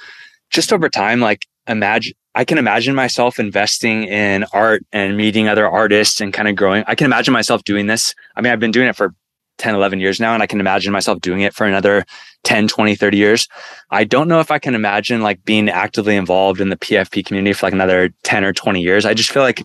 just 0.50 0.72
over 0.72 0.88
time, 0.88 1.20
like 1.20 1.46
imagine, 1.68 2.14
I 2.40 2.46
can 2.46 2.58
imagine 2.58 2.96
myself 2.96 3.38
investing 3.38 4.06
in 4.06 4.46
art 4.54 4.86
and 4.94 5.18
meeting 5.18 5.50
other 5.50 5.68
artists 5.68 6.22
and 6.22 6.32
kind 6.32 6.48
of 6.48 6.56
growing. 6.56 6.86
I 6.88 6.96
can 6.96 7.04
imagine 7.04 7.34
myself 7.34 7.66
doing 7.66 7.88
this. 7.88 8.16
I 8.38 8.40
mean, 8.40 8.54
I've 8.54 8.62
been 8.62 8.72
doing 8.72 8.88
it 8.88 8.96
for 8.96 9.14
10, 9.58 9.76
11 9.76 10.00
years 10.00 10.22
now, 10.22 10.34
and 10.36 10.42
I 10.42 10.48
can 10.48 10.62
imagine 10.62 10.94
myself 10.94 11.20
doing 11.20 11.42
it 11.42 11.54
for 11.54 11.66
another 11.66 12.06
10, 12.46 12.70
20, 12.70 12.96
30 12.96 13.18
years. 13.18 13.50
I 13.92 14.06
don't 14.06 14.30
know 14.30 14.40
if 14.40 14.52
I 14.52 14.58
can 14.58 14.74
imagine 14.74 15.22
like 15.22 15.44
being 15.44 15.68
actively 15.68 16.16
involved 16.16 16.62
in 16.62 16.70
the 16.70 16.78
PFP 16.78 17.26
community 17.26 17.52
for 17.52 17.66
like 17.66 17.74
another 17.74 18.10
10 18.24 18.46
or 18.46 18.54
20 18.54 18.82
years. 18.82 19.06
I 19.06 19.14
just 19.14 19.32
feel 19.32 19.44
like 19.44 19.62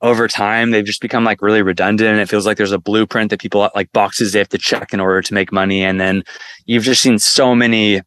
over 0.00 0.26
time 0.26 0.72
they've 0.72 0.84
just 0.84 1.00
become 1.00 1.22
like 1.22 1.40
really 1.40 1.62
redundant 1.62 2.18
it 2.18 2.28
feels 2.28 2.46
like 2.46 2.56
there's 2.56 2.72
a 2.72 2.78
blueprint 2.78 3.30
that 3.30 3.40
people 3.40 3.68
like 3.74 3.90
boxes 3.92 4.32
they 4.32 4.38
have 4.38 4.48
to 4.48 4.58
check 4.58 4.92
in 4.92 5.00
order 5.00 5.20
to 5.20 5.34
make 5.34 5.50
money 5.50 5.82
and 5.82 6.00
then 6.00 6.22
you've 6.66 6.84
just 6.84 7.02
seen 7.02 7.18
so 7.18 7.52
many 7.52 8.00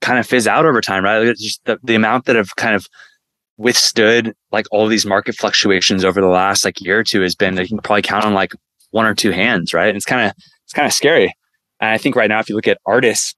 kind 0.00 0.18
of 0.18 0.26
fizz 0.26 0.48
out 0.48 0.66
over 0.66 0.80
time 0.80 1.04
right 1.04 1.24
it's 1.24 1.40
just 1.40 1.64
the, 1.64 1.78
the 1.84 1.94
amount 1.94 2.24
that 2.24 2.34
have 2.34 2.56
kind 2.56 2.74
of 2.74 2.88
withstood 3.58 4.34
like 4.52 4.66
all 4.70 4.86
these 4.86 5.04
market 5.04 5.34
fluctuations 5.34 6.04
over 6.04 6.20
the 6.20 6.28
last 6.28 6.64
like 6.64 6.80
year 6.80 7.00
or 7.00 7.04
two 7.04 7.20
has 7.20 7.34
been 7.34 7.56
that 7.56 7.64
you 7.64 7.68
can 7.68 7.78
probably 7.78 8.02
count 8.02 8.24
on 8.24 8.32
like 8.32 8.52
one 8.90 9.04
or 9.04 9.14
two 9.14 9.32
hands 9.32 9.74
right? 9.74 9.88
And 9.88 9.96
it's 9.96 10.06
kind 10.06 10.26
of 10.26 10.32
it's 10.64 10.72
kind 10.72 10.86
of 10.86 10.92
scary. 10.92 11.34
And 11.80 11.90
i 11.90 11.98
think 11.98 12.16
right 12.16 12.28
now 12.28 12.40
if 12.40 12.48
you 12.48 12.54
look 12.54 12.68
at 12.68 12.78
artists 12.86 13.34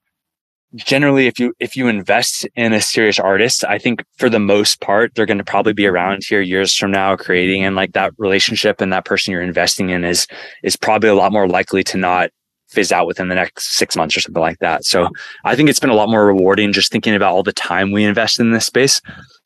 generally 0.77 1.27
if 1.27 1.39
you 1.39 1.53
if 1.59 1.77
you 1.77 1.89
invest 1.89 2.47
in 2.55 2.73
a 2.73 2.81
serious 2.81 3.19
artist 3.19 3.65
i 3.65 3.77
think 3.77 4.05
for 4.19 4.29
the 4.29 4.39
most 4.39 4.81
part 4.81 5.13
they're 5.15 5.27
going 5.27 5.39
to 5.39 5.45
probably 5.45 5.73
be 5.73 5.87
around 5.87 6.23
here 6.29 6.41
years 6.41 6.77
from 6.77 6.93
now 6.93 7.17
creating 7.17 7.65
and 7.65 7.75
like 7.75 7.93
that 7.93 8.13
relationship 8.19 8.81
and 8.81 8.93
that 8.93 9.05
person 9.05 9.33
you're 9.33 9.43
investing 9.43 9.91
in 9.91 10.05
is 10.05 10.29
is 10.63 10.77
probably 10.77 11.09
a 11.09 11.15
lot 11.15 11.33
more 11.33 11.49
likely 11.49 11.83
to 11.83 11.97
not 11.97 12.31
fizz 12.69 12.93
out 12.93 13.09
within 13.09 13.27
the 13.27 13.35
next 13.35 13.77
six 13.77 13.97
months 13.97 14.17
or 14.17 14.21
something 14.21 14.41
like 14.41 14.59
that. 14.61 14.85
So 14.85 15.09
i 15.45 15.57
think 15.57 15.69
it's 15.69 15.81
been 15.81 15.91
a 15.91 15.95
lot 15.95 16.09
more 16.09 16.27
rewarding 16.27 16.73
just 16.73 16.93
thinking 16.93 17.15
about 17.17 17.33
all 17.33 17.43
the 17.43 17.53
time 17.53 17.91
we 17.91 18.05
invest 18.05 18.39
in 18.39 18.53
this 18.53 18.67
space 18.67 19.01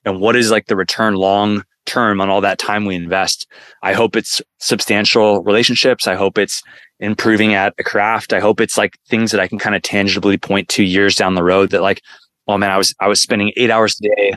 and 0.05 0.21
what 0.21 0.37
is 0.37 0.51
like 0.51 0.67
the 0.67 0.77
return 0.77 1.15
long 1.15 1.63
term 1.87 2.21
on 2.21 2.31
all 2.31 2.41
that 2.41 2.59
time 2.59 2.87
we 2.87 2.95
invest 2.95 3.47
i 3.83 3.93
hope 3.93 4.17
it's 4.17 4.41
substantial 4.59 5.43
relationships 5.43 6.07
i 6.07 6.15
hope 6.15 6.39
it's 6.39 6.63
improving 7.01 7.55
at 7.55 7.75
a 7.79 7.85
craft. 7.85 8.33
I 8.33 8.41
hope 8.41 8.61
it's 8.61 8.79
like 8.79 8.99
things 9.09 9.31
that 9.31 9.41
I 9.41 9.49
can 9.49 9.59
kind 9.59 9.77
of 9.77 9.83
tangibly 9.83 10.39
point 10.39 10.69
to 10.71 10.85
years 10.85 11.17
down 11.17 11.35
the 11.35 11.45
road 11.45 11.71
that 11.71 11.83
like, 11.83 12.01
oh 12.49 12.59
man, 12.59 12.71
I 12.71 12.79
was 12.79 12.95
I 13.01 13.09
was 13.09 13.21
spending 13.21 13.53
eight 13.57 13.71
hours 13.71 13.97
a 14.01 14.09
day 14.15 14.35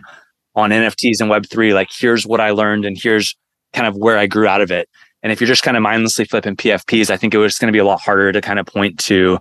on 0.56 0.72
NFTs 0.72 1.20
and 1.20 1.30
Web 1.30 1.46
three. 1.50 1.74
Like 1.74 1.90
here's 1.92 2.26
what 2.26 2.42
I 2.42 2.52
learned 2.52 2.86
and 2.86 2.98
here's 3.00 3.36
kind 3.74 3.88
of 3.88 3.96
where 3.96 4.18
I 4.18 4.28
grew 4.28 4.48
out 4.48 4.62
of 4.62 4.72
it. 4.72 4.90
And 5.24 5.32
if 5.32 5.42
you're 5.42 5.48
just 5.48 5.64
kind 5.64 5.76
of 5.76 5.84
mindlessly 5.84 6.26
flipping 6.26 6.56
PFPs, 6.56 7.10
I 7.10 7.18
think 7.18 7.34
it 7.34 7.38
was 7.38 7.58
going 7.58 7.68
to 7.68 7.76
be 7.76 7.80
a 7.80 7.86
lot 7.86 8.00
harder 8.00 8.32
to 8.32 8.42
kind 8.42 8.60
of 8.60 8.66
point 8.66 9.00
to 9.00 9.40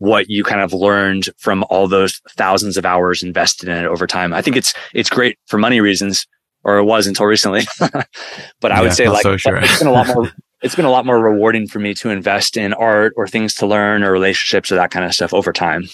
what 0.00 0.30
you 0.30 0.42
kind 0.42 0.62
of 0.62 0.72
learned 0.72 1.28
from 1.36 1.62
all 1.68 1.86
those 1.86 2.20
thousands 2.30 2.78
of 2.78 2.86
hours 2.86 3.22
invested 3.22 3.68
in 3.68 3.76
it 3.76 3.86
over 3.86 4.06
time. 4.06 4.32
I 4.32 4.40
think 4.40 4.56
it's 4.56 4.74
it's 4.94 5.10
great 5.10 5.38
for 5.46 5.58
money 5.58 5.80
reasons, 5.80 6.26
or 6.64 6.78
it 6.78 6.84
was 6.84 7.06
until 7.06 7.26
recently. 7.26 7.62
but 7.80 8.72
I 8.72 8.76
yeah, 8.76 8.80
would 8.80 8.94
say 8.94 9.08
like 9.08 9.22
so 9.22 9.36
sure. 9.36 9.58
it's 9.58 9.78
been 9.78 9.88
a 9.88 9.92
lot 9.92 10.08
more 10.08 10.32
it's 10.62 10.74
been 10.74 10.86
a 10.86 10.90
lot 10.90 11.04
more 11.04 11.20
rewarding 11.20 11.66
for 11.66 11.80
me 11.80 11.92
to 11.94 12.08
invest 12.08 12.56
in 12.56 12.72
art 12.72 13.12
or 13.16 13.28
things 13.28 13.54
to 13.56 13.66
learn 13.66 14.02
or 14.02 14.10
relationships 14.10 14.72
or 14.72 14.76
that 14.76 14.90
kind 14.90 15.04
of 15.04 15.14
stuff 15.14 15.34
over 15.34 15.52
time. 15.52 15.84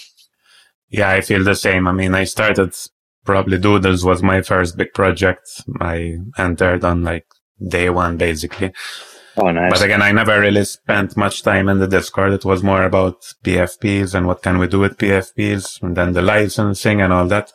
Yeah, 0.89 1.09
I 1.09 1.19
feel 1.19 1.43
the 1.43 1.55
same. 1.55 1.85
I 1.85 1.91
mean, 1.91 2.15
I 2.15 2.23
started 2.23 2.73
probably 3.25 3.57
Doodles 3.57 4.05
was 4.05 4.23
my 4.23 4.41
first 4.41 4.77
big 4.77 4.93
project. 4.93 5.49
I 5.81 6.15
entered 6.37 6.85
on 6.85 7.03
like 7.03 7.27
day 7.67 7.89
one, 7.89 8.15
basically. 8.15 8.71
Oh, 9.37 9.51
nice. 9.51 9.71
But 9.71 9.83
again, 9.83 10.01
I 10.01 10.11
never 10.11 10.39
really 10.39 10.65
spent 10.65 11.15
much 11.15 11.43
time 11.43 11.69
in 11.69 11.77
the 11.79 11.87
Discord. 11.87 12.33
It 12.33 12.45
was 12.45 12.63
more 12.63 12.83
about 12.83 13.21
PFPs 13.43 14.15
and 14.15 14.25
what 14.25 14.41
can 14.41 14.57
we 14.57 14.67
do 14.67 14.79
with 14.79 14.97
PFPs 14.97 15.81
and 15.83 15.95
then 15.95 16.13
the 16.13 16.23
licensing 16.23 17.01
and 17.01 17.13
all 17.13 17.27
that. 17.27 17.53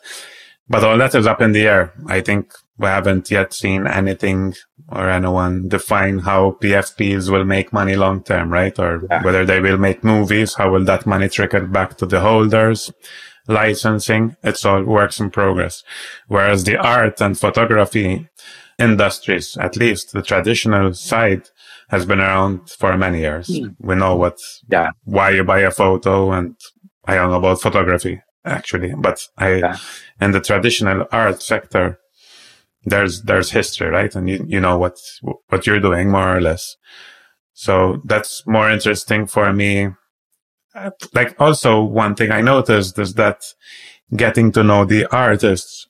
But 0.69 0.85
all 0.85 0.97
that 0.97 1.13
is 1.13 1.27
up 1.27 1.41
in 1.41 1.51
the 1.51 1.67
air. 1.67 1.93
I 2.07 2.21
think 2.21 2.53
we 2.77 2.87
haven't 2.87 3.29
yet 3.29 3.53
seen 3.53 3.85
anything 3.85 4.55
or 4.89 5.09
anyone 5.09 5.67
define 5.67 6.19
how 6.19 6.57
PFPs 6.61 7.29
will 7.29 7.43
make 7.43 7.73
money 7.73 7.95
long 7.95 8.23
term, 8.23 8.51
right? 8.51 8.77
Or 8.79 9.05
yeah. 9.09 9.23
whether 9.23 9.45
they 9.45 9.59
will 9.59 9.77
make 9.77 10.03
movies, 10.03 10.55
how 10.55 10.71
will 10.71 10.85
that 10.85 11.05
money 11.05 11.27
trickle 11.27 11.67
back 11.67 11.97
to 11.97 12.05
the 12.05 12.21
holders? 12.21 12.91
Licensing, 13.47 14.37
it's 14.41 14.63
all 14.63 14.83
works 14.83 15.19
in 15.19 15.29
progress. 15.29 15.83
Whereas 16.27 16.63
the 16.63 16.77
art 16.77 17.19
and 17.19 17.37
photography 17.37 18.29
industries, 18.79 19.57
at 19.57 19.75
least 19.75 20.13
the 20.13 20.21
traditional 20.21 20.93
side, 20.93 21.49
has 21.93 22.05
been 22.05 22.19
around 22.19 22.69
for 22.79 22.97
many 22.97 23.19
years. 23.19 23.47
Mm. 23.47 23.75
We 23.87 23.93
know 23.95 24.15
what, 24.23 24.37
yeah, 24.75 24.89
why 25.15 25.27
you 25.35 25.43
buy 25.43 25.61
a 25.61 25.71
photo 25.71 26.31
and 26.31 26.55
I 27.05 27.15
don't 27.15 27.31
know 27.31 27.43
about 27.43 27.61
photography. 27.61 28.15
actually. 28.45 28.93
But 28.95 29.27
I, 29.37 29.55
yeah. 29.55 29.77
in 30.19 30.31
the 30.31 30.41
traditional 30.41 31.07
art 31.11 31.41
sector, 31.41 31.99
there's, 32.85 33.21
there's 33.23 33.51
history, 33.51 33.89
right? 33.89 34.13
And 34.15 34.29
you, 34.29 34.45
you 34.47 34.59
know 34.59 34.77
what, 34.77 34.97
what 35.49 35.65
you're 35.65 35.79
doing 35.79 36.09
more 36.09 36.35
or 36.35 36.41
less. 36.41 36.75
So 37.53 38.01
that's 38.05 38.45
more 38.47 38.69
interesting 38.69 39.27
for 39.27 39.53
me. 39.53 39.89
Like 41.13 41.39
also 41.39 41.83
one 41.83 42.15
thing 42.15 42.31
I 42.31 42.41
noticed 42.41 42.97
is 42.97 43.13
that 43.13 43.41
getting 44.15 44.51
to 44.53 44.63
know 44.63 44.85
the 44.85 45.05
artists, 45.15 45.87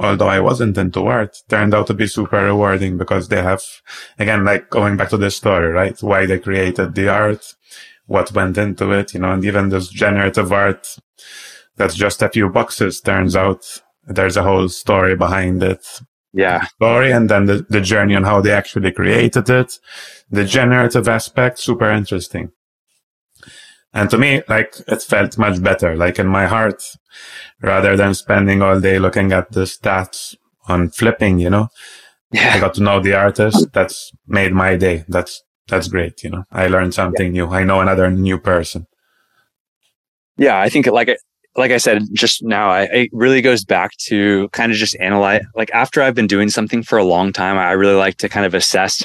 although 0.00 0.28
I 0.28 0.40
wasn't 0.40 0.78
into 0.78 1.06
art, 1.06 1.36
turned 1.48 1.74
out 1.74 1.86
to 1.88 1.94
be 1.94 2.06
super 2.06 2.42
rewarding 2.42 2.96
because 2.96 3.28
they 3.28 3.42
have, 3.42 3.62
again, 4.18 4.44
like 4.44 4.70
going 4.70 4.96
back 4.96 5.10
to 5.10 5.18
the 5.18 5.30
story, 5.30 5.70
right? 5.70 6.02
Why 6.02 6.26
they 6.26 6.38
created 6.38 6.94
the 6.94 7.08
art, 7.08 7.54
what 8.06 8.32
went 8.32 8.58
into 8.58 8.90
it, 8.92 9.14
you 9.14 9.20
know, 9.20 9.32
and 9.32 9.44
even 9.44 9.68
this 9.68 9.88
generative 9.88 10.52
art 10.52 10.96
that's 11.76 11.94
just 11.94 12.22
a 12.22 12.28
few 12.28 12.48
boxes 12.48 13.00
turns 13.00 13.36
out 13.36 13.64
there's 14.04 14.36
a 14.36 14.42
whole 14.42 14.68
story 14.68 15.16
behind 15.16 15.62
it. 15.62 15.86
Yeah. 16.32 16.64
Story 16.66 17.12
and 17.12 17.28
then 17.28 17.46
the, 17.46 17.66
the 17.68 17.80
journey 17.80 18.14
on 18.16 18.24
how 18.24 18.40
they 18.40 18.52
actually 18.52 18.92
created 18.92 19.48
it. 19.50 19.78
The 20.30 20.44
generative 20.44 21.08
aspect 21.08 21.58
super 21.58 21.90
interesting 21.90 22.52
and 23.92 24.10
to 24.10 24.18
me 24.18 24.42
like 24.48 24.74
it 24.86 25.02
felt 25.02 25.38
much 25.38 25.62
better 25.62 25.96
like 25.96 26.18
in 26.18 26.26
my 26.26 26.46
heart 26.46 26.82
rather 27.62 27.96
than 27.96 28.14
spending 28.14 28.62
all 28.62 28.80
day 28.80 28.98
looking 28.98 29.32
at 29.32 29.50
the 29.52 29.62
stats 29.62 30.36
on 30.68 30.88
flipping 30.90 31.38
you 31.38 31.50
know 31.50 31.68
yeah. 32.32 32.52
i 32.54 32.60
got 32.60 32.74
to 32.74 32.82
know 32.82 33.00
the 33.00 33.14
artist 33.14 33.72
that's 33.72 34.12
made 34.26 34.52
my 34.52 34.76
day 34.76 35.04
that's 35.08 35.42
that's 35.68 35.88
great 35.88 36.22
you 36.22 36.30
know 36.30 36.44
i 36.52 36.66
learned 36.66 36.94
something 36.94 37.34
yeah. 37.34 37.44
new 37.44 37.50
i 37.50 37.64
know 37.64 37.80
another 37.80 38.10
new 38.10 38.38
person 38.38 38.86
yeah 40.36 40.60
i 40.60 40.68
think 40.68 40.86
like 40.86 41.08
like 41.56 41.72
I 41.72 41.78
said 41.78 42.02
just 42.12 42.42
now, 42.42 42.70
I, 42.70 42.82
it 42.82 43.10
really 43.12 43.42
goes 43.42 43.64
back 43.64 43.96
to 44.06 44.48
kind 44.50 44.70
of 44.70 44.78
just 44.78 44.96
analyze. 45.00 45.42
Like 45.56 45.70
after 45.72 46.00
I've 46.02 46.14
been 46.14 46.26
doing 46.26 46.48
something 46.48 46.82
for 46.82 46.98
a 46.98 47.04
long 47.04 47.32
time, 47.32 47.58
I 47.58 47.72
really 47.72 47.96
like 47.96 48.16
to 48.18 48.28
kind 48.28 48.46
of 48.46 48.54
assess 48.54 49.04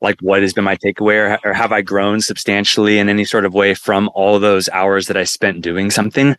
like 0.00 0.20
what 0.20 0.42
has 0.42 0.52
been 0.52 0.64
my 0.64 0.76
takeaway 0.76 1.38
or, 1.44 1.48
or 1.48 1.52
have 1.52 1.72
I 1.72 1.82
grown 1.82 2.20
substantially 2.20 2.98
in 2.98 3.08
any 3.08 3.24
sort 3.24 3.44
of 3.44 3.54
way 3.54 3.74
from 3.74 4.10
all 4.14 4.38
those 4.38 4.68
hours 4.70 5.06
that 5.06 5.16
I 5.16 5.24
spent 5.24 5.62
doing 5.62 5.90
something. 5.90 6.36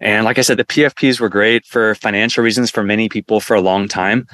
And 0.00 0.24
like 0.24 0.38
I 0.38 0.42
said, 0.42 0.58
the 0.58 0.64
PFPs 0.64 1.20
were 1.20 1.28
great 1.28 1.64
for 1.64 1.94
financial 1.94 2.44
reasons 2.44 2.70
for 2.70 2.82
many 2.82 3.08
people 3.08 3.40
for 3.40 3.54
a 3.54 3.60
long 3.60 3.88
time. 3.88 4.26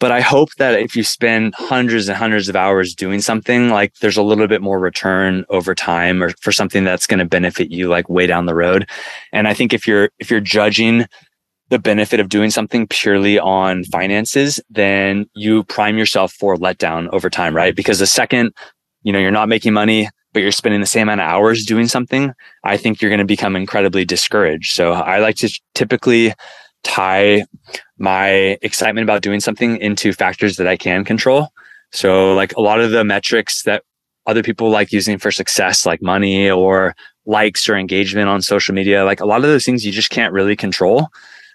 But 0.00 0.10
I 0.10 0.20
hope 0.20 0.54
that 0.56 0.78
if 0.78 0.96
you 0.96 1.04
spend 1.04 1.54
hundreds 1.56 2.08
and 2.08 2.18
hundreds 2.18 2.48
of 2.48 2.56
hours 2.56 2.94
doing 2.94 3.20
something, 3.20 3.70
like 3.70 3.94
there's 4.00 4.16
a 4.16 4.22
little 4.22 4.48
bit 4.48 4.60
more 4.60 4.78
return 4.78 5.44
over 5.48 5.74
time 5.74 6.22
or 6.22 6.30
for 6.40 6.50
something 6.50 6.84
that's 6.84 7.06
going 7.06 7.20
to 7.20 7.24
benefit 7.24 7.70
you 7.70 7.88
like 7.88 8.08
way 8.08 8.26
down 8.26 8.46
the 8.46 8.56
road. 8.56 8.88
And 9.32 9.46
I 9.46 9.54
think 9.54 9.72
if 9.72 9.86
you're, 9.86 10.10
if 10.18 10.30
you're 10.30 10.40
judging 10.40 11.06
the 11.74 11.78
benefit 11.80 12.20
of 12.20 12.28
doing 12.28 12.50
something 12.50 12.86
purely 12.86 13.36
on 13.36 13.82
finances, 13.82 14.60
then 14.70 15.26
you 15.34 15.64
prime 15.64 15.98
yourself 15.98 16.32
for 16.32 16.56
letdown 16.56 17.08
over 17.12 17.28
time, 17.28 17.54
right? 17.54 17.74
Because 17.74 17.98
the 17.98 18.06
second, 18.06 18.52
you 19.02 19.12
know, 19.12 19.18
you're 19.18 19.32
not 19.32 19.48
making 19.48 19.72
money, 19.72 20.08
but 20.32 20.40
you're 20.40 20.52
spending 20.52 20.80
the 20.80 20.86
same 20.86 21.08
amount 21.08 21.20
of 21.20 21.26
hours 21.26 21.64
doing 21.64 21.88
something, 21.88 22.32
I 22.62 22.76
think 22.76 23.02
you're 23.02 23.10
going 23.10 23.18
to 23.18 23.24
become 23.24 23.56
incredibly 23.56 24.04
discouraged. 24.04 24.72
So 24.72 24.92
I 24.92 25.18
like 25.18 25.34
to 25.38 25.50
typically 25.74 26.32
tie 26.84 27.44
my 27.98 28.56
excitement 28.62 29.02
about 29.02 29.22
doing 29.22 29.40
something 29.40 29.76
into 29.78 30.12
factors 30.12 30.56
that 30.58 30.68
I 30.68 30.76
can 30.76 31.04
control. 31.04 31.48
So 31.90 32.34
like 32.34 32.52
a 32.56 32.60
lot 32.60 32.80
of 32.80 32.92
the 32.92 33.02
metrics 33.02 33.64
that 33.64 33.82
other 34.26 34.44
people 34.44 34.70
like 34.70 34.92
using 34.92 35.18
for 35.18 35.32
success, 35.32 35.84
like 35.84 36.00
money 36.00 36.48
or 36.48 36.94
likes 37.26 37.68
or 37.68 37.74
engagement 37.76 38.28
on 38.28 38.42
social 38.42 38.76
media, 38.76 39.04
like 39.04 39.20
a 39.20 39.26
lot 39.26 39.38
of 39.38 39.50
those 39.50 39.64
things 39.64 39.84
you 39.84 39.90
just 39.90 40.10
can't 40.10 40.32
really 40.32 40.54
control. 40.54 41.08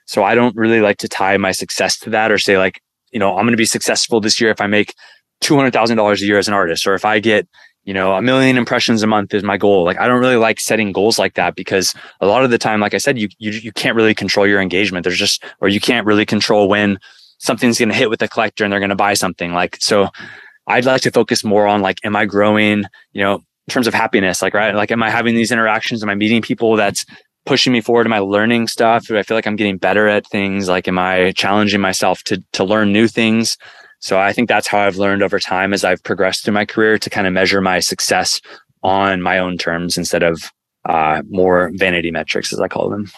So 0.10 0.24
I 0.24 0.34
don't 0.34 0.56
really 0.56 0.82
like 0.82 0.98
to 0.98 1.08
tie 1.08 1.38
my 1.38 1.52
success 1.52 2.00
to 2.00 2.10
that 2.10 2.32
or 2.32 2.40
say 2.40 2.58
like, 2.58 2.82
you 3.12 3.20
know, 3.20 3.38
I'm 3.38 3.46
going 3.46 3.52
to 3.52 3.58
be 3.58 3.66
successful 3.66 4.20
this 4.20 4.42
year 4.42 4.50
if 4.50 4.60
I 4.60 4.66
make 4.66 4.96
$200,000 5.44 6.22
a 6.22 6.26
year 6.26 6.40
as 6.40 6.48
an 6.48 6.56
artist, 6.56 6.88
or 6.88 6.96
if 6.96 7.06
I 7.06 7.20
get 7.20 7.48
you 7.84 7.94
know, 7.94 8.14
a 8.14 8.22
million 8.22 8.58
impressions 8.58 9.02
a 9.04 9.08
month 9.08 9.34
is 9.34 9.44
my 9.44 9.58
goal. 9.58 9.84
Like 9.84 10.00
I 10.00 10.08
don't 10.08 10.20
really 10.20 10.36
like 10.36 10.60
setting 10.60 10.92
goals 10.92 11.18
like 11.18 11.36
that 11.36 11.56
because 11.56 11.96
a 12.22 12.28
lot 12.28 12.44
of 12.44 12.52
the 12.52 12.58
time, 12.58 12.80
like 12.80 12.94
I 12.94 12.98
said, 12.98 13.18
you 13.18 13.30
you 13.40 13.52
you 13.52 13.72
can't 13.72 13.96
really 13.96 14.14
control 14.14 14.46
your 14.46 14.62
engagement. 14.62 15.06
There's 15.06 15.18
just 15.18 15.44
or 15.62 15.70
you 15.70 15.80
can't 15.80 16.06
really 16.06 16.26
control 16.26 16.68
when 16.68 17.00
something's 17.40 17.80
going 17.80 17.90
to 17.90 17.96
hit 17.96 18.10
with 18.10 18.20
the 18.20 18.28
collector 18.28 18.64
and 18.64 18.72
they're 18.72 18.82
going 18.82 18.90
to 18.90 18.96
buy 18.96 19.14
something. 19.14 19.54
Like 19.54 19.78
so, 19.80 20.10
I'd 20.68 20.86
like 20.86 21.02
to 21.02 21.12
focus 21.12 21.44
more 21.44 21.66
on 21.66 21.82
like, 21.82 21.98
am 22.04 22.16
I 22.16 22.26
growing? 22.26 22.84
You 23.14 23.24
know, 23.24 23.36
in 23.36 23.72
terms 23.72 23.88
of 23.88 23.94
happiness, 23.94 24.42
like 24.42 24.54
right, 24.54 24.76
like 24.76 24.92
am 24.92 25.02
I 25.02 25.10
having 25.10 25.34
these 25.36 25.52
interactions? 25.52 26.04
Am 26.04 26.10
I 26.10 26.16
meeting 26.16 26.42
people 26.42 26.76
that's 26.76 27.06
pushing 27.50 27.74
me 27.74 27.82
forward? 27.82 28.06
Am 28.06 28.14
I 28.14 28.20
learning 28.20 28.68
stuff? 28.68 29.08
Do 29.08 29.18
I 29.18 29.24
feel 29.24 29.36
like 29.36 29.48
I'm 29.48 29.56
getting 29.56 29.78
better 29.78 30.08
at 30.08 30.28
things? 30.28 30.70
Like, 30.70 30.88
am 30.88 31.00
I 31.00 31.32
challenging 31.32 31.82
myself 31.82 32.22
to 32.26 32.42
to 32.54 32.64
learn 32.64 32.94
new 32.94 33.08
things? 33.08 33.58
So 34.00 34.20
I 34.20 34.32
think 34.34 34.48
that's 34.48 34.68
how 34.68 34.80
I've 34.80 34.98
learned 34.98 35.24
over 35.24 35.40
time 35.40 35.74
as 35.74 35.84
I've 35.84 36.04
progressed 36.04 36.46
through 36.46 36.54
my 36.54 36.66
career 36.66 37.00
to 37.00 37.10
kind 37.10 37.26
of 37.26 37.34
measure 37.34 37.60
my 37.60 37.80
success 37.80 38.40
on 38.84 39.22
my 39.22 39.40
own 39.40 39.58
terms 39.58 39.98
instead 39.98 40.24
of 40.24 40.52
uh, 40.86 41.24
more 41.28 41.72
vanity 41.74 42.12
metrics, 42.12 42.54
as 42.54 42.62
I 42.62 42.68
call 42.68 42.90
them. 42.90 43.12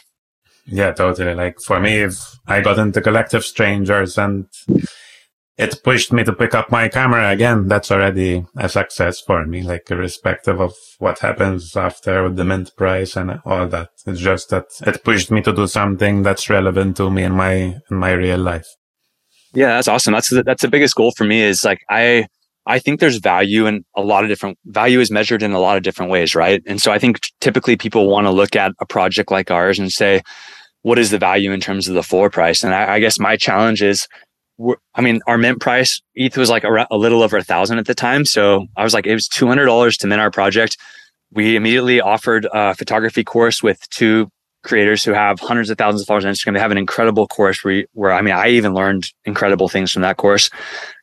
Yeah, 0.66 0.92
totally. 0.94 1.36
Like 1.36 1.58
for 1.66 1.80
me, 1.82 1.98
if 1.98 2.16
I 2.48 2.62
got 2.62 2.80
into 2.80 3.02
Collective 3.02 3.44
Strangers 3.44 4.18
and 4.18 4.48
it 5.58 5.84
pushed 5.84 6.12
me 6.12 6.24
to 6.24 6.34
pick 6.34 6.56
up 6.56 6.72
my 6.72 6.88
camera 6.88 7.30
again, 7.30 7.68
that's 7.68 7.92
already 7.92 8.46
a 8.58 8.70
success 8.70 9.22
for 9.22 9.46
me, 9.46 9.62
like 9.62 9.90
irrespective 9.92 10.60
of 10.60 10.74
what 11.00 11.20
happens 11.20 11.76
after 11.76 12.24
with 12.24 12.36
the 12.36 12.46
mint 12.46 12.72
price 12.76 13.16
and 13.16 13.40
all 13.46 13.68
that. 13.68 13.90
It's 14.06 14.20
just 14.20 14.50
that 14.50 14.66
it 14.86 15.04
pushed 15.04 15.30
me 15.30 15.42
to 15.42 15.54
do 15.54 15.68
something 15.68 16.24
that's 16.24 16.50
relevant 16.50 16.98
to 16.98 17.12
me 17.12 17.24
in 17.24 17.34
my, 17.34 17.54
in 17.54 17.98
my 17.98 18.12
real 18.12 18.40
life. 18.40 18.68
Yeah, 19.54 19.76
that's 19.76 19.88
awesome. 19.88 20.14
That's 20.14 20.30
the, 20.30 20.44
that's 20.44 20.62
the 20.62 20.70
biggest 20.70 20.96
goal 20.96 21.12
for 21.12 21.26
me 21.26 21.42
is 21.42 21.66
like 21.66 21.80
I 21.90 22.28
I 22.66 22.80
think 22.80 23.00
there's 23.00 23.18
value 23.18 23.66
in 23.66 23.84
a 23.96 24.02
lot 24.02 24.24
of 24.24 24.30
different 24.30 24.58
value 24.66 25.00
is 25.00 25.12
measured 25.12 25.44
in 25.44 25.52
a 25.52 25.60
lot 25.60 25.78
of 25.78 25.84
different 25.84 26.12
ways, 26.12 26.36
right? 26.36 26.62
And 26.68 26.82
so 26.82 26.92
I 26.92 27.00
think 27.00 27.20
typically 27.42 27.76
people 27.76 28.08
want 28.08 28.28
to 28.28 28.32
look 28.32 28.56
at 28.56 28.72
a 28.80 28.86
project 28.86 29.32
like 29.32 29.50
ours 29.50 29.80
and 29.80 29.92
say, 29.92 30.22
what 30.84 31.00
is 31.00 31.10
the 31.10 31.18
value 31.18 31.52
in 31.52 31.60
terms 31.60 31.88
of 31.88 31.96
the 31.96 32.04
floor 32.04 32.30
price? 32.30 32.64
And 32.64 32.74
I, 32.74 32.94
I 32.94 33.00
guess 33.00 33.20
my 33.20 33.36
challenge 33.36 33.82
is, 33.82 34.08
I 34.96 35.02
mean, 35.02 35.22
our 35.28 35.38
mint 35.38 35.60
price 35.60 36.02
ETH 36.16 36.38
was 36.38 36.50
like 36.50 36.64
a, 36.64 36.88
a 36.92 36.98
little 36.98 37.24
over 37.24 37.38
a 37.38 37.44
thousand 37.44 37.80
at 37.80 37.88
the 37.88 37.96
time. 37.96 38.26
So 38.26 38.68
I 38.76 38.84
was 38.84 38.94
like, 38.94 39.08
it 39.08 39.14
was 39.14 39.28
two 39.28 39.48
hundred 39.48 39.66
dollars 39.66 39.98
to 39.98 40.08
mint 40.08 40.22
our 40.22 40.32
project. 40.32 40.78
We 41.32 41.56
immediately 41.56 42.02
offered 42.02 42.48
a 42.52 42.76
photography 42.76 43.24
course 43.24 43.64
with 43.64 43.90
two 43.90 44.30
creators 44.64 45.04
who 45.04 45.14
have 45.14 45.40
hundreds 45.40 45.70
of 45.70 45.78
thousands 45.78 46.02
of 46.02 46.08
followers 46.08 46.26
on 46.26 46.34
Instagram. 46.34 46.54
They 46.54 46.60
have 46.60 46.72
an 46.72 46.78
incredible 46.78 47.28
course 47.28 47.64
where, 47.64 47.86
where 47.94 48.12
I 48.12 48.22
mean, 48.22 48.34
I 48.34 48.50
even 48.50 48.74
learned 48.74 49.10
incredible 49.26 49.68
things 49.68 49.92
from 49.92 50.04
that 50.04 50.18
course. 50.18 50.50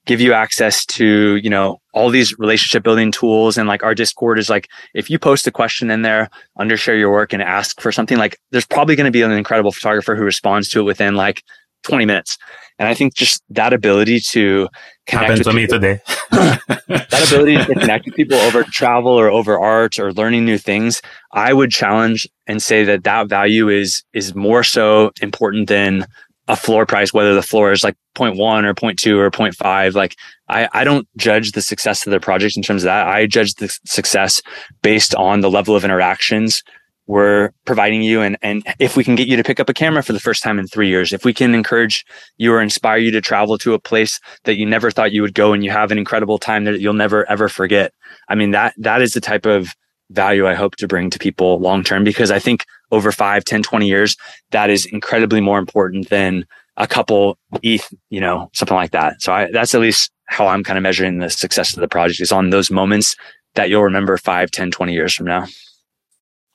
Give 0.06 0.20
you 0.20 0.32
access 0.32 0.86
to, 0.86 1.36
you 1.36 1.50
know, 1.50 1.78
all 1.92 2.10
these 2.10 2.38
relationship 2.38 2.82
building 2.82 3.10
tools. 3.10 3.58
And 3.58 3.68
like 3.68 3.82
our 3.82 3.94
Discord 3.94 4.38
is 4.38 4.48
like, 4.48 4.68
if 4.94 5.10
you 5.10 5.18
post 5.18 5.46
a 5.46 5.50
question 5.50 5.90
in 5.90 6.02
there, 6.02 6.28
undershare 6.58 6.98
your 6.98 7.10
work 7.10 7.32
and 7.32 7.42
ask 7.42 7.80
for 7.80 7.90
something, 7.90 8.16
like 8.16 8.38
there's 8.52 8.66
probably 8.66 8.96
going 8.96 9.06
to 9.06 9.10
be 9.10 9.22
an 9.22 9.32
incredible 9.32 9.72
photographer 9.72 10.14
who 10.14 10.22
responds 10.22 10.68
to 10.70 10.80
it 10.80 10.84
within 10.84 11.16
like 11.16 11.42
20 11.82 12.04
minutes. 12.04 12.38
And 12.78 12.88
I 12.88 12.94
think 12.94 13.14
just 13.14 13.42
that 13.50 13.72
ability 13.72 14.20
to 14.30 14.68
connect 15.06 15.28
Happened 15.30 15.44
to 15.44 15.52
me 15.52 15.66
today. 15.66 16.00
that 16.30 17.26
ability 17.26 17.56
to 17.56 17.74
connect 17.74 18.06
with 18.06 18.14
people 18.14 18.36
over 18.36 18.62
travel 18.62 19.12
or 19.12 19.28
over 19.28 19.58
art 19.58 19.98
or 19.98 20.12
learning 20.12 20.44
new 20.44 20.58
things, 20.58 21.02
I 21.32 21.52
would 21.52 21.70
challenge 21.70 22.28
and 22.46 22.62
say 22.62 22.84
that 22.84 23.04
that 23.04 23.28
value 23.28 23.68
is 23.68 24.02
is 24.12 24.34
more 24.34 24.62
so 24.62 25.10
important 25.20 25.68
than 25.68 26.06
a 26.46 26.56
floor 26.56 26.86
price, 26.86 27.12
whether 27.12 27.34
the 27.34 27.42
floor 27.42 27.72
is 27.72 27.84
like 27.84 27.96
0.1 28.16 28.64
or 28.64 28.74
0.2 28.74 29.18
or 29.18 29.30
0.5. 29.30 29.94
Like 29.94 30.16
I, 30.48 30.68
I 30.72 30.84
don't 30.84 31.06
judge 31.16 31.52
the 31.52 31.60
success 31.60 32.06
of 32.06 32.10
the 32.10 32.20
project 32.20 32.56
in 32.56 32.62
terms 32.62 32.84
of 32.84 32.86
that. 32.86 33.06
I 33.06 33.26
judge 33.26 33.54
the 33.54 33.76
success 33.84 34.40
based 34.82 35.14
on 35.14 35.40
the 35.40 35.50
level 35.50 35.76
of 35.76 35.84
interactions 35.84 36.62
we're 37.08 37.50
providing 37.64 38.02
you 38.02 38.20
and 38.20 38.36
and 38.42 38.62
if 38.78 38.96
we 38.96 39.02
can 39.02 39.16
get 39.16 39.26
you 39.26 39.36
to 39.36 39.42
pick 39.42 39.58
up 39.58 39.68
a 39.68 39.74
camera 39.74 40.02
for 40.02 40.12
the 40.12 40.20
first 40.20 40.42
time 40.42 40.58
in 40.58 40.68
3 40.68 40.86
years 40.88 41.12
if 41.12 41.24
we 41.24 41.34
can 41.34 41.54
encourage 41.54 42.04
you 42.36 42.52
or 42.52 42.60
inspire 42.62 42.98
you 42.98 43.10
to 43.10 43.20
travel 43.20 43.58
to 43.58 43.74
a 43.74 43.78
place 43.78 44.20
that 44.44 44.56
you 44.56 44.66
never 44.66 44.90
thought 44.90 45.10
you 45.10 45.22
would 45.22 45.34
go 45.34 45.52
and 45.52 45.64
you 45.64 45.70
have 45.70 45.90
an 45.90 45.98
incredible 45.98 46.38
time 46.38 46.64
that 46.64 46.80
you'll 46.80 46.92
never 46.92 47.28
ever 47.28 47.48
forget. 47.48 47.92
I 48.28 48.36
mean 48.36 48.52
that 48.52 48.74
that 48.76 49.02
is 49.02 49.12
the 49.14 49.20
type 49.20 49.46
of 49.46 49.74
value 50.10 50.46
i 50.46 50.54
hope 50.54 50.74
to 50.76 50.88
bring 50.88 51.10
to 51.10 51.18
people 51.18 51.58
long 51.60 51.84
term 51.84 52.02
because 52.02 52.30
i 52.30 52.38
think 52.38 52.64
over 52.92 53.12
5 53.12 53.44
10 53.44 53.62
20 53.62 53.86
years 53.86 54.16
that 54.52 54.70
is 54.70 54.86
incredibly 54.86 55.42
more 55.42 55.58
important 55.58 56.08
than 56.08 56.46
a 56.78 56.86
couple 56.86 57.38
eth 57.62 57.92
you 58.08 58.20
know 58.20 58.48
something 58.54 58.76
like 58.76 58.92
that. 58.92 59.20
So 59.20 59.32
I, 59.32 59.50
that's 59.50 59.74
at 59.74 59.80
least 59.80 60.10
how 60.26 60.46
i'm 60.46 60.64
kind 60.64 60.78
of 60.78 60.82
measuring 60.82 61.18
the 61.18 61.30
success 61.30 61.74
of 61.74 61.80
the 61.80 61.88
project 61.88 62.20
is 62.20 62.32
on 62.32 62.50
those 62.50 62.70
moments 62.70 63.16
that 63.54 63.68
you'll 63.68 63.82
remember 63.82 64.16
5 64.16 64.50
10 64.50 64.70
20 64.70 64.92
years 64.92 65.14
from 65.14 65.26
now 65.26 65.46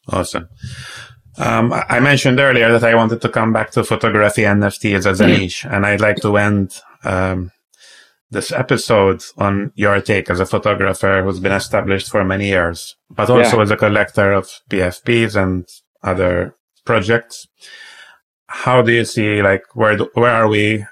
Awesome. 0.09 0.49
Um, 1.37 1.73
I 1.73 1.99
mentioned 1.99 2.39
earlier 2.39 2.71
that 2.71 2.83
I 2.83 2.95
wanted 2.95 3.21
to 3.21 3.29
come 3.29 3.53
back 3.53 3.71
to 3.71 3.83
photography 3.83 4.43
NFTs 4.43 5.05
as 5.05 5.19
a 5.19 5.27
niche, 5.27 5.65
and 5.65 5.85
I'd 5.85 6.01
like 6.01 6.17
to 6.17 6.37
end 6.37 6.79
um, 7.03 7.51
this 8.29 8.51
episode 8.51 9.23
on 9.37 9.71
your 9.75 9.99
take 10.01 10.29
as 10.29 10.39
a 10.39 10.45
photographer 10.45 11.23
who's 11.23 11.39
been 11.39 11.51
established 11.51 12.09
for 12.09 12.23
many 12.23 12.47
years, 12.47 12.95
but 13.09 13.29
also 13.29 13.57
yeah. 13.57 13.63
as 13.63 13.71
a 13.71 13.77
collector 13.77 14.31
of 14.31 14.47
PFPs 14.69 15.41
and 15.41 15.67
other 16.03 16.55
projects. 16.85 17.47
how 18.47 18.81
do 18.83 18.91
you 18.91 19.05
see 19.05 19.41
like 19.41 19.63
where 19.73 19.97
where 20.13 20.35
are 20.35 20.47
we 20.47 20.85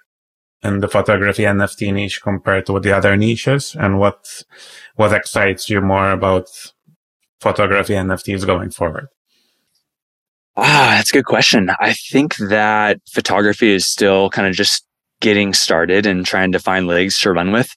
in 0.63 0.79
the 0.79 0.87
photography 0.87 1.43
NFT 1.43 1.93
niche 1.93 2.21
compared 2.21 2.65
to 2.67 2.79
the 2.79 2.95
other 2.95 3.15
niches, 3.17 3.75
and 3.77 3.99
what 3.99 4.43
what 4.95 5.13
excites 5.13 5.69
you 5.69 5.81
more 5.81 6.11
about 6.11 6.47
photography 7.41 7.93
NFTs 7.93 8.45
going 8.45 8.71
forward? 8.71 9.07
Ah, 10.57 10.95
that's 10.97 11.09
a 11.09 11.13
good 11.13 11.25
question. 11.25 11.71
I 11.79 11.93
think 11.93 12.35
that 12.37 12.99
photography 13.09 13.71
is 13.73 13.85
still 13.85 14.29
kind 14.29 14.47
of 14.47 14.53
just 14.53 14.85
getting 15.21 15.53
started 15.53 16.05
and 16.05 16.25
trying 16.25 16.51
to 16.51 16.59
find 16.59 16.87
legs 16.87 17.19
to 17.19 17.31
run 17.31 17.51
with. 17.51 17.73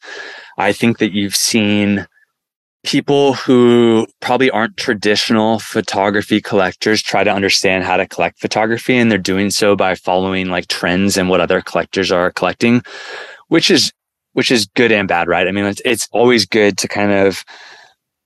I 0.58 0.72
think 0.72 0.98
that 0.98 1.12
you've 1.12 1.36
seen 1.36 2.06
people 2.84 3.34
who 3.34 4.06
probably 4.20 4.50
aren't 4.50 4.76
traditional 4.76 5.58
photography 5.58 6.40
collectors 6.40 7.02
try 7.02 7.24
to 7.24 7.32
understand 7.32 7.84
how 7.84 7.96
to 7.96 8.06
collect 8.06 8.38
photography 8.38 8.96
and 8.96 9.10
they're 9.10 9.18
doing 9.18 9.50
so 9.50 9.74
by 9.74 9.94
following 9.94 10.48
like 10.48 10.68
trends 10.68 11.16
and 11.16 11.28
what 11.30 11.40
other 11.40 11.62
collectors 11.62 12.12
are 12.12 12.30
collecting 12.30 12.82
which 13.48 13.70
is 13.70 13.90
which 14.34 14.50
is 14.50 14.66
good 14.76 14.92
and 14.92 15.08
bad 15.08 15.28
right 15.28 15.48
i 15.48 15.50
mean 15.50 15.64
it's, 15.64 15.80
it's 15.86 16.06
always 16.12 16.44
good 16.44 16.76
to 16.76 16.86
kind 16.86 17.10
of 17.10 17.42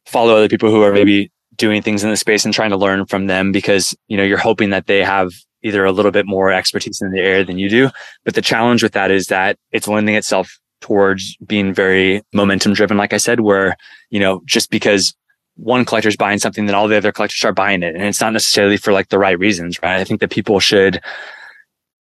follow 0.09 0.37
other 0.37 0.49
people 0.49 0.71
who 0.71 0.83
are 0.83 0.93
maybe 0.93 1.31
doing 1.57 1.83
things 1.83 2.05
in 2.05 2.11
the 2.11 2.17
space 2.17 2.45
and 2.45 2.55
trying 2.55 2.71
to 2.71 2.77
learn 2.77 3.05
from 3.07 3.27
them 3.27 3.53
because 3.53 3.97
you 4.09 4.17
know 4.17 4.23
you're 4.23 4.39
hoping 4.39 4.71
that 4.71 4.87
they 4.87 5.03
have 5.03 5.31
either 5.63 5.85
a 5.85 5.93
little 5.93 6.13
bit 6.13 6.27
more 6.27 6.53
expertise 6.53 7.01
in 7.03 7.11
the 7.11 7.21
area 7.21 7.45
than 7.45 7.59
you 7.59 7.69
do 7.69 7.91
but 8.25 8.35
the 8.35 8.43
challenge 8.43 8.83
with 8.83 8.93
that 8.93 9.11
is 9.11 9.27
that 9.27 9.59
it's 9.73 9.89
lending 9.89 10.15
itself 10.15 10.59
towards 10.81 11.37
being 11.47 11.75
very 11.75 12.23
momentum 12.33 12.73
driven, 12.73 12.97
like 12.97 13.13
I 13.13 13.19
said, 13.19 13.41
where, 13.41 13.77
you 14.11 14.21
know, 14.21 14.43
just 14.45 14.71
because 14.71 15.15
one 15.57 15.85
collector's 15.85 16.17
buying 16.17 16.39
something, 16.39 16.67
then 16.67 16.75
all 16.75 16.89
the 16.89 16.97
other 16.97 17.13
collectors 17.13 17.45
are 17.45 17.53
buying 17.53 17.83
it. 17.83 17.95
And 17.95 18.05
it's 18.05 18.21
not 18.21 18.33
necessarily 18.33 18.77
for 18.77 18.93
like 18.93 19.09
the 19.09 19.19
right 19.19 19.39
reasons, 19.39 19.81
right? 19.83 19.99
I 19.99 20.05
think 20.05 20.21
that 20.21 20.31
people 20.31 20.61
should 20.61 21.01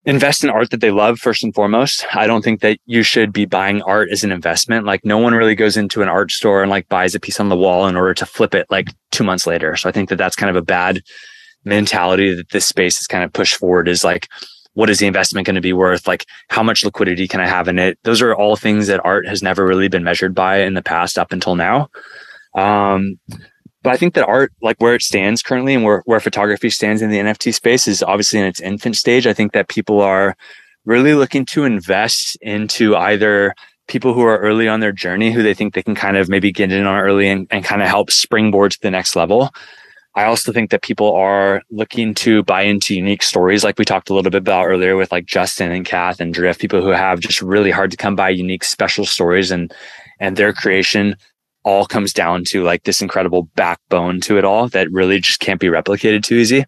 invest 0.08 0.42
in 0.42 0.50
art 0.50 0.72
that 0.72 0.80
they 0.80 0.90
love 0.90 1.20
first 1.20 1.44
and 1.44 1.54
foremost. 1.54 2.06
I 2.16 2.28
don't 2.28 2.42
think 2.42 2.62
that 2.62 2.80
you 2.86 3.04
should 3.04 3.34
be 3.34 3.46
buying 3.46 3.82
art 3.82 4.10
as 4.10 4.24
an 4.24 4.32
investment. 4.32 4.86
Like 4.86 5.04
no 5.04 5.18
one 5.18 5.34
really 5.34 5.54
goes 5.54 5.76
into 5.76 6.02
an 6.02 6.08
art 6.08 6.32
store 6.32 6.64
and 6.64 6.72
like 6.72 6.88
buys 6.88 7.14
a 7.14 7.20
piece 7.20 7.42
on 7.42 7.50
the 7.50 7.58
wall 7.58 7.88
in 7.88 7.98
order 7.98 8.14
to 8.14 8.26
flip 8.26 8.56
it 8.56 8.66
like 8.70 8.88
two 9.12 9.26
months 9.26 9.46
later. 9.46 9.76
So 9.76 9.90
I 9.90 9.92
think 9.92 10.08
that 10.08 10.16
that's 10.16 10.38
kind 10.38 10.50
of 10.50 10.56
a 10.56 10.62
bad 10.62 11.02
mentality 11.66 12.34
that 12.34 12.52
this 12.52 12.66
space 12.66 13.02
is 13.02 13.06
kind 13.06 13.26
of 13.26 13.34
pushed 13.34 13.56
forward 13.56 13.90
is 13.90 14.06
like, 14.06 14.30
what 14.76 14.90
is 14.90 15.00
the 15.00 15.08
investment 15.08 15.46
going 15.46 15.56
to 15.56 15.62
be 15.62 15.74
worth? 15.74 16.08
Like, 16.08 16.26
how 16.50 16.64
much 16.64 16.86
liquidity 16.86 17.28
can 17.28 17.42
I 17.42 17.48
have 17.48 17.68
in 17.68 17.78
it? 17.78 18.00
Those 18.04 18.22
are 18.22 18.34
all 18.34 18.56
things 18.56 18.88
that 18.88 19.04
art 19.04 19.28
has 19.28 19.44
never 19.44 19.66
really 19.66 19.90
been 19.90 20.04
measured 20.06 20.34
by 20.34 20.60
in 20.60 20.74
the 20.74 20.84
past 20.84 21.20
up 21.20 21.34
until 21.34 21.56
now. 21.56 21.90
Um, 22.56 23.20
but 23.88 23.94
I 23.94 23.98
think 23.98 24.16
that 24.16 24.28
art, 24.28 24.52
like 24.62 24.82
where 24.82 24.96
it 24.96 25.02
stands 25.02 25.42
currently 25.42 25.74
and 25.74 25.82
where, 25.82 26.02
where 26.04 26.20
photography 26.20 26.70
stands 26.70 27.02
in 27.02 27.10
the 27.10 27.20
NFT 27.20 27.54
space 27.54 27.88
is 27.88 28.04
obviously 28.04 28.38
in 28.38 28.46
its 28.46 28.60
infant 28.60 28.98
stage. 28.98 29.26
I 29.26 29.32
think 29.32 29.54
that 29.54 29.70
people 29.70 30.02
are 30.02 30.36
really 30.84 31.14
looking 31.14 31.46
to 31.46 31.64
invest 31.64 32.38
into 32.42 32.98
either 32.98 33.56
people 33.88 34.14
who 34.14 34.24
are 34.24 34.40
early 34.40 34.68
on 34.68 34.82
their 34.82 34.92
journey 34.92 35.32
who 35.32 35.42
they 35.42 35.54
think 35.54 35.74
they 35.74 35.84
can 35.84 35.96
kind 35.96 36.18
of 36.18 36.28
maybe 36.28 36.52
get 36.52 36.70
in 36.70 36.86
on 36.86 37.00
early 37.00 37.30
and, 37.30 37.48
and 37.50 37.64
kind 37.64 37.82
of 37.82 37.88
help 37.88 38.12
springboard 38.12 38.72
to 38.72 38.82
the 38.82 38.92
next 38.92 39.16
level. 39.16 39.52
I 40.16 40.26
also 40.26 40.52
think 40.52 40.70
that 40.72 40.82
people 40.82 41.14
are 41.14 41.62
looking 41.72 42.14
to 42.16 42.44
buy 42.44 42.64
into 42.64 42.94
unique 42.94 43.24
stories, 43.24 43.64
like 43.64 43.80
we 43.80 43.86
talked 43.86 44.10
a 44.10 44.14
little 44.14 44.30
bit 44.30 44.40
about 44.40 44.66
earlier 44.66 44.98
with 44.98 45.14
like 45.14 45.28
Justin 45.28 45.72
and 45.72 45.86
Cath 45.86 46.20
and 46.20 46.34
Drift, 46.34 46.60
people 46.60 46.82
who 46.82 46.90
have 46.90 47.22
just 47.22 47.42
really 47.42 47.72
hard 47.72 47.92
to 47.92 47.98
come 47.98 48.18
by 48.18 48.32
unique 48.32 48.66
special 48.66 49.06
stories 49.06 49.50
and 49.50 49.74
and 50.20 50.36
their 50.36 50.52
creation 50.52 51.16
all 51.68 51.86
comes 51.86 52.14
down 52.14 52.46
to 52.46 52.64
like 52.64 52.84
this 52.84 53.02
incredible 53.02 53.44
backbone 53.56 54.22
to 54.22 54.38
it 54.38 54.46
all 54.46 54.70
that 54.70 54.90
really 54.90 55.20
just 55.20 55.42
can't 55.42 55.60
be 55.60 55.68
replicated 55.68 56.24
too 56.24 56.36
easy. 56.36 56.64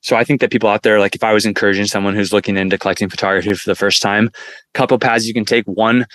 So 0.00 0.16
I 0.16 0.22
think 0.22 0.42
that 0.42 0.50
people 0.50 0.68
out 0.68 0.82
there, 0.82 1.00
like 1.00 1.14
if 1.14 1.24
I 1.24 1.32
was 1.32 1.46
encouraging 1.46 1.86
someone 1.86 2.14
who's 2.14 2.30
looking 2.30 2.58
into 2.58 2.76
collecting 2.76 3.08
photography 3.08 3.54
for 3.54 3.70
the 3.70 3.74
first 3.74 4.02
time, 4.02 4.30
couple 4.74 4.98
paths 4.98 5.26
you 5.26 5.32
can 5.32 5.46
take. 5.46 5.64
One, 5.64 6.06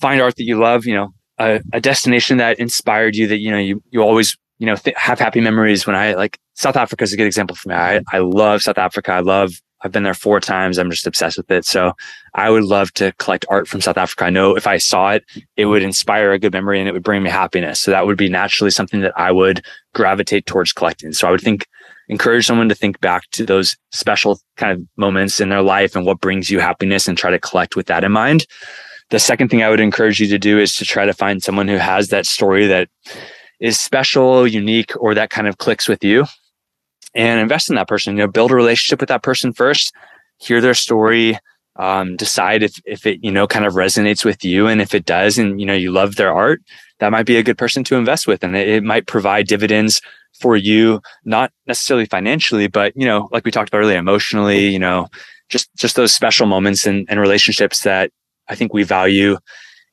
find 0.00 0.22
art 0.22 0.36
that 0.36 0.44
you 0.44 0.58
love, 0.58 0.86
you 0.86 0.94
know, 0.94 1.12
a, 1.38 1.60
a 1.74 1.80
destination 1.80 2.38
that 2.38 2.58
inspired 2.58 3.16
you 3.16 3.26
that, 3.26 3.38
you 3.38 3.50
know, 3.50 3.58
you, 3.58 3.82
you 3.90 4.00
always 4.00 4.34
you 4.58 4.66
know, 4.66 4.76
th- 4.76 4.96
have 4.96 5.18
happy 5.18 5.40
memories 5.40 5.86
when 5.86 5.96
I 5.96 6.14
like 6.14 6.38
South 6.54 6.76
Africa 6.76 7.04
is 7.04 7.12
a 7.12 7.16
good 7.16 7.26
example 7.26 7.56
for 7.56 7.68
me. 7.68 7.74
I, 7.74 8.00
I 8.12 8.18
love 8.18 8.62
South 8.62 8.78
Africa. 8.78 9.12
I 9.12 9.20
love, 9.20 9.50
I've 9.82 9.92
been 9.92 10.02
there 10.02 10.14
four 10.14 10.40
times. 10.40 10.78
I'm 10.78 10.90
just 10.90 11.06
obsessed 11.06 11.36
with 11.36 11.50
it. 11.50 11.64
So 11.64 11.92
I 12.34 12.50
would 12.50 12.64
love 12.64 12.92
to 12.94 13.12
collect 13.18 13.44
art 13.48 13.66
from 13.66 13.80
South 13.80 13.96
Africa. 13.96 14.24
I 14.24 14.30
know 14.30 14.56
if 14.56 14.66
I 14.66 14.78
saw 14.78 15.10
it, 15.10 15.24
it 15.56 15.66
would 15.66 15.82
inspire 15.82 16.32
a 16.32 16.38
good 16.38 16.52
memory 16.52 16.78
and 16.78 16.88
it 16.88 16.92
would 16.92 17.02
bring 17.02 17.22
me 17.22 17.30
happiness. 17.30 17.80
So 17.80 17.90
that 17.90 18.06
would 18.06 18.16
be 18.16 18.28
naturally 18.28 18.70
something 18.70 19.00
that 19.00 19.12
I 19.16 19.32
would 19.32 19.64
gravitate 19.94 20.46
towards 20.46 20.72
collecting. 20.72 21.12
So 21.12 21.26
I 21.26 21.30
would 21.30 21.40
think, 21.40 21.66
encourage 22.08 22.46
someone 22.46 22.68
to 22.68 22.74
think 22.74 23.00
back 23.00 23.28
to 23.32 23.44
those 23.44 23.76
special 23.90 24.38
kind 24.56 24.72
of 24.72 24.86
moments 24.96 25.40
in 25.40 25.48
their 25.48 25.62
life 25.62 25.96
and 25.96 26.06
what 26.06 26.20
brings 26.20 26.50
you 26.50 26.60
happiness 26.60 27.08
and 27.08 27.18
try 27.18 27.30
to 27.30 27.38
collect 27.38 27.76
with 27.76 27.86
that 27.86 28.04
in 28.04 28.12
mind. 28.12 28.46
The 29.10 29.18
second 29.18 29.48
thing 29.48 29.62
I 29.62 29.68
would 29.68 29.80
encourage 29.80 30.20
you 30.20 30.28
to 30.28 30.38
do 30.38 30.58
is 30.58 30.74
to 30.76 30.84
try 30.84 31.04
to 31.04 31.12
find 31.12 31.42
someone 31.42 31.68
who 31.68 31.76
has 31.76 32.08
that 32.08 32.24
story 32.24 32.66
that 32.66 32.88
is 33.60 33.78
special, 33.78 34.46
unique, 34.46 34.92
or 35.00 35.14
that 35.14 35.30
kind 35.30 35.46
of 35.46 35.58
clicks 35.58 35.88
with 35.88 36.02
you 36.02 36.24
and 37.14 37.40
invest 37.40 37.70
in 37.70 37.76
that 37.76 37.88
person. 37.88 38.16
You 38.16 38.24
know, 38.24 38.30
build 38.30 38.50
a 38.50 38.54
relationship 38.54 39.00
with 39.00 39.08
that 39.08 39.22
person 39.22 39.52
first, 39.52 39.92
hear 40.38 40.60
their 40.60 40.74
story, 40.74 41.38
um, 41.76 42.16
decide 42.16 42.62
if, 42.62 42.80
if 42.84 43.06
it, 43.06 43.22
you 43.22 43.30
know, 43.30 43.46
kind 43.46 43.64
of 43.64 43.74
resonates 43.74 44.24
with 44.24 44.44
you. 44.44 44.66
And 44.66 44.80
if 44.80 44.94
it 44.94 45.04
does, 45.04 45.38
and, 45.38 45.60
you 45.60 45.66
know, 45.66 45.74
you 45.74 45.90
love 45.90 46.16
their 46.16 46.32
art, 46.32 46.62
that 46.98 47.12
might 47.12 47.26
be 47.26 47.36
a 47.36 47.42
good 47.42 47.58
person 47.58 47.82
to 47.84 47.96
invest 47.96 48.26
with. 48.26 48.44
And 48.44 48.56
it, 48.56 48.68
it 48.68 48.84
might 48.84 49.06
provide 49.06 49.46
dividends 49.46 50.00
for 50.40 50.56
you, 50.56 51.00
not 51.24 51.52
necessarily 51.66 52.06
financially, 52.06 52.66
but, 52.66 52.92
you 52.96 53.06
know, 53.06 53.28
like 53.32 53.44
we 53.44 53.50
talked 53.50 53.68
about 53.68 53.78
earlier, 53.78 53.98
emotionally, 53.98 54.68
you 54.68 54.78
know, 54.78 55.08
just, 55.48 55.70
just 55.76 55.96
those 55.96 56.12
special 56.12 56.46
moments 56.46 56.86
and, 56.86 57.06
and 57.08 57.20
relationships 57.20 57.82
that 57.82 58.10
I 58.48 58.54
think 58.54 58.74
we 58.74 58.82
value 58.82 59.36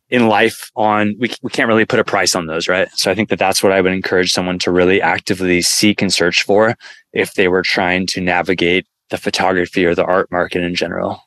in 0.10 0.28
life 0.28 0.72
on 0.76 1.16
we, 1.20 1.32
we 1.42 1.50
can't 1.50 1.68
really 1.68 1.86
put 1.86 2.00
a 2.00 2.04
price 2.04 2.36
on 2.36 2.48
those 2.48 2.68
right? 2.68 2.90
So 2.94 3.12
i 3.12 3.16
think 3.16 3.30
that 3.30 3.40
that's 3.40 3.62
what 3.64 3.72
i 3.72 3.82
would 3.82 3.92
encourage 3.92 4.32
someone 4.32 4.60
to 4.60 4.72
really 4.72 5.02
actively 5.02 5.62
seek 5.62 6.02
and 6.02 6.14
search 6.14 6.44
for 6.44 6.76
if 7.14 7.34
they 7.34 7.48
were 7.48 7.64
trying 7.64 8.08
to 8.08 8.22
navigate 8.22 8.86
the 9.10 9.18
photography 9.18 9.86
or 9.86 9.96
the 9.96 10.06
art 10.06 10.32
market 10.32 10.62
in 10.62 10.76
general. 10.76 11.24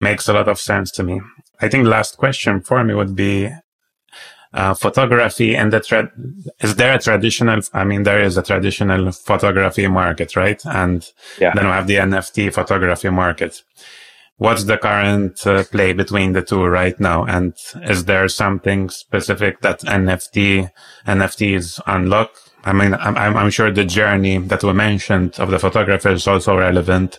Makes 0.00 0.28
a 0.28 0.32
lot 0.32 0.48
of 0.48 0.58
sense 0.58 0.90
to 0.92 1.02
me. 1.02 1.20
I 1.60 1.68
think 1.68 1.86
last 1.86 2.16
question 2.16 2.60
for 2.60 2.82
me 2.82 2.94
would 2.94 3.14
be 3.14 3.50
uh, 4.52 4.74
photography 4.74 5.54
and 5.54 5.72
the 5.72 5.80
tra- 5.80 6.10
is 6.60 6.74
there 6.74 6.94
a 6.94 6.98
traditional 6.98 7.60
i 7.72 7.84
mean 7.84 8.02
there 8.02 8.20
is 8.20 8.36
a 8.36 8.42
traditional 8.42 9.12
photography 9.12 9.86
market 9.86 10.34
right? 10.34 10.60
And 10.66 11.08
yeah. 11.38 11.52
then 11.54 11.66
we 11.66 11.70
have 11.70 11.86
the 11.86 11.96
nft 11.96 12.52
photography 12.52 13.10
market 13.10 13.62
what's 14.40 14.64
the 14.64 14.78
current 14.78 15.46
uh, 15.46 15.62
play 15.64 15.92
between 15.92 16.32
the 16.32 16.40
two 16.40 16.64
right 16.64 16.98
now? 16.98 17.24
And 17.24 17.52
is 17.82 18.06
there 18.06 18.26
something 18.26 18.88
specific 18.88 19.60
that 19.60 19.80
NFT, 19.80 20.70
NFTs 21.06 21.78
unlock? 21.86 22.30
I 22.64 22.72
mean, 22.72 22.94
I'm, 22.94 23.36
I'm 23.36 23.50
sure 23.50 23.70
the 23.70 23.84
journey 23.84 24.38
that 24.38 24.64
we 24.64 24.72
mentioned 24.72 25.38
of 25.38 25.50
the 25.50 25.58
photographer 25.58 26.08
is 26.08 26.26
also 26.26 26.56
relevant 26.56 27.18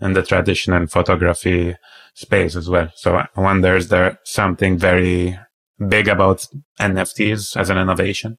in 0.00 0.14
the 0.14 0.24
traditional 0.24 0.88
photography 0.88 1.76
space 2.14 2.56
as 2.56 2.68
well. 2.68 2.90
So 2.96 3.14
I 3.16 3.28
wonder, 3.40 3.76
is 3.76 3.88
there 3.88 4.18
something 4.24 4.76
very 4.76 5.38
big 5.88 6.08
about 6.08 6.48
NFTs 6.80 7.56
as 7.56 7.70
an 7.70 7.78
innovation? 7.78 8.38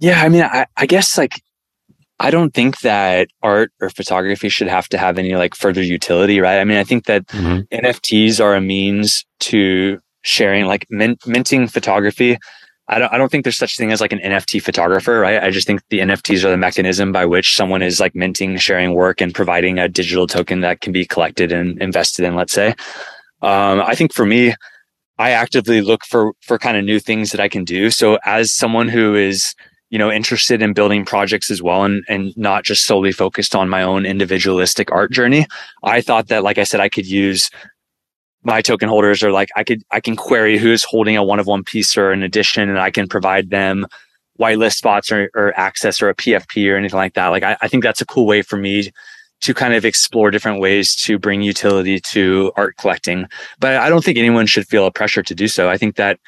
Yeah, 0.00 0.20
I 0.22 0.28
mean, 0.28 0.42
I, 0.42 0.66
I 0.76 0.84
guess 0.84 1.16
like 1.16 1.42
I 2.20 2.30
don't 2.30 2.52
think 2.52 2.80
that 2.80 3.28
art 3.42 3.72
or 3.80 3.88
photography 3.88 4.50
should 4.50 4.68
have 4.68 4.88
to 4.90 4.98
have 4.98 5.18
any 5.18 5.34
like 5.36 5.54
further 5.54 5.82
utility, 5.82 6.38
right? 6.38 6.60
I 6.60 6.64
mean, 6.64 6.76
I 6.76 6.84
think 6.84 7.06
that 7.06 7.26
mm-hmm. 7.28 7.60
NFTs 7.74 8.44
are 8.44 8.54
a 8.54 8.60
means 8.60 9.24
to 9.40 9.98
sharing, 10.20 10.66
like 10.66 10.86
mint- 10.90 11.26
minting 11.26 11.66
photography. 11.66 12.36
I 12.88 12.98
don't, 12.98 13.10
I 13.10 13.16
don't 13.16 13.30
think 13.30 13.44
there's 13.44 13.56
such 13.56 13.78
thing 13.78 13.90
as 13.90 14.02
like 14.02 14.12
an 14.12 14.18
NFT 14.18 14.62
photographer, 14.62 15.18
right? 15.18 15.42
I 15.42 15.50
just 15.50 15.66
think 15.66 15.80
the 15.88 16.00
NFTs 16.00 16.44
are 16.44 16.50
the 16.50 16.58
mechanism 16.58 17.10
by 17.10 17.24
which 17.24 17.56
someone 17.56 17.80
is 17.80 18.00
like 18.00 18.14
minting, 18.14 18.58
sharing 18.58 18.92
work 18.92 19.22
and 19.22 19.34
providing 19.34 19.78
a 19.78 19.88
digital 19.88 20.26
token 20.26 20.60
that 20.60 20.82
can 20.82 20.92
be 20.92 21.06
collected 21.06 21.52
and 21.52 21.80
invested 21.80 22.26
in, 22.26 22.34
let's 22.34 22.52
say. 22.52 22.74
Um, 23.40 23.80
I 23.80 23.94
think 23.94 24.12
for 24.12 24.26
me, 24.26 24.54
I 25.18 25.30
actively 25.30 25.80
look 25.80 26.04
for, 26.04 26.34
for 26.42 26.58
kind 26.58 26.76
of 26.76 26.84
new 26.84 27.00
things 27.00 27.30
that 27.30 27.40
I 27.40 27.48
can 27.48 27.64
do. 27.64 27.90
So 27.90 28.18
as 28.26 28.52
someone 28.54 28.88
who 28.88 29.14
is 29.14 29.54
you 29.90 29.98
know 29.98 30.10
interested 30.10 30.62
in 30.62 30.72
building 30.72 31.04
projects 31.04 31.50
as 31.50 31.62
well 31.62 31.84
and 31.84 32.04
and 32.08 32.36
not 32.36 32.64
just 32.64 32.86
solely 32.86 33.12
focused 33.12 33.54
on 33.54 33.68
my 33.68 33.82
own 33.82 34.06
individualistic 34.06 34.90
art 34.90 35.12
journey. 35.12 35.46
I 35.82 36.00
thought 36.00 36.28
that 36.28 36.42
like 36.42 36.58
i 36.58 36.64
said 36.64 36.80
i 36.80 36.88
could 36.88 37.06
use 37.06 37.50
my 38.42 38.62
token 38.62 38.88
holders 38.88 39.22
or 39.22 39.32
like 39.32 39.50
i 39.56 39.64
could 39.64 39.82
i 39.90 40.00
can 40.00 40.16
query 40.16 40.56
who's 40.56 40.84
holding 40.84 41.16
a 41.16 41.22
one 41.22 41.38
of 41.38 41.46
one 41.46 41.64
piece 41.64 41.96
or 41.96 42.10
an 42.10 42.22
edition 42.22 42.68
and 42.68 42.78
i 42.78 42.90
can 42.90 43.06
provide 43.06 43.50
them 43.50 43.86
whitelist 44.40 44.76
spots 44.76 45.12
or, 45.12 45.30
or 45.34 45.56
access 45.58 46.00
or 46.00 46.08
a 46.08 46.14
pfp 46.14 46.72
or 46.72 46.76
anything 46.76 46.96
like 46.96 47.14
that. 47.14 47.28
Like 47.28 47.42
I, 47.42 47.56
I 47.60 47.68
think 47.68 47.84
that's 47.84 48.00
a 48.00 48.06
cool 48.06 48.26
way 48.26 48.42
for 48.42 48.56
me 48.56 48.90
to 49.42 49.54
kind 49.54 49.74
of 49.74 49.84
explore 49.84 50.30
different 50.30 50.60
ways 50.60 50.94
to 50.94 51.18
bring 51.18 51.42
utility 51.42 52.00
to 52.00 52.52
art 52.56 52.76
collecting. 52.76 53.26
But 53.58 53.76
i 53.76 53.88
don't 53.88 54.04
think 54.04 54.18
anyone 54.18 54.46
should 54.46 54.66
feel 54.66 54.86
a 54.86 54.90
pressure 54.90 55.22
to 55.22 55.34
do 55.34 55.46
so. 55.46 55.68
I 55.68 55.76
think 55.76 55.96
that 55.96 56.18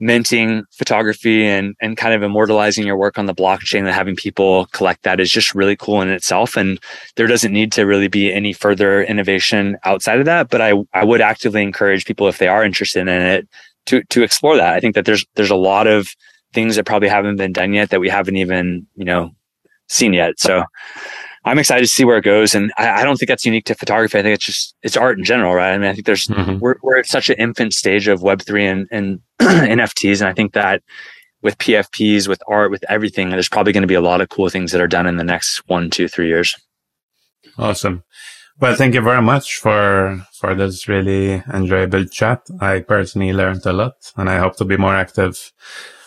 minting 0.00 0.64
photography 0.72 1.46
and 1.46 1.76
and 1.80 1.96
kind 1.96 2.14
of 2.14 2.22
immortalizing 2.22 2.86
your 2.86 2.96
work 2.96 3.18
on 3.18 3.26
the 3.26 3.34
blockchain 3.34 3.80
and 3.80 3.88
having 3.88 4.16
people 4.16 4.66
collect 4.72 5.02
that 5.02 5.20
is 5.20 5.30
just 5.30 5.54
really 5.54 5.76
cool 5.76 6.00
in 6.00 6.08
itself. 6.08 6.56
And 6.56 6.80
there 7.16 7.26
doesn't 7.26 7.52
need 7.52 7.70
to 7.72 7.84
really 7.84 8.08
be 8.08 8.32
any 8.32 8.52
further 8.52 9.02
innovation 9.02 9.76
outside 9.84 10.18
of 10.18 10.24
that 10.24 10.48
but 10.48 10.60
i 10.60 10.72
i 10.94 11.04
would 11.04 11.20
actively 11.20 11.62
encourage 11.62 12.04
people 12.04 12.28
if 12.28 12.38
they 12.38 12.48
are 12.48 12.64
interested 12.64 13.00
in 13.00 13.08
it 13.08 13.48
to 13.86 14.02
to 14.04 14.22
explore 14.22 14.56
that. 14.56 14.74
I 14.74 14.80
think 14.80 14.94
that 14.94 15.04
there's 15.04 15.24
there's 15.34 15.50
a 15.50 15.56
lot 15.56 15.86
of 15.86 16.14
things 16.52 16.76
that 16.76 16.86
probably 16.86 17.08
haven't 17.08 17.36
been 17.36 17.52
done 17.52 17.72
yet 17.72 17.90
that 17.90 18.00
we 18.00 18.08
haven't 18.08 18.36
even 18.36 18.86
you 18.96 19.04
know 19.04 19.30
seen 19.88 20.12
yet. 20.12 20.38
So 20.38 20.64
I'm 21.44 21.58
excited 21.58 21.82
to 21.82 21.88
see 21.88 22.04
where 22.04 22.18
it 22.18 22.24
goes. 22.24 22.54
And 22.54 22.72
I, 22.76 23.00
I, 23.00 23.04
don't 23.04 23.16
think 23.16 23.28
that's 23.28 23.46
unique 23.46 23.64
to 23.66 23.74
photography. 23.74 24.18
I 24.18 24.22
think 24.22 24.34
it's 24.34 24.44
just, 24.44 24.76
it's 24.82 24.96
art 24.96 25.18
in 25.18 25.24
general, 25.24 25.54
right? 25.54 25.72
I 25.72 25.78
mean, 25.78 25.88
I 25.88 25.94
think 25.94 26.06
there's, 26.06 26.26
mm-hmm. 26.26 26.58
we're, 26.58 26.76
we're 26.82 26.98
at 26.98 27.06
such 27.06 27.30
an 27.30 27.36
infant 27.38 27.72
stage 27.72 28.08
of 28.08 28.20
Web3 28.20 28.60
and, 28.70 28.88
and 28.90 29.20
NFTs. 29.40 30.20
And 30.20 30.28
I 30.28 30.34
think 30.34 30.52
that 30.52 30.82
with 31.42 31.56
PFPs, 31.58 32.28
with 32.28 32.42
art, 32.46 32.70
with 32.70 32.84
everything, 32.90 33.30
there's 33.30 33.48
probably 33.48 33.72
going 33.72 33.82
to 33.82 33.88
be 33.88 33.94
a 33.94 34.02
lot 34.02 34.20
of 34.20 34.28
cool 34.28 34.50
things 34.50 34.72
that 34.72 34.80
are 34.82 34.86
done 34.86 35.06
in 35.06 35.16
the 35.16 35.24
next 35.24 35.66
one, 35.66 35.88
two, 35.88 36.08
three 36.08 36.28
years. 36.28 36.54
Awesome. 37.56 38.04
Well, 38.58 38.76
thank 38.76 38.92
you 38.92 39.00
very 39.00 39.22
much 39.22 39.56
for, 39.56 40.26
for 40.34 40.54
this 40.54 40.86
really 40.86 41.42
enjoyable 41.50 42.04
chat. 42.04 42.46
I 42.60 42.80
personally 42.80 43.32
learned 43.32 43.64
a 43.64 43.72
lot 43.72 43.94
and 44.16 44.28
I 44.28 44.38
hope 44.38 44.56
to 44.56 44.66
be 44.66 44.76
more 44.76 44.94
active 44.94 45.52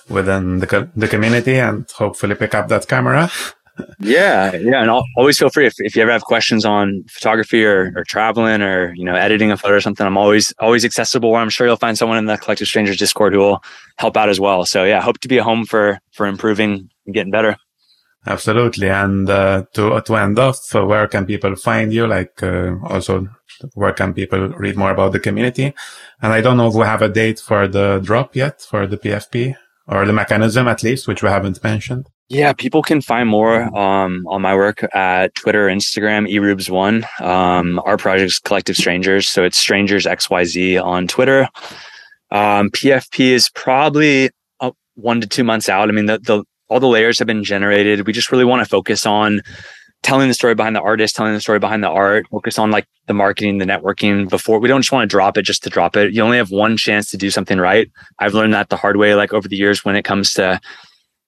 within 0.07 0.60
the, 0.60 0.91
the 0.95 1.07
community 1.07 1.55
and 1.55 1.89
hopefully 1.89 2.35
pick 2.35 2.53
up 2.53 2.68
that 2.68 2.88
camera. 2.88 3.31
yeah, 4.00 4.56
yeah, 4.56 4.82
and 4.82 4.91
I'll, 4.91 5.04
always 5.18 5.38
feel 5.40 5.50
free 5.50 5.66
if, 5.66 5.74
if 5.78 5.95
you 5.95 6.02
ever 6.02 6.12
have 6.12 6.24
questions 6.24 6.66
on 6.66 7.04
photography 7.10 7.66
or, 7.66 7.94
or 7.95 8.04
traveling 8.04 8.62
or 8.62 8.94
you 8.95 9.04
know 9.04 9.16
editing 9.16 9.52
a 9.52 9.58
photo 9.58 9.76
or 9.76 9.82
something. 9.82 10.06
I'm 10.06 10.18
always 10.18 10.54
always 10.60 10.86
accessible. 10.86 11.32
Where 11.32 11.41
I'm 11.41 11.50
sure 11.50 11.66
you'll 11.66 11.78
find 11.78 11.98
someone 11.98 12.18
in 12.18 12.26
the 12.26 12.38
Collective 12.38 12.68
Strangers 12.68 12.98
Discord 12.98 13.34
who 13.34 13.40
will 13.40 13.64
help 13.98 14.18
out 14.18 14.30
as 14.30 14.40
well. 14.40 14.66
So 14.66 14.84
yeah, 14.84 15.02
hope 15.02 15.20
to 15.20 15.28
be 15.28 15.38
a 15.38 15.44
home 15.44 15.66
for 15.66 16.00
for 16.12 16.28
improving 16.28 16.90
and 17.06 17.16
getting 17.16 17.32
better. 17.32 17.58
Absolutely, 18.26 18.90
and 18.90 19.30
uh, 19.30 19.66
to 19.74 20.00
to 20.02 20.16
end 20.16 20.40
off, 20.40 20.74
uh, 20.76 20.86
where 20.86 21.08
can 21.08 21.26
people 21.26 21.56
find 21.56 21.91
you? 21.91 22.08
Like 22.08 22.41
uh, 22.41 22.76
also, 22.86 23.28
where 23.74 23.91
can 23.94 24.14
people 24.14 24.50
read 24.50 24.78
more 24.78 24.91
about 24.91 25.12
the 25.12 25.20
community? 25.20 25.74
And 26.22 26.32
I 26.32 26.41
don't 26.41 26.58
know 26.58 26.68
if 26.68 26.76
we 26.76 26.86
have 26.86 27.02
a 27.02 27.10
date 27.10 27.40
for 27.40 27.68
the 27.68 28.00
drop 28.02 28.36
yet 28.36 28.62
for 28.62 28.88
the 28.88 28.98
PFP 28.98 29.56
or 29.88 30.06
the 30.06 30.14
mechanism 30.14 30.68
at 30.68 30.84
least, 30.84 31.08
which 31.08 31.22
we 31.22 31.30
haven't 31.30 31.62
mentioned. 31.64 32.08
Yeah, 32.30 32.54
people 32.54 32.82
can 32.82 33.02
find 33.02 33.28
more 33.28 33.64
um, 33.78 34.26
on 34.28 34.41
my 34.41 34.56
work 34.56 34.84
at 34.95 35.36
Twitter, 35.36 35.68
Instagram, 35.68 36.32
erubes1. 36.32 37.22
Um, 37.22 37.80
our 37.86 37.98
project's 37.98 38.40
Collective 38.40 38.76
Strangers, 38.78 39.30
so 39.30 39.44
it's 39.44 39.58
Strangers 39.58 40.06
XYZ 40.06 40.84
on 40.84 41.08
Twitter. 41.08 41.48
Um, 42.32 42.72
PFP 42.72 43.32
is 43.32 43.50
probably 43.50 44.32
uh, 44.62 44.72
one 44.95 45.22
to 45.22 45.28
two 45.28 45.44
months 45.44 45.70
out. 45.70 45.90
I 45.90 45.91
mean, 45.91 46.08
the, 46.08 46.18
the 46.18 46.44
all 46.70 46.80
the 46.80 46.88
layers 46.88 47.20
have 47.20 47.28
been 47.28 47.44
generated. 47.44 48.08
We 48.08 48.14
just 48.14 48.32
really 48.32 48.45
want 48.45 48.64
to 48.64 48.70
focus 48.70 49.06
on 49.06 49.41
telling 50.02 50.28
the 50.28 50.34
story 50.34 50.56
behind 50.56 50.76
the 50.76 50.82
artist, 50.82 51.16
telling 51.16 51.34
the 51.34 51.41
story 51.41 51.60
behind 51.60 51.84
the 51.84 51.90
art, 51.90 52.26
focus 52.32 52.58
on 52.58 52.72
like 52.72 52.88
the 53.08 53.14
marketing, 53.14 53.58
the 53.58 53.66
networking 53.66 54.30
before 54.30 54.60
we 54.60 54.68
don't 54.68 54.82
just 54.82 54.91
want 54.91 55.04
to 55.04 55.14
drop 55.14 55.38
it 55.38 55.44
just 55.44 55.64
to 55.64 55.70
drop 55.70 55.95
it. 55.95 56.14
You 56.14 56.24
only 56.24 56.38
have 56.38 56.52
one 56.52 56.78
chance 56.78 57.12
to 57.12 57.18
do 57.18 57.30
something 57.30 57.60
right. 57.60 57.91
I've 58.20 58.34
learned 58.34 58.54
that 58.54 58.70
the 58.70 58.78
hard 58.78 58.98
way, 58.98 59.14
like 59.14 59.34
over 59.34 59.48
the 59.48 59.56
years 59.56 59.86
when 59.86 59.95
it 59.95 60.04
comes 60.04 60.34
to 60.34 60.60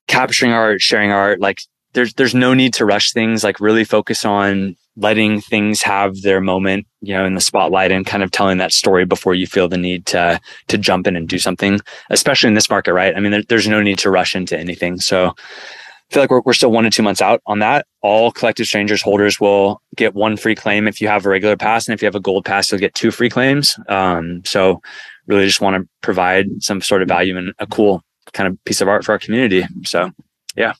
capturing 0.07 0.51
art, 0.51 0.81
sharing 0.81 1.11
art, 1.11 1.39
like 1.39 1.61
there's 1.93 2.13
there's 2.13 2.35
no 2.35 2.53
need 2.53 2.73
to 2.75 2.85
rush 2.85 3.11
things. 3.11 3.43
Like 3.43 3.59
really 3.59 3.83
focus 3.83 4.25
on 4.25 4.75
letting 4.97 5.41
things 5.41 5.81
have 5.81 6.21
their 6.21 6.39
moment, 6.39 6.87
you 7.01 7.13
know, 7.13 7.25
in 7.25 7.33
the 7.33 7.41
spotlight 7.41 7.91
and 7.91 8.05
kind 8.05 8.23
of 8.23 8.31
telling 8.31 8.57
that 8.59 8.71
story 8.71 9.05
before 9.05 9.35
you 9.35 9.47
feel 9.47 9.67
the 9.67 9.77
need 9.77 10.05
to 10.07 10.39
to 10.67 10.77
jump 10.77 11.07
in 11.07 11.15
and 11.15 11.27
do 11.27 11.39
something. 11.39 11.79
Especially 12.09 12.47
in 12.47 12.53
this 12.53 12.69
market, 12.69 12.93
right? 12.93 13.15
I 13.15 13.19
mean, 13.19 13.31
there, 13.31 13.43
there's 13.43 13.67
no 13.67 13.81
need 13.81 13.97
to 13.99 14.11
rush 14.11 14.35
into 14.35 14.57
anything. 14.57 14.99
So 14.99 15.27
I 15.27 16.13
feel 16.13 16.23
like 16.23 16.29
we're, 16.29 16.41
we're 16.45 16.53
still 16.53 16.71
one 16.71 16.83
to 16.83 16.89
two 16.89 17.01
months 17.01 17.21
out 17.21 17.41
on 17.47 17.59
that. 17.59 17.87
All 18.01 18.31
collective 18.31 18.67
strangers 18.67 19.01
holders 19.01 19.39
will 19.39 19.81
get 19.95 20.13
one 20.13 20.37
free 20.37 20.55
claim 20.55 20.87
if 20.87 21.01
you 21.01 21.07
have 21.07 21.25
a 21.25 21.29
regular 21.29 21.57
pass, 21.57 21.87
and 21.87 21.93
if 21.93 22.01
you 22.01 22.05
have 22.05 22.15
a 22.15 22.19
gold 22.19 22.45
pass, 22.45 22.71
you'll 22.71 22.79
get 22.79 22.93
two 22.93 23.11
free 23.11 23.29
claims. 23.29 23.77
Um, 23.89 24.43
so 24.45 24.81
really 25.27 25.47
just 25.47 25.61
want 25.61 25.81
to 25.81 25.89
provide 26.01 26.45
some 26.59 26.81
sort 26.81 27.01
of 27.01 27.07
value 27.07 27.35
and 27.37 27.53
a 27.57 27.65
cool 27.65 28.03
kind 28.35 28.47
of 28.47 28.63
piece 28.65 28.81
of 28.81 28.87
art 28.87 29.03
for 29.05 29.13
our 29.13 29.19
community. 29.19 29.65
So, 29.85 30.11
yeah. 30.55 30.73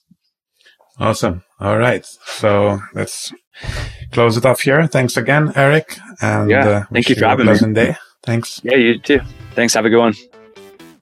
Awesome. 0.99 1.43
All 1.59 1.77
right. 1.77 2.05
So 2.39 2.79
let's 2.93 3.33
close 4.11 4.37
it 4.37 4.45
off 4.45 4.61
here. 4.61 4.85
Thanks 4.87 5.17
again, 5.17 5.53
Eric. 5.55 5.97
And 6.21 6.49
yeah, 6.49 6.67
uh, 6.67 6.83
thank 6.93 7.09
you 7.09 7.15
for 7.15 7.25
having 7.25 7.47
me. 7.47 7.73
Day. 7.73 7.95
Thanks. 8.23 8.61
Yeah, 8.63 8.75
you 8.75 8.99
too. 8.99 9.21
Thanks. 9.55 9.73
Have 9.73 9.85
a 9.85 9.89
good 9.89 9.99
one. 9.99 10.13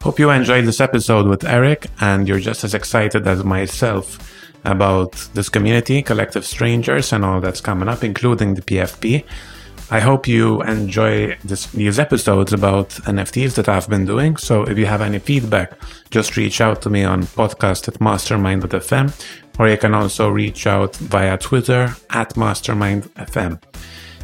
Hope 0.01 0.19
you 0.19 0.29
enjoyed 0.29 0.65
this 0.65 0.81
episode 0.81 1.27
with 1.27 1.43
Eric 1.45 1.87
and 2.01 2.27
you're 2.27 2.39
just 2.39 2.63
as 2.63 2.73
excited 2.73 3.25
as 3.27 3.43
myself 3.43 4.31
about 4.65 5.13
this 5.33 5.49
community, 5.49 6.01
Collective 6.01 6.45
Strangers, 6.45 7.13
and 7.13 7.25
all 7.25 7.41
that's 7.41 7.61
coming 7.61 7.89
up, 7.89 8.03
including 8.03 8.55
the 8.55 8.61
PFP. 8.61 9.23
I 9.91 9.99
hope 9.99 10.27
you 10.27 10.61
enjoy 10.63 11.37
this, 11.43 11.67
these 11.67 11.99
episodes 11.99 12.53
about 12.53 12.89
NFTs 12.89 13.55
that 13.55 13.69
I've 13.69 13.87
been 13.89 14.05
doing. 14.05 14.37
So 14.37 14.63
if 14.63 14.77
you 14.77 14.85
have 14.85 15.01
any 15.01 15.19
feedback, 15.19 15.73
just 16.09 16.37
reach 16.37 16.61
out 16.61 16.81
to 16.83 16.89
me 16.89 17.03
on 17.03 17.23
podcast 17.23 17.87
at 17.87 17.99
mastermind.fm, 17.99 19.13
or 19.59 19.69
you 19.69 19.77
can 19.77 19.93
also 19.93 20.29
reach 20.29 20.65
out 20.65 20.95
via 20.95 21.37
Twitter 21.37 21.95
at 22.09 22.33
mastermindfm. 22.35 23.61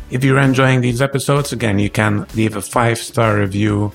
If 0.10 0.24
you're 0.24 0.40
enjoying 0.40 0.82
these 0.82 1.02
episodes, 1.02 1.52
again, 1.52 1.78
you 1.78 1.90
can 1.90 2.26
leave 2.36 2.56
a 2.56 2.62
five 2.62 2.98
star 2.98 3.38
review 3.38 3.92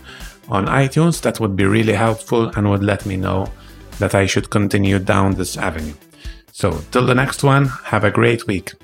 on 0.48 0.66
iTunes. 0.66 1.20
That 1.22 1.40
would 1.40 1.56
be 1.56 1.64
really 1.64 1.94
helpful 1.94 2.48
and 2.54 2.70
would 2.70 2.84
let 2.84 3.04
me 3.04 3.16
know 3.16 3.50
that 3.98 4.14
I 4.14 4.26
should 4.26 4.50
continue 4.50 4.98
down 4.98 5.34
this 5.34 5.56
avenue. 5.56 5.94
So, 6.52 6.78
till 6.92 7.06
the 7.06 7.16
next 7.16 7.42
one, 7.42 7.66
have 7.84 8.04
a 8.04 8.12
great 8.12 8.46
week. 8.46 8.74